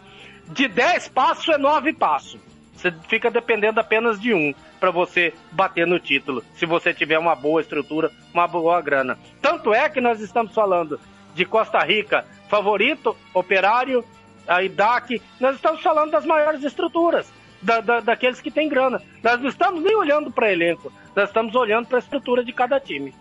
De 0.48 0.66
10 0.66 1.08
passos 1.08 1.48
é 1.48 1.58
9 1.58 1.92
passos. 1.92 2.40
Você 2.84 2.92
fica 3.08 3.30
dependendo 3.30 3.80
apenas 3.80 4.20
de 4.20 4.34
um 4.34 4.52
para 4.78 4.90
você 4.90 5.32
bater 5.50 5.86
no 5.86 5.98
título, 5.98 6.44
se 6.54 6.66
você 6.66 6.92
tiver 6.92 7.18
uma 7.18 7.34
boa 7.34 7.62
estrutura, 7.62 8.10
uma 8.30 8.46
boa 8.46 8.78
grana. 8.82 9.18
Tanto 9.40 9.72
é 9.72 9.88
que 9.88 10.02
nós 10.02 10.20
estamos 10.20 10.52
falando 10.52 11.00
de 11.34 11.46
Costa 11.46 11.82
Rica, 11.82 12.26
favorito, 12.46 13.16
operário, 13.32 14.04
a 14.46 14.62
IDAC, 14.62 15.22
nós 15.40 15.56
estamos 15.56 15.80
falando 15.80 16.10
das 16.10 16.26
maiores 16.26 16.62
estruturas, 16.62 17.32
da, 17.62 17.80
da, 17.80 18.00
daqueles 18.00 18.42
que 18.42 18.50
têm 18.50 18.68
grana. 18.68 19.00
Nós 19.22 19.40
não 19.40 19.48
estamos 19.48 19.82
nem 19.82 19.96
olhando 19.96 20.30
para 20.30 20.52
elenco, 20.52 20.92
nós 21.16 21.30
estamos 21.30 21.54
olhando 21.54 21.86
para 21.86 21.96
a 21.96 22.00
estrutura 22.00 22.44
de 22.44 22.52
cada 22.52 22.78
time. 22.78 23.14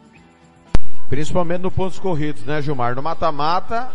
Principalmente 1.08 1.62
no 1.62 1.72
pontos 1.72 2.00
corridos, 2.00 2.44
né, 2.44 2.62
Gilmar? 2.62 2.96
No 2.96 3.02
mata-mata, 3.02 3.94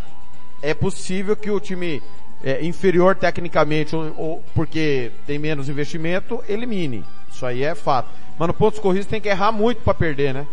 é 0.63 0.73
possível 0.73 1.35
que 1.35 1.51
o 1.51 1.59
time 1.59 2.01
é, 2.43 2.63
inferior 2.65 3.15
tecnicamente, 3.15 3.95
ou, 3.95 4.13
ou, 4.17 4.43
porque 4.53 5.11
tem 5.25 5.37
menos 5.37 5.69
investimento, 5.69 6.43
elimine. 6.47 7.03
Isso 7.31 7.45
aí 7.45 7.63
é 7.63 7.75
fato. 7.75 8.09
Mas 8.37 8.47
no 8.47 8.53
pontos 8.53 8.79
corridos 8.79 9.07
tem 9.07 9.21
que 9.21 9.29
errar 9.29 9.51
muito 9.51 9.81
para 9.81 9.93
perder, 9.93 10.33
né? 10.33 10.47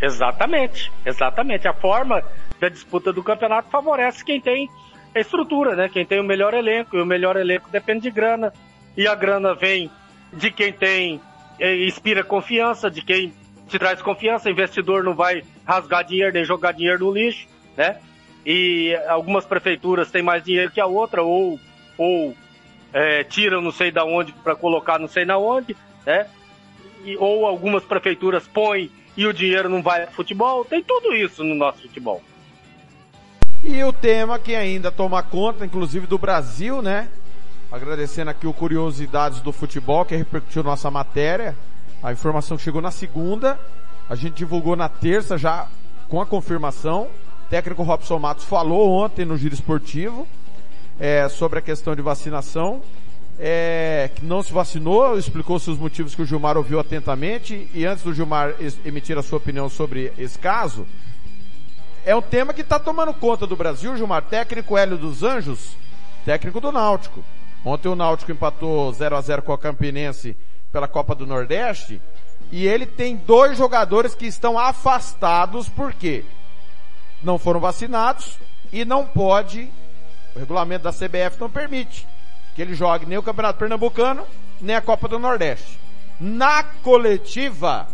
Exatamente, 0.00 0.92
exatamente. 1.04 1.66
A 1.66 1.72
forma 1.72 2.22
da 2.60 2.68
disputa 2.68 3.12
do 3.12 3.22
campeonato 3.22 3.70
favorece 3.70 4.24
quem 4.24 4.40
tem 4.40 4.68
a 5.14 5.20
estrutura, 5.20 5.74
né? 5.74 5.88
Quem 5.88 6.04
tem 6.04 6.20
o 6.20 6.24
melhor 6.24 6.52
elenco, 6.52 6.96
e 6.96 7.00
o 7.00 7.06
melhor 7.06 7.36
elenco 7.36 7.70
depende 7.70 8.02
de 8.02 8.10
grana. 8.10 8.52
E 8.96 9.06
a 9.06 9.14
grana 9.14 9.54
vem 9.54 9.90
de 10.32 10.50
quem 10.50 10.72
tem, 10.72 11.20
eh, 11.58 11.86
inspira 11.86 12.22
confiança, 12.22 12.90
de 12.90 13.02
quem 13.02 13.32
te 13.68 13.78
traz 13.78 14.02
confiança, 14.02 14.50
investidor 14.50 15.02
não 15.02 15.14
vai 15.14 15.42
rasgar 15.64 16.04
dinheiro 16.04 16.32
nem 16.32 16.44
jogar 16.44 16.72
dinheiro 16.72 17.04
no 17.04 17.12
lixo, 17.12 17.46
né? 17.76 17.96
E 18.44 18.94
algumas 19.08 19.44
prefeituras 19.44 20.10
têm 20.10 20.22
mais 20.22 20.44
dinheiro 20.44 20.70
que 20.70 20.80
a 20.80 20.86
outra, 20.86 21.22
ou, 21.22 21.58
ou 21.96 22.34
é, 22.92 23.24
tiram 23.24 23.60
não 23.60 23.72
sei 23.72 23.90
da 23.90 24.04
onde 24.04 24.32
para 24.32 24.54
colocar 24.54 24.98
não 24.98 25.08
sei 25.08 25.24
na 25.24 25.38
onde, 25.38 25.76
né? 26.04 26.26
E, 27.04 27.16
ou 27.16 27.46
algumas 27.46 27.84
prefeituras 27.84 28.46
põem 28.46 28.90
e 29.16 29.26
o 29.26 29.32
dinheiro 29.32 29.68
não 29.68 29.82
vai 29.82 30.02
para 30.02 30.12
futebol. 30.12 30.64
Tem 30.64 30.82
tudo 30.82 31.14
isso 31.14 31.42
no 31.42 31.54
nosso 31.54 31.82
futebol. 31.82 32.22
E 33.62 33.82
o 33.82 33.92
tema 33.92 34.38
que 34.38 34.54
ainda 34.54 34.92
toma 34.92 35.22
conta, 35.22 35.64
inclusive 35.64 36.06
do 36.06 36.18
Brasil, 36.18 36.82
né? 36.82 37.08
Agradecendo 37.72 38.30
aqui 38.30 38.46
o 38.46 38.52
Curiosidades 38.52 39.40
do 39.40 39.52
Futebol, 39.52 40.04
que 40.04 40.14
repercutiu 40.14 40.62
nossa 40.62 40.90
matéria. 40.90 41.56
A 42.02 42.12
informação 42.12 42.58
chegou 42.58 42.82
na 42.82 42.90
segunda, 42.90 43.58
a 44.08 44.14
gente 44.14 44.34
divulgou 44.34 44.76
na 44.76 44.88
terça 44.88 45.38
já 45.38 45.66
com 46.08 46.20
a 46.20 46.26
confirmação. 46.26 47.08
Técnico 47.50 47.82
Robson 47.82 48.18
Matos 48.18 48.44
falou 48.44 48.90
ontem 48.90 49.24
no 49.24 49.36
giro 49.36 49.54
esportivo 49.54 50.26
é, 50.98 51.28
sobre 51.28 51.58
a 51.58 51.62
questão 51.62 51.94
de 51.94 52.02
vacinação. 52.02 52.80
É, 53.38 54.10
que 54.14 54.24
não 54.24 54.44
se 54.44 54.52
vacinou, 54.52 55.18
explicou 55.18 55.58
seus 55.58 55.76
motivos 55.76 56.14
que 56.14 56.22
o 56.22 56.26
Gilmar 56.26 56.56
ouviu 56.56 56.78
atentamente. 56.78 57.68
E 57.74 57.84
antes 57.84 58.04
do 58.04 58.14
Gilmar 58.14 58.54
emitir 58.84 59.18
a 59.18 59.22
sua 59.22 59.38
opinião 59.38 59.68
sobre 59.68 60.12
esse 60.16 60.38
caso, 60.38 60.86
é 62.06 62.14
um 62.14 62.22
tema 62.22 62.52
que 62.54 62.60
está 62.60 62.78
tomando 62.78 63.12
conta 63.12 63.46
do 63.46 63.56
Brasil, 63.56 63.96
Gilmar. 63.96 64.22
Técnico 64.22 64.78
Hélio 64.78 64.96
dos 64.96 65.22
Anjos, 65.22 65.76
técnico 66.24 66.60
do 66.60 66.70
Náutico. 66.70 67.24
Ontem 67.64 67.88
o 67.88 67.96
Náutico 67.96 68.30
empatou 68.30 68.92
0 68.92 69.16
a 69.16 69.20
0 69.20 69.42
com 69.42 69.52
a 69.52 69.58
Campinense 69.58 70.36
pela 70.70 70.86
Copa 70.86 71.14
do 71.14 71.26
Nordeste. 71.26 72.00
E 72.52 72.66
ele 72.66 72.86
tem 72.86 73.16
dois 73.16 73.58
jogadores 73.58 74.14
que 74.14 74.26
estão 74.26 74.58
afastados 74.58 75.68
porque 75.68 76.24
não 77.24 77.38
foram 77.38 77.60
vacinados 77.60 78.38
e 78.72 78.84
não 78.84 79.06
pode, 79.06 79.70
o 80.34 80.38
regulamento 80.38 80.84
da 80.84 80.92
CBF 80.92 81.40
não 81.40 81.50
permite 81.50 82.06
que 82.54 82.62
ele 82.62 82.74
jogue 82.74 83.06
nem 83.06 83.18
o 83.18 83.22
Campeonato 83.22 83.58
Pernambucano, 83.58 84.24
nem 84.60 84.76
a 84.76 84.80
Copa 84.80 85.08
do 85.08 85.18
Nordeste. 85.18 85.78
Na 86.20 86.62
coletiva, 86.62 87.88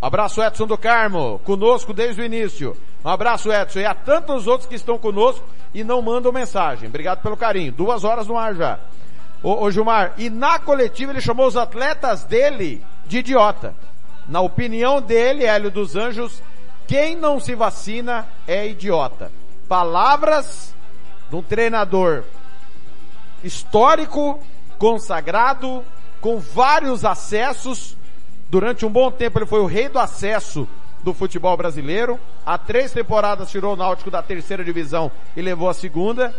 abraço 0.00 0.42
Edson 0.42 0.66
do 0.66 0.78
Carmo, 0.78 1.38
conosco 1.44 1.92
desde 1.92 2.22
o 2.22 2.24
início. 2.24 2.76
Um 3.04 3.08
abraço 3.08 3.52
Edson 3.52 3.80
e 3.80 3.84
a 3.84 3.94
tantos 3.94 4.46
outros 4.46 4.68
que 4.68 4.74
estão 4.74 4.98
conosco 4.98 5.44
e 5.74 5.84
não 5.84 6.00
mandam 6.00 6.32
mensagem. 6.32 6.88
Obrigado 6.88 7.20
pelo 7.20 7.36
carinho. 7.36 7.70
Duas 7.70 8.02
horas 8.02 8.26
no 8.26 8.38
ar 8.38 8.54
já. 8.54 8.78
Ô, 9.42 9.62
ô 9.64 9.70
Gilmar, 9.70 10.14
e 10.16 10.30
na 10.30 10.58
coletiva 10.58 11.12
ele 11.12 11.20
chamou 11.20 11.46
os 11.46 11.56
atletas 11.56 12.24
dele 12.24 12.82
de 13.06 13.18
idiota. 13.18 13.74
Na 14.26 14.40
opinião 14.40 15.00
dele, 15.00 15.44
Hélio 15.44 15.70
dos 15.70 15.94
Anjos, 15.94 16.42
quem 16.86 17.16
não 17.16 17.40
se 17.40 17.54
vacina 17.54 18.26
é 18.46 18.66
idiota. 18.66 19.30
Palavras 19.68 20.74
de 21.28 21.36
um 21.36 21.42
treinador 21.42 22.24
histórico, 23.42 24.40
consagrado, 24.78 25.84
com 26.20 26.38
vários 26.38 27.04
acessos. 27.04 27.96
Durante 28.48 28.86
um 28.86 28.90
bom 28.90 29.10
tempo 29.10 29.38
ele 29.38 29.46
foi 29.46 29.60
o 29.60 29.66
rei 29.66 29.88
do 29.88 29.98
acesso 29.98 30.68
do 31.02 31.12
futebol 31.12 31.56
brasileiro. 31.56 32.18
Há 32.44 32.56
três 32.58 32.92
temporadas 32.92 33.50
tirou 33.50 33.74
o 33.74 33.76
Náutico 33.76 34.10
da 34.10 34.22
terceira 34.22 34.64
divisão 34.64 35.10
e 35.36 35.42
levou 35.42 35.68
a 35.68 35.74
segunda. 35.74 36.34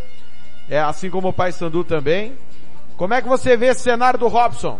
É 0.69 0.79
assim 0.79 1.09
como 1.09 1.29
o 1.29 1.33
Paysandu 1.33 1.83
também. 1.83 2.37
Como 2.95 3.13
é 3.13 3.21
que 3.21 3.27
você 3.27 3.55
vê 3.55 3.67
esse 3.67 3.81
cenário 3.81 4.19
do 4.19 4.27
Robson? 4.27 4.79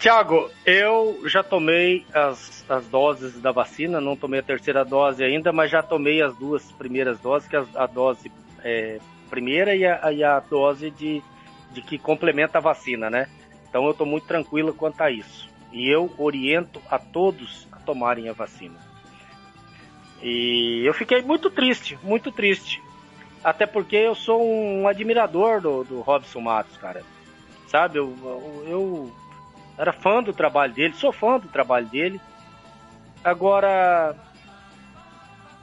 Tiago, 0.00 0.50
eu 0.64 1.20
já 1.26 1.42
tomei 1.42 2.06
as, 2.14 2.64
as 2.70 2.86
doses 2.86 3.38
da 3.38 3.52
vacina, 3.52 4.00
não 4.00 4.16
tomei 4.16 4.40
a 4.40 4.42
terceira 4.42 4.82
dose 4.82 5.22
ainda, 5.22 5.52
mas 5.52 5.70
já 5.70 5.82
tomei 5.82 6.22
as 6.22 6.34
duas 6.36 6.72
primeiras 6.72 7.20
doses, 7.20 7.46
que 7.46 7.54
é 7.54 7.62
a, 7.74 7.86
dose 7.86 8.32
é, 8.64 8.98
primeira 9.28 9.76
e 9.76 9.84
a, 9.84 10.10
e 10.10 10.24
a 10.24 10.40
dose 10.40 10.90
de, 10.90 11.22
de 11.70 11.82
que 11.82 11.98
complementa 11.98 12.56
a 12.56 12.62
vacina, 12.62 13.10
né? 13.10 13.28
Então 13.68 13.84
eu 13.84 13.90
estou 13.90 14.06
muito 14.06 14.26
tranquilo 14.26 14.72
quanto 14.72 15.02
a 15.02 15.10
isso. 15.10 15.50
E 15.70 15.86
eu 15.86 16.10
oriento 16.16 16.80
a 16.90 16.98
todos 16.98 17.68
a 17.70 17.76
tomarem 17.76 18.30
a 18.30 18.32
vacina. 18.32 18.78
E 20.22 20.80
eu 20.82 20.94
fiquei 20.94 21.20
muito 21.20 21.50
triste, 21.50 21.98
muito 22.02 22.32
triste. 22.32 22.82
Até 23.44 23.66
porque 23.66 23.96
eu 23.96 24.14
sou 24.14 24.42
um 24.42 24.88
admirador 24.88 25.60
do, 25.60 25.84
do 25.84 26.00
Robson 26.00 26.40
Matos, 26.40 26.78
cara. 26.78 27.02
Sabe, 27.66 27.98
eu, 27.98 28.16
eu 28.66 29.19
era 29.80 29.92
fã 29.92 30.22
do 30.22 30.32
trabalho 30.32 30.74
dele, 30.74 30.94
sou 30.94 31.12
fã 31.12 31.38
do 31.38 31.48
trabalho 31.48 31.86
dele. 31.86 32.20
Agora, 33.24 34.14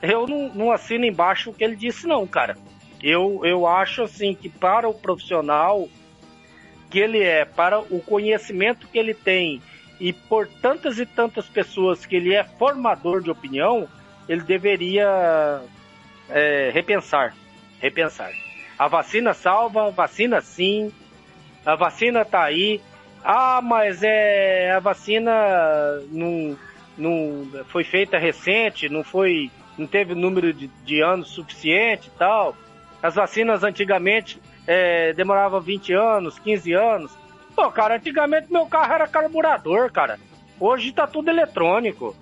eu 0.02 0.28
não, 0.28 0.50
não 0.50 0.72
assino 0.72 1.06
embaixo 1.06 1.50
o 1.50 1.54
que 1.54 1.64
ele 1.64 1.76
disse, 1.76 2.08
não, 2.08 2.26
cara. 2.26 2.58
Eu, 3.02 3.42
eu 3.44 3.68
acho 3.68 4.02
assim 4.02 4.34
que 4.34 4.50
para 4.50 4.90
o 4.90 4.94
profissional 4.94 5.88
que 6.90 6.98
ele 7.00 7.22
é, 7.22 7.46
para 7.46 7.80
o 7.80 8.02
conhecimento 8.02 8.88
que 8.88 8.98
ele 8.98 9.14
tem 9.14 9.62
e 10.00 10.12
por 10.12 10.48
tantas 10.48 10.98
e 10.98 11.06
tantas 11.06 11.48
pessoas 11.48 12.06
que 12.06 12.16
ele 12.16 12.34
é 12.34 12.44
formador 12.44 13.22
de 13.22 13.30
opinião, 13.30 13.88
ele 14.28 14.42
deveria 14.42 15.62
é, 16.30 16.72
repensar 16.74 17.36
repensar. 17.80 18.32
A 18.78 18.88
vacina 18.88 19.34
salva, 19.34 19.92
vacina 19.92 20.42
sim, 20.42 20.92
a 21.66 21.76
vacina 21.76 22.24
tá 22.24 22.44
aí. 22.44 22.82
Ah, 23.24 23.62
mas 23.62 24.04
é 24.04 24.72
a 24.72 24.80
vacina 24.80 25.32
não, 26.10 26.58
não 26.98 27.66
foi 27.66 27.84
feita 27.84 28.18
recente, 28.18 28.90
não 28.90 29.04
foi, 29.04 29.52
não 29.78 29.86
teve 29.86 30.16
número 30.16 30.54
de, 30.54 30.68
de 30.68 31.02
anos 31.02 31.30
suficiente 31.30 32.08
e 32.08 32.18
tal. 32.18 32.56
As 33.02 33.16
vacinas 33.16 33.64
antigamente 33.64 34.42
é, 34.66 35.14
demorava 35.14 35.60
20 35.60 35.94
anos, 35.94 36.40
15 36.40 36.74
anos. 36.74 37.12
Pô, 37.56 37.72
cara, 37.72 37.96
antigamente 37.96 38.52
meu 38.52 38.66
carro 38.66 38.94
era 38.94 39.08
carburador, 39.08 39.92
cara. 39.92 40.20
Hoje 40.60 40.92
tá 40.92 41.08
tudo 41.08 41.30
eletrônico, 41.30 42.16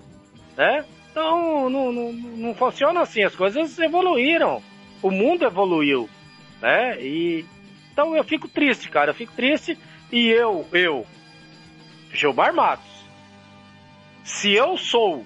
né? 0.56 0.86
Então 1.12 1.70
não, 1.70 1.92
não, 1.92 2.12
não 2.14 2.54
funciona 2.54 3.02
assim, 3.02 3.24
as 3.24 3.36
coisas 3.36 3.78
evoluíram. 3.80 4.62
O 5.02 5.12
mundo 5.12 5.46
evoluiu, 5.46 6.10
né? 6.62 7.02
E 7.02 7.46
então 7.94 8.16
eu 8.16 8.24
fico 8.24 8.48
triste, 8.48 8.90
cara, 8.90 9.12
eu 9.12 9.16
fico 9.16 9.32
triste 9.34 9.78
e 10.12 10.30
eu, 10.30 10.68
eu, 10.72 11.06
Gilmar 12.14 12.54
Matos, 12.54 13.06
se 14.24 14.54
eu 14.54 14.78
sou 14.78 15.26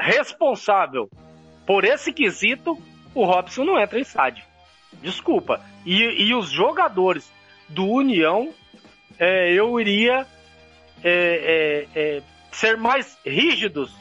responsável 0.00 1.08
por 1.66 1.84
esse 1.84 2.12
quesito, 2.12 2.80
o 3.14 3.24
Robson 3.24 3.64
não 3.64 3.80
entra 3.80 3.98
em 3.98 4.02
estádio. 4.02 4.44
Desculpa. 5.02 5.60
E, 5.84 6.02
e 6.02 6.34
os 6.34 6.50
jogadores 6.50 7.30
do 7.68 7.84
União, 7.86 8.52
é, 9.18 9.52
eu 9.52 9.80
iria 9.80 10.26
é, 11.02 11.86
é, 11.94 12.00
é, 12.00 12.22
ser 12.52 12.76
mais 12.76 13.18
rígidos, 13.24 13.94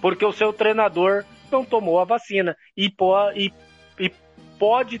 porque 0.00 0.24
o 0.24 0.32
seu 0.32 0.52
treinador 0.52 1.24
não 1.50 1.64
tomou 1.64 1.98
a 1.98 2.04
vacina 2.04 2.56
e, 2.76 2.90
po 2.90 3.14
e, 3.32 3.52
e 3.98 4.12
pode 4.58 5.00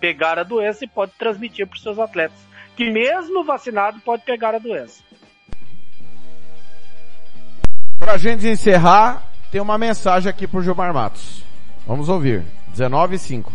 pegar 0.00 0.38
a 0.38 0.42
doença 0.42 0.84
e 0.84 0.88
pode 0.88 1.12
transmitir 1.18 1.66
para 1.66 1.76
os 1.76 1.82
seus 1.82 1.98
atletas, 1.98 2.38
que 2.78 2.88
mesmo 2.92 3.42
vacinado 3.42 3.98
pode 4.02 4.22
pegar 4.24 4.54
a 4.54 4.58
doença. 4.60 5.02
Para 7.98 8.12
a 8.12 8.16
gente 8.16 8.46
encerrar, 8.46 9.20
tem 9.50 9.60
uma 9.60 9.76
mensagem 9.76 10.30
aqui 10.30 10.46
para 10.46 10.60
o 10.60 10.62
Gilmar 10.62 10.94
Matos. 10.94 11.42
Vamos 11.84 12.08
ouvir. 12.08 12.44
19 12.68 13.16
e 13.16 13.18
5. 13.18 13.52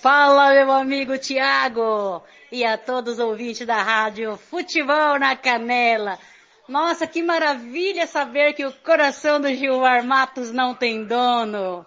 Fala, 0.00 0.54
meu 0.54 0.72
amigo 0.72 1.18
Tiago! 1.18 2.22
E 2.50 2.64
a 2.64 2.78
todos 2.78 3.14
os 3.14 3.18
ouvintes 3.18 3.66
da 3.66 3.82
rádio 3.82 4.38
Futebol 4.38 5.18
na 5.18 5.36
Canela. 5.36 6.18
Nossa, 6.66 7.06
que 7.06 7.22
maravilha 7.22 8.06
saber 8.06 8.54
que 8.54 8.64
o 8.64 8.72
coração 8.72 9.38
do 9.38 9.52
Gilmar 9.52 10.02
Matos 10.06 10.50
não 10.52 10.74
tem 10.74 11.04
dono. 11.04 11.84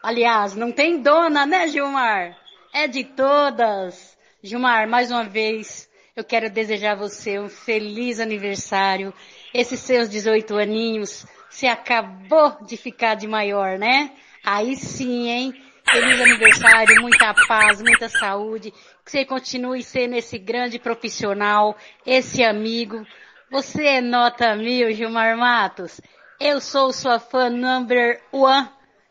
Aliás, 0.00 0.54
não 0.54 0.70
tem 0.70 1.02
dona, 1.02 1.44
né, 1.44 1.66
Gilmar? 1.66 2.39
É 2.72 2.86
de 2.86 3.02
todas. 3.02 4.16
Gilmar, 4.42 4.88
mais 4.88 5.10
uma 5.10 5.24
vez, 5.24 5.90
eu 6.14 6.22
quero 6.22 6.48
desejar 6.48 6.92
a 6.92 6.94
você 6.94 7.38
um 7.40 7.48
feliz 7.48 8.20
aniversário. 8.20 9.12
Esses 9.52 9.80
seus 9.80 10.08
18 10.08 10.56
aninhos, 10.56 11.26
você 11.48 11.66
acabou 11.66 12.64
de 12.64 12.76
ficar 12.76 13.16
de 13.16 13.26
maior, 13.26 13.76
né? 13.76 14.12
Aí 14.44 14.76
sim, 14.76 15.28
hein? 15.28 15.62
Feliz 15.90 16.20
aniversário, 16.20 17.02
muita 17.02 17.34
paz, 17.48 17.82
muita 17.82 18.08
saúde. 18.08 18.72
Que 19.04 19.10
você 19.10 19.24
continue 19.24 19.82
sendo 19.82 20.14
esse 20.14 20.38
grande 20.38 20.78
profissional, 20.78 21.76
esse 22.06 22.44
amigo. 22.44 23.04
Você 23.50 23.84
é 23.84 24.00
nota 24.00 24.54
mil, 24.54 24.92
Gilmar 24.92 25.36
Matos. 25.36 26.00
Eu 26.38 26.60
sou 26.60 26.92
sua 26.92 27.18
fã 27.18 27.50
number 27.50 28.22
one. 28.30 28.68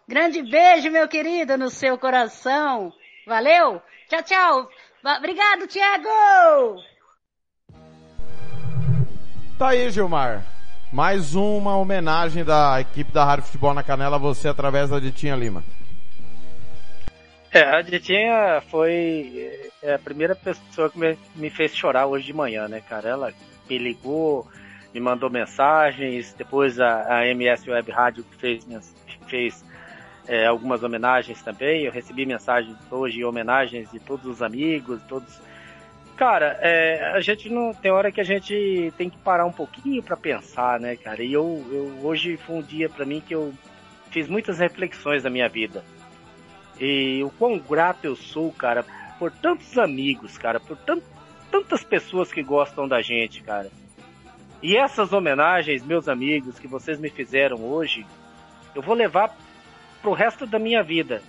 Grande 0.07 0.41
beijo, 0.41 0.89
meu 0.89 1.09
querido, 1.09 1.57
no 1.57 1.69
seu 1.69 1.97
coração. 1.97 2.93
Valeu? 3.29 3.79
Tchau, 4.09 4.23
tchau. 4.23 4.69
Obrigado, 5.17 5.67
Thiago! 5.67 6.83
Tá 9.59 9.69
aí, 9.69 9.91
Gilmar. 9.91 10.43
Mais 10.91 11.35
uma 11.35 11.77
homenagem 11.77 12.43
da 12.43 12.81
equipe 12.81 13.11
da 13.11 13.23
Rádio 13.23 13.45
Futebol 13.45 13.75
na 13.75 13.83
Canela, 13.83 14.17
você 14.17 14.47
através 14.47 14.89
da 14.89 14.99
Ditinha 14.99 15.35
Lima. 15.35 15.63
É, 17.51 17.61
a 17.61 17.83
Ditinha 17.83 18.63
foi 18.67 19.61
é, 19.83 19.93
a 19.93 19.99
primeira 19.99 20.33
pessoa 20.33 20.89
que 20.89 20.97
me, 20.97 21.15
me, 21.35 21.51
fez 21.51 21.75
chorar 21.75 22.07
hoje 22.07 22.25
de 22.25 22.33
manhã, 22.33 22.67
né, 22.67 22.81
cara? 22.81 23.09
Ela 23.09 23.33
me 23.69 23.77
ligou, 23.77 24.47
me 24.91 24.99
mandou 24.99 25.29
mensagens, 25.29 26.33
depois 26.33 26.79
a, 26.79 27.19
a 27.19 27.27
MS 27.27 27.69
Web 27.69 27.91
Rádio 27.91 28.25
fez, 28.39 28.65
fez 29.27 29.63
é, 30.29 30.45
algumas 30.45 30.83
homenagens 30.83 31.41
também. 31.41 31.83
Eu 31.83 31.91
recebi 31.91 32.25
mensagens 32.25 32.77
hoje, 32.89 33.25
homenagens 33.25 33.91
de 33.91 33.99
todos 33.99 34.25
os 34.27 34.41
amigos, 34.41 35.01
todos. 35.07 35.41
Cara, 36.15 36.57
é, 36.61 37.11
a 37.15 37.19
gente 37.19 37.49
não. 37.49 37.73
Tem 37.73 37.91
hora 37.91 38.11
que 38.11 38.21
a 38.21 38.23
gente 38.23 38.93
tem 38.95 39.09
que 39.09 39.17
parar 39.17 39.45
um 39.45 39.51
pouquinho 39.51 40.03
para 40.03 40.15
pensar, 40.15 40.79
né, 40.79 40.95
cara? 40.95 41.23
E 41.23 41.33
eu, 41.33 41.65
eu 41.71 42.05
hoje 42.05 42.37
foi 42.37 42.57
um 42.57 42.61
dia 42.61 42.87
para 42.87 43.05
mim 43.05 43.19
que 43.19 43.33
eu 43.33 43.51
fiz 44.11 44.27
muitas 44.27 44.59
reflexões 44.59 45.23
na 45.23 45.29
minha 45.29 45.49
vida 45.49 45.83
e 46.79 47.21
o 47.23 47.29
quão 47.31 47.59
grato 47.59 48.05
eu 48.05 48.15
sou, 48.15 48.51
cara, 48.53 48.85
por 49.17 49.31
tantos 49.31 49.77
amigos, 49.77 50.37
cara, 50.37 50.59
por 50.59 50.77
tant, 50.77 51.01
tantas 51.51 51.83
pessoas 51.83 52.31
que 52.31 52.41
gostam 52.41 52.87
da 52.87 53.01
gente, 53.01 53.43
cara. 53.43 53.69
E 54.61 54.77
essas 54.77 55.11
homenagens, 55.11 55.83
meus 55.83 56.07
amigos, 56.07 56.57
que 56.57 56.67
vocês 56.67 56.99
me 56.99 57.09
fizeram 57.09 57.57
hoje, 57.57 58.05
eu 58.73 58.81
vou 58.81 58.95
levar 58.95 59.35
pro 60.01 60.13
resto 60.13 60.45
da 60.45 60.59
minha 60.59 60.83
vida. 60.83 61.21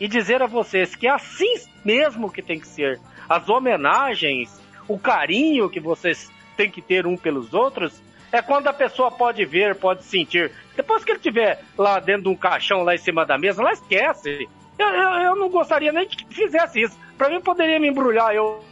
E 0.00 0.08
dizer 0.08 0.42
a 0.42 0.46
vocês 0.46 0.94
que 0.94 1.06
é 1.06 1.10
assim 1.10 1.54
mesmo 1.84 2.30
que 2.30 2.42
tem 2.42 2.58
que 2.58 2.66
ser. 2.66 3.00
As 3.28 3.48
homenagens, 3.48 4.60
o 4.88 4.98
carinho 4.98 5.70
que 5.70 5.80
vocês 5.80 6.30
têm 6.56 6.70
que 6.70 6.82
ter 6.82 7.06
um 7.06 7.16
pelos 7.16 7.54
outros, 7.54 8.02
é 8.32 8.40
quando 8.40 8.68
a 8.68 8.72
pessoa 8.72 9.10
pode 9.10 9.44
ver, 9.44 9.74
pode 9.74 10.04
sentir. 10.04 10.52
Depois 10.76 11.04
que 11.04 11.10
ele 11.10 11.18
estiver 11.18 11.62
lá 11.76 11.98
dentro 11.98 12.22
de 12.24 12.28
um 12.28 12.36
caixão, 12.36 12.82
lá 12.82 12.94
em 12.94 12.98
cima 12.98 13.26
da 13.26 13.36
mesa, 13.36 13.62
lá 13.62 13.72
esquece. 13.72 14.48
Eu, 14.78 14.88
eu, 14.88 15.10
eu 15.10 15.36
não 15.36 15.48
gostaria 15.48 15.92
nem 15.92 16.06
que 16.06 16.24
fizesse 16.34 16.80
isso. 16.80 16.98
Pra 17.18 17.28
mim, 17.28 17.40
poderia 17.40 17.78
me 17.78 17.88
embrulhar 17.88 18.34
eu 18.34 18.64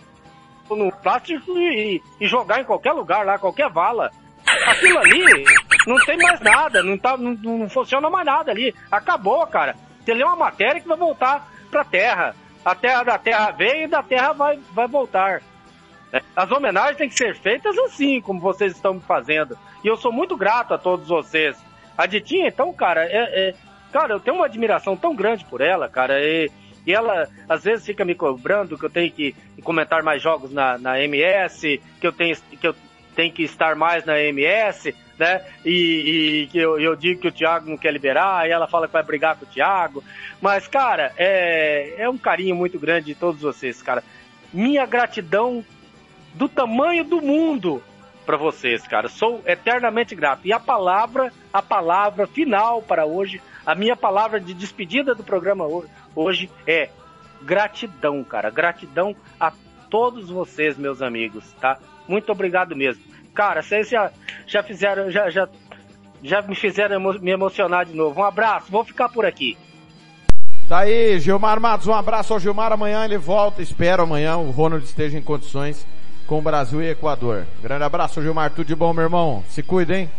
no 0.71 0.93
plástico 0.93 1.59
e, 1.59 2.01
e, 2.21 2.27
jogar 2.27 2.61
em 2.61 2.65
qualquer 2.65 2.93
lugar 2.93 3.25
lá, 3.25 3.39
qualquer 3.39 3.71
vala. 3.71 4.11
Aquilo 4.67 4.99
ali 4.99 5.45
não 5.89 6.05
tem 6.05 6.17
mais 6.17 6.41
nada, 6.41 6.83
não, 6.83 6.99
tá, 6.99 7.17
não, 7.17 7.35
não 7.35 7.69
funciona 7.69 8.09
mais 8.11 8.27
nada 8.27 8.51
ali. 8.51 8.75
Acabou, 8.91 9.47
cara. 9.47 9.75
Você 10.05 10.15
lê 10.15 10.25
uma 10.25 10.37
matéria 10.37 10.81
que 10.81 10.89
vai 10.89 10.97
voltar 10.97 11.49
pra 11.71 11.85
Terra. 11.85 12.35
A 12.65 12.75
Terra 12.75 13.03
da 13.03 13.19
Terra 13.19 13.51
veio 13.51 13.85
e 13.85 13.89
da 13.89 14.03
Terra 14.03 14.33
vai, 14.33 14.59
vai 14.73 14.87
voltar. 14.87 15.43
É, 16.13 16.23
as 16.35 16.51
homenagens 16.51 16.97
têm 16.97 17.09
que 17.09 17.17
ser 17.17 17.35
feitas 17.37 17.77
assim, 17.79 18.21
como 18.21 18.41
vocês 18.41 18.73
estão 18.73 19.01
fazendo. 19.01 19.59
E 19.85 19.89
eu 19.89 19.97
sou 19.97 20.13
muito 20.13 20.37
grato 20.37 20.75
a 20.75 20.79
todos 20.79 21.09
vocês. 21.09 21.57
A 21.97 22.07
Ditinha, 22.07 22.49
então, 22.49 22.73
cara, 22.73 23.05
é, 23.05 23.49
é, 23.49 23.55
Cara, 23.93 24.15
eu 24.15 24.21
tenho 24.21 24.37
uma 24.37 24.47
admiração 24.47 24.97
tão 24.97 25.15
grande 25.15 25.45
por 25.45 25.61
ela, 25.61 25.89
cara, 25.89 26.21
e, 26.21 26.51
e 26.87 26.93
ela 26.93 27.29
às 27.49 27.65
vezes 27.65 27.87
fica 27.87 28.05
me 28.05 28.15
cobrando 28.15 28.77
que 28.77 28.85
eu 28.85 28.91
tenho 28.91 29.11
que 29.11 29.35
comentar 29.63 30.03
mais 30.03 30.23
jogos 30.23 30.53
na, 30.53 30.77
na 30.77 31.01
MS, 31.01 31.81
que 32.01 32.07
eu 32.07 32.13
tenho 32.13 32.37
que 32.37 32.67
eu 32.67 32.75
tenho 33.19 33.33
que 33.33 33.43
estar 33.43 33.75
mais 33.75 34.05
na 34.05 34.17
MS, 34.17 34.95
né? 35.19 35.45
E, 35.65 36.49
e 36.55 36.57
eu, 36.57 36.79
eu, 36.79 36.95
digo 36.95 37.21
que 37.21 37.27
o 37.27 37.33
Thiago 37.33 37.69
não 37.69 37.77
quer 37.77 37.93
liberar, 37.93 38.47
e 38.47 38.53
ela 38.53 38.69
fala 38.69 38.87
que 38.87 38.93
vai 38.93 39.03
brigar 39.03 39.35
com 39.35 39.45
o 39.45 39.49
Thiago. 39.49 40.05
Mas, 40.41 40.69
cara, 40.69 41.13
é, 41.17 41.97
é 41.99 42.09
um 42.09 42.17
carinho 42.17 42.55
muito 42.55 42.79
grande 42.79 43.07
de 43.07 43.15
todos 43.17 43.41
vocês, 43.41 43.83
cara. 43.83 44.05
Minha 44.53 44.87
gratidão 44.87 45.65
do 46.35 46.49
tamanho 46.49 47.03
do 47.03 47.21
mundo 47.21 47.83
para 48.25 48.37
vocês, 48.37 48.87
cara. 48.87 49.09
Sou 49.09 49.43
eternamente 49.45 50.15
grato. 50.15 50.47
E 50.47 50.53
a 50.53 50.61
palavra, 50.61 51.33
a 51.53 51.61
palavra 51.61 52.25
final 52.25 52.81
para 52.83 53.05
hoje 53.05 53.43
a 53.67 53.75
minha 53.75 53.97
palavra 53.97 54.39
de 54.41 54.55
despedida 54.55 55.13
do 55.13 55.25
programa 55.25 55.67
hoje 56.15 56.49
é 56.69 56.89
gratidão, 57.43 58.23
cara. 58.23 58.49
Gratidão 58.49 59.17
a 59.41 59.53
todos 59.91 60.31
vocês, 60.31 60.79
meus 60.79 61.03
amigos, 61.03 61.45
tá? 61.61 61.79
Muito 62.09 62.33
obrigado 62.33 62.75
mesmo. 62.75 63.03
Cara, 63.35 63.63
vocês 63.63 63.89
já, 63.89 64.11
já 64.47 64.63
fizeram, 64.63 65.11
já, 65.11 65.31
já, 65.31 65.49
já 66.23 66.43
me 66.43 66.55
fizeram 66.55 66.99
me 67.21 67.31
emocionar 67.31 67.85
de 67.85 67.95
novo. 67.95 68.21
Um 68.21 68.25
abraço, 68.25 68.73
vou 68.73 68.85
ficar 68.85 69.09
por 69.09 69.25
aqui. 69.25 69.57
Tá 70.69 70.81
aí, 70.81 71.19
Gilmar 71.21 71.61
Matos, 71.61 71.87
um 71.87 71.95
abraço 71.95 72.33
ao 72.35 72.41
Gilmar. 72.41 72.73
Amanhã 72.73 73.05
ele 73.05 73.17
volta, 73.17 73.63
espero 73.63 74.03
amanhã 74.03 74.37
o 74.37 74.51
Ronald 74.51 74.85
esteja 74.85 75.17
em 75.17 75.23
condições 75.23 75.87
com 76.27 76.39
o 76.39 76.43
Brasil 76.43 76.83
e 76.83 76.91
Equador. 76.91 77.47
Grande 77.63 77.85
abraço, 77.85 78.21
Gilmar. 78.21 78.51
Tudo 78.51 78.67
de 78.67 78.75
bom, 78.75 78.93
meu 78.93 79.05
irmão. 79.05 79.43
Se 79.49 79.63
cuida, 79.63 79.97
hein? 79.97 80.11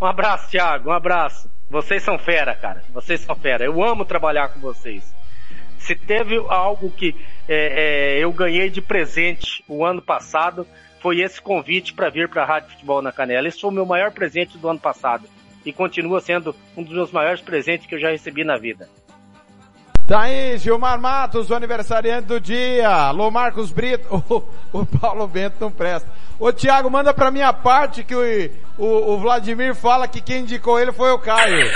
Um 0.00 0.06
abraço, 0.06 0.50
Thiago, 0.50 0.88
um 0.88 0.92
abraço. 0.92 1.50
Vocês 1.70 2.02
são 2.02 2.18
fera, 2.18 2.54
cara. 2.54 2.82
Vocês 2.92 3.20
são 3.20 3.36
fera. 3.36 3.64
Eu 3.64 3.82
amo 3.84 4.04
trabalhar 4.04 4.48
com 4.48 4.60
vocês. 4.60 5.14
Se 5.78 5.94
teve 5.94 6.36
algo 6.48 6.90
que 6.90 7.14
é, 7.48 8.18
é, 8.18 8.24
eu 8.24 8.32
ganhei 8.32 8.70
de 8.70 8.80
presente 8.80 9.64
o 9.68 9.84
ano 9.84 10.00
passado, 10.00 10.66
foi 11.00 11.20
esse 11.20 11.40
convite 11.40 11.92
para 11.92 12.08
vir 12.08 12.28
para 12.28 12.42
a 12.42 12.46
Rádio 12.46 12.70
Futebol 12.70 13.02
na 13.02 13.10
Canela. 13.10 13.48
Esse 13.48 13.60
foi 13.60 13.70
o 13.70 13.72
meu 13.72 13.84
maior 13.84 14.12
presente 14.12 14.56
do 14.56 14.68
ano 14.68 14.78
passado. 14.78 15.28
E 15.64 15.72
continua 15.72 16.20
sendo 16.20 16.54
um 16.76 16.82
dos 16.82 16.94
meus 16.94 17.12
maiores 17.12 17.40
presentes 17.40 17.86
que 17.86 17.94
eu 17.94 18.00
já 18.00 18.10
recebi 18.10 18.44
na 18.44 18.56
vida. 18.56 18.88
Tá 20.06 20.22
aí, 20.22 20.58
Gilmar 20.58 21.00
Matos, 21.00 21.48
o 21.48 21.54
aniversariante 21.54 22.26
do 22.26 22.40
dia. 22.40 22.88
Alô, 22.88 23.30
Marcos 23.30 23.70
Brito. 23.70 24.08
O, 24.72 24.80
o 24.80 24.86
Paulo 24.86 25.28
Bento 25.28 25.56
não 25.60 25.70
presta. 25.70 26.08
Ô, 26.38 26.50
Thiago, 26.52 26.90
manda 26.90 27.12
pra 27.12 27.30
minha 27.30 27.52
parte 27.52 28.02
que 28.02 28.14
o, 28.14 28.22
o, 28.78 29.12
o 29.12 29.18
Vladimir 29.18 29.74
fala 29.74 30.08
que 30.08 30.20
quem 30.20 30.40
indicou 30.40 30.80
ele 30.80 30.92
foi 30.92 31.10
o 31.12 31.18
Caio. 31.18 31.70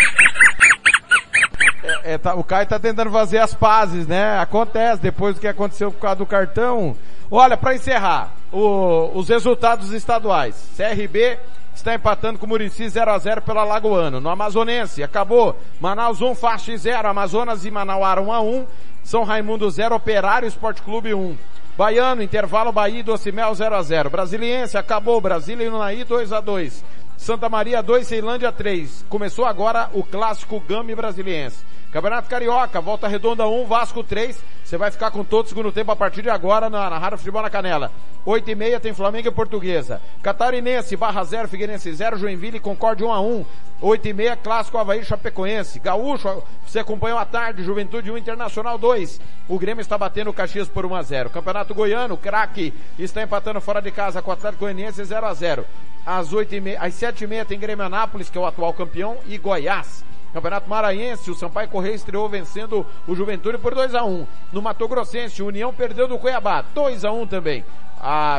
É, 2.06 2.16
tá, 2.16 2.36
o 2.36 2.44
Caio 2.44 2.68
tá 2.68 2.78
tentando 2.78 3.10
fazer 3.10 3.38
as 3.38 3.52
pazes, 3.52 4.06
né? 4.06 4.38
Acontece, 4.38 5.02
depois 5.02 5.34
do 5.34 5.40
que 5.40 5.48
aconteceu 5.48 5.90
por 5.90 5.98
causa 5.98 6.14
do 6.14 6.24
cartão. 6.24 6.96
Olha, 7.28 7.56
para 7.56 7.74
encerrar, 7.74 8.32
o, 8.52 9.10
os 9.12 9.28
resultados 9.28 9.90
estaduais. 9.92 10.70
CRB 10.76 11.36
está 11.74 11.96
empatando 11.96 12.38
com 12.38 12.46
o 12.46 12.48
Murici 12.48 12.88
0 12.88 13.10
a 13.10 13.18
0 13.18 13.42
pela 13.42 13.64
Lagoano. 13.64 14.20
No 14.20 14.30
Amazonense, 14.30 15.02
acabou. 15.02 15.56
Manaus 15.80 16.20
1, 16.20 16.36
Faixa 16.36 16.76
0, 16.76 17.08
Amazonas 17.08 17.64
e 17.64 17.72
Manauara 17.72 18.22
1 18.22 18.32
a 18.32 18.40
1. 18.40 18.66
São 19.02 19.24
Raimundo 19.24 19.68
0, 19.68 19.96
Operário 19.96 20.46
Esporte 20.46 20.82
Clube 20.82 21.12
1. 21.12 21.36
Baiano, 21.76 22.22
intervalo 22.22 22.70
Bahia 22.70 23.00
e 23.00 23.02
Docimel 23.02 23.52
0 23.52 23.74
a 23.74 23.82
0. 23.82 24.10
Brasiliense, 24.10 24.78
acabou. 24.78 25.20
Brasília 25.20 25.66
e 25.66 25.68
Unaí 25.68 26.04
2 26.04 26.32
a 26.32 26.40
2. 26.40 26.84
Santa 27.16 27.48
Maria 27.48 27.82
2, 27.82 28.06
Ceilândia 28.06 28.52
3. 28.52 29.04
Começou 29.08 29.44
agora 29.44 29.90
o 29.92 30.04
clássico 30.04 30.60
Gami 30.60 30.94
Brasiliense. 30.94 31.64
Campeonato 31.96 32.28
Carioca, 32.28 32.78
Volta 32.78 33.08
Redonda 33.08 33.48
1, 33.48 33.64
Vasco 33.64 34.04
3. 34.04 34.38
Você 34.62 34.76
vai 34.76 34.90
ficar 34.90 35.10
com 35.10 35.24
todo 35.24 35.46
o 35.46 35.48
segundo 35.48 35.72
tempo 35.72 35.90
a 35.90 35.96
partir 35.96 36.20
de 36.20 36.28
agora 36.28 36.68
na, 36.68 36.90
na 36.90 36.98
Rádio 36.98 37.16
Futebol 37.16 37.40
na 37.40 37.48
Canela. 37.48 37.90
8 38.26 38.50
e 38.50 38.54
meia 38.54 38.78
tem 38.78 38.92
Flamengo 38.92 39.28
e 39.28 39.30
Portuguesa. 39.30 40.02
Catarinense, 40.22 40.94
Barra 40.94 41.24
0, 41.24 41.48
Figueirense 41.48 41.90
0, 41.90 42.18
Joinville 42.18 42.58
e 42.58 42.60
Concorde 42.60 43.02
1 43.02 43.10
a 43.10 43.20
1. 43.22 43.46
8 43.80 44.08
e 44.08 44.12
meia, 44.12 44.36
Clássico 44.36 44.76
Havaí 44.76 45.02
Chapecoense. 45.06 45.78
Gaúcho, 45.78 46.42
você 46.66 46.80
acompanhou 46.80 47.18
à 47.18 47.24
tarde, 47.24 47.64
Juventude 47.64 48.10
1, 48.10 48.18
Internacional 48.18 48.76
2. 48.76 49.18
O 49.48 49.58
Grêmio 49.58 49.80
está 49.80 49.96
batendo 49.96 50.28
o 50.28 50.34
Caxias 50.34 50.68
por 50.68 50.84
1 50.84 50.94
a 50.94 51.02
0. 51.02 51.30
Campeonato 51.30 51.72
Goiano, 51.72 52.18
craque, 52.18 52.74
está 52.98 53.22
empatando 53.22 53.58
fora 53.58 53.80
de 53.80 53.90
casa 53.90 54.20
com 54.20 54.28
o 54.28 54.34
Atlético 54.34 54.64
Goianiense 54.64 55.02
0 55.02 55.24
a 55.24 55.32
0. 55.32 55.64
Às 56.04 56.30
8 56.30 56.56
e 56.56 56.60
meia, 56.60 56.78
às 56.82 56.92
7 56.92 57.24
e 57.24 57.26
meia 57.26 57.46
tem 57.46 57.58
Grêmio 57.58 57.86
Anápolis, 57.86 58.28
que 58.28 58.36
é 58.36 58.40
o 58.40 58.44
atual 58.44 58.74
campeão, 58.74 59.16
e 59.26 59.38
Goiás. 59.38 60.04
Campeonato 60.36 60.68
Maranhense, 60.68 61.30
o 61.30 61.34
Sampaio 61.34 61.66
Correia 61.70 61.94
estreou 61.94 62.28
vencendo 62.28 62.84
o 63.08 63.14
Juventude 63.14 63.56
por 63.56 63.74
2 63.74 63.94
a 63.94 64.04
1 64.04 64.26
No 64.52 64.60
Mato 64.60 64.86
Grossense, 64.86 65.42
o 65.42 65.46
União 65.46 65.72
perdeu 65.72 66.06
do 66.06 66.18
Cuiabá, 66.18 66.62
2 66.74 67.06
a 67.06 67.10
1 67.10 67.26
também. 67.26 67.64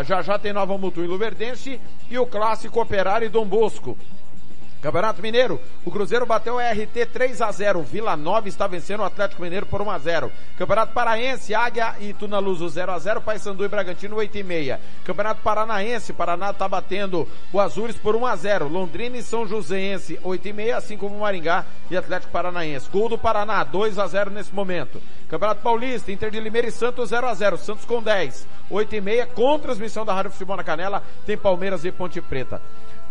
Já 0.05 0.21
já 0.21 0.37
tem 0.37 0.53
Nova 0.53 0.77
Mutu 0.77 1.01
em 1.03 1.07
Luverdense 1.07 1.81
e 2.07 2.19
o 2.19 2.27
Clássico 2.27 2.79
Operário 2.79 3.25
e 3.25 3.29
Dom 3.29 3.47
Bosco. 3.47 3.97
Campeonato 4.81 5.23
Mineiro, 5.23 5.59
o 5.83 5.89
Cruzeiro 5.89 6.25
bateu 6.25 6.55
o 6.55 6.59
RT 6.59 7.07
3 7.11 7.41
a 7.41 7.51
0. 7.51 7.81
Vila 7.81 8.15
Nova 8.15 8.47
está 8.47 8.67
vencendo 8.67 8.99
o 8.99 9.05
Atlético 9.05 9.41
Mineiro 9.41 9.65
por 9.65 9.81
1 9.81 9.89
a 9.89 9.97
0. 9.97 10.31
Campeonato 10.55 10.93
Paraense, 10.93 11.55
Águia 11.55 11.95
e 11.99 12.13
Tunaluso 12.13 12.69
0 12.69 12.91
a 12.91 12.99
0. 12.99 13.21
Paysandu 13.21 13.65
e 13.65 13.67
Bragantino 13.67 14.17
8 14.17 14.37
e 14.37 14.43
meia. 14.43 14.79
Campeonato 15.03 15.41
Paranaense, 15.41 16.13
Paraná 16.13 16.51
está 16.51 16.69
batendo 16.69 17.27
o 17.51 17.59
Azures 17.59 17.95
por 17.95 18.15
1 18.15 18.25
a 18.27 18.35
0. 18.35 18.67
Londrina 18.67 19.17
e 19.17 19.23
São 19.23 19.47
Joséense 19.47 20.19
8 20.23 20.47
e 20.47 20.53
meia, 20.53 20.77
assim 20.77 20.95
como 20.95 21.19
Maringá 21.19 21.65
e 21.89 21.97
Atlético 21.97 22.31
Paranaense. 22.31 22.87
Gol 22.91 23.09
do 23.09 23.17
Paraná 23.17 23.63
2 23.63 23.97
a 23.97 24.05
0 24.05 24.29
nesse 24.29 24.53
momento. 24.53 25.01
Campeonato 25.27 25.61
Paulista, 25.61 26.11
Inter 26.11 26.29
de 26.29 26.39
Limeira 26.39 26.67
e 26.67 26.71
Santos 26.71 27.09
0 27.09 27.27
a 27.27 27.33
0. 27.33 27.57
Santos 27.57 27.83
com 27.83 28.01
10. 28.01 28.47
8 28.69 28.95
e 28.95 29.01
meia, 29.01 29.25
com 29.25 29.57
transmissão 29.57 30.05
da 30.05 30.13
Rádio 30.13 30.31
Futebol 30.31 30.55
na 30.55 30.63
Canela, 30.63 31.01
tem 31.25 31.35
Palmeiras 31.35 31.83
e 31.83 31.91
Ponte 31.91 32.21
Preta. 32.21 32.61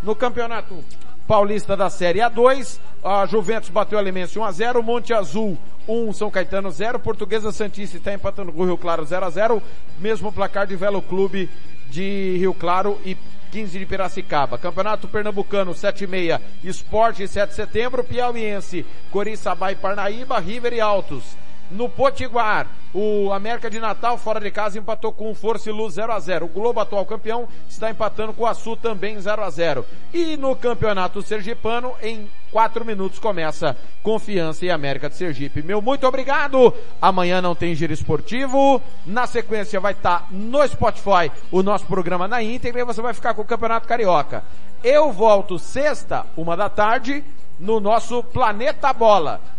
No 0.01 0.15
campeonato 0.15 0.83
Paulista 1.27 1.75
da 1.75 1.89
Série 1.89 2.19
A2. 2.19 2.79
A 3.03 3.25
Juventus 3.25 3.69
bateu 3.69 3.97
a 3.97 4.01
Alimense 4.01 4.39
1 4.39 4.43
a 4.43 4.51
0, 4.51 4.81
Monte 4.81 5.13
Azul 5.13 5.57
1, 5.87 6.13
São 6.13 6.31
Caetano 6.31 6.71
0, 6.71 6.99
Portuguesa 6.99 7.51
Santista 7.51 7.97
está 7.97 8.13
empatando 8.13 8.51
com 8.51 8.61
o 8.61 8.65
Rio 8.65 8.77
Claro 8.77 9.05
0 9.05 9.25
a 9.25 9.29
0, 9.29 9.63
mesmo 9.99 10.31
placar 10.31 10.65
de 10.65 10.75
Velo 10.75 11.01
Clube 11.01 11.49
de 11.89 12.35
Rio 12.37 12.53
Claro 12.53 12.99
e 13.05 13.15
15 13.51 13.79
de 13.79 13.85
Piracicaba. 13.85 14.57
Campeonato 14.57 15.07
Pernambucano 15.07 15.73
7 15.73 16.03
e 16.03 16.07
meia, 16.07 16.41
Esporte 16.63 17.27
7 17.27 17.49
de 17.49 17.55
setembro, 17.55 18.03
Piauiense, 18.03 18.85
Coriçaba 19.11 19.71
e 19.71 19.75
Parnaíba, 19.75 20.39
River 20.39 20.73
e 20.73 20.81
Altos. 20.81 21.23
No 21.69 21.89
Potiguar, 21.89 22.67
o 22.93 23.31
América 23.33 23.69
de 23.69 23.79
Natal, 23.79 24.17
fora 24.17 24.39
de 24.39 24.49
casa, 24.49 24.79
empatou 24.79 25.11
com 25.11 25.29
o 25.29 25.35
Força 25.35 25.69
e 25.69 25.73
Luz 25.73 25.95
0 25.95 26.11
a 26.13 26.19
0 26.19 26.45
O 26.45 26.49
Globo, 26.49 26.79
atual 26.79 27.05
campeão, 27.05 27.47
está 27.69 27.91
empatando 27.91 28.33
com 28.33 28.43
o 28.43 28.47
Açu 28.47 28.77
também 28.77 29.19
0 29.19 29.43
a 29.43 29.49
0 29.49 29.85
E 30.13 30.37
no 30.37 30.55
Campeonato 30.55 31.21
Sergipano, 31.21 31.93
em 32.01 32.29
quatro 32.51 32.85
minutos, 32.85 33.19
começa 33.19 33.75
Confiança 34.01 34.65
e 34.65 34.71
América 34.71 35.09
de 35.09 35.15
Sergipe. 35.15 35.61
Meu 35.61 35.81
muito 35.81 36.07
obrigado. 36.07 36.73
Amanhã 37.01 37.41
não 37.41 37.53
tem 37.53 37.75
giro 37.75 37.91
esportivo. 37.91 38.81
Na 39.05 39.27
sequência 39.27 39.79
vai 39.79 39.91
estar 39.91 40.19
tá 40.19 40.25
no 40.31 40.65
Spotify 40.67 41.31
o 41.51 41.61
nosso 41.61 41.85
programa 41.85 42.27
na 42.27 42.41
íntegra 42.41 42.81
e 42.81 42.85
você 42.85 43.01
vai 43.01 43.13
ficar 43.13 43.33
com 43.33 43.41
o 43.41 43.45
Campeonato 43.45 43.87
Carioca. 43.87 44.43
Eu 44.83 45.11
volto 45.11 45.59
sexta, 45.59 46.25
uma 46.37 46.55
da 46.55 46.69
tarde, 46.69 47.23
no 47.59 47.79
nosso 47.79 48.23
Planeta 48.23 48.93
Bola. 48.93 49.56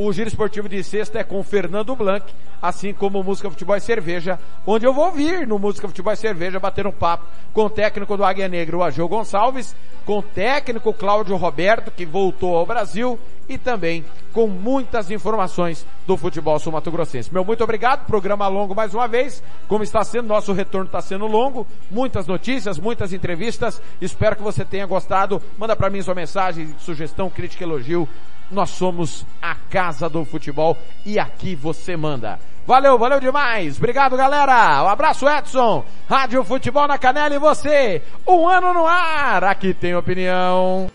O 0.00 0.12
giro 0.12 0.28
esportivo 0.28 0.68
de 0.68 0.80
sexta 0.84 1.18
é 1.18 1.24
com 1.24 1.42
Fernando 1.42 1.96
Blanc, 1.96 2.24
assim 2.62 2.94
como 2.94 3.20
Música 3.20 3.50
Futebol 3.50 3.74
e 3.74 3.80
Cerveja, 3.80 4.38
onde 4.64 4.86
eu 4.86 4.94
vou 4.94 5.10
vir 5.10 5.44
no 5.44 5.58
Música 5.58 5.88
Futebol 5.88 6.12
e 6.12 6.16
Cerveja 6.16 6.60
bater 6.60 6.86
um 6.86 6.92
papo 6.92 7.26
com 7.52 7.64
o 7.64 7.68
técnico 7.68 8.16
do 8.16 8.22
Águia 8.22 8.46
Negra, 8.46 8.76
o 8.76 8.84
Agil 8.84 9.08
Gonçalves, 9.08 9.74
com 10.06 10.18
o 10.18 10.22
técnico 10.22 10.92
Cláudio 10.92 11.34
Roberto, 11.34 11.90
que 11.90 12.06
voltou 12.06 12.54
ao 12.54 12.64
Brasil, 12.64 13.18
e 13.48 13.58
também 13.58 14.04
com 14.32 14.46
muitas 14.46 15.10
informações 15.10 15.84
do 16.06 16.16
futebol 16.16 16.60
sul-mato-grossense. 16.60 17.34
Meu 17.34 17.44
muito 17.44 17.64
obrigado, 17.64 18.06
programa 18.06 18.46
longo 18.46 18.76
mais 18.76 18.94
uma 18.94 19.08
vez, 19.08 19.42
como 19.66 19.82
está 19.82 20.04
sendo, 20.04 20.28
nosso 20.28 20.52
retorno 20.52 20.86
está 20.86 21.00
sendo 21.00 21.26
longo, 21.26 21.66
muitas 21.90 22.24
notícias, 22.24 22.78
muitas 22.78 23.12
entrevistas, 23.12 23.82
espero 24.00 24.36
que 24.36 24.42
você 24.42 24.64
tenha 24.64 24.86
gostado, 24.86 25.42
manda 25.58 25.74
para 25.74 25.90
mim 25.90 26.02
sua 26.02 26.14
mensagem, 26.14 26.72
sugestão, 26.78 27.28
crítica, 27.28 27.64
elogio, 27.64 28.08
nós 28.50 28.70
somos 28.70 29.26
a 29.40 29.54
casa 29.54 30.08
do 30.08 30.24
futebol 30.24 30.76
e 31.04 31.18
aqui 31.18 31.54
você 31.54 31.96
manda. 31.96 32.38
Valeu, 32.66 32.98
valeu 32.98 33.18
demais. 33.18 33.78
Obrigado, 33.78 34.16
galera. 34.16 34.84
Um 34.84 34.88
abraço, 34.88 35.26
Edson. 35.26 35.84
Rádio 36.06 36.44
Futebol 36.44 36.86
na 36.86 36.98
Canela 36.98 37.34
e 37.34 37.38
você. 37.38 38.02
Um 38.26 38.46
ano 38.46 38.74
no 38.74 38.86
ar. 38.86 39.42
Aqui 39.42 39.72
tem 39.72 39.94
opinião. 39.94 40.90